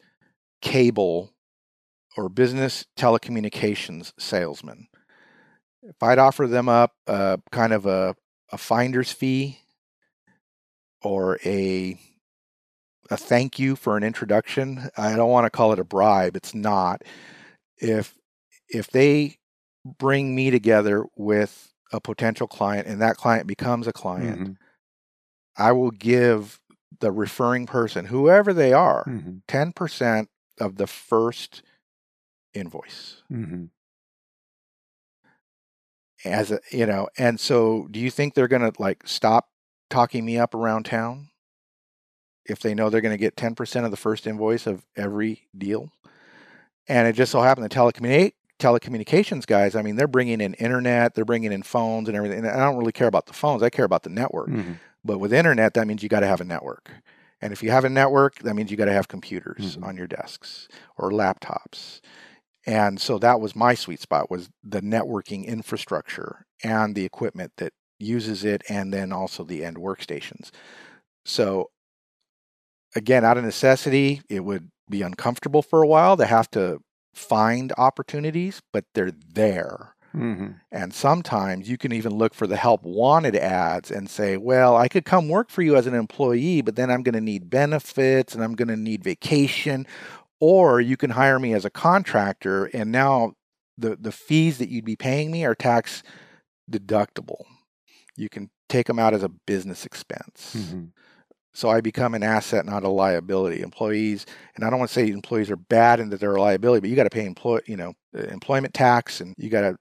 cable 0.62 1.32
or 2.18 2.28
business 2.28 2.86
telecommunications 2.98 4.12
salesman. 4.20 4.88
If 5.84 6.02
I'd 6.02 6.20
offer 6.20 6.48
them 6.48 6.70
up 6.70 6.94
uh, 7.08 7.38
kind 7.52 7.74
of 7.74 7.86
a, 7.86 8.16
a 8.52 8.58
finder's 8.58 9.12
fee 9.12 9.60
or 11.02 11.40
a 11.46 12.00
a 13.10 13.18
thank 13.18 13.60
you 13.60 13.76
for 13.76 13.98
an 13.98 14.04
introduction, 14.04 14.90
I 14.96 15.16
don't 15.16 15.30
want 15.32 15.46
to 15.46 15.50
call 15.50 15.74
it 15.74 15.80
a 15.80 15.84
bribe. 15.84 16.36
It's 16.36 16.54
not. 16.56 17.02
If 17.78 18.16
if 18.70 18.90
they 18.90 19.38
bring 19.86 20.36
me 20.36 20.52
together 20.52 21.06
with 21.18 21.74
a 21.92 22.00
potential 22.00 22.48
client 22.48 22.88
and 22.88 23.02
that 23.02 23.18
client 23.18 23.48
becomes 23.48 23.88
a 23.88 23.92
client, 23.94 24.40
Mhm, 24.40 24.58
I 25.58 25.72
will 25.74 25.92
give 25.92 26.60
the 27.00 27.12
referring 27.12 27.66
person, 27.66 28.06
whoever 28.06 28.54
they 28.54 28.72
are, 28.72 29.04
mhm, 29.06 29.42
10% 29.48 30.30
of 30.60 30.76
the 30.78 30.88
first 30.88 31.64
invoice 32.54 33.24
mhm. 33.32 33.70
As 36.26 36.52
a, 36.52 36.60
you 36.72 36.86
know, 36.86 37.08
and 37.18 37.40
so 37.40 37.88
do 37.92 38.00
you 38.00 38.12
think 38.12 38.34
they're 38.34 38.48
going 38.48 38.72
to 38.72 38.82
like 38.82 39.08
stop 39.08 39.50
talking 39.90 40.26
me 40.26 40.38
up 40.38 40.54
around 40.54 40.84
town 40.86 41.30
if 42.46 42.60
they 42.60 42.74
know 42.74 42.90
they're 42.90 43.02
going 43.02 43.14
to 43.14 43.18
get 43.18 43.36
10% 43.36 43.86
of 43.86 43.92
the 43.92 43.98
first 43.98 44.28
invoice 44.28 44.68
of 44.68 44.84
every 44.96 45.48
deal? 45.58 45.92
And 46.88 47.08
it 47.08 47.14
just 47.14 47.32
so 47.32 47.42
happened 47.42 47.66
the 47.66 47.70
telecommunicate 47.70 48.34
telecommunications 48.60 49.48
guys, 49.48 49.76
I 49.76 49.82
mean, 49.82 49.96
they're 49.96 50.08
bringing 50.08 50.40
in 50.40 50.54
internet, 50.56 51.16
they're 51.16 51.26
bringing 51.26 51.52
in 51.52 51.64
phones 51.64 52.08
and 52.08 52.16
everything. 52.16 52.40
And 52.40 52.48
I 52.48 52.58
don't 52.60 52.78
really 52.78 52.92
care 52.92 53.08
about 53.08 53.26
the 53.26 53.34
phones. 53.34 53.64
I 53.64 53.72
care 53.72 53.86
about 53.86 54.04
the 54.04 54.10
network. 54.12 54.50
Mhm. 54.50 54.76
But 55.04 55.18
with 55.18 55.34
internet, 55.34 55.74
that 55.74 55.88
means 55.88 56.04
you 56.04 56.10
got 56.10 56.20
to 56.20 56.28
have 56.28 56.42
a 56.42 56.46
network. 56.46 56.92
And 57.42 57.52
if 57.52 57.64
you 57.64 57.72
have 57.72 57.86
a 57.86 57.90
network, 57.90 58.36
that 58.44 58.56
means 58.56 58.70
you 58.70 58.78
got 58.78 58.86
to 58.86 58.94
have 58.94 59.08
computers 59.08 59.78
Mhm. 59.78 59.88
on 59.88 59.98
your 59.98 60.06
desks 60.06 60.68
or 60.96 61.10
laptops. 61.10 62.02
And 62.66 63.00
so 63.02 63.18
that 63.20 63.40
was 63.42 63.56
my 63.56 63.74
sweet 63.74 64.00
spot 64.02 64.30
was 64.30 64.50
the 64.64 64.82
networking 64.82 65.46
infrastructure 65.46 66.46
and 66.64 66.96
the 66.96 67.06
equipment 67.06 67.54
that 67.58 67.74
uses 68.00 68.44
it 68.44 68.64
and 68.70 68.94
then 68.94 69.12
also 69.12 69.44
the 69.44 69.64
end 69.66 69.78
workstations. 69.78 70.52
So 71.26 71.70
again, 72.96 73.24
out 73.26 73.38
of 73.38 73.44
necessity, 73.44 74.22
it 74.30 74.42
would 74.44 74.70
be 74.90 75.02
uncomfortable 75.02 75.62
for 75.62 75.82
a 75.82 75.88
while 75.88 76.18
to 76.18 76.26
have 76.26 76.50
to 76.52 76.80
find 77.14 77.72
opportunities, 77.78 78.62
but 78.74 78.86
they're 78.94 79.12
there. 79.34 79.96
Mhm. 80.16 80.62
And 80.72 80.94
sometimes 80.94 81.70
you 81.70 81.78
can 81.78 81.94
even 81.94 82.14
look 82.14 82.34
for 82.34 82.48
the 82.48 82.58
help 82.58 82.84
wanted 82.84 83.36
ads 83.36 83.92
and 83.92 84.10
say, 84.10 84.38
well, 84.38 84.76
I 84.78 84.88
could 84.88 85.06
come 85.06 85.30
work 85.30 85.50
for 85.50 85.62
you 85.62 85.76
as 85.78 85.88
an 85.88 85.96
employee, 85.96 86.62
but 86.62 86.76
then 86.76 86.92
I'm 86.92 87.04
going 87.04 87.16
to 87.16 87.22
need 87.22 87.50
benefits 87.50 88.36
and 88.36 88.44
I'm 88.44 88.56
going 88.56 88.70
to 88.70 88.78
need 88.78 89.04
vacation. 89.04 89.88
Or 90.42 90.82
you 90.82 90.98
can 90.98 91.12
hire 91.12 91.40
me 91.40 91.54
as 91.54 91.64
a 91.64 91.70
contractor 91.70 92.66
and 92.66 92.92
now 92.92 93.34
the, 93.78 93.96
the 93.96 94.12
fees 94.12 94.58
that 94.58 94.68
you'd 94.70 94.84
be 94.86 94.96
paying 94.98 95.32
me 95.32 95.46
are 95.46 95.56
tax 95.56 96.04
deductible. 96.70 97.44
You 98.18 98.28
can 98.28 98.50
take 98.68 98.88
them 98.88 99.00
out 99.00 99.14
as 99.14 99.24
a 99.24 99.30
business 99.30 99.86
expense. 99.86 100.56
Mhm. 100.58 100.90
So 101.54 101.70
I 101.70 101.82
become 101.82 102.14
an 102.14 102.24
asset, 102.24 102.66
not 102.66 102.84
a 102.84 102.90
liability. 102.90 103.62
Employees, 103.62 104.26
and 104.56 104.64
I 104.64 104.70
don't 104.70 104.80
want 104.80 104.90
to 104.90 104.94
say 104.94 105.10
employees 105.10 105.52
are 105.52 105.58
bad 105.58 106.00
and 106.00 106.12
that 106.12 106.20
they're 106.22 106.36
a 106.36 106.42
liability, 106.42 106.80
but 106.82 106.90
you 106.90 106.96
got 106.96 107.04
to 107.04 107.10
pay 107.10 107.26
employ, 107.26 107.60
you 107.66 107.76
know, 107.76 107.94
uh, 108.18 108.22
employment 108.24 108.74
tax, 108.74 109.20
and 109.20 109.36
you 109.38 109.50
got 109.50 109.62
to 109.62 109.78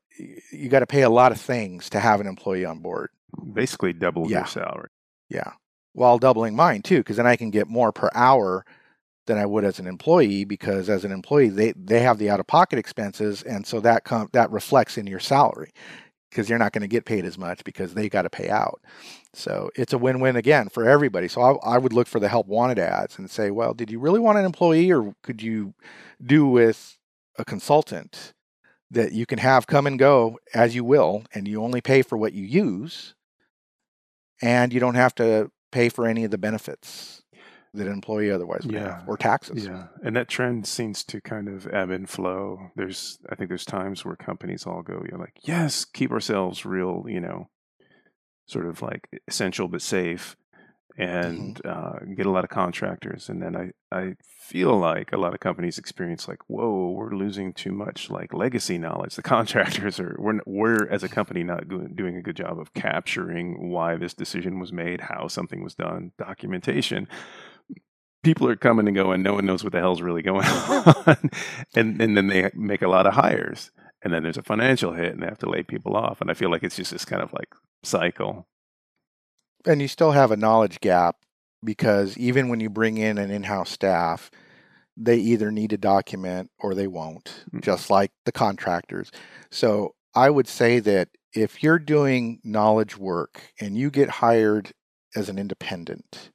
you 0.53 0.69
got 0.69 0.81
to 0.81 0.87
pay 0.87 1.03
a 1.03 1.09
lot 1.09 1.33
of 1.33 1.41
things 1.41 1.89
to 1.91 2.01
have 2.01 2.21
an 2.21 2.27
employee 2.27 2.65
on 2.65 2.81
board. 2.81 3.11
Basically, 3.55 3.93
double 3.93 4.29
Yeah. 4.29 4.39
your 4.39 4.47
salary. 4.49 4.89
Yeah, 5.29 5.53
while 5.93 6.19
doubling 6.19 6.57
mine 6.57 6.83
too, 6.83 6.99
because 6.99 7.17
then 7.17 7.27
I 7.27 7.37
can 7.37 7.51
get 7.51 7.69
more 7.69 7.93
per 7.93 8.11
hour 8.15 8.65
than 9.31 9.39
I 9.39 9.47
would 9.47 9.65
as 9.65 9.79
an 9.79 9.87
employee. 9.87 10.45
Because 10.45 10.91
as 10.91 11.05
an 11.05 11.13
employee, 11.13 11.49
they 11.49 11.73
they 11.73 12.01
have 12.01 12.19
the 12.19 12.29
out 12.29 12.41
of 12.41 12.47
pocket 12.47 12.79
expenses, 12.79 13.43
and 13.43 13.67
so 13.67 13.81
that 13.81 14.05
com- 14.05 14.29
that 14.33 14.51
reflects 14.51 14.99
in 14.99 15.07
your 15.07 15.21
salary 15.21 15.71
because 16.29 16.49
you're 16.49 16.59
not 16.59 16.73
going 16.73 16.83
to 16.83 16.89
get 16.89 17.05
paid 17.05 17.25
as 17.25 17.37
much 17.37 17.65
because 17.65 17.95
they 17.95 18.09
got 18.09 18.23
to 18.23 18.31
pay 18.31 18.49
out. 18.49 18.81
So 19.33 19.71
it's 19.75 19.93
a 19.93 19.99
win-win 19.99 20.37
again 20.37 20.69
for 20.69 20.89
everybody. 20.89 21.27
So 21.27 21.41
I, 21.41 21.75
I 21.75 21.79
would 21.79 21.93
look 21.93 22.07
for 22.07 22.21
the 22.21 22.29
help 22.29 22.47
wanted 22.47 22.79
ads 22.79 23.19
and 23.19 23.29
say, 23.29 23.51
well, 23.51 23.75
did 23.75 23.91
you 23.91 23.99
really 23.99 24.21
want 24.21 24.39
an 24.39 24.45
employee, 24.45 24.93
or 24.93 25.15
could 25.23 25.43
you 25.43 25.75
do 26.25 26.47
with 26.47 26.99
a 27.39 27.45
consultant 27.45 28.33
that 28.91 29.13
you 29.13 29.27
can 29.27 29.39
have 29.39 29.67
come 29.67 29.87
and 29.87 29.99
go 29.99 30.39
as 30.53 30.75
you 30.75 30.85
will, 30.85 31.23
and 31.35 31.47
you 31.47 31.63
only 31.63 31.81
pay 31.81 32.03
for 32.03 32.19
what 32.19 32.33
you 32.33 32.45
use, 32.45 33.15
and 34.43 34.73
you 34.73 34.81
don't 34.81 34.97
have 34.97 35.15
to 35.15 35.51
pay 35.71 35.89
for 35.89 36.07
any 36.07 36.25
of 36.25 36.33
the 36.33 36.39
benefits 36.39 37.20
that 37.75 37.87
an 37.87 37.93
employee 37.93 38.31
otherwise 38.31 38.63
would 38.65 38.75
Yeah. 38.75 38.99
have 39.01 39.09
or 39.09 39.17
taxes. 39.17 39.65
Yeah, 39.65 39.87
and 40.03 40.17
that 40.17 40.29
trend 40.29 40.67
seems 40.67 41.05
to 41.05 41.21
kind 41.21 41.49
of 41.49 41.67
ebb 41.73 41.91
and 41.91 42.09
flow. 42.09 42.71
There's, 42.77 43.19
I 43.31 43.35
think, 43.37 43.49
there's 43.49 43.65
times 43.65 44.05
where 44.05 44.17
companies 44.17 44.67
all 44.67 44.83
go, 44.83 45.03
you're 45.09 45.19
like, 45.21 45.37
yes, 45.43 45.85
keep 45.85 46.11
ourselves 46.11 46.67
real, 46.67 47.05
you 47.09 47.21
know, 47.21 47.49
sort 48.47 48.67
of 48.67 48.83
like 48.83 49.09
essential 49.29 49.69
but 49.69 49.83
safe, 49.83 50.37
and 50.99 51.65
uh, 51.65 52.01
get 52.17 52.27
a 52.27 52.31
lot 52.31 52.43
of 52.45 52.51
contractors. 52.51 53.29
And 53.29 53.41
then 53.41 53.57
I, 53.57 53.97
I 53.97 54.15
feel 54.29 54.77
like 54.77 55.13
a 55.13 55.17
lot 55.17 55.33
of 55.33 55.41
companies 55.41 55.79
experience 55.79 56.27
like, 56.29 56.41
whoa, 56.49 56.91
we're 56.91 57.15
losing 57.15 57.53
too 57.55 57.71
much 57.73 58.11
like 58.11 58.35
legacy 58.35 58.77
knowledge. 58.77 59.15
The 59.15 59.23
contractors 59.37 59.99
are, 60.01 60.17
we're, 60.19 60.41
we're 60.45 60.89
as 60.91 61.03
a 61.05 61.09
company 61.09 61.43
not 61.45 61.69
doing 61.69 62.17
a 62.17 62.23
good 62.23 62.37
job 62.37 62.59
of 62.59 62.75
capturing 62.75 63.71
why 63.71 63.97
this 63.97 64.13
decision 64.13 64.59
was 64.59 64.73
made, 64.73 65.01
how 65.03 65.29
something 65.29 65.63
was 65.63 65.75
done, 65.77 66.11
documentation. 66.19 67.07
People 68.23 68.49
are 68.49 68.57
coming 68.57 68.87
and 68.87 68.95
going. 68.97 69.23
No 69.23 69.35
one 69.35 69.47
knows 69.47 69.65
what 69.65 69.73
the 69.73 69.81
hell's 69.81 70.03
really 70.03 70.23
going 70.23 70.45
on, 70.47 71.31
and 71.75 72.01
and 72.01 72.17
then 72.17 72.27
they 72.27 72.51
make 72.55 72.83
a 72.83 72.89
lot 72.89 73.07
of 73.07 73.15
hires, 73.15 73.71
and 74.03 74.13
then 74.13 74.23
there's 74.23 74.37
a 74.37 74.43
financial 74.43 74.93
hit, 74.93 75.13
and 75.13 75.23
they 75.23 75.27
have 75.27 75.39
to 75.39 75.49
lay 75.49 75.63
people 75.63 75.97
off. 75.97 76.21
And 76.21 76.31
I 76.31 76.35
feel 76.35 76.51
like 76.51 76.63
it's 76.63 76.77
just 76.77 76.91
this 76.91 77.05
kind 77.05 77.23
of 77.23 77.33
like 77.33 77.49
cycle 77.83 78.47
and 79.67 79.81
you 79.81 79.89
still 79.89 80.13
have 80.13 80.31
a 80.31 80.37
knowledge 80.37 80.81
gap 80.81 81.17
because 81.65 82.17
even 82.17 82.49
when 82.49 82.61
you 82.61 82.71
bring 82.71 82.97
in 82.99 83.19
an 83.19 83.31
in-house 83.31 83.71
staff 83.71 84.31
they 84.97 85.17
either 85.17 85.51
need 85.51 85.71
to 85.71 85.79
document 85.79 86.51
or 86.59 86.75
they 86.75 86.87
won't 86.87 87.45
Mm. 87.53 87.63
just 87.63 87.91
like 87.91 88.11
the 88.25 88.33
contractors 88.33 89.11
so 89.51 89.95
i 90.15 90.29
would 90.31 90.49
say 90.49 90.79
that 90.81 91.09
if 91.35 91.63
you're 91.63 91.79
doing 91.79 92.41
knowledge 92.45 92.97
work 92.99 93.53
and 93.61 93.77
you 93.79 93.91
get 93.91 94.11
hired 94.11 94.73
as 95.17 95.29
an 95.29 95.39
independent 95.39 96.31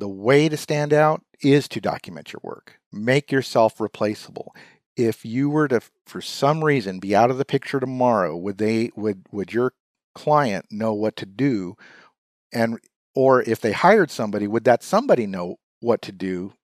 the 0.00 0.08
way 0.08 0.48
to 0.48 0.56
stand 0.56 0.92
out 0.92 1.22
is 1.42 1.68
to 1.68 1.80
document 1.80 2.32
your 2.32 2.40
work. 2.42 2.80
Make 2.90 3.30
yourself 3.30 3.80
replaceable. 3.80 4.54
If 4.96 5.24
you 5.24 5.48
were 5.48 5.68
to 5.68 5.80
for 6.06 6.20
some 6.20 6.64
reason 6.64 6.98
be 6.98 7.14
out 7.14 7.30
of 7.30 7.38
the 7.38 7.44
picture 7.44 7.78
tomorrow 7.78 8.36
would 8.36 8.58
they 8.58 8.90
would 8.96 9.24
would 9.30 9.52
your 9.52 9.74
client 10.14 10.66
know 10.70 10.92
what 10.92 11.16
to 11.16 11.26
do? 11.26 11.76
And 12.52 12.80
or 13.14 13.42
if 13.42 13.60
they 13.60 13.72
hired 13.72 14.10
somebody 14.10 14.46
would 14.48 14.64
that 14.64 14.82
somebody 14.82 15.26
know 15.26 15.56
what 15.80 16.02
to 16.02 16.12
do 16.12 16.54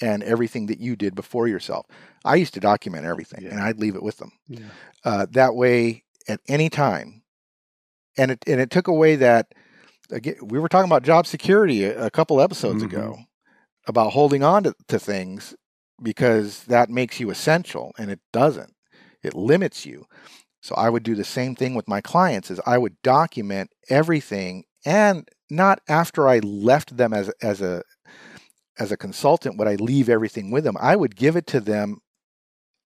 and 0.00 0.22
everything 0.22 0.66
that 0.66 0.78
you 0.78 0.96
did 0.96 1.14
before 1.14 1.46
yourself? 1.48 1.86
I 2.24 2.36
used 2.36 2.54
to 2.54 2.60
document 2.60 3.04
everything 3.04 3.44
and 3.46 3.60
i'd 3.60 3.78
leave 3.78 3.94
it 3.96 4.02
with 4.02 4.18
them. 4.18 4.32
Yeah. 4.48 4.60
uh, 5.04 5.26
that 5.32 5.54
way 5.54 6.04
at 6.28 6.40
any 6.48 6.70
time 6.70 7.22
and 8.16 8.30
it 8.30 8.44
and 8.46 8.60
it 8.60 8.70
took 8.70 8.88
away 8.88 9.16
that 9.16 9.54
again 10.10 10.36
we 10.42 10.58
were 10.58 10.68
talking 10.68 10.90
about 10.90 11.02
job 11.02 11.26
security 11.26 11.84
a, 11.84 12.06
a 12.06 12.10
couple 12.10 12.40
episodes 12.40 12.82
Mhm. 12.82 12.86
ago 12.86 13.18
about 13.86 14.12
holding 14.12 14.42
on 14.42 14.64
to, 14.64 14.74
to 14.88 14.98
things 14.98 15.54
because 16.02 16.64
that 16.64 16.90
makes 16.90 17.20
you 17.20 17.30
essential 17.30 17.92
and 17.98 18.10
it 18.10 18.20
doesn't. 18.32 18.74
It 19.22 19.34
limits 19.34 19.86
you. 19.86 20.06
So 20.62 20.74
i 20.76 20.90
would 20.90 21.02
do 21.04 21.14
the 21.14 21.24
same 21.24 21.54
thing 21.54 21.74
with 21.74 21.88
my 21.88 22.00
clients 22.00 22.50
is 22.50 22.60
i 22.66 22.78
would 22.78 23.00
document 23.02 23.70
everything 23.90 24.64
and 24.84 25.28
not 25.50 25.80
after 25.88 26.28
i 26.28 26.38
left 26.40 26.96
them 26.96 27.12
as 27.14 27.28
as 27.42 27.60
a 27.62 27.82
as 28.78 28.92
a 28.92 28.96
consultant 28.96 29.58
would 29.58 29.68
i 29.68 29.76
leave 29.76 30.08
everything 30.08 30.50
with 30.50 30.64
them. 30.64 30.76
I 30.80 30.96
would 30.96 31.16
give 31.16 31.36
it 31.36 31.46
to 31.48 31.60
them 31.60 31.98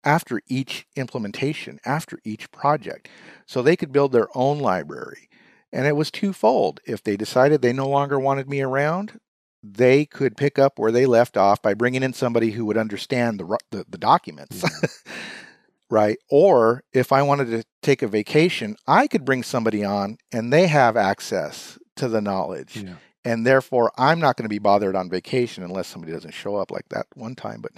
after 0.04 0.40
each 0.48 0.86
implementation 0.96 1.78
after 1.84 2.18
each 2.24 2.50
project. 2.52 3.08
So 3.46 3.62
they 3.62 3.76
could 3.76 3.92
build 3.92 4.12
their 4.12 4.28
own 4.34 4.58
library 4.60 5.28
and 5.72 5.86
it 5.86 5.96
was 5.96 6.10
twofold 6.10 6.80
if 6.86 7.02
they 7.02 7.16
decided 7.16 7.60
they 7.62 7.72
no 7.72 7.88
longer 7.88 8.18
wanted 8.18 8.48
me 8.48 8.60
around 8.60 9.18
they 9.62 10.04
could 10.06 10.36
pick 10.36 10.58
up 10.58 10.78
where 10.78 10.92
they 10.92 11.06
left 11.06 11.36
off 11.36 11.60
by 11.60 11.74
bringing 11.74 12.02
in 12.02 12.12
somebody 12.12 12.52
who 12.52 12.64
would 12.64 12.76
understand 12.76 13.40
the 13.40 13.58
the, 13.70 13.84
the 13.88 13.98
documents 13.98 14.62
mm-hmm. 14.62 15.20
right? 15.90 16.18
Or 16.30 16.82
if 16.92 17.12
i 17.12 17.22
wanted 17.22 17.46
to 17.46 17.64
take 17.82 18.02
a 18.02 18.08
vacation 18.08 18.76
i 18.86 19.06
could 19.06 19.24
bring 19.24 19.42
somebody 19.42 19.84
on 19.84 20.18
and 20.32 20.52
they 20.52 20.66
have 20.66 20.96
access 20.96 21.78
to 21.96 22.08
the 22.08 22.20
knowledge 22.20 22.76
Yeah. 22.78 22.94
and 23.24 23.46
therefore 23.46 23.90
i'm 23.96 24.18
not 24.20 24.36
going 24.36 24.44
to 24.44 24.48
be 24.48 24.58
bothered 24.58 24.96
on 24.96 25.08
vacation 25.10 25.62
unless 25.62 25.88
somebody 25.88 26.12
doesn't 26.12 26.34
show 26.34 26.56
up 26.56 26.70
like 26.70 26.88
that 26.90 27.06
one 27.14 27.34
time 27.34 27.60
but 27.62 27.72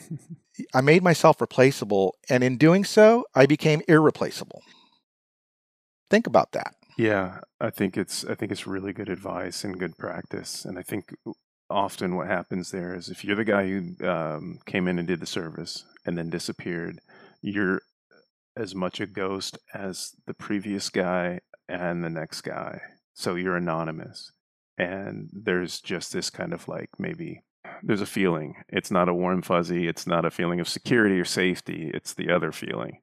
i 0.74 0.80
made 0.80 1.02
myself 1.02 1.40
replaceable 1.40 2.14
and 2.28 2.42
in 2.44 2.56
doing 2.58 2.84
so 2.84 3.24
i 3.34 3.46
became 3.46 3.82
irreplaceable. 3.88 4.62
Think 6.10 6.26
about 6.26 6.52
that 6.52 6.74
Yeah, 6.98 7.40
I 7.60 7.70
think 7.70 7.96
it's 7.96 8.24
I 8.26 8.34
think 8.34 8.52
it's 8.52 8.66
really 8.66 8.92
good 8.92 9.08
advice 9.08 9.64
and 9.64 9.78
good 9.78 9.96
practice, 9.96 10.64
and 10.66 10.78
I 10.78 10.82
think 10.82 11.14
often 11.70 12.16
what 12.16 12.26
happens 12.28 12.70
there 12.72 12.94
is 12.94 13.08
if 13.08 13.24
you're 13.24 13.36
the 13.36 13.44
guy 13.44 13.68
who 13.68 14.06
um, 14.06 14.58
came 14.66 14.88
in 14.88 14.98
and 14.98 15.08
did 15.08 15.20
the 15.20 15.26
service 15.26 15.84
and 16.06 16.18
then 16.18 16.28
disappeared, 16.30 17.00
you're 17.42 17.82
as 18.56 18.74
much 18.74 19.00
a 19.00 19.06
ghost 19.06 19.58
as 19.74 20.12
the 20.26 20.34
previous 20.34 20.90
guy 20.90 21.40
and 21.68 22.04
the 22.04 22.10
next 22.10 22.42
guy. 22.42 22.80
So 23.14 23.36
you're 23.36 23.56
anonymous, 23.56 24.32
and 24.76 25.30
there's 25.32 25.80
just 25.80 26.12
this 26.12 26.30
kind 26.30 26.52
of 26.52 26.68
like 26.68 26.90
maybe 26.98 27.44
there's 27.82 28.02
a 28.02 28.06
feeling. 28.06 28.56
It's 28.68 28.90
not 28.90 29.08
a 29.08 29.14
warm 29.14 29.42
fuzzy. 29.42 29.88
It's 29.88 30.06
not 30.08 30.24
a 30.26 30.32
feeling 30.32 30.60
of 30.60 30.68
security 30.68 31.20
or 31.20 31.24
safety. 31.26 31.92
It's 31.94 32.14
the 32.14 32.30
other 32.30 32.52
feeling 32.52 32.98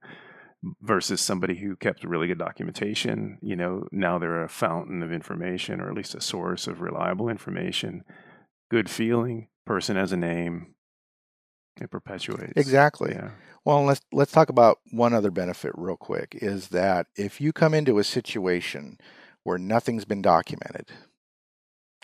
versus 0.82 1.22
somebody 1.22 1.56
who 1.56 1.76
kept 1.76 2.04
really 2.04 2.28
good 2.28 2.40
documentation. 2.40 3.38
You 3.42 3.56
know, 3.56 3.88
now 3.92 4.18
they're 4.18 4.44
a 4.44 4.50
fountain 4.50 5.04
of 5.04 5.12
information 5.12 5.80
or 5.80 5.90
at 5.90 5.96
least 5.96 6.16
a 6.16 6.22
source 6.22 6.68
of 6.68 6.82
reliable 6.82 7.30
information. 7.30 8.04
Good 8.70 8.90
feeling, 8.90 9.50
person 9.66 9.96
has 9.96 10.12
a 10.12 10.18
name. 10.18 10.76
It 11.80 11.92
perpetuates. 11.92 12.54
exactly 12.56 13.12
Yeah. 13.14 13.32
Well, 13.66 13.84
let's 13.84 14.02
let's 14.14 14.32
talk 14.32 14.50
about 14.50 14.78
one 14.92 15.14
other 15.14 15.32
benefit 15.32 15.72
real 15.76 15.98
quick 15.98 16.38
is 16.40 16.70
that 16.70 17.08
if 17.18 17.42
you 17.42 17.52
come 17.52 17.74
into 17.74 17.98
a 17.98 18.04
situation 18.04 18.98
where 19.44 19.58
nothing's 19.58 20.06
been 20.06 20.22
documented 20.22 20.90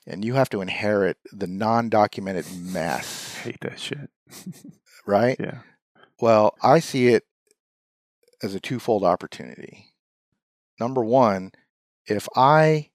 and 0.06 0.26
you 0.26 0.34
have 0.34 0.50
to 0.50 0.62
inherit 0.62 1.18
the 1.32 1.48
non-documented 1.48 2.48
mess, 2.58 3.36
Hate 3.44 3.62
that 3.62 3.80
shit. 3.80 4.10
right? 5.06 5.38
yeah. 5.40 5.60
Well, 6.20 6.56
I 6.62 6.80
see 6.80 7.08
it 7.08 7.24
as 8.44 8.56
a 8.56 8.60
twofold 8.60 9.04
opportunity. 9.04 9.88
Number 10.80 11.04
1, 11.04 11.52
if 12.08 12.28
I 12.36 12.90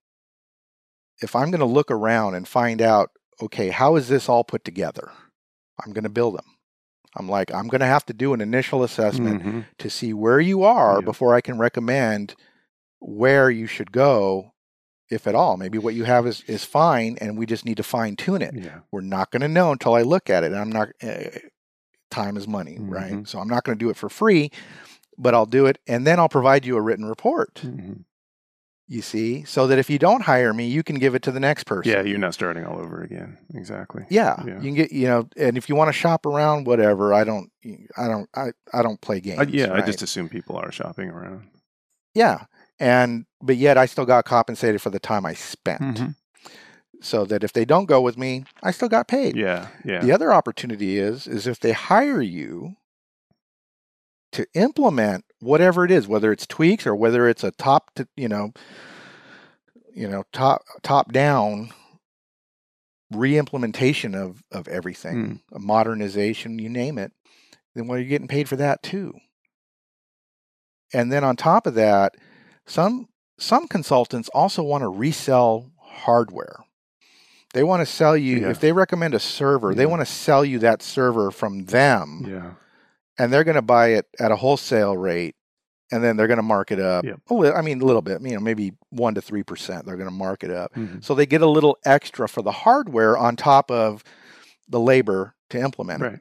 if 1.22 1.34
I'm 1.34 1.50
going 1.50 1.60
to 1.60 1.64
look 1.66 1.90
around 1.90 2.34
and 2.34 2.46
find 2.46 2.82
out, 2.82 3.08
okay, 3.40 3.70
how 3.70 3.96
is 3.96 4.08
this 4.08 4.28
all 4.28 4.44
put 4.44 4.64
together? 4.64 5.10
I'm 5.82 5.92
going 5.94 6.04
to 6.04 6.10
build 6.10 6.36
them. 6.36 6.44
I'm 7.16 7.26
like, 7.26 7.52
I'm 7.54 7.68
going 7.68 7.80
to 7.80 7.86
have 7.86 8.04
to 8.06 8.12
do 8.12 8.34
an 8.34 8.42
initial 8.42 8.82
assessment 8.82 9.42
Mhm. 9.42 9.64
to 9.78 9.88
see 9.88 10.12
where 10.12 10.40
you 10.40 10.62
are 10.64 10.96
Yeah. 11.00 11.04
before 11.06 11.34
I 11.34 11.40
can 11.40 11.56
recommend 11.58 12.34
where 12.98 13.48
you 13.48 13.66
should 13.66 13.92
go, 13.92 14.52
if 15.08 15.26
at 15.26 15.34
all. 15.34 15.56
Maybe 15.56 15.78
what 15.78 15.94
you 15.94 16.04
have 16.04 16.26
is, 16.26 16.42
is 16.42 16.64
fine 16.64 17.16
and 17.20 17.38
we 17.38 17.46
just 17.46 17.64
need 17.64 17.78
to 17.78 17.82
fine 17.82 18.16
tune 18.16 18.42
it. 18.42 18.54
Yeah. 18.54 18.80
We're 18.90 19.00
not 19.00 19.30
going 19.30 19.40
to 19.42 19.48
know 19.48 19.72
until 19.72 19.94
I 19.94 20.02
look 20.02 20.28
at 20.28 20.44
it. 20.44 20.52
And 20.52 20.60
I'm 20.60 20.70
not, 20.70 20.88
uh, 21.02 21.38
time 22.10 22.36
is 22.36 22.46
money, 22.46 22.76
right? 22.78 23.12
Mhm. 23.12 23.28
So 23.28 23.38
I'm 23.38 23.48
not 23.48 23.64
going 23.64 23.78
to 23.78 23.82
do 23.84 23.88
it 23.88 23.96
for 23.96 24.10
free, 24.10 24.50
but 25.18 25.34
I'll 25.34 25.46
do 25.46 25.66
it 25.66 25.78
and 25.86 26.06
then 26.06 26.18
I'll 26.18 26.28
provide 26.28 26.64
you 26.66 26.76
a 26.76 26.80
written 26.80 27.04
report, 27.06 27.54
Mhm. 27.64 28.04
you 28.88 29.02
see, 29.02 29.44
so 29.44 29.66
that 29.66 29.78
if 29.78 29.88
you 29.90 29.98
don't 29.98 30.22
hire 30.22 30.52
me, 30.54 30.66
you 30.68 30.82
can 30.82 30.96
give 30.96 31.14
it 31.14 31.22
to 31.22 31.32
the 31.32 31.40
next 31.40 31.64
person. 31.64 31.90
Yeah, 31.92 32.02
you're 32.02 32.18
not 32.18 32.34
starting 32.34 32.64
all 32.64 32.78
over 32.78 33.02
again. 33.02 33.38
Exactly. 33.54 34.04
Yeah, 34.10 34.36
Yeah. 34.46 34.54
you 34.56 34.60
can 34.60 34.74
get 34.74 34.92
you 34.92 35.06
know, 35.06 35.28
and 35.36 35.56
if 35.58 35.68
you 35.68 35.74
want 35.74 35.88
to 35.88 35.92
shop 35.92 36.24
around, 36.26 36.66
whatever. 36.66 37.12
I 37.14 37.24
don't, 37.24 37.50
I 37.96 38.06
don't, 38.08 38.28
I, 38.34 38.50
I 38.72 38.82
don't 38.82 39.00
play 39.00 39.20
games. 39.20 39.40
I, 39.40 39.44
yeah, 39.44 39.72
I 39.72 39.80
just 39.80 40.02
assume 40.02 40.28
people 40.28 40.56
are 40.56 40.70
shopping 40.70 41.10
around. 41.10 41.48
Yeah. 42.14 42.44
And 42.78 43.24
but 43.40 43.56
yet 43.56 43.78
I 43.78 43.86
still 43.86 44.04
got 44.06 44.24
compensated 44.26 44.80
for 44.82 44.90
the 44.90 44.98
time 45.00 45.24
I 45.26 45.32
spent. 45.34 45.80
Mhm. 45.80 46.14
So 47.02 47.24
that 47.26 47.44
if 47.44 47.52
they 47.52 47.64
don't 47.66 47.84
go 47.86 48.00
with 48.00 48.16
me, 48.16 48.44
I 48.62 48.70
still 48.70 48.88
got 48.88 49.06
paid. 49.08 49.36
Yeah, 49.36 49.68
yeah. 49.84 50.00
The 50.00 50.12
other 50.12 50.32
opportunity 50.32 50.98
is 50.98 51.26
is 51.26 51.46
if 51.46 51.60
they 51.60 51.72
hire 51.72 52.20
you 52.22 52.76
to 54.36 54.46
implement 54.52 55.24
whatever 55.40 55.82
it 55.86 55.90
is, 55.90 56.06
whether 56.06 56.30
it's 56.30 56.46
tweaks 56.46 56.86
or 56.86 56.94
whether 56.94 57.26
it's 57.26 57.42
a 57.42 57.50
top 57.52 57.94
to, 57.94 58.06
you 58.16 58.28
know, 58.28 58.52
you 59.94 60.06
know, 60.06 60.24
top 60.32 60.62
top 60.82 61.10
down 61.10 61.70
re-implementation 63.10 64.14
of 64.14 64.42
of 64.52 64.68
everything, 64.68 65.40
hmm. 65.50 65.56
a 65.56 65.58
modernization, 65.58 66.58
you 66.58 66.68
name 66.68 66.98
it, 66.98 67.12
then 67.74 67.86
well 67.86 67.98
you're 67.98 68.08
getting 68.08 68.28
paid 68.28 68.46
for 68.46 68.56
that 68.56 68.82
too. 68.82 69.14
And 70.92 71.10
then 71.10 71.24
on 71.24 71.34
top 71.34 71.66
of 71.66 71.74
that, 71.74 72.14
some 72.66 73.08
some 73.38 73.68
consultants 73.68 74.28
also 74.34 74.62
want 74.62 74.82
to 74.82 74.88
resell 74.88 75.72
hardware. 75.80 76.58
They 77.54 77.64
want 77.64 77.80
to 77.80 77.86
sell 77.86 78.18
you 78.18 78.40
Yeah. 78.40 78.50
if 78.50 78.60
they 78.60 78.72
recommend 78.72 79.14
a 79.14 79.18
server, 79.18 79.74
they 79.74 79.86
want 79.86 80.02
to 80.02 80.06
sell 80.06 80.44
you 80.44 80.58
that 80.58 80.82
server 80.82 81.30
from 81.30 81.64
them 81.64 82.26
Yeah. 82.28 82.50
And 83.18 83.32
they're 83.32 83.44
going 83.44 83.54
to 83.56 83.62
buy 83.62 83.88
it 83.88 84.06
at 84.18 84.30
a 84.32 84.36
wholesale 84.36 84.96
rate 84.96 85.34
and 85.92 86.02
then 86.02 86.16
they're 86.16 86.26
going 86.26 86.36
to 86.38 86.42
mark 86.42 86.72
it 86.72 86.80
up. 86.80 87.04
Yep. 87.04 87.20
a 87.30 87.34
li- 87.34 87.50
I 87.50 87.62
mean 87.62 87.80
a 87.80 87.84
little 87.84 88.02
bit, 88.02 88.20
you 88.22 88.34
know, 88.34 88.40
maybe 88.40 88.72
1 88.90 89.14
to 89.14 89.20
3% 89.20 89.84
they're 89.84 89.96
going 89.96 90.08
to 90.08 90.14
mark 90.14 90.42
it 90.44 90.50
up. 90.50 90.74
Mhm. 90.74 91.02
So 91.04 91.14
they 91.14 91.26
get 91.26 91.42
a 91.42 91.46
little 91.48 91.78
extra 91.84 92.28
for 92.28 92.42
the 92.42 92.50
hardware 92.52 93.16
on 93.16 93.36
top 93.36 93.70
of 93.70 94.02
the 94.68 94.80
labor 94.80 95.34
to 95.50 95.60
implement 95.60 96.02
it. 96.02 96.20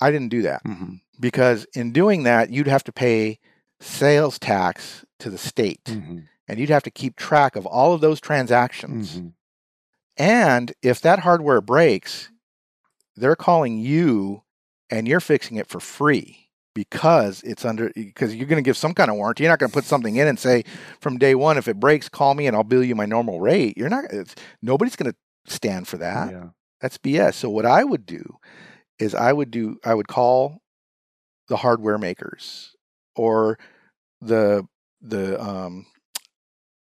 I 0.00 0.10
didn't 0.10 0.30
do 0.30 0.42
that 0.42 0.64
Mhm. 0.64 1.00
because 1.20 1.64
in 1.74 1.92
doing 1.92 2.24
that 2.24 2.50
you'd 2.50 2.66
have 2.66 2.82
to 2.84 2.92
pay 2.92 3.38
sales 3.80 4.38
tax 4.38 5.04
to 5.20 5.30
the 5.30 5.38
state 5.38 5.84
Mhm. 5.84 6.26
and 6.48 6.58
you'd 6.58 6.70
have 6.70 6.82
to 6.82 6.90
keep 6.90 7.14
track 7.16 7.54
of 7.54 7.64
all 7.66 7.92
of 7.94 8.00
those 8.00 8.20
transactions 8.20 9.18
Mhm. 9.18 9.32
And 10.18 10.72
if 10.82 11.00
that 11.00 11.20
hardware 11.20 11.60
breaks, 11.62 12.30
they're 13.16 13.36
calling 13.36 13.78
you 13.78 14.41
and 14.92 15.08
you're 15.08 15.18
fixing 15.20 15.56
it 15.56 15.66
for 15.66 15.80
free 15.80 16.48
because 16.74 17.42
it's 17.42 17.64
under 17.64 17.90
because 17.94 18.34
you're 18.34 18.46
going 18.46 18.62
to 18.62 18.66
give 18.66 18.76
some 18.76 18.94
kind 18.94 19.10
of 19.10 19.16
warranty. 19.16 19.42
You're 19.42 19.52
not 19.52 19.58
going 19.58 19.70
to 19.70 19.74
put 19.74 19.84
something 19.84 20.16
in 20.16 20.28
and 20.28 20.38
say 20.38 20.62
from 21.00 21.18
day 21.18 21.34
one 21.34 21.58
if 21.58 21.66
it 21.66 21.80
breaks, 21.80 22.08
call 22.08 22.34
me 22.34 22.46
and 22.46 22.54
I'll 22.54 22.62
bill 22.64 22.84
you 22.84 22.94
my 22.94 23.06
normal 23.06 23.40
rate. 23.40 23.76
You're 23.76 23.88
not. 23.88 24.04
It's, 24.10 24.34
nobody's 24.62 24.94
going 24.96 25.10
to 25.10 25.16
stand 25.52 25.88
for 25.88 25.96
that. 25.98 26.30
Yeah. 26.30 26.44
That's 26.80 26.98
BS. 26.98 27.34
So 27.34 27.50
what 27.50 27.66
I 27.66 27.84
would 27.84 28.06
do 28.06 28.36
is 28.98 29.14
I 29.14 29.32
would 29.32 29.50
do 29.50 29.78
I 29.84 29.94
would 29.94 30.08
call 30.08 30.60
the 31.48 31.56
hardware 31.56 31.98
makers 31.98 32.74
or 33.16 33.58
the 34.20 34.66
the 35.00 35.40
um 35.42 35.86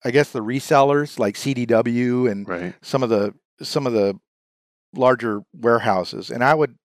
I 0.05 0.11
guess 0.11 0.31
the 0.31 0.41
resellers 0.41 1.19
like 1.19 1.35
CDW 1.37 2.31
and 2.31 2.49
Right. 2.49 2.75
some 2.83 3.03
of 3.03 3.09
the 3.11 3.35
some 3.63 3.87
of 3.87 3.93
the 3.93 4.19
larger 4.95 5.43
warehouses 5.53 6.31
and 6.31 6.43
I 6.45 6.55
would 6.55 6.77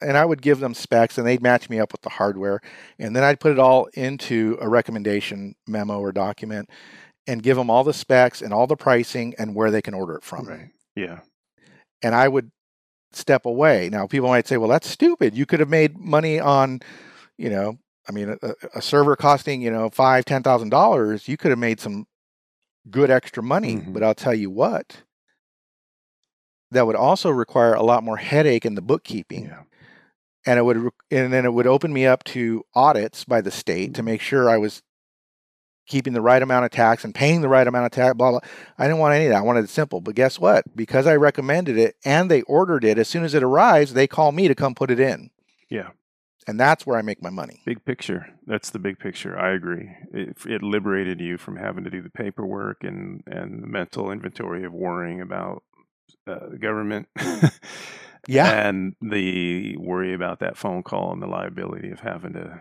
and 0.00 0.16
I 0.16 0.24
would 0.24 0.42
give 0.42 0.60
them 0.60 0.74
specs 0.74 1.16
and 1.18 1.26
they'd 1.26 1.42
match 1.42 1.70
me 1.70 1.78
up 1.80 1.92
with 1.92 2.02
the 2.02 2.10
hardware 2.10 2.60
and 2.98 3.14
then 3.14 3.22
I'd 3.24 3.40
put 3.40 3.52
it 3.52 3.58
all 3.58 3.86
into 3.94 4.58
a 4.60 4.68
recommendation 4.68 5.54
memo 5.66 5.98
or 6.00 6.12
document 6.12 6.68
and 7.26 7.42
give 7.42 7.56
them 7.56 7.70
all 7.70 7.84
the 7.84 7.94
specs 7.94 8.42
and 8.42 8.52
all 8.52 8.66
the 8.66 8.76
pricing 8.76 9.34
and 9.38 9.54
where 9.54 9.70
they 9.70 9.80
can 9.82 9.94
order 9.94 10.14
it 10.16 10.24
from 10.24 10.46
Right. 10.46 10.68
Yeah. 10.94 11.20
and 12.02 12.14
I 12.14 12.28
would 12.28 12.50
step 13.12 13.46
away. 13.46 13.88
Now, 13.90 14.06
people 14.08 14.28
might 14.28 14.48
say, 14.48 14.56
"Well, 14.56 14.68
that's 14.68 14.88
stupid. 14.88 15.36
You 15.36 15.46
could 15.46 15.60
have 15.60 15.68
made 15.68 15.96
money 15.96 16.40
on, 16.40 16.80
you 17.38 17.48
know, 17.48 17.78
I 18.08 18.12
mean, 18.12 18.36
a, 18.42 18.54
a 18.74 18.82
server 18.82 19.14
costing 19.14 19.62
you 19.62 19.70
know 19.70 19.88
five, 19.88 20.24
ten 20.24 20.42
thousand 20.42 20.70
dollars. 20.70 21.28
You 21.28 21.36
could 21.36 21.50
have 21.50 21.58
made 21.60 21.78
some 21.80 22.06
good 22.90 23.10
extra 23.10 23.40
money." 23.42 23.76
Mhm. 23.76 23.92
But 23.92 24.02
I'll 24.02 24.14
tell 24.16 24.34
you 24.34 24.50
what, 24.50 25.02
that 26.72 26.86
would 26.86 26.96
also 26.96 27.30
require 27.30 27.74
a 27.74 27.82
lot 27.82 28.02
more 28.02 28.16
headache 28.16 28.66
in 28.66 28.74
the 28.74 28.82
bookkeeping, 28.82 29.44
Yeah. 29.46 29.62
And 30.46 30.58
it 30.58 30.62
would, 30.62 30.76
and 31.10 31.32
then 31.32 31.44
it 31.44 31.52
would 31.52 31.66
open 31.66 31.92
me 31.92 32.06
up 32.06 32.24
to 32.24 32.64
audits 32.74 33.24
by 33.24 33.40
the 33.40 33.50
state 33.50 33.94
to 33.94 34.00
mm-hmm. 34.00 34.06
make 34.06 34.20
sure 34.20 34.48
I 34.48 34.58
was 34.58 34.82
keeping 35.86 36.12
the 36.12 36.20
right 36.20 36.42
amount 36.42 36.64
of 36.64 36.70
tax 36.70 37.04
and 37.04 37.14
paying 37.14 37.40
the 37.40 37.48
right 37.48 37.66
amount 37.66 37.86
of 37.86 37.92
tax, 37.92 38.16
blah, 38.16 38.30
blah. 38.30 38.40
I 38.78 38.84
didn't 38.84 38.98
want 39.00 39.14
any 39.14 39.26
of 39.26 39.32
that. 39.32 39.38
I 39.38 39.42
wanted 39.42 39.64
it 39.64 39.70
simple. 39.70 40.00
But 40.00 40.14
guess 40.14 40.38
what? 40.38 40.64
Because 40.74 41.06
I 41.06 41.16
recommended 41.16 41.76
it 41.76 41.96
and 42.04 42.30
they 42.30 42.42
ordered 42.42 42.84
it, 42.84 42.98
as 42.98 43.08
soon 43.08 43.24
as 43.24 43.34
it 43.34 43.42
arrives, 43.42 43.92
they 43.92 44.06
call 44.06 44.32
me 44.32 44.48
to 44.48 44.54
come 44.54 44.74
put 44.74 44.90
it 44.90 45.00
in. 45.00 45.30
Yeah. 45.68 45.90
And 46.46 46.60
that's 46.60 46.86
where 46.86 46.98
I 46.98 47.02
make 47.02 47.22
my 47.22 47.30
money. 47.30 47.62
Big 47.64 47.84
picture. 47.84 48.26
That's 48.46 48.70
the 48.70 48.78
big 48.78 48.98
picture. 48.98 49.38
I 49.38 49.54
agree. 49.54 49.90
It, 50.12 50.36
it 50.46 50.62
liberated 50.62 51.20
you 51.20 51.38
from 51.38 51.56
having 51.56 51.84
to 51.84 51.90
do 51.90 52.02
the 52.02 52.10
paperwork 52.10 52.84
and, 52.84 53.22
and 53.26 53.62
the 53.62 53.66
mental 53.66 54.10
inventory 54.10 54.64
of 54.64 54.72
worrying 54.72 55.20
about 55.20 55.62
uh, 56.26 56.48
the 56.50 56.58
government. 56.58 57.08
Yeah. 58.28 58.66
And 58.66 58.94
the 59.00 59.76
worry 59.76 60.14
about 60.14 60.40
that 60.40 60.56
phone 60.56 60.82
call 60.82 61.12
and 61.12 61.22
the 61.22 61.26
liability 61.26 61.90
of 61.90 62.00
having 62.00 62.32
to 62.34 62.60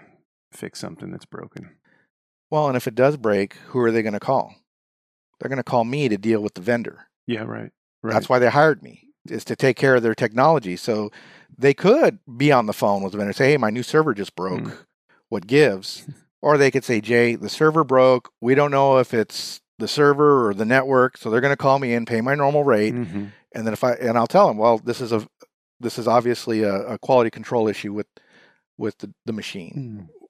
fix 0.52 0.80
something 0.80 1.12
that's 1.12 1.26
broken. 1.26 1.72
Well, 2.50 2.68
and 2.68 2.78
if 2.78 2.88
it 2.88 2.96
does 2.96 3.18
break, 3.18 3.56
who 3.68 3.80
are 3.80 3.92
they 3.92 4.02
going 4.02 4.14
to 4.14 4.20
call? 4.20 4.56
They're 5.40 5.50
going 5.50 5.58
to 5.58 5.64
call 5.64 5.84
me 5.84 6.10
to 6.10 6.18
deal 6.18 6.42
with 6.42 6.54
the 6.54 6.62
vendor. 6.62 7.08
Yeah, 7.26 7.44
right. 7.44 7.72
Right. 8.02 8.14
That's 8.14 8.30
why 8.30 8.40
they 8.40 8.50
hired 8.50 8.84
me, 8.84 9.08
is 9.28 9.46
to 9.46 9.56
take 9.56 9.78
care 9.78 9.96
of 9.96 10.04
their 10.04 10.16
technology. 10.16 10.76
So 10.76 11.12
they 11.58 11.74
could 11.74 12.20
be 12.38 12.52
on 12.52 12.66
the 12.66 12.74
phone 12.74 13.02
with 13.02 13.14
the 13.14 13.18
vendor 13.18 13.34
say, 13.34 13.52
hey, 13.52 13.58
my 13.58 13.70
new 13.70 13.84
server 13.84 14.14
just 14.14 14.36
broke. 14.36 14.62
Mm. 14.62 14.78
What 15.30 15.48
gives? 15.48 16.06
Or 16.44 16.58
they 16.58 16.72
could 16.72 16.84
say, 16.84 17.00
Jay, 17.00 17.36
the 17.36 17.48
server 17.48 17.86
broke. 17.86 18.30
We 18.42 18.54
don't 18.54 18.70
know 18.70 18.98
if 18.98 19.14
it's 19.14 19.62
the 19.80 19.88
server 19.88 20.48
or 20.48 20.54
the 20.54 20.66
network. 20.66 21.18
So 21.18 21.30
they're 21.30 21.42
going 21.42 21.54
to 21.54 21.58
call 21.58 21.80
me 21.80 21.94
in, 21.94 22.06
pay 22.06 22.22
my 22.22 22.36
normal 22.36 22.64
rate. 22.64 22.94
Mhm. 22.94 23.32
And 23.56 23.66
then 23.68 23.74
if 23.74 23.84
I, 23.84 23.94
and 23.94 24.18
I'll 24.18 24.28
tell 24.28 24.48
them, 24.48 24.58
well, 24.58 24.78
this 24.80 25.02
is 25.02 25.12
a, 25.12 25.28
this 25.80 25.98
is 26.00 26.08
obviously 26.08 26.64
a, 26.64 26.74
a 26.94 26.98
quality 27.00 27.30
control 27.30 27.68
issue 27.68 27.94
with, 27.94 28.08
with 28.78 28.98
the, 29.00 29.14
the 29.26 29.34
machine. 29.34 30.10
Mm. 30.10 30.26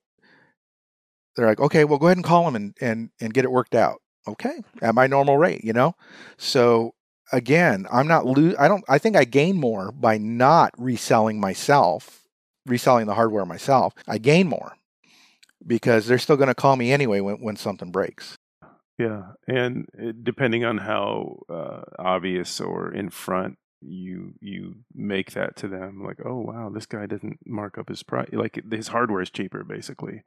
They're 1.36 1.48
like, 1.48 1.60
okay, 1.60 1.84
well, 1.84 1.98
go 1.99 2.07
ahead 2.07 2.18
and 2.18 2.24
call 2.26 2.45
them 2.45 2.56
and, 2.56 2.76
and, 2.82 3.10
and 3.22 3.34
get 3.34 3.45
it 3.45 3.52
worked 3.52 3.76
out. 3.76 4.02
Okay. 4.28 4.61
At 4.82 4.95
my 4.95 5.07
normal 5.07 5.38
rate, 5.38 5.64
you 5.64 5.74
know? 5.74 5.95
So 6.38 6.94
again, 7.32 7.86
I'm 7.91 8.07
not 8.07 8.26
lo- 8.26 8.53
I 8.60 8.68
don't 8.68 8.84
I 8.88 8.98
think 8.98 9.15
I 9.15 9.26
gain 9.26 9.57
more 9.57 9.91
by 9.91 10.18
not 10.18 10.72
reselling 10.78 11.40
myself, 11.40 12.24
reselling 12.65 13.07
the 13.07 13.15
hardware 13.15 13.45
myself. 13.45 13.94
I 14.07 14.18
gain 14.20 14.48
more 14.48 14.74
because 15.65 16.07
they're 16.07 16.20
still 16.20 16.38
going 16.38 16.48
to 16.48 16.56
call 16.56 16.76
me 16.76 16.91
anyway 16.91 17.20
when, 17.20 17.36
when 17.38 17.56
something 17.56 17.91
breaks. 17.91 18.38
Yeah, 18.98 19.32
and 19.48 19.88
depending 20.22 20.65
on 20.65 20.78
how 20.78 21.40
uh, 21.49 21.82
obvious 21.98 22.61
or 22.61 22.94
in 22.94 23.10
front 23.10 23.57
you 23.82 24.34
you 24.40 24.76
make 24.94 25.32
that 25.32 25.56
to 25.57 25.68
them, 25.68 26.03
like, 26.06 26.20
oh 26.26 26.40
wow, 26.40 26.70
this 26.70 26.86
guy 26.86 27.06
doesn't 27.06 27.40
mark 27.45 27.78
up 27.78 27.90
his 27.90 28.03
price. 28.03 28.30
Like 28.32 28.61
his 28.72 28.90
hardware 28.90 29.22
is 29.22 29.32
cheaper, 29.32 29.64
basically. 29.64 30.24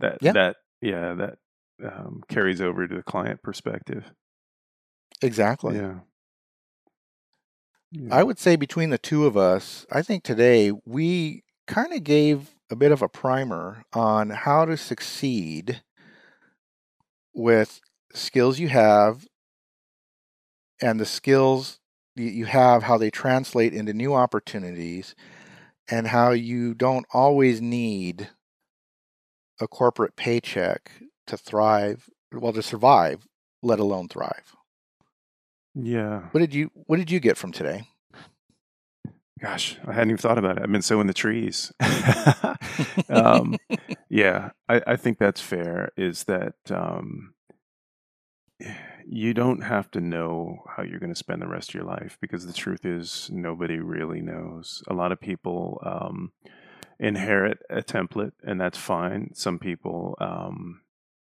That 0.00 0.18
Yeah. 0.20 0.32
that 0.32 0.56
yeah 0.80 1.14
that 1.14 1.38
um, 1.84 2.22
carries 2.28 2.60
over 2.60 2.86
to 2.86 2.96
the 2.96 3.02
client 3.02 3.42
perspective. 3.42 4.12
Exactly. 5.20 5.76
Yeah. 5.76 6.00
I 8.10 8.24
would 8.24 8.38
say 8.38 8.56
between 8.56 8.90
the 8.90 8.98
two 8.98 9.24
of 9.24 9.36
us, 9.36 9.86
I 9.90 10.02
think 10.02 10.24
today 10.24 10.72
we 10.84 11.44
kind 11.66 11.92
of 11.92 12.02
gave 12.02 12.54
a 12.70 12.76
bit 12.76 12.90
of 12.90 13.02
a 13.02 13.08
primer 13.08 13.84
on 13.92 14.30
how 14.30 14.64
to 14.64 14.76
succeed 14.76 15.82
with 17.32 17.80
skills 18.14 18.58
you 18.58 18.68
have 18.68 19.26
and 20.80 20.98
the 20.98 21.06
skills 21.06 21.80
you 22.16 22.46
have, 22.46 22.84
how 22.84 22.96
they 22.96 23.10
translate 23.10 23.72
into 23.72 23.92
new 23.92 24.14
opportunities, 24.14 25.14
and 25.90 26.06
how 26.06 26.30
you 26.30 26.74
don't 26.74 27.06
always 27.12 27.60
need 27.60 28.28
a 29.60 29.66
corporate 29.66 30.16
paycheck 30.16 30.90
to 31.26 31.36
thrive, 31.36 32.08
well, 32.32 32.52
to 32.52 32.62
survive, 32.62 33.26
let 33.62 33.78
alone 33.78 34.08
thrive. 34.08 34.54
Yeah. 35.74 36.28
What 36.30 36.40
did 36.40 36.54
you 36.54 36.70
What 36.74 36.98
did 36.98 37.10
you 37.10 37.20
get 37.20 37.36
from 37.36 37.52
today? 37.52 37.88
Gosh, 39.40 39.78
I 39.86 39.92
hadn't 39.92 40.10
even 40.10 40.18
thought 40.18 40.38
about 40.38 40.56
it. 40.56 40.62
I've 40.62 40.72
been 40.72 40.80
sowing 40.80 41.08
the 41.08 41.12
trees. 41.12 41.72
um, 43.08 43.56
yeah, 44.08 44.50
I, 44.68 44.80
I 44.86 44.96
think 44.96 45.18
that's 45.18 45.40
fair. 45.40 45.90
Is 45.96 46.24
that 46.24 46.54
um, 46.70 47.33
you 49.06 49.34
don't 49.34 49.62
have 49.62 49.90
to 49.92 50.00
know 50.00 50.64
how 50.76 50.82
you're 50.82 51.00
going 51.00 51.12
to 51.12 51.18
spend 51.18 51.42
the 51.42 51.48
rest 51.48 51.70
of 51.70 51.74
your 51.74 51.84
life 51.84 52.18
because 52.20 52.46
the 52.46 52.52
truth 52.52 52.84
is 52.84 53.28
nobody 53.32 53.78
really 53.78 54.20
knows. 54.20 54.82
A 54.88 54.94
lot 54.94 55.12
of 55.12 55.20
people 55.20 55.82
um, 55.84 56.32
inherit 56.98 57.58
a 57.68 57.82
template, 57.82 58.32
and 58.42 58.60
that's 58.60 58.78
fine. 58.78 59.30
Some 59.34 59.58
people 59.58 60.16
um, 60.20 60.80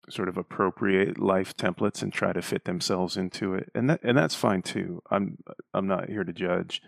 sort 0.08 0.28
of 0.28 0.36
appropriate 0.36 1.18
life 1.18 1.56
templates 1.56 2.02
and 2.02 2.12
try 2.12 2.32
to 2.32 2.42
fit 2.42 2.64
themselves 2.64 3.16
into 3.16 3.54
it, 3.54 3.70
and 3.74 3.90
that 3.90 4.00
and 4.02 4.16
that's 4.16 4.34
fine 4.34 4.62
too. 4.62 5.02
I'm 5.10 5.38
I'm 5.74 5.86
not 5.86 6.08
here 6.08 6.24
to 6.24 6.32
judge, 6.32 6.82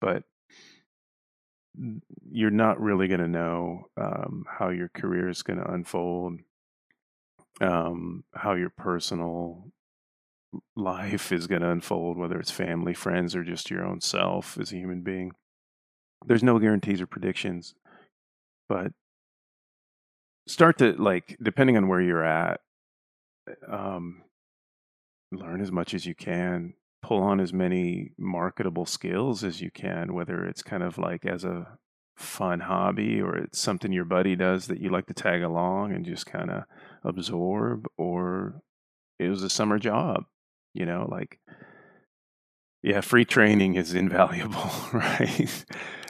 but 0.00 0.24
you're 2.30 2.50
not 2.50 2.80
really 2.80 3.08
going 3.08 3.20
to 3.20 3.28
know 3.28 3.88
um, 3.96 4.44
how 4.48 4.68
your 4.68 4.88
career 4.88 5.28
is 5.28 5.42
going 5.42 5.58
to 5.58 5.72
unfold, 5.72 6.40
um, 7.60 8.24
how 8.34 8.54
your 8.54 8.70
personal 8.70 9.72
life 10.76 11.32
is 11.32 11.46
going 11.46 11.62
to 11.62 11.70
unfold, 11.70 12.18
whether 12.18 12.38
it's 12.38 12.50
family, 12.50 12.94
friends, 12.94 13.34
or 13.34 13.44
just 13.44 13.70
your 13.70 13.84
own 13.84 14.00
self 14.00 14.58
as 14.58 14.72
a 14.72 14.76
human 14.76 15.02
being. 15.02 15.32
There's 16.26 16.42
no 16.42 16.58
guarantees 16.58 17.00
or 17.00 17.06
predictions, 17.06 17.74
but 18.68 18.92
start 20.46 20.78
to 20.78 20.92
like, 20.92 21.36
depending 21.42 21.76
on 21.76 21.88
where 21.88 22.00
you're 22.00 22.24
at, 22.24 22.60
um, 23.68 24.22
learn 25.32 25.60
as 25.60 25.72
much 25.72 25.94
as 25.94 26.06
you 26.06 26.14
can 26.14 26.74
pull 27.02 27.20
on 27.20 27.40
as 27.40 27.52
many 27.52 28.12
marketable 28.16 28.86
skills 28.86 29.42
as 29.42 29.60
you 29.60 29.70
can, 29.70 30.14
whether 30.14 30.44
it's 30.46 30.62
kind 30.62 30.82
of 30.82 30.98
like 30.98 31.26
as 31.26 31.44
a 31.44 31.78
fun 32.22 32.60
hobby 32.60 33.20
or 33.20 33.36
it's 33.36 33.58
something 33.58 33.92
your 33.92 34.04
buddy 34.04 34.36
does 34.36 34.66
that 34.66 34.80
you 34.80 34.90
like 34.90 35.06
to 35.06 35.14
tag 35.14 35.42
along 35.42 35.92
and 35.92 36.04
just 36.04 36.26
kind 36.26 36.50
of 36.50 36.64
absorb, 37.04 37.86
or 37.96 38.62
it 39.18 39.28
was 39.28 39.42
a 39.42 39.50
summer 39.50 39.78
job, 39.78 40.24
you 40.74 40.86
know, 40.86 41.06
like, 41.10 41.38
yeah, 42.82 43.00
free 43.00 43.24
training 43.24 43.74
is 43.74 43.94
invaluable, 43.94 44.70
right? 44.92 45.64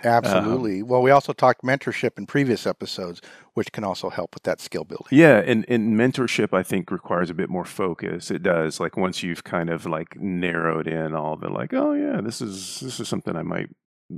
Um, 0.05 0.11
Absolutely. 0.11 0.83
well, 0.83 1.01
we 1.01 1.11
also 1.11 1.33
talked 1.33 1.63
mentorship 1.63 2.19
in 2.19 2.27
previous 2.27 2.67
episodes, 2.67 3.21
which 3.55 3.71
can 3.71 3.85
also 3.85 4.11
help 4.11 4.35
with 4.35 4.43
that 4.43 4.61
skill 4.61 4.85
building. 4.85 5.07
Yeah, 5.11 5.39
and, 5.39 5.65
and 5.69 5.97
mentorship 5.97 6.53
I 6.53 6.63
think 6.63 6.91
requires 6.91 7.31
a 7.31 7.35
bit 7.35 7.49
more 7.49 7.65
focus. 7.65 8.31
It 8.31 8.43
does. 8.43 8.81
Like 8.81 8.97
once 8.97 9.23
you've 9.23 9.45
kind 9.45 9.71
of 9.71 9.87
like 9.87 10.17
narrowed 10.17 10.89
in 10.89 11.15
all 11.15 11.37
the 11.37 11.49
like, 11.49 11.73
oh 11.73 11.93
yeah, 11.93 12.21
this 12.21 12.41
is 12.41 12.81
this 12.81 12.99
is 12.99 13.09
something 13.09 13.37
I 13.37 13.43
might 13.43 13.69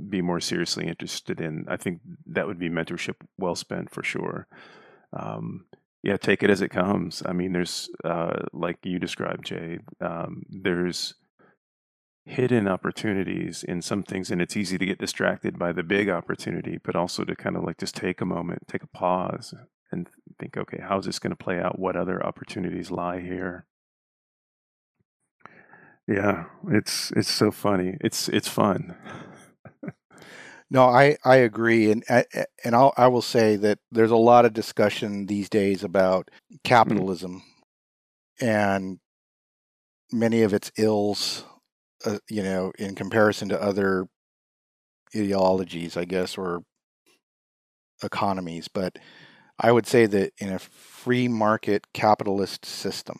be 0.09 0.21
more 0.21 0.39
seriously 0.39 0.87
interested 0.87 1.39
in. 1.41 1.65
I 1.67 1.77
think 1.77 2.01
that 2.27 2.47
would 2.47 2.59
be 2.59 2.69
mentorship 2.69 3.15
well 3.37 3.55
spent 3.55 3.89
for 3.89 4.03
sure. 4.03 4.47
Um, 5.13 5.65
yeah, 6.03 6.17
take 6.17 6.43
it 6.43 6.49
as 6.49 6.61
it 6.61 6.69
comes. 6.69 7.23
I 7.25 7.33
mean, 7.33 7.53
there's 7.53 7.89
uh, 8.03 8.43
like 8.53 8.77
you 8.83 8.99
described, 8.99 9.45
Jay. 9.45 9.79
Um, 10.01 10.43
there's 10.49 11.15
hidden 12.25 12.67
opportunities 12.67 13.63
in 13.63 13.81
some 13.81 14.01
things 14.01 14.31
and 14.31 14.41
it's 14.41 14.57
easy 14.57 14.79
to 14.79 14.85
get 14.85 14.97
distracted 14.97 15.59
by 15.59 15.71
the 15.71 15.83
big 15.83 16.09
opportunity 16.09 16.79
but 16.83 16.95
also 16.95 17.23
to 17.23 17.35
kind 17.35 17.55
of 17.55 17.63
like 17.63 17.77
just 17.77 17.95
take 17.95 18.19
a 18.19 18.25
moment 18.25 18.63
take 18.67 18.81
a 18.81 18.87
pause 18.87 19.53
and 19.91 20.09
think 20.39 20.57
okay 20.57 20.79
how's 20.81 21.05
this 21.05 21.19
going 21.19 21.29
to 21.29 21.35
play 21.35 21.59
out 21.59 21.77
what 21.77 21.95
other 21.95 22.25
opportunities 22.25 22.89
lie 22.89 23.19
here 23.19 23.67
yeah 26.07 26.45
it's 26.69 27.11
it's 27.15 27.29
so 27.29 27.51
funny 27.51 27.95
it's 28.01 28.27
it's 28.29 28.47
fun 28.47 28.95
No, 30.69 30.85
I, 30.85 31.17
I 31.23 31.37
agree, 31.37 31.91
and 31.91 32.03
and 32.63 32.75
I'll, 32.75 32.93
I 32.97 33.07
will 33.07 33.21
say 33.21 33.55
that 33.57 33.79
there's 33.91 34.11
a 34.11 34.15
lot 34.17 34.45
of 34.45 34.53
discussion 34.53 35.27
these 35.27 35.49
days 35.49 35.83
about 35.83 36.29
Mm. 36.51 36.57
capitalism 36.63 37.43
and 38.41 38.99
many 40.11 40.41
of 40.41 40.53
its 40.53 40.71
ills, 40.77 41.45
uh, 42.05 42.19
you 42.29 42.43
know, 42.43 42.71
in 42.77 42.95
comparison 42.95 43.49
to 43.49 43.61
other 43.61 44.07
ideologies, 45.15 45.97
I 45.97 46.05
guess, 46.05 46.37
or 46.37 46.63
economies. 48.03 48.67
But 48.67 48.97
I 49.59 49.71
would 49.71 49.87
say 49.87 50.05
that 50.07 50.33
in 50.39 50.51
a 50.51 50.59
free 50.59 51.27
market 51.27 51.87
capitalist 51.93 52.65
system, 52.65 53.19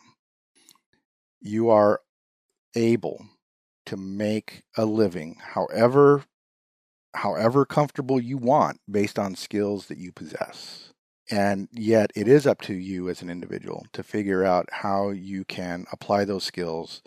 you 1.40 1.70
are 1.70 2.00
able 2.74 3.26
to 3.86 3.96
make 3.96 4.62
a 4.76 4.84
living 4.84 5.36
however 5.54 6.24
however 7.16 7.64
comfortable 7.64 8.20
you 8.20 8.36
want 8.38 8.80
based 8.90 9.18
on 9.18 9.34
skills 9.34 9.86
that 9.86 9.98
you 9.98 10.12
possess. 10.12 10.92
And 11.30 11.68
yet 11.72 12.12
it 12.14 12.28
is 12.28 12.46
up 12.46 12.60
to 12.62 12.74
you 12.74 13.08
as 13.08 13.20
an 13.22 13.30
individual 13.30 13.86
to 13.92 14.02
figure 14.04 14.44
out 14.44 14.68
how 14.70 15.10
you 15.10 15.44
can 15.44 15.86
apply 15.92 16.24
those 16.24 16.44
skills 16.44 17.02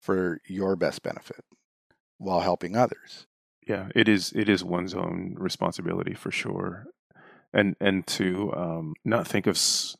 for 0.00 0.40
your 0.46 0.76
best 0.76 1.02
benefit 1.02 1.44
while 2.18 2.40
helping 2.40 2.76
others. 2.76 3.26
yeah 3.66 3.88
it 3.94 4.08
is 4.08 4.32
it 4.34 4.48
is 4.48 4.64
one's 4.64 4.94
own 4.94 5.34
responsibility 5.38 6.14
for 6.14 6.30
sure 6.32 6.86
and 7.52 7.76
and 7.80 8.06
to 8.06 8.52
um 8.54 8.94
not 9.04 9.26
think 9.26 9.46
of 9.46 9.56
s- 9.56 9.96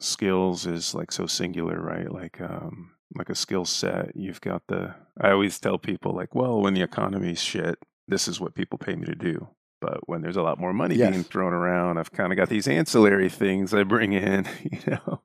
skills 0.00 0.66
as 0.66 0.94
like 0.94 1.12
so 1.12 1.26
singular 1.26 1.80
right 1.80 2.10
like 2.12 2.40
um 2.40 2.92
like 3.16 3.28
a 3.30 3.34
skill 3.34 3.64
set 3.64 4.14
you've 4.16 4.40
got 4.40 4.62
the 4.68 4.94
i 5.20 5.30
always 5.30 5.58
tell 5.58 5.78
people 5.78 6.12
like 6.14 6.34
well 6.34 6.60
when 6.60 6.74
the 6.74 6.82
economy's 6.82 7.42
shit 7.42 7.78
this 8.08 8.28
is 8.28 8.40
what 8.40 8.54
people 8.54 8.78
pay 8.78 8.94
me 8.94 9.06
to 9.06 9.14
do 9.14 9.48
but 9.80 10.06
when 10.08 10.22
there's 10.22 10.36
a 10.36 10.42
lot 10.42 10.58
more 10.60 10.72
money 10.72 10.96
being 10.96 11.24
thrown 11.24 11.52
around 11.52 11.98
i've 11.98 12.12
kind 12.12 12.32
of 12.32 12.36
got 12.36 12.48
these 12.48 12.68
ancillary 12.68 13.28
things 13.28 13.72
i 13.74 13.82
bring 13.82 14.12
in 14.12 14.46
you 14.62 14.78
know 14.86 15.20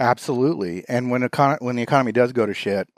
Absolutely. 0.00 0.84
And 0.88 1.08
when 1.10 1.22
econ- 1.22 1.60
when 1.62 1.76
the 1.76 1.82
economy 1.82 2.10
does 2.10 2.32
go 2.32 2.46
to 2.46 2.52
shit, 2.52 2.88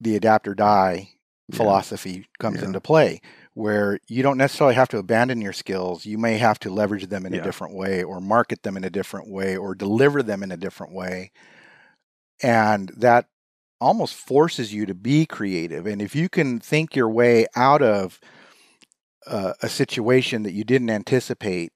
the 0.00 0.14
adapt 0.16 0.46
or 0.46 0.54
die 0.54 1.10
Yeah. 1.48 1.56
philosophy 1.56 2.26
comes 2.38 2.60
Yeah. 2.60 2.66
into 2.66 2.80
play 2.80 3.20
where 3.54 3.98
you 4.08 4.22
don't 4.22 4.38
necessarily 4.38 4.76
have 4.76 4.88
to 4.90 4.98
abandon 4.98 5.40
your 5.40 5.52
skills. 5.52 6.06
You 6.06 6.18
may 6.18 6.38
have 6.38 6.58
to 6.60 6.70
leverage 6.70 7.08
them 7.08 7.26
in 7.26 7.32
Yeah. 7.34 7.40
a 7.40 7.44
different 7.44 7.74
way 7.74 8.04
or 8.04 8.20
market 8.20 8.62
them 8.62 8.76
in 8.76 8.84
a 8.84 8.90
different 8.90 9.28
way 9.28 9.56
or 9.56 9.74
deliver 9.74 10.22
them 10.22 10.42
in 10.44 10.52
a 10.52 10.56
different 10.56 10.92
way. 10.94 11.32
And 12.42 12.90
that 12.96 13.26
almost 13.84 14.14
forces 14.14 14.72
you 14.72 14.86
to 14.86 14.94
be 14.94 15.26
creative. 15.26 15.86
And 15.86 16.00
if 16.00 16.16
you 16.16 16.28
can 16.28 16.58
think 16.58 16.96
your 16.96 17.08
way 17.08 17.46
out 17.54 17.82
of 17.82 18.18
uh, 19.26 19.52
a 19.60 19.68
situation 19.68 20.42
that 20.42 20.52
you 20.52 20.64
didn't 20.64 20.90
anticipate, 20.90 21.72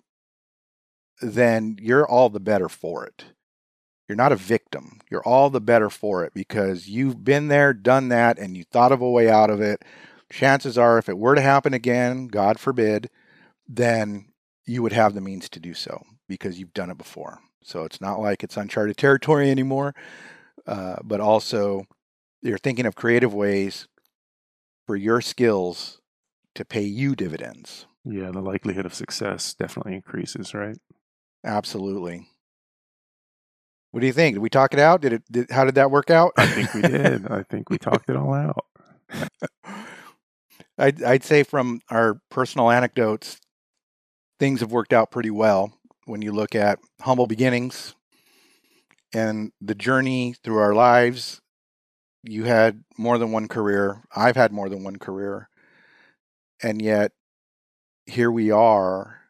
then 1.21 1.77
you're 1.81 2.09
all 2.09 2.31
the 2.31 2.41
better 2.41 2.69
for 2.69 3.05
it. 3.05 3.27
You're 4.09 4.17
not 4.17 4.33
a 4.33 4.37
victim. 4.37 5.01
You're 5.11 5.23
all 5.23 5.51
the 5.51 5.61
better 5.61 5.91
for 5.91 6.25
it 6.25 6.33
because 6.33 6.89
you've 6.89 7.25
been 7.25 7.49
there, 7.49 7.75
done 7.75 8.09
that, 8.09 8.39
and 8.39 8.57
you 8.57 8.65
thought 8.65 8.93
of 8.93 9.03
a 9.03 9.11
way 9.11 9.29
out 9.29 9.51
of 9.51 9.61
it. 9.61 9.85
Chances 10.31 10.79
are, 10.79 10.97
if 10.97 11.11
it 11.11 11.19
were 11.19 11.35
to 11.35 11.43
happen 11.43 11.75
again, 11.75 12.29
God 12.29 12.59
forbid, 12.59 13.11
then 13.69 14.33
you 14.65 14.83
would 14.83 14.93
have 14.95 15.15
the 15.15 15.21
means 15.21 15.49
to 15.51 15.61
do 15.61 15.75
so 15.75 16.03
because 16.27 16.59
you've 16.59 16.73
done 16.73 16.91
it 16.91 16.97
before. 16.97 17.41
So 17.63 17.85
it's 17.85 18.01
not 18.01 18.19
like 18.19 18.43
it's 18.43 18.57
uncharted 18.57 18.97
territory 18.97 19.51
anymore, 19.51 19.95
uh, 20.67 20.97
but 21.05 21.21
also 21.21 21.87
you're 22.43 22.59
thinking 22.59 22.87
of 22.87 22.95
creative 22.95 23.35
ways 23.35 23.89
for 24.87 24.97
your 24.97 25.21
skills 25.21 26.01
to 26.55 26.65
pay 26.65 26.83
you 26.83 27.15
dividends. 27.15 27.87
yeah 28.05 28.31
the 28.31 28.41
likelihood 28.41 28.87
of 28.87 28.95
success 28.95 29.55
definitely 29.55 29.95
increases 29.95 30.55
right 30.55 30.79
Absolutely. 31.45 32.27
What 33.93 34.01
do 34.01 34.07
you 34.07 34.13
think? 34.13 34.35
Did 34.35 34.41
we 34.41 34.51
talk 34.51 34.75
it 34.75 34.81
out? 34.81 35.01
Did 35.01 35.13
it? 35.13 35.23
Did, 35.31 35.51
how 35.53 35.65
did 35.65 35.77
that 35.77 35.91
work 35.93 36.11
out? 36.11 36.33
i 36.37 36.47
think 36.47 36.75
we 36.75 36.83
did 36.83 37.27
i 37.31 37.43
think 37.51 37.71
we 37.71 37.79
talked 37.79 38.11
it 38.11 38.17
all 38.17 38.35
out 38.35 38.65
I'd, 40.79 41.03
I'd 41.03 41.25
say 41.25 41.43
from 41.43 41.81
our 41.91 42.21
personal 42.31 42.71
anecdotes, 42.71 43.39
things 44.39 44.61
have 44.61 44.71
worked 44.73 44.93
out 44.93 45.11
pretty 45.11 45.31
well 45.31 45.73
when 46.07 46.23
you 46.23 46.33
look 46.33 46.55
at 46.55 46.79
humble 47.01 47.27
beginnings 47.27 47.95
and 49.13 49.51
the 49.61 49.75
journey 49.75 50.35
through 50.45 50.59
our 50.59 50.75
lives. 50.75 51.41
You 52.25 52.45
had 52.45 52.85
more 52.97 53.19
than 53.19 53.33
one 53.33 53.49
career. 53.49 54.03
I've 54.15 54.37
had 54.37 54.53
more 54.53 54.69
than 54.69 54.85
one 54.85 54.97
career. 54.97 55.49
And 56.63 56.83
yet, 56.83 57.13
here 58.07 58.31
we 58.31 58.51
are. 58.51 59.21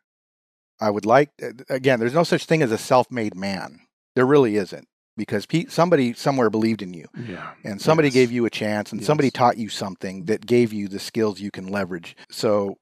I 0.81 0.91
would 0.91 1.05
like, 1.07 1.31
again, 1.69 1.99
there's 2.01 2.15
no 2.15 2.23
such 2.25 2.45
thing 2.47 2.63
as 2.63 2.73
a 2.73 2.79
self 2.79 3.11
made 3.11 3.35
man. 3.35 3.81
There 4.15 4.27
really 4.27 4.57
isn't 4.57 4.87
because 5.17 5.45
pe- 5.47 5.67
somebody 5.67 6.13
somewhere 6.13 6.49
believed 6.51 6.81
in 6.81 6.95
you 6.95 7.07
yeah 7.27 7.51
and 7.65 7.83
somebody 7.83 8.07
Yes. 8.09 8.15
gave 8.15 8.31
you 8.33 8.45
a 8.47 8.51
chance 8.51 8.93
and 8.93 9.05
somebody 9.05 9.31
taught 9.33 9.59
you 9.59 9.69
something 9.69 10.27
that 10.27 10.47
gave 10.47 10.73
you 10.73 10.87
the 10.87 11.01
skills 11.01 11.41
you 11.41 11.51
can 11.51 11.67
leverage. 11.67 12.17
So 12.31 12.77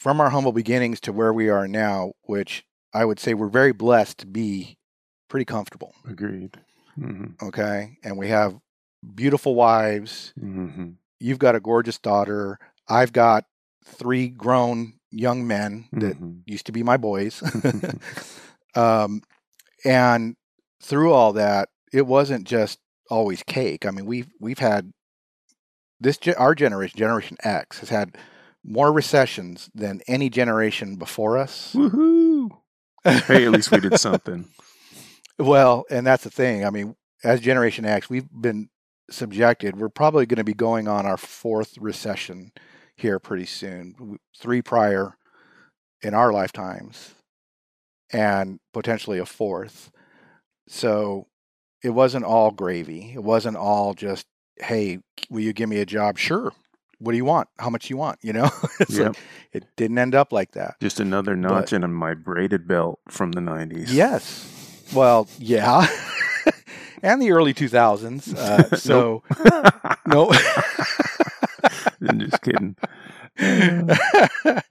from 0.00 0.20
our 0.20 0.30
humble 0.30 0.50
beginnings 0.52 1.00
to 1.02 1.12
where 1.12 1.32
we 1.32 1.48
are 1.48 1.68
now, 1.68 2.12
which 2.22 2.64
I 2.92 3.04
would 3.04 3.20
say 3.20 3.34
we're 3.34 3.46
very 3.48 3.72
blessed 3.72 4.18
to 4.18 4.26
be 4.26 4.76
pretty 5.28 5.44
comfortable, 5.44 5.94
agreed 6.08 6.58
hmm 6.96 7.26
okay? 7.42 7.98
And 8.02 8.18
we 8.18 8.28
have 8.28 8.58
beautiful 9.14 9.54
wives. 9.54 10.32
hmm 10.38 10.90
You've 11.18 11.38
got 11.38 11.54
a 11.56 11.60
gorgeous 11.60 11.98
daughter. 11.98 12.58
I've 12.88 13.12
got 13.12 13.44
three 13.84 14.28
grown 14.28 14.94
young 15.10 15.46
men 15.46 15.88
that 15.92 16.20
Mhm. 16.20 16.42
used 16.44 16.66
to 16.66 16.72
be 16.72 16.82
my 16.82 16.96
boys. 16.98 17.42
um, 18.74 19.22
and 19.84 20.36
through 20.82 21.12
all 21.12 21.32
that, 21.34 21.68
it 21.92 22.06
wasn't 22.06 22.46
just 22.46 22.78
always 23.10 23.42
cake. 23.42 23.86
I 23.86 23.90
mean, 23.92 24.04
we've 24.06 24.28
we've 24.40 24.58
had 24.58 24.92
this 26.00 26.18
our 26.36 26.54
generation, 26.54 26.98
Generation 26.98 27.36
X, 27.42 27.78
has 27.80 27.88
had 27.88 28.16
more 28.64 28.92
recessions 28.92 29.70
than 29.74 30.02
any 30.06 30.28
generation 30.28 30.96
before 30.96 31.38
us. 31.38 31.72
Woohoo! 31.74 32.50
Hey, 33.04 33.46
at 33.46 33.52
least 33.52 33.70
we 33.70 33.80
did 33.80 33.98
something. 33.98 34.48
well, 35.38 35.84
and 35.90 36.06
that's 36.06 36.24
the 36.24 36.30
thing. 36.30 36.64
I 36.66 36.70
mean, 36.70 36.96
as 37.24 37.40
Generation 37.40 37.84
X, 37.84 38.10
we've 38.10 38.28
been 38.32 38.68
subjected. 39.10 39.76
We're 39.76 39.88
probably 39.88 40.26
going 40.26 40.38
to 40.38 40.44
be 40.44 40.54
going 40.54 40.88
on 40.88 41.06
our 41.06 41.16
fourth 41.16 41.76
recession 41.78 42.52
here 42.96 43.18
pretty 43.18 43.46
soon. 43.46 44.18
Three 44.38 44.62
prior 44.62 45.16
in 46.02 46.14
our 46.14 46.32
lifetimes, 46.32 47.14
and 48.12 48.60
potentially 48.72 49.18
a 49.18 49.26
fourth. 49.26 49.90
So 50.68 51.26
it 51.82 51.90
wasn't 51.90 52.24
all 52.24 52.50
gravy. 52.50 53.12
It 53.14 53.22
wasn't 53.22 53.56
all 53.56 53.94
just, 53.94 54.26
hey, 54.56 54.98
will 55.30 55.40
you 55.40 55.52
give 55.52 55.68
me 55.68 55.78
a 55.78 55.86
job? 55.86 56.18
Sure. 56.18 56.52
What 56.98 57.12
do 57.12 57.18
you 57.18 57.24
want? 57.26 57.48
How 57.58 57.68
much 57.70 57.90
you 57.90 57.96
want? 57.98 58.18
You 58.22 58.32
know, 58.32 58.50
Yep. 58.88 59.08
like, 59.08 59.16
it 59.52 59.64
didn't 59.76 59.98
end 59.98 60.14
up 60.14 60.32
like 60.32 60.52
that. 60.52 60.76
Just 60.80 60.98
another 60.98 61.36
notch 61.36 61.72
in 61.72 61.92
my 61.92 62.14
braided 62.14 62.66
belt 62.66 63.00
from 63.08 63.32
the 63.32 63.40
90s. 63.40 63.88
Yes. 63.88 64.82
Well, 64.94 65.28
yeah. 65.38 65.86
and 67.02 67.20
the 67.22 67.30
early 67.32 67.54
2000s. 67.54 68.34
Uh, 68.34 68.76
so, 68.88 69.22
no. 70.06 70.30
I'm 72.08 72.18
just 72.20 72.40
kidding. 72.42 72.76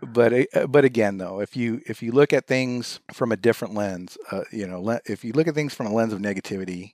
but 0.00 0.32
uh, 0.54 0.66
but 0.66 0.84
again 0.84 1.18
though 1.18 1.40
if 1.40 1.56
you 1.56 1.80
if 1.86 2.02
you 2.02 2.12
look 2.12 2.32
at 2.32 2.46
things 2.46 3.00
from 3.12 3.32
a 3.32 3.36
different 3.36 3.74
lens 3.74 4.16
uh, 4.30 4.42
you 4.50 4.66
know 4.66 4.80
le- 4.80 5.00
if 5.06 5.24
you 5.24 5.32
look 5.32 5.46
at 5.48 5.54
things 5.54 5.74
from 5.74 5.86
a 5.86 5.92
lens 5.92 6.12
of 6.12 6.18
negativity 6.20 6.92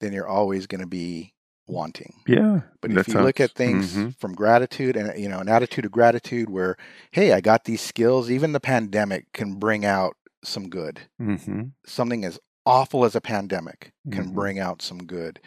then 0.00 0.12
you're 0.12 0.28
always 0.28 0.66
going 0.66 0.80
to 0.80 0.86
be 0.86 1.32
wanting 1.66 2.14
Yeah. 2.26 2.60
but 2.80 2.90
if 2.92 3.08
you 3.08 3.14
look 3.20 3.40
at 3.40 3.52
things 3.52 3.94
Mhm. 3.94 4.16
from 4.18 4.34
gratitude 4.34 4.96
and 4.96 5.18
you 5.18 5.28
know 5.28 5.38
an 5.40 5.48
attitude 5.48 5.84
of 5.84 5.92
gratitude 5.92 6.48
where 6.50 6.76
hey 7.12 7.32
i 7.32 7.40
got 7.40 7.64
these 7.64 7.80
skills 7.80 8.30
even 8.30 8.52
the 8.52 8.60
pandemic 8.60 9.32
can 9.32 9.54
bring 9.54 9.84
out 9.84 10.16
some 10.42 10.68
good 10.68 11.00
Mhm. 11.20 11.72
something 11.86 12.24
as 12.24 12.38
awful 12.66 13.04
as 13.04 13.14
a 13.14 13.20
pandemic 13.20 13.92
can 14.10 14.30
Mhm. 14.30 14.34
bring 14.34 14.58
out 14.58 14.82
some 14.82 15.04
good. 15.04 15.40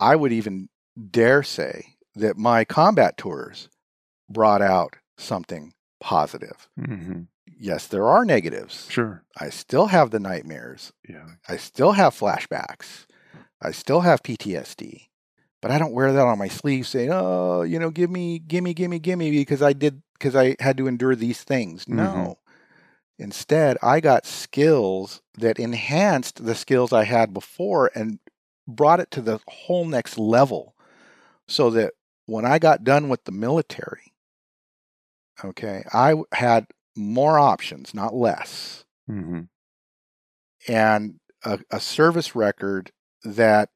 I 0.00 0.16
would 0.16 0.32
even 0.32 0.68
dare 1.10 1.42
say 1.42 1.96
that 2.14 2.36
my 2.36 2.64
combat 2.64 3.16
tours 3.16 3.68
brought 4.28 4.62
out 4.62 4.96
something 5.16 5.72
positive. 6.00 6.68
Mhm. 6.78 7.28
Yes, 7.58 7.86
there 7.86 8.08
are 8.08 8.24
negatives. 8.24 8.86
Sure. 8.90 9.22
I 9.38 9.50
still 9.50 9.86
have 9.86 10.10
the 10.10 10.18
nightmares. 10.20 10.92
Yeah. 11.08 11.26
I 11.48 11.56
still 11.56 11.92
have 11.92 12.14
flashbacks. 12.18 13.06
I 13.60 13.70
still 13.70 14.00
have 14.00 14.22
PTSD. 14.22 15.08
but 15.60 15.70
I 15.70 15.78
don't 15.78 15.92
wear 15.92 16.12
that 16.12 16.26
on 16.26 16.38
my 16.38 16.48
sleeve 16.48 16.88
saying, 16.88 17.10
"Oh, 17.12 17.62
you 17.62 17.78
know, 17.78 17.90
give 17.90 18.10
me, 18.10 18.40
give 18.40 18.64
me, 18.64 18.74
give 18.74 18.90
me, 18.90 18.98
give 18.98 19.16
me," 19.16 19.30
because 19.30 19.62
I 19.62 19.72
did 19.72 20.02
because 20.14 20.34
I 20.34 20.56
had 20.58 20.76
to 20.78 20.88
endure 20.88 21.14
these 21.14 21.44
things. 21.44 21.86
No. 21.86 22.36
Instead, 23.22 23.78
I 23.80 24.00
got 24.00 24.26
skills 24.26 25.22
that 25.38 25.60
enhanced 25.60 26.44
the 26.44 26.56
skills 26.56 26.92
I 26.92 27.04
had 27.04 27.32
before 27.32 27.88
and 27.94 28.18
brought 28.66 28.98
it 28.98 29.12
to 29.12 29.22
the 29.22 29.38
whole 29.46 29.84
next 29.84 30.18
level 30.18 30.74
so 31.46 31.70
that 31.70 31.94
when 32.26 32.44
I 32.44 32.58
got 32.58 32.82
done 32.82 33.08
with 33.08 33.22
the 33.22 33.30
military, 33.30 34.12
okay, 35.44 35.84
I 35.92 36.16
had 36.32 36.66
more 36.96 37.38
options, 37.38 37.94
not 37.94 38.12
less, 38.12 38.84
hmm 39.06 39.42
and 40.68 41.20
a, 41.44 41.60
a 41.70 41.78
service 41.78 42.34
record 42.34 42.90
that, 43.24 43.70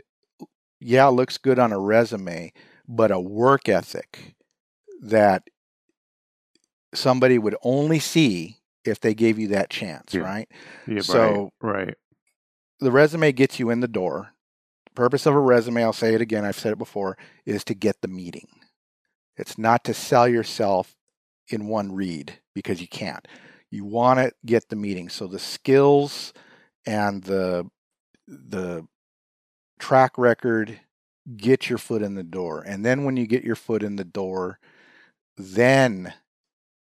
yeah, 0.80 1.06
looks 1.06 1.38
good 1.38 1.60
on 1.60 1.72
a 1.72 1.78
resume, 1.78 2.52
but 2.88 3.12
a 3.12 3.20
work 3.20 3.68
ethic 3.68 4.34
that 5.00 5.44
somebody 6.94 7.38
would 7.38 7.56
only 7.62 8.00
see 8.00 8.58
if 8.86 9.00
they 9.00 9.14
gave 9.14 9.38
you 9.38 9.48
that 9.48 9.70
chance, 9.70 10.14
Yeah. 10.14 10.22
right? 10.22 10.48
Yeah. 10.86 11.00
So- 11.00 11.50
right. 11.60 11.86
Right. 11.86 11.94
the 12.80 12.90
resume 12.92 13.32
gets 13.32 13.58
you 13.58 13.70
in 13.70 13.80
the 13.80 13.88
door. 13.88 14.32
purpose 14.94 15.26
of 15.26 15.34
a 15.34 15.38
resume, 15.40 15.82
I'll 15.82 15.92
say 15.92 16.14
it 16.14 16.22
again, 16.22 16.44
I've 16.46 16.58
said 16.58 16.72
it 16.72 16.78
before, 16.78 17.18
is 17.44 17.64
to 17.64 17.74
get 17.74 18.00
the 18.00 18.08
meeting. 18.08 18.48
It's 19.36 19.58
not 19.58 19.84
to 19.84 19.92
sell 19.94 20.26
yourself 20.26 20.96
in 21.48 21.66
one 21.68 21.92
read 21.92 22.40
because 22.54 22.80
you 22.80 22.88
can't. 22.88 23.28
You 23.70 23.84
want 23.84 24.18
to 24.20 24.32
get 24.46 24.70
the 24.70 24.76
meeting. 24.76 25.10
So 25.10 25.26
the 25.26 25.38
skills 25.38 26.32
and 26.86 27.24
the 27.24 27.68
the 28.26 28.86
track 29.78 30.16
record 30.16 30.80
get 31.36 31.68
your 31.68 31.78
foot 31.78 32.00
in 32.02 32.14
the 32.14 32.22
door. 32.24 32.62
And 32.62 32.82
then 32.84 33.04
when 33.04 33.18
you 33.18 33.26
get 33.26 33.44
your 33.44 33.56
foot 33.56 33.82
in 33.82 33.96
the 33.96 34.04
door, 34.04 34.58
then 35.36 36.14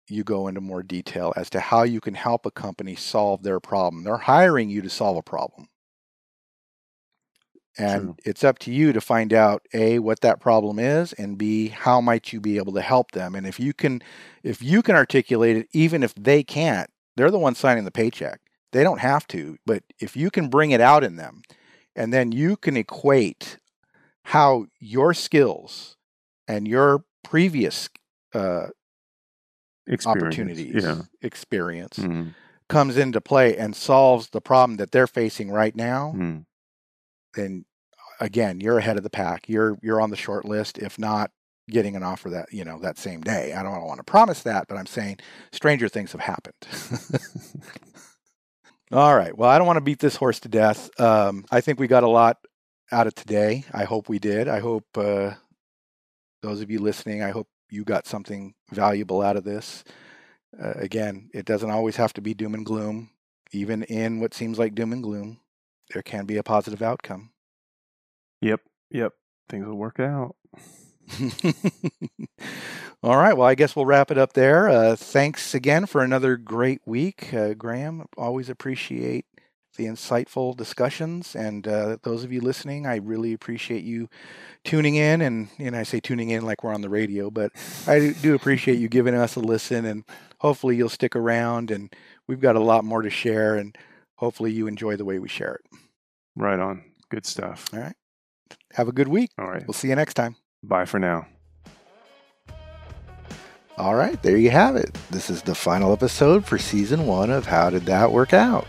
you 0.10 0.24
go 0.24 0.48
into 0.48 0.62
more 0.62 0.84
detail 0.84 1.34
as 1.36 1.50
to 1.52 1.60
how 1.60 1.84
you 1.84 2.00
can 2.00 2.14
help 2.14 2.46
a 2.46 2.52
company 2.52 2.96
solve 2.96 3.44
their 3.44 3.60
problem. 3.60 4.04
They're 4.04 4.18
hiring 4.18 4.70
you 4.70 4.82
to 4.82 4.90
solve 4.90 5.18
a 5.18 5.22
problem. 5.22 5.68
And 7.78 8.02
True. 8.02 8.16
it's 8.26 8.44
up 8.44 8.58
to 8.60 8.72
you 8.72 8.92
to 8.92 9.02
find 9.02 9.34
out 9.34 9.62
A 9.74 10.00
what 10.00 10.22
that 10.22 10.40
problem 10.40 10.80
is 10.80 11.14
and 11.14 11.38
B 11.38 11.68
how 11.68 12.02
might 12.02 12.34
you 12.34 12.42
be 12.42 12.58
able 12.58 12.74
to 12.74 12.82
help 12.82 13.12
them. 13.12 13.36
And 13.36 13.46
if 13.46 13.60
you 13.60 13.74
can 13.74 14.02
if 14.42 14.64
you 14.64 14.82
can 14.82 14.96
articulate 14.96 15.58
it 15.58 15.68
even 15.74 16.02
if 16.02 16.16
they 16.16 16.44
can't, 16.44 16.90
they're 17.16 17.32
the 17.32 17.38
ones 17.38 17.60
signing 17.60 17.86
the 17.86 17.92
paycheck. 17.92 18.40
They 18.72 18.84
don't 18.84 19.00
have 19.00 19.28
to, 19.28 19.58
but 19.66 19.84
if 20.00 20.18
you 20.18 20.32
can 20.32 20.50
bring 20.50 20.72
it 20.72 20.82
out 20.82 21.04
in 21.04 21.18
them 21.18 21.42
and 21.96 22.12
then 22.12 22.32
you 22.32 22.58
can 22.58 22.78
equate 22.78 23.58
how 24.24 24.66
your 24.80 25.14
skills 25.14 25.98
and 26.48 26.68
your 26.68 27.04
previous 27.24 27.90
uh, 28.34 28.68
Experience. 29.88 30.06
opportunities, 30.24 30.84
Yeah. 30.84 31.02
experience 31.22 31.98
Mhm. 32.00 32.34
comes 32.70 32.98
into 32.98 33.22
play 33.22 33.58
and 33.58 33.76
solves 33.76 34.30
the 34.30 34.42
problem 34.42 34.78
that 34.78 34.92
they're 34.92 35.08
facing 35.08 35.50
right 35.50 35.76
now, 35.76 36.14
Mhm. 36.16 36.46
then 37.34 37.66
again, 38.20 38.60
you're 38.60 38.80
ahead 38.80 38.98
of 38.98 39.04
the 39.04 39.10
pack. 39.10 39.48
You're 39.48 39.78
you're 39.82 40.02
on 40.02 40.10
the 40.10 40.16
short 40.18 40.44
list, 40.46 40.78
if 40.80 40.98
not 41.00 41.32
getting 41.70 41.96
an 41.96 42.04
offer 42.04 42.30
that 42.30 42.52
you 42.52 42.64
know 42.66 42.80
that 42.80 42.98
same 42.98 43.22
day. 43.22 43.54
I 43.54 43.64
don't 43.64 43.84
want 43.86 44.00
to 44.00 44.04
promise 44.04 44.42
that, 44.44 44.68
but 44.68 44.78
I'm 44.78 44.86
saying 44.86 45.18
stranger 45.52 45.88
things 45.90 46.12
have 46.14 46.22
happened. 46.22 46.56
All 48.92 49.16
right. 49.18 49.38
Well, 49.38 49.50
I 49.50 49.58
don't 49.58 49.68
want 49.68 49.78
to 49.78 49.82
beat 49.82 50.00
this 50.00 50.16
horse 50.16 50.40
to 50.42 50.50
death. 50.50 50.90
Um, 51.00 51.46
I 51.52 51.60
think 51.62 51.78
we 51.80 51.88
got 51.88 52.04
a 52.04 52.08
lot 52.10 52.38
out 52.92 53.06
of 53.06 53.14
today. 53.16 53.66
I 53.74 53.84
hope 53.84 54.08
we 54.08 54.18
did. 54.18 54.48
I 54.48 54.60
hope 54.62 54.86
uh, 54.98 55.32
those 56.42 56.62
of 56.62 56.72
you 56.72 56.80
listening, 56.80 57.22
I 57.22 57.32
hope 57.32 57.50
you 57.70 57.84
got 57.84 58.08
something 58.08 58.54
valuable 58.72 59.22
out 59.22 59.38
of 59.38 59.44
this. 59.44 59.84
Uh, 60.62 60.74
again, 60.76 61.30
it 61.34 61.46
doesn't 61.46 61.70
always 61.72 61.96
have 61.98 62.14
to 62.14 62.22
be 62.22 62.34
doom 62.34 62.54
and 62.54 62.66
gloom. 62.66 63.10
Even 63.52 63.84
in 63.84 64.20
what 64.20 64.34
seems 64.34 64.60
like 64.60 64.76
doom 64.76 64.92
and 64.92 65.04
gloom, 65.04 65.40
there 65.94 66.02
can 66.02 66.26
be 66.26 66.38
a 66.38 66.44
positive 66.44 66.82
outcome. 66.82 67.32
Yep. 68.42 68.62
Yep. 68.92 69.14
Things 69.50 69.66
will 69.66 69.78
work 69.78 70.00
out. 70.00 70.36
All 73.04 73.16
right. 73.18 73.34
Well, 73.38 73.48
I 73.48 73.56
guess 73.56 73.76
we'll 73.76 73.86
wrap 73.86 74.12
it 74.12 74.18
up 74.18 74.34
there. 74.34 74.68
Uh, 74.68 74.96
thanks 74.96 75.54
again 75.54 75.86
for 75.86 76.04
another 76.04 76.36
great 76.36 76.82
week, 76.86 77.34
uh, 77.34 77.54
Graham. 77.54 78.06
Always 78.18 78.50
appreciate 78.50 79.26
the 79.78 79.86
insightful 79.86 80.56
discussions, 80.56 81.36
and 81.36 81.68
uh, 81.68 81.98
those 82.04 82.24
of 82.24 82.32
you 82.32 82.42
listening, 82.42 82.86
I 82.86 82.98
really 82.98 83.34
appreciate 83.34 83.84
you 83.84 84.10
tuning 84.64 84.96
in. 84.96 85.22
And 85.22 85.48
and 85.60 85.76
I 85.76 85.84
say 85.84 86.00
tuning 86.00 86.30
in 86.30 86.46
like 86.46 86.64
we're 86.64 86.74
on 86.74 86.82
the 86.82 86.90
radio, 86.90 87.30
but 87.32 87.52
I 87.88 88.00
do- 88.00 88.14
do 88.14 88.36
appreciate 88.36 88.80
you 88.80 88.90
giving 88.90 89.16
us 89.16 89.36
a 89.36 89.40
listen, 89.40 89.86
and 89.86 90.04
hopefully 90.40 90.76
you'll 90.76 90.90
stick 90.90 91.16
around. 91.16 91.72
And 91.72 91.94
we've 92.28 92.42
got 92.42 92.56
a 92.56 92.62
lot 92.62 92.84
more 92.84 93.02
to 93.02 93.10
share, 93.10 93.56
and 93.56 93.78
hopefully 94.16 94.52
you 94.52 94.68
enjoy 94.68 94.98
the 94.98 95.06
way 95.06 95.20
we 95.20 95.30
share 95.30 95.56
it. 95.56 95.80
Right 96.36 96.60
on. 96.60 96.84
Good 97.10 97.26
stuff. 97.26 97.66
All 97.74 97.80
right. 97.80 97.96
Have 98.74 98.88
a 98.88 98.92
good 98.92 99.08
week. 99.08 99.32
All 99.40 99.48
right. 99.50 99.66
We'll 99.66 99.74
see 99.74 99.88
you 99.90 99.96
next 99.96 100.16
time. 100.16 100.36
Bye 100.62 100.86
for 100.86 101.00
now. 101.00 101.28
All 103.78 103.94
right, 103.94 104.20
there 104.24 104.38
you 104.38 104.50
have 104.50 104.76
it. 104.76 104.92
This 105.12 105.30
is 105.30 105.44
the 105.44 105.54
final 105.54 105.94
episode 105.94 106.44
for 106.46 106.58
season 106.58 107.06
one 107.06 107.30
of 107.30 107.46
How 107.46 107.70
Did 107.70 107.86
That 107.86 108.12
Work 108.12 108.34
Out? 108.34 108.66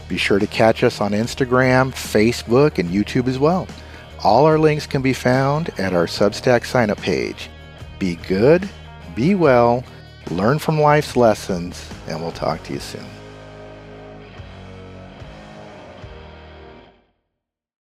Be 0.08 0.18
sure 0.18 0.40
to 0.40 0.48
catch 0.48 0.84
us 0.84 1.02
on 1.02 1.12
Instagram, 1.12 1.92
Facebook, 1.92 2.78
and 2.78 2.90
YouTube 2.90 3.28
as 3.28 3.40
well. 3.40 3.68
All 4.24 4.46
our 4.46 4.60
links 4.60 4.86
can 4.86 5.02
be 5.02 5.14
found 5.14 5.72
at 5.80 5.94
our 5.94 6.06
Substack 6.06 6.66
sign 6.66 6.92
up 6.92 7.00
page. 7.00 7.50
Be 7.98 8.18
good, 8.28 8.70
be 9.16 9.34
well, 9.36 9.84
learn 10.32 10.60
from 10.60 10.80
life's 10.80 11.16
lessons, 11.16 11.90
and 12.08 12.22
we'll 12.22 12.32
talk 12.32 12.64
to 12.64 12.74
you 12.74 12.80
soon. 12.80 13.21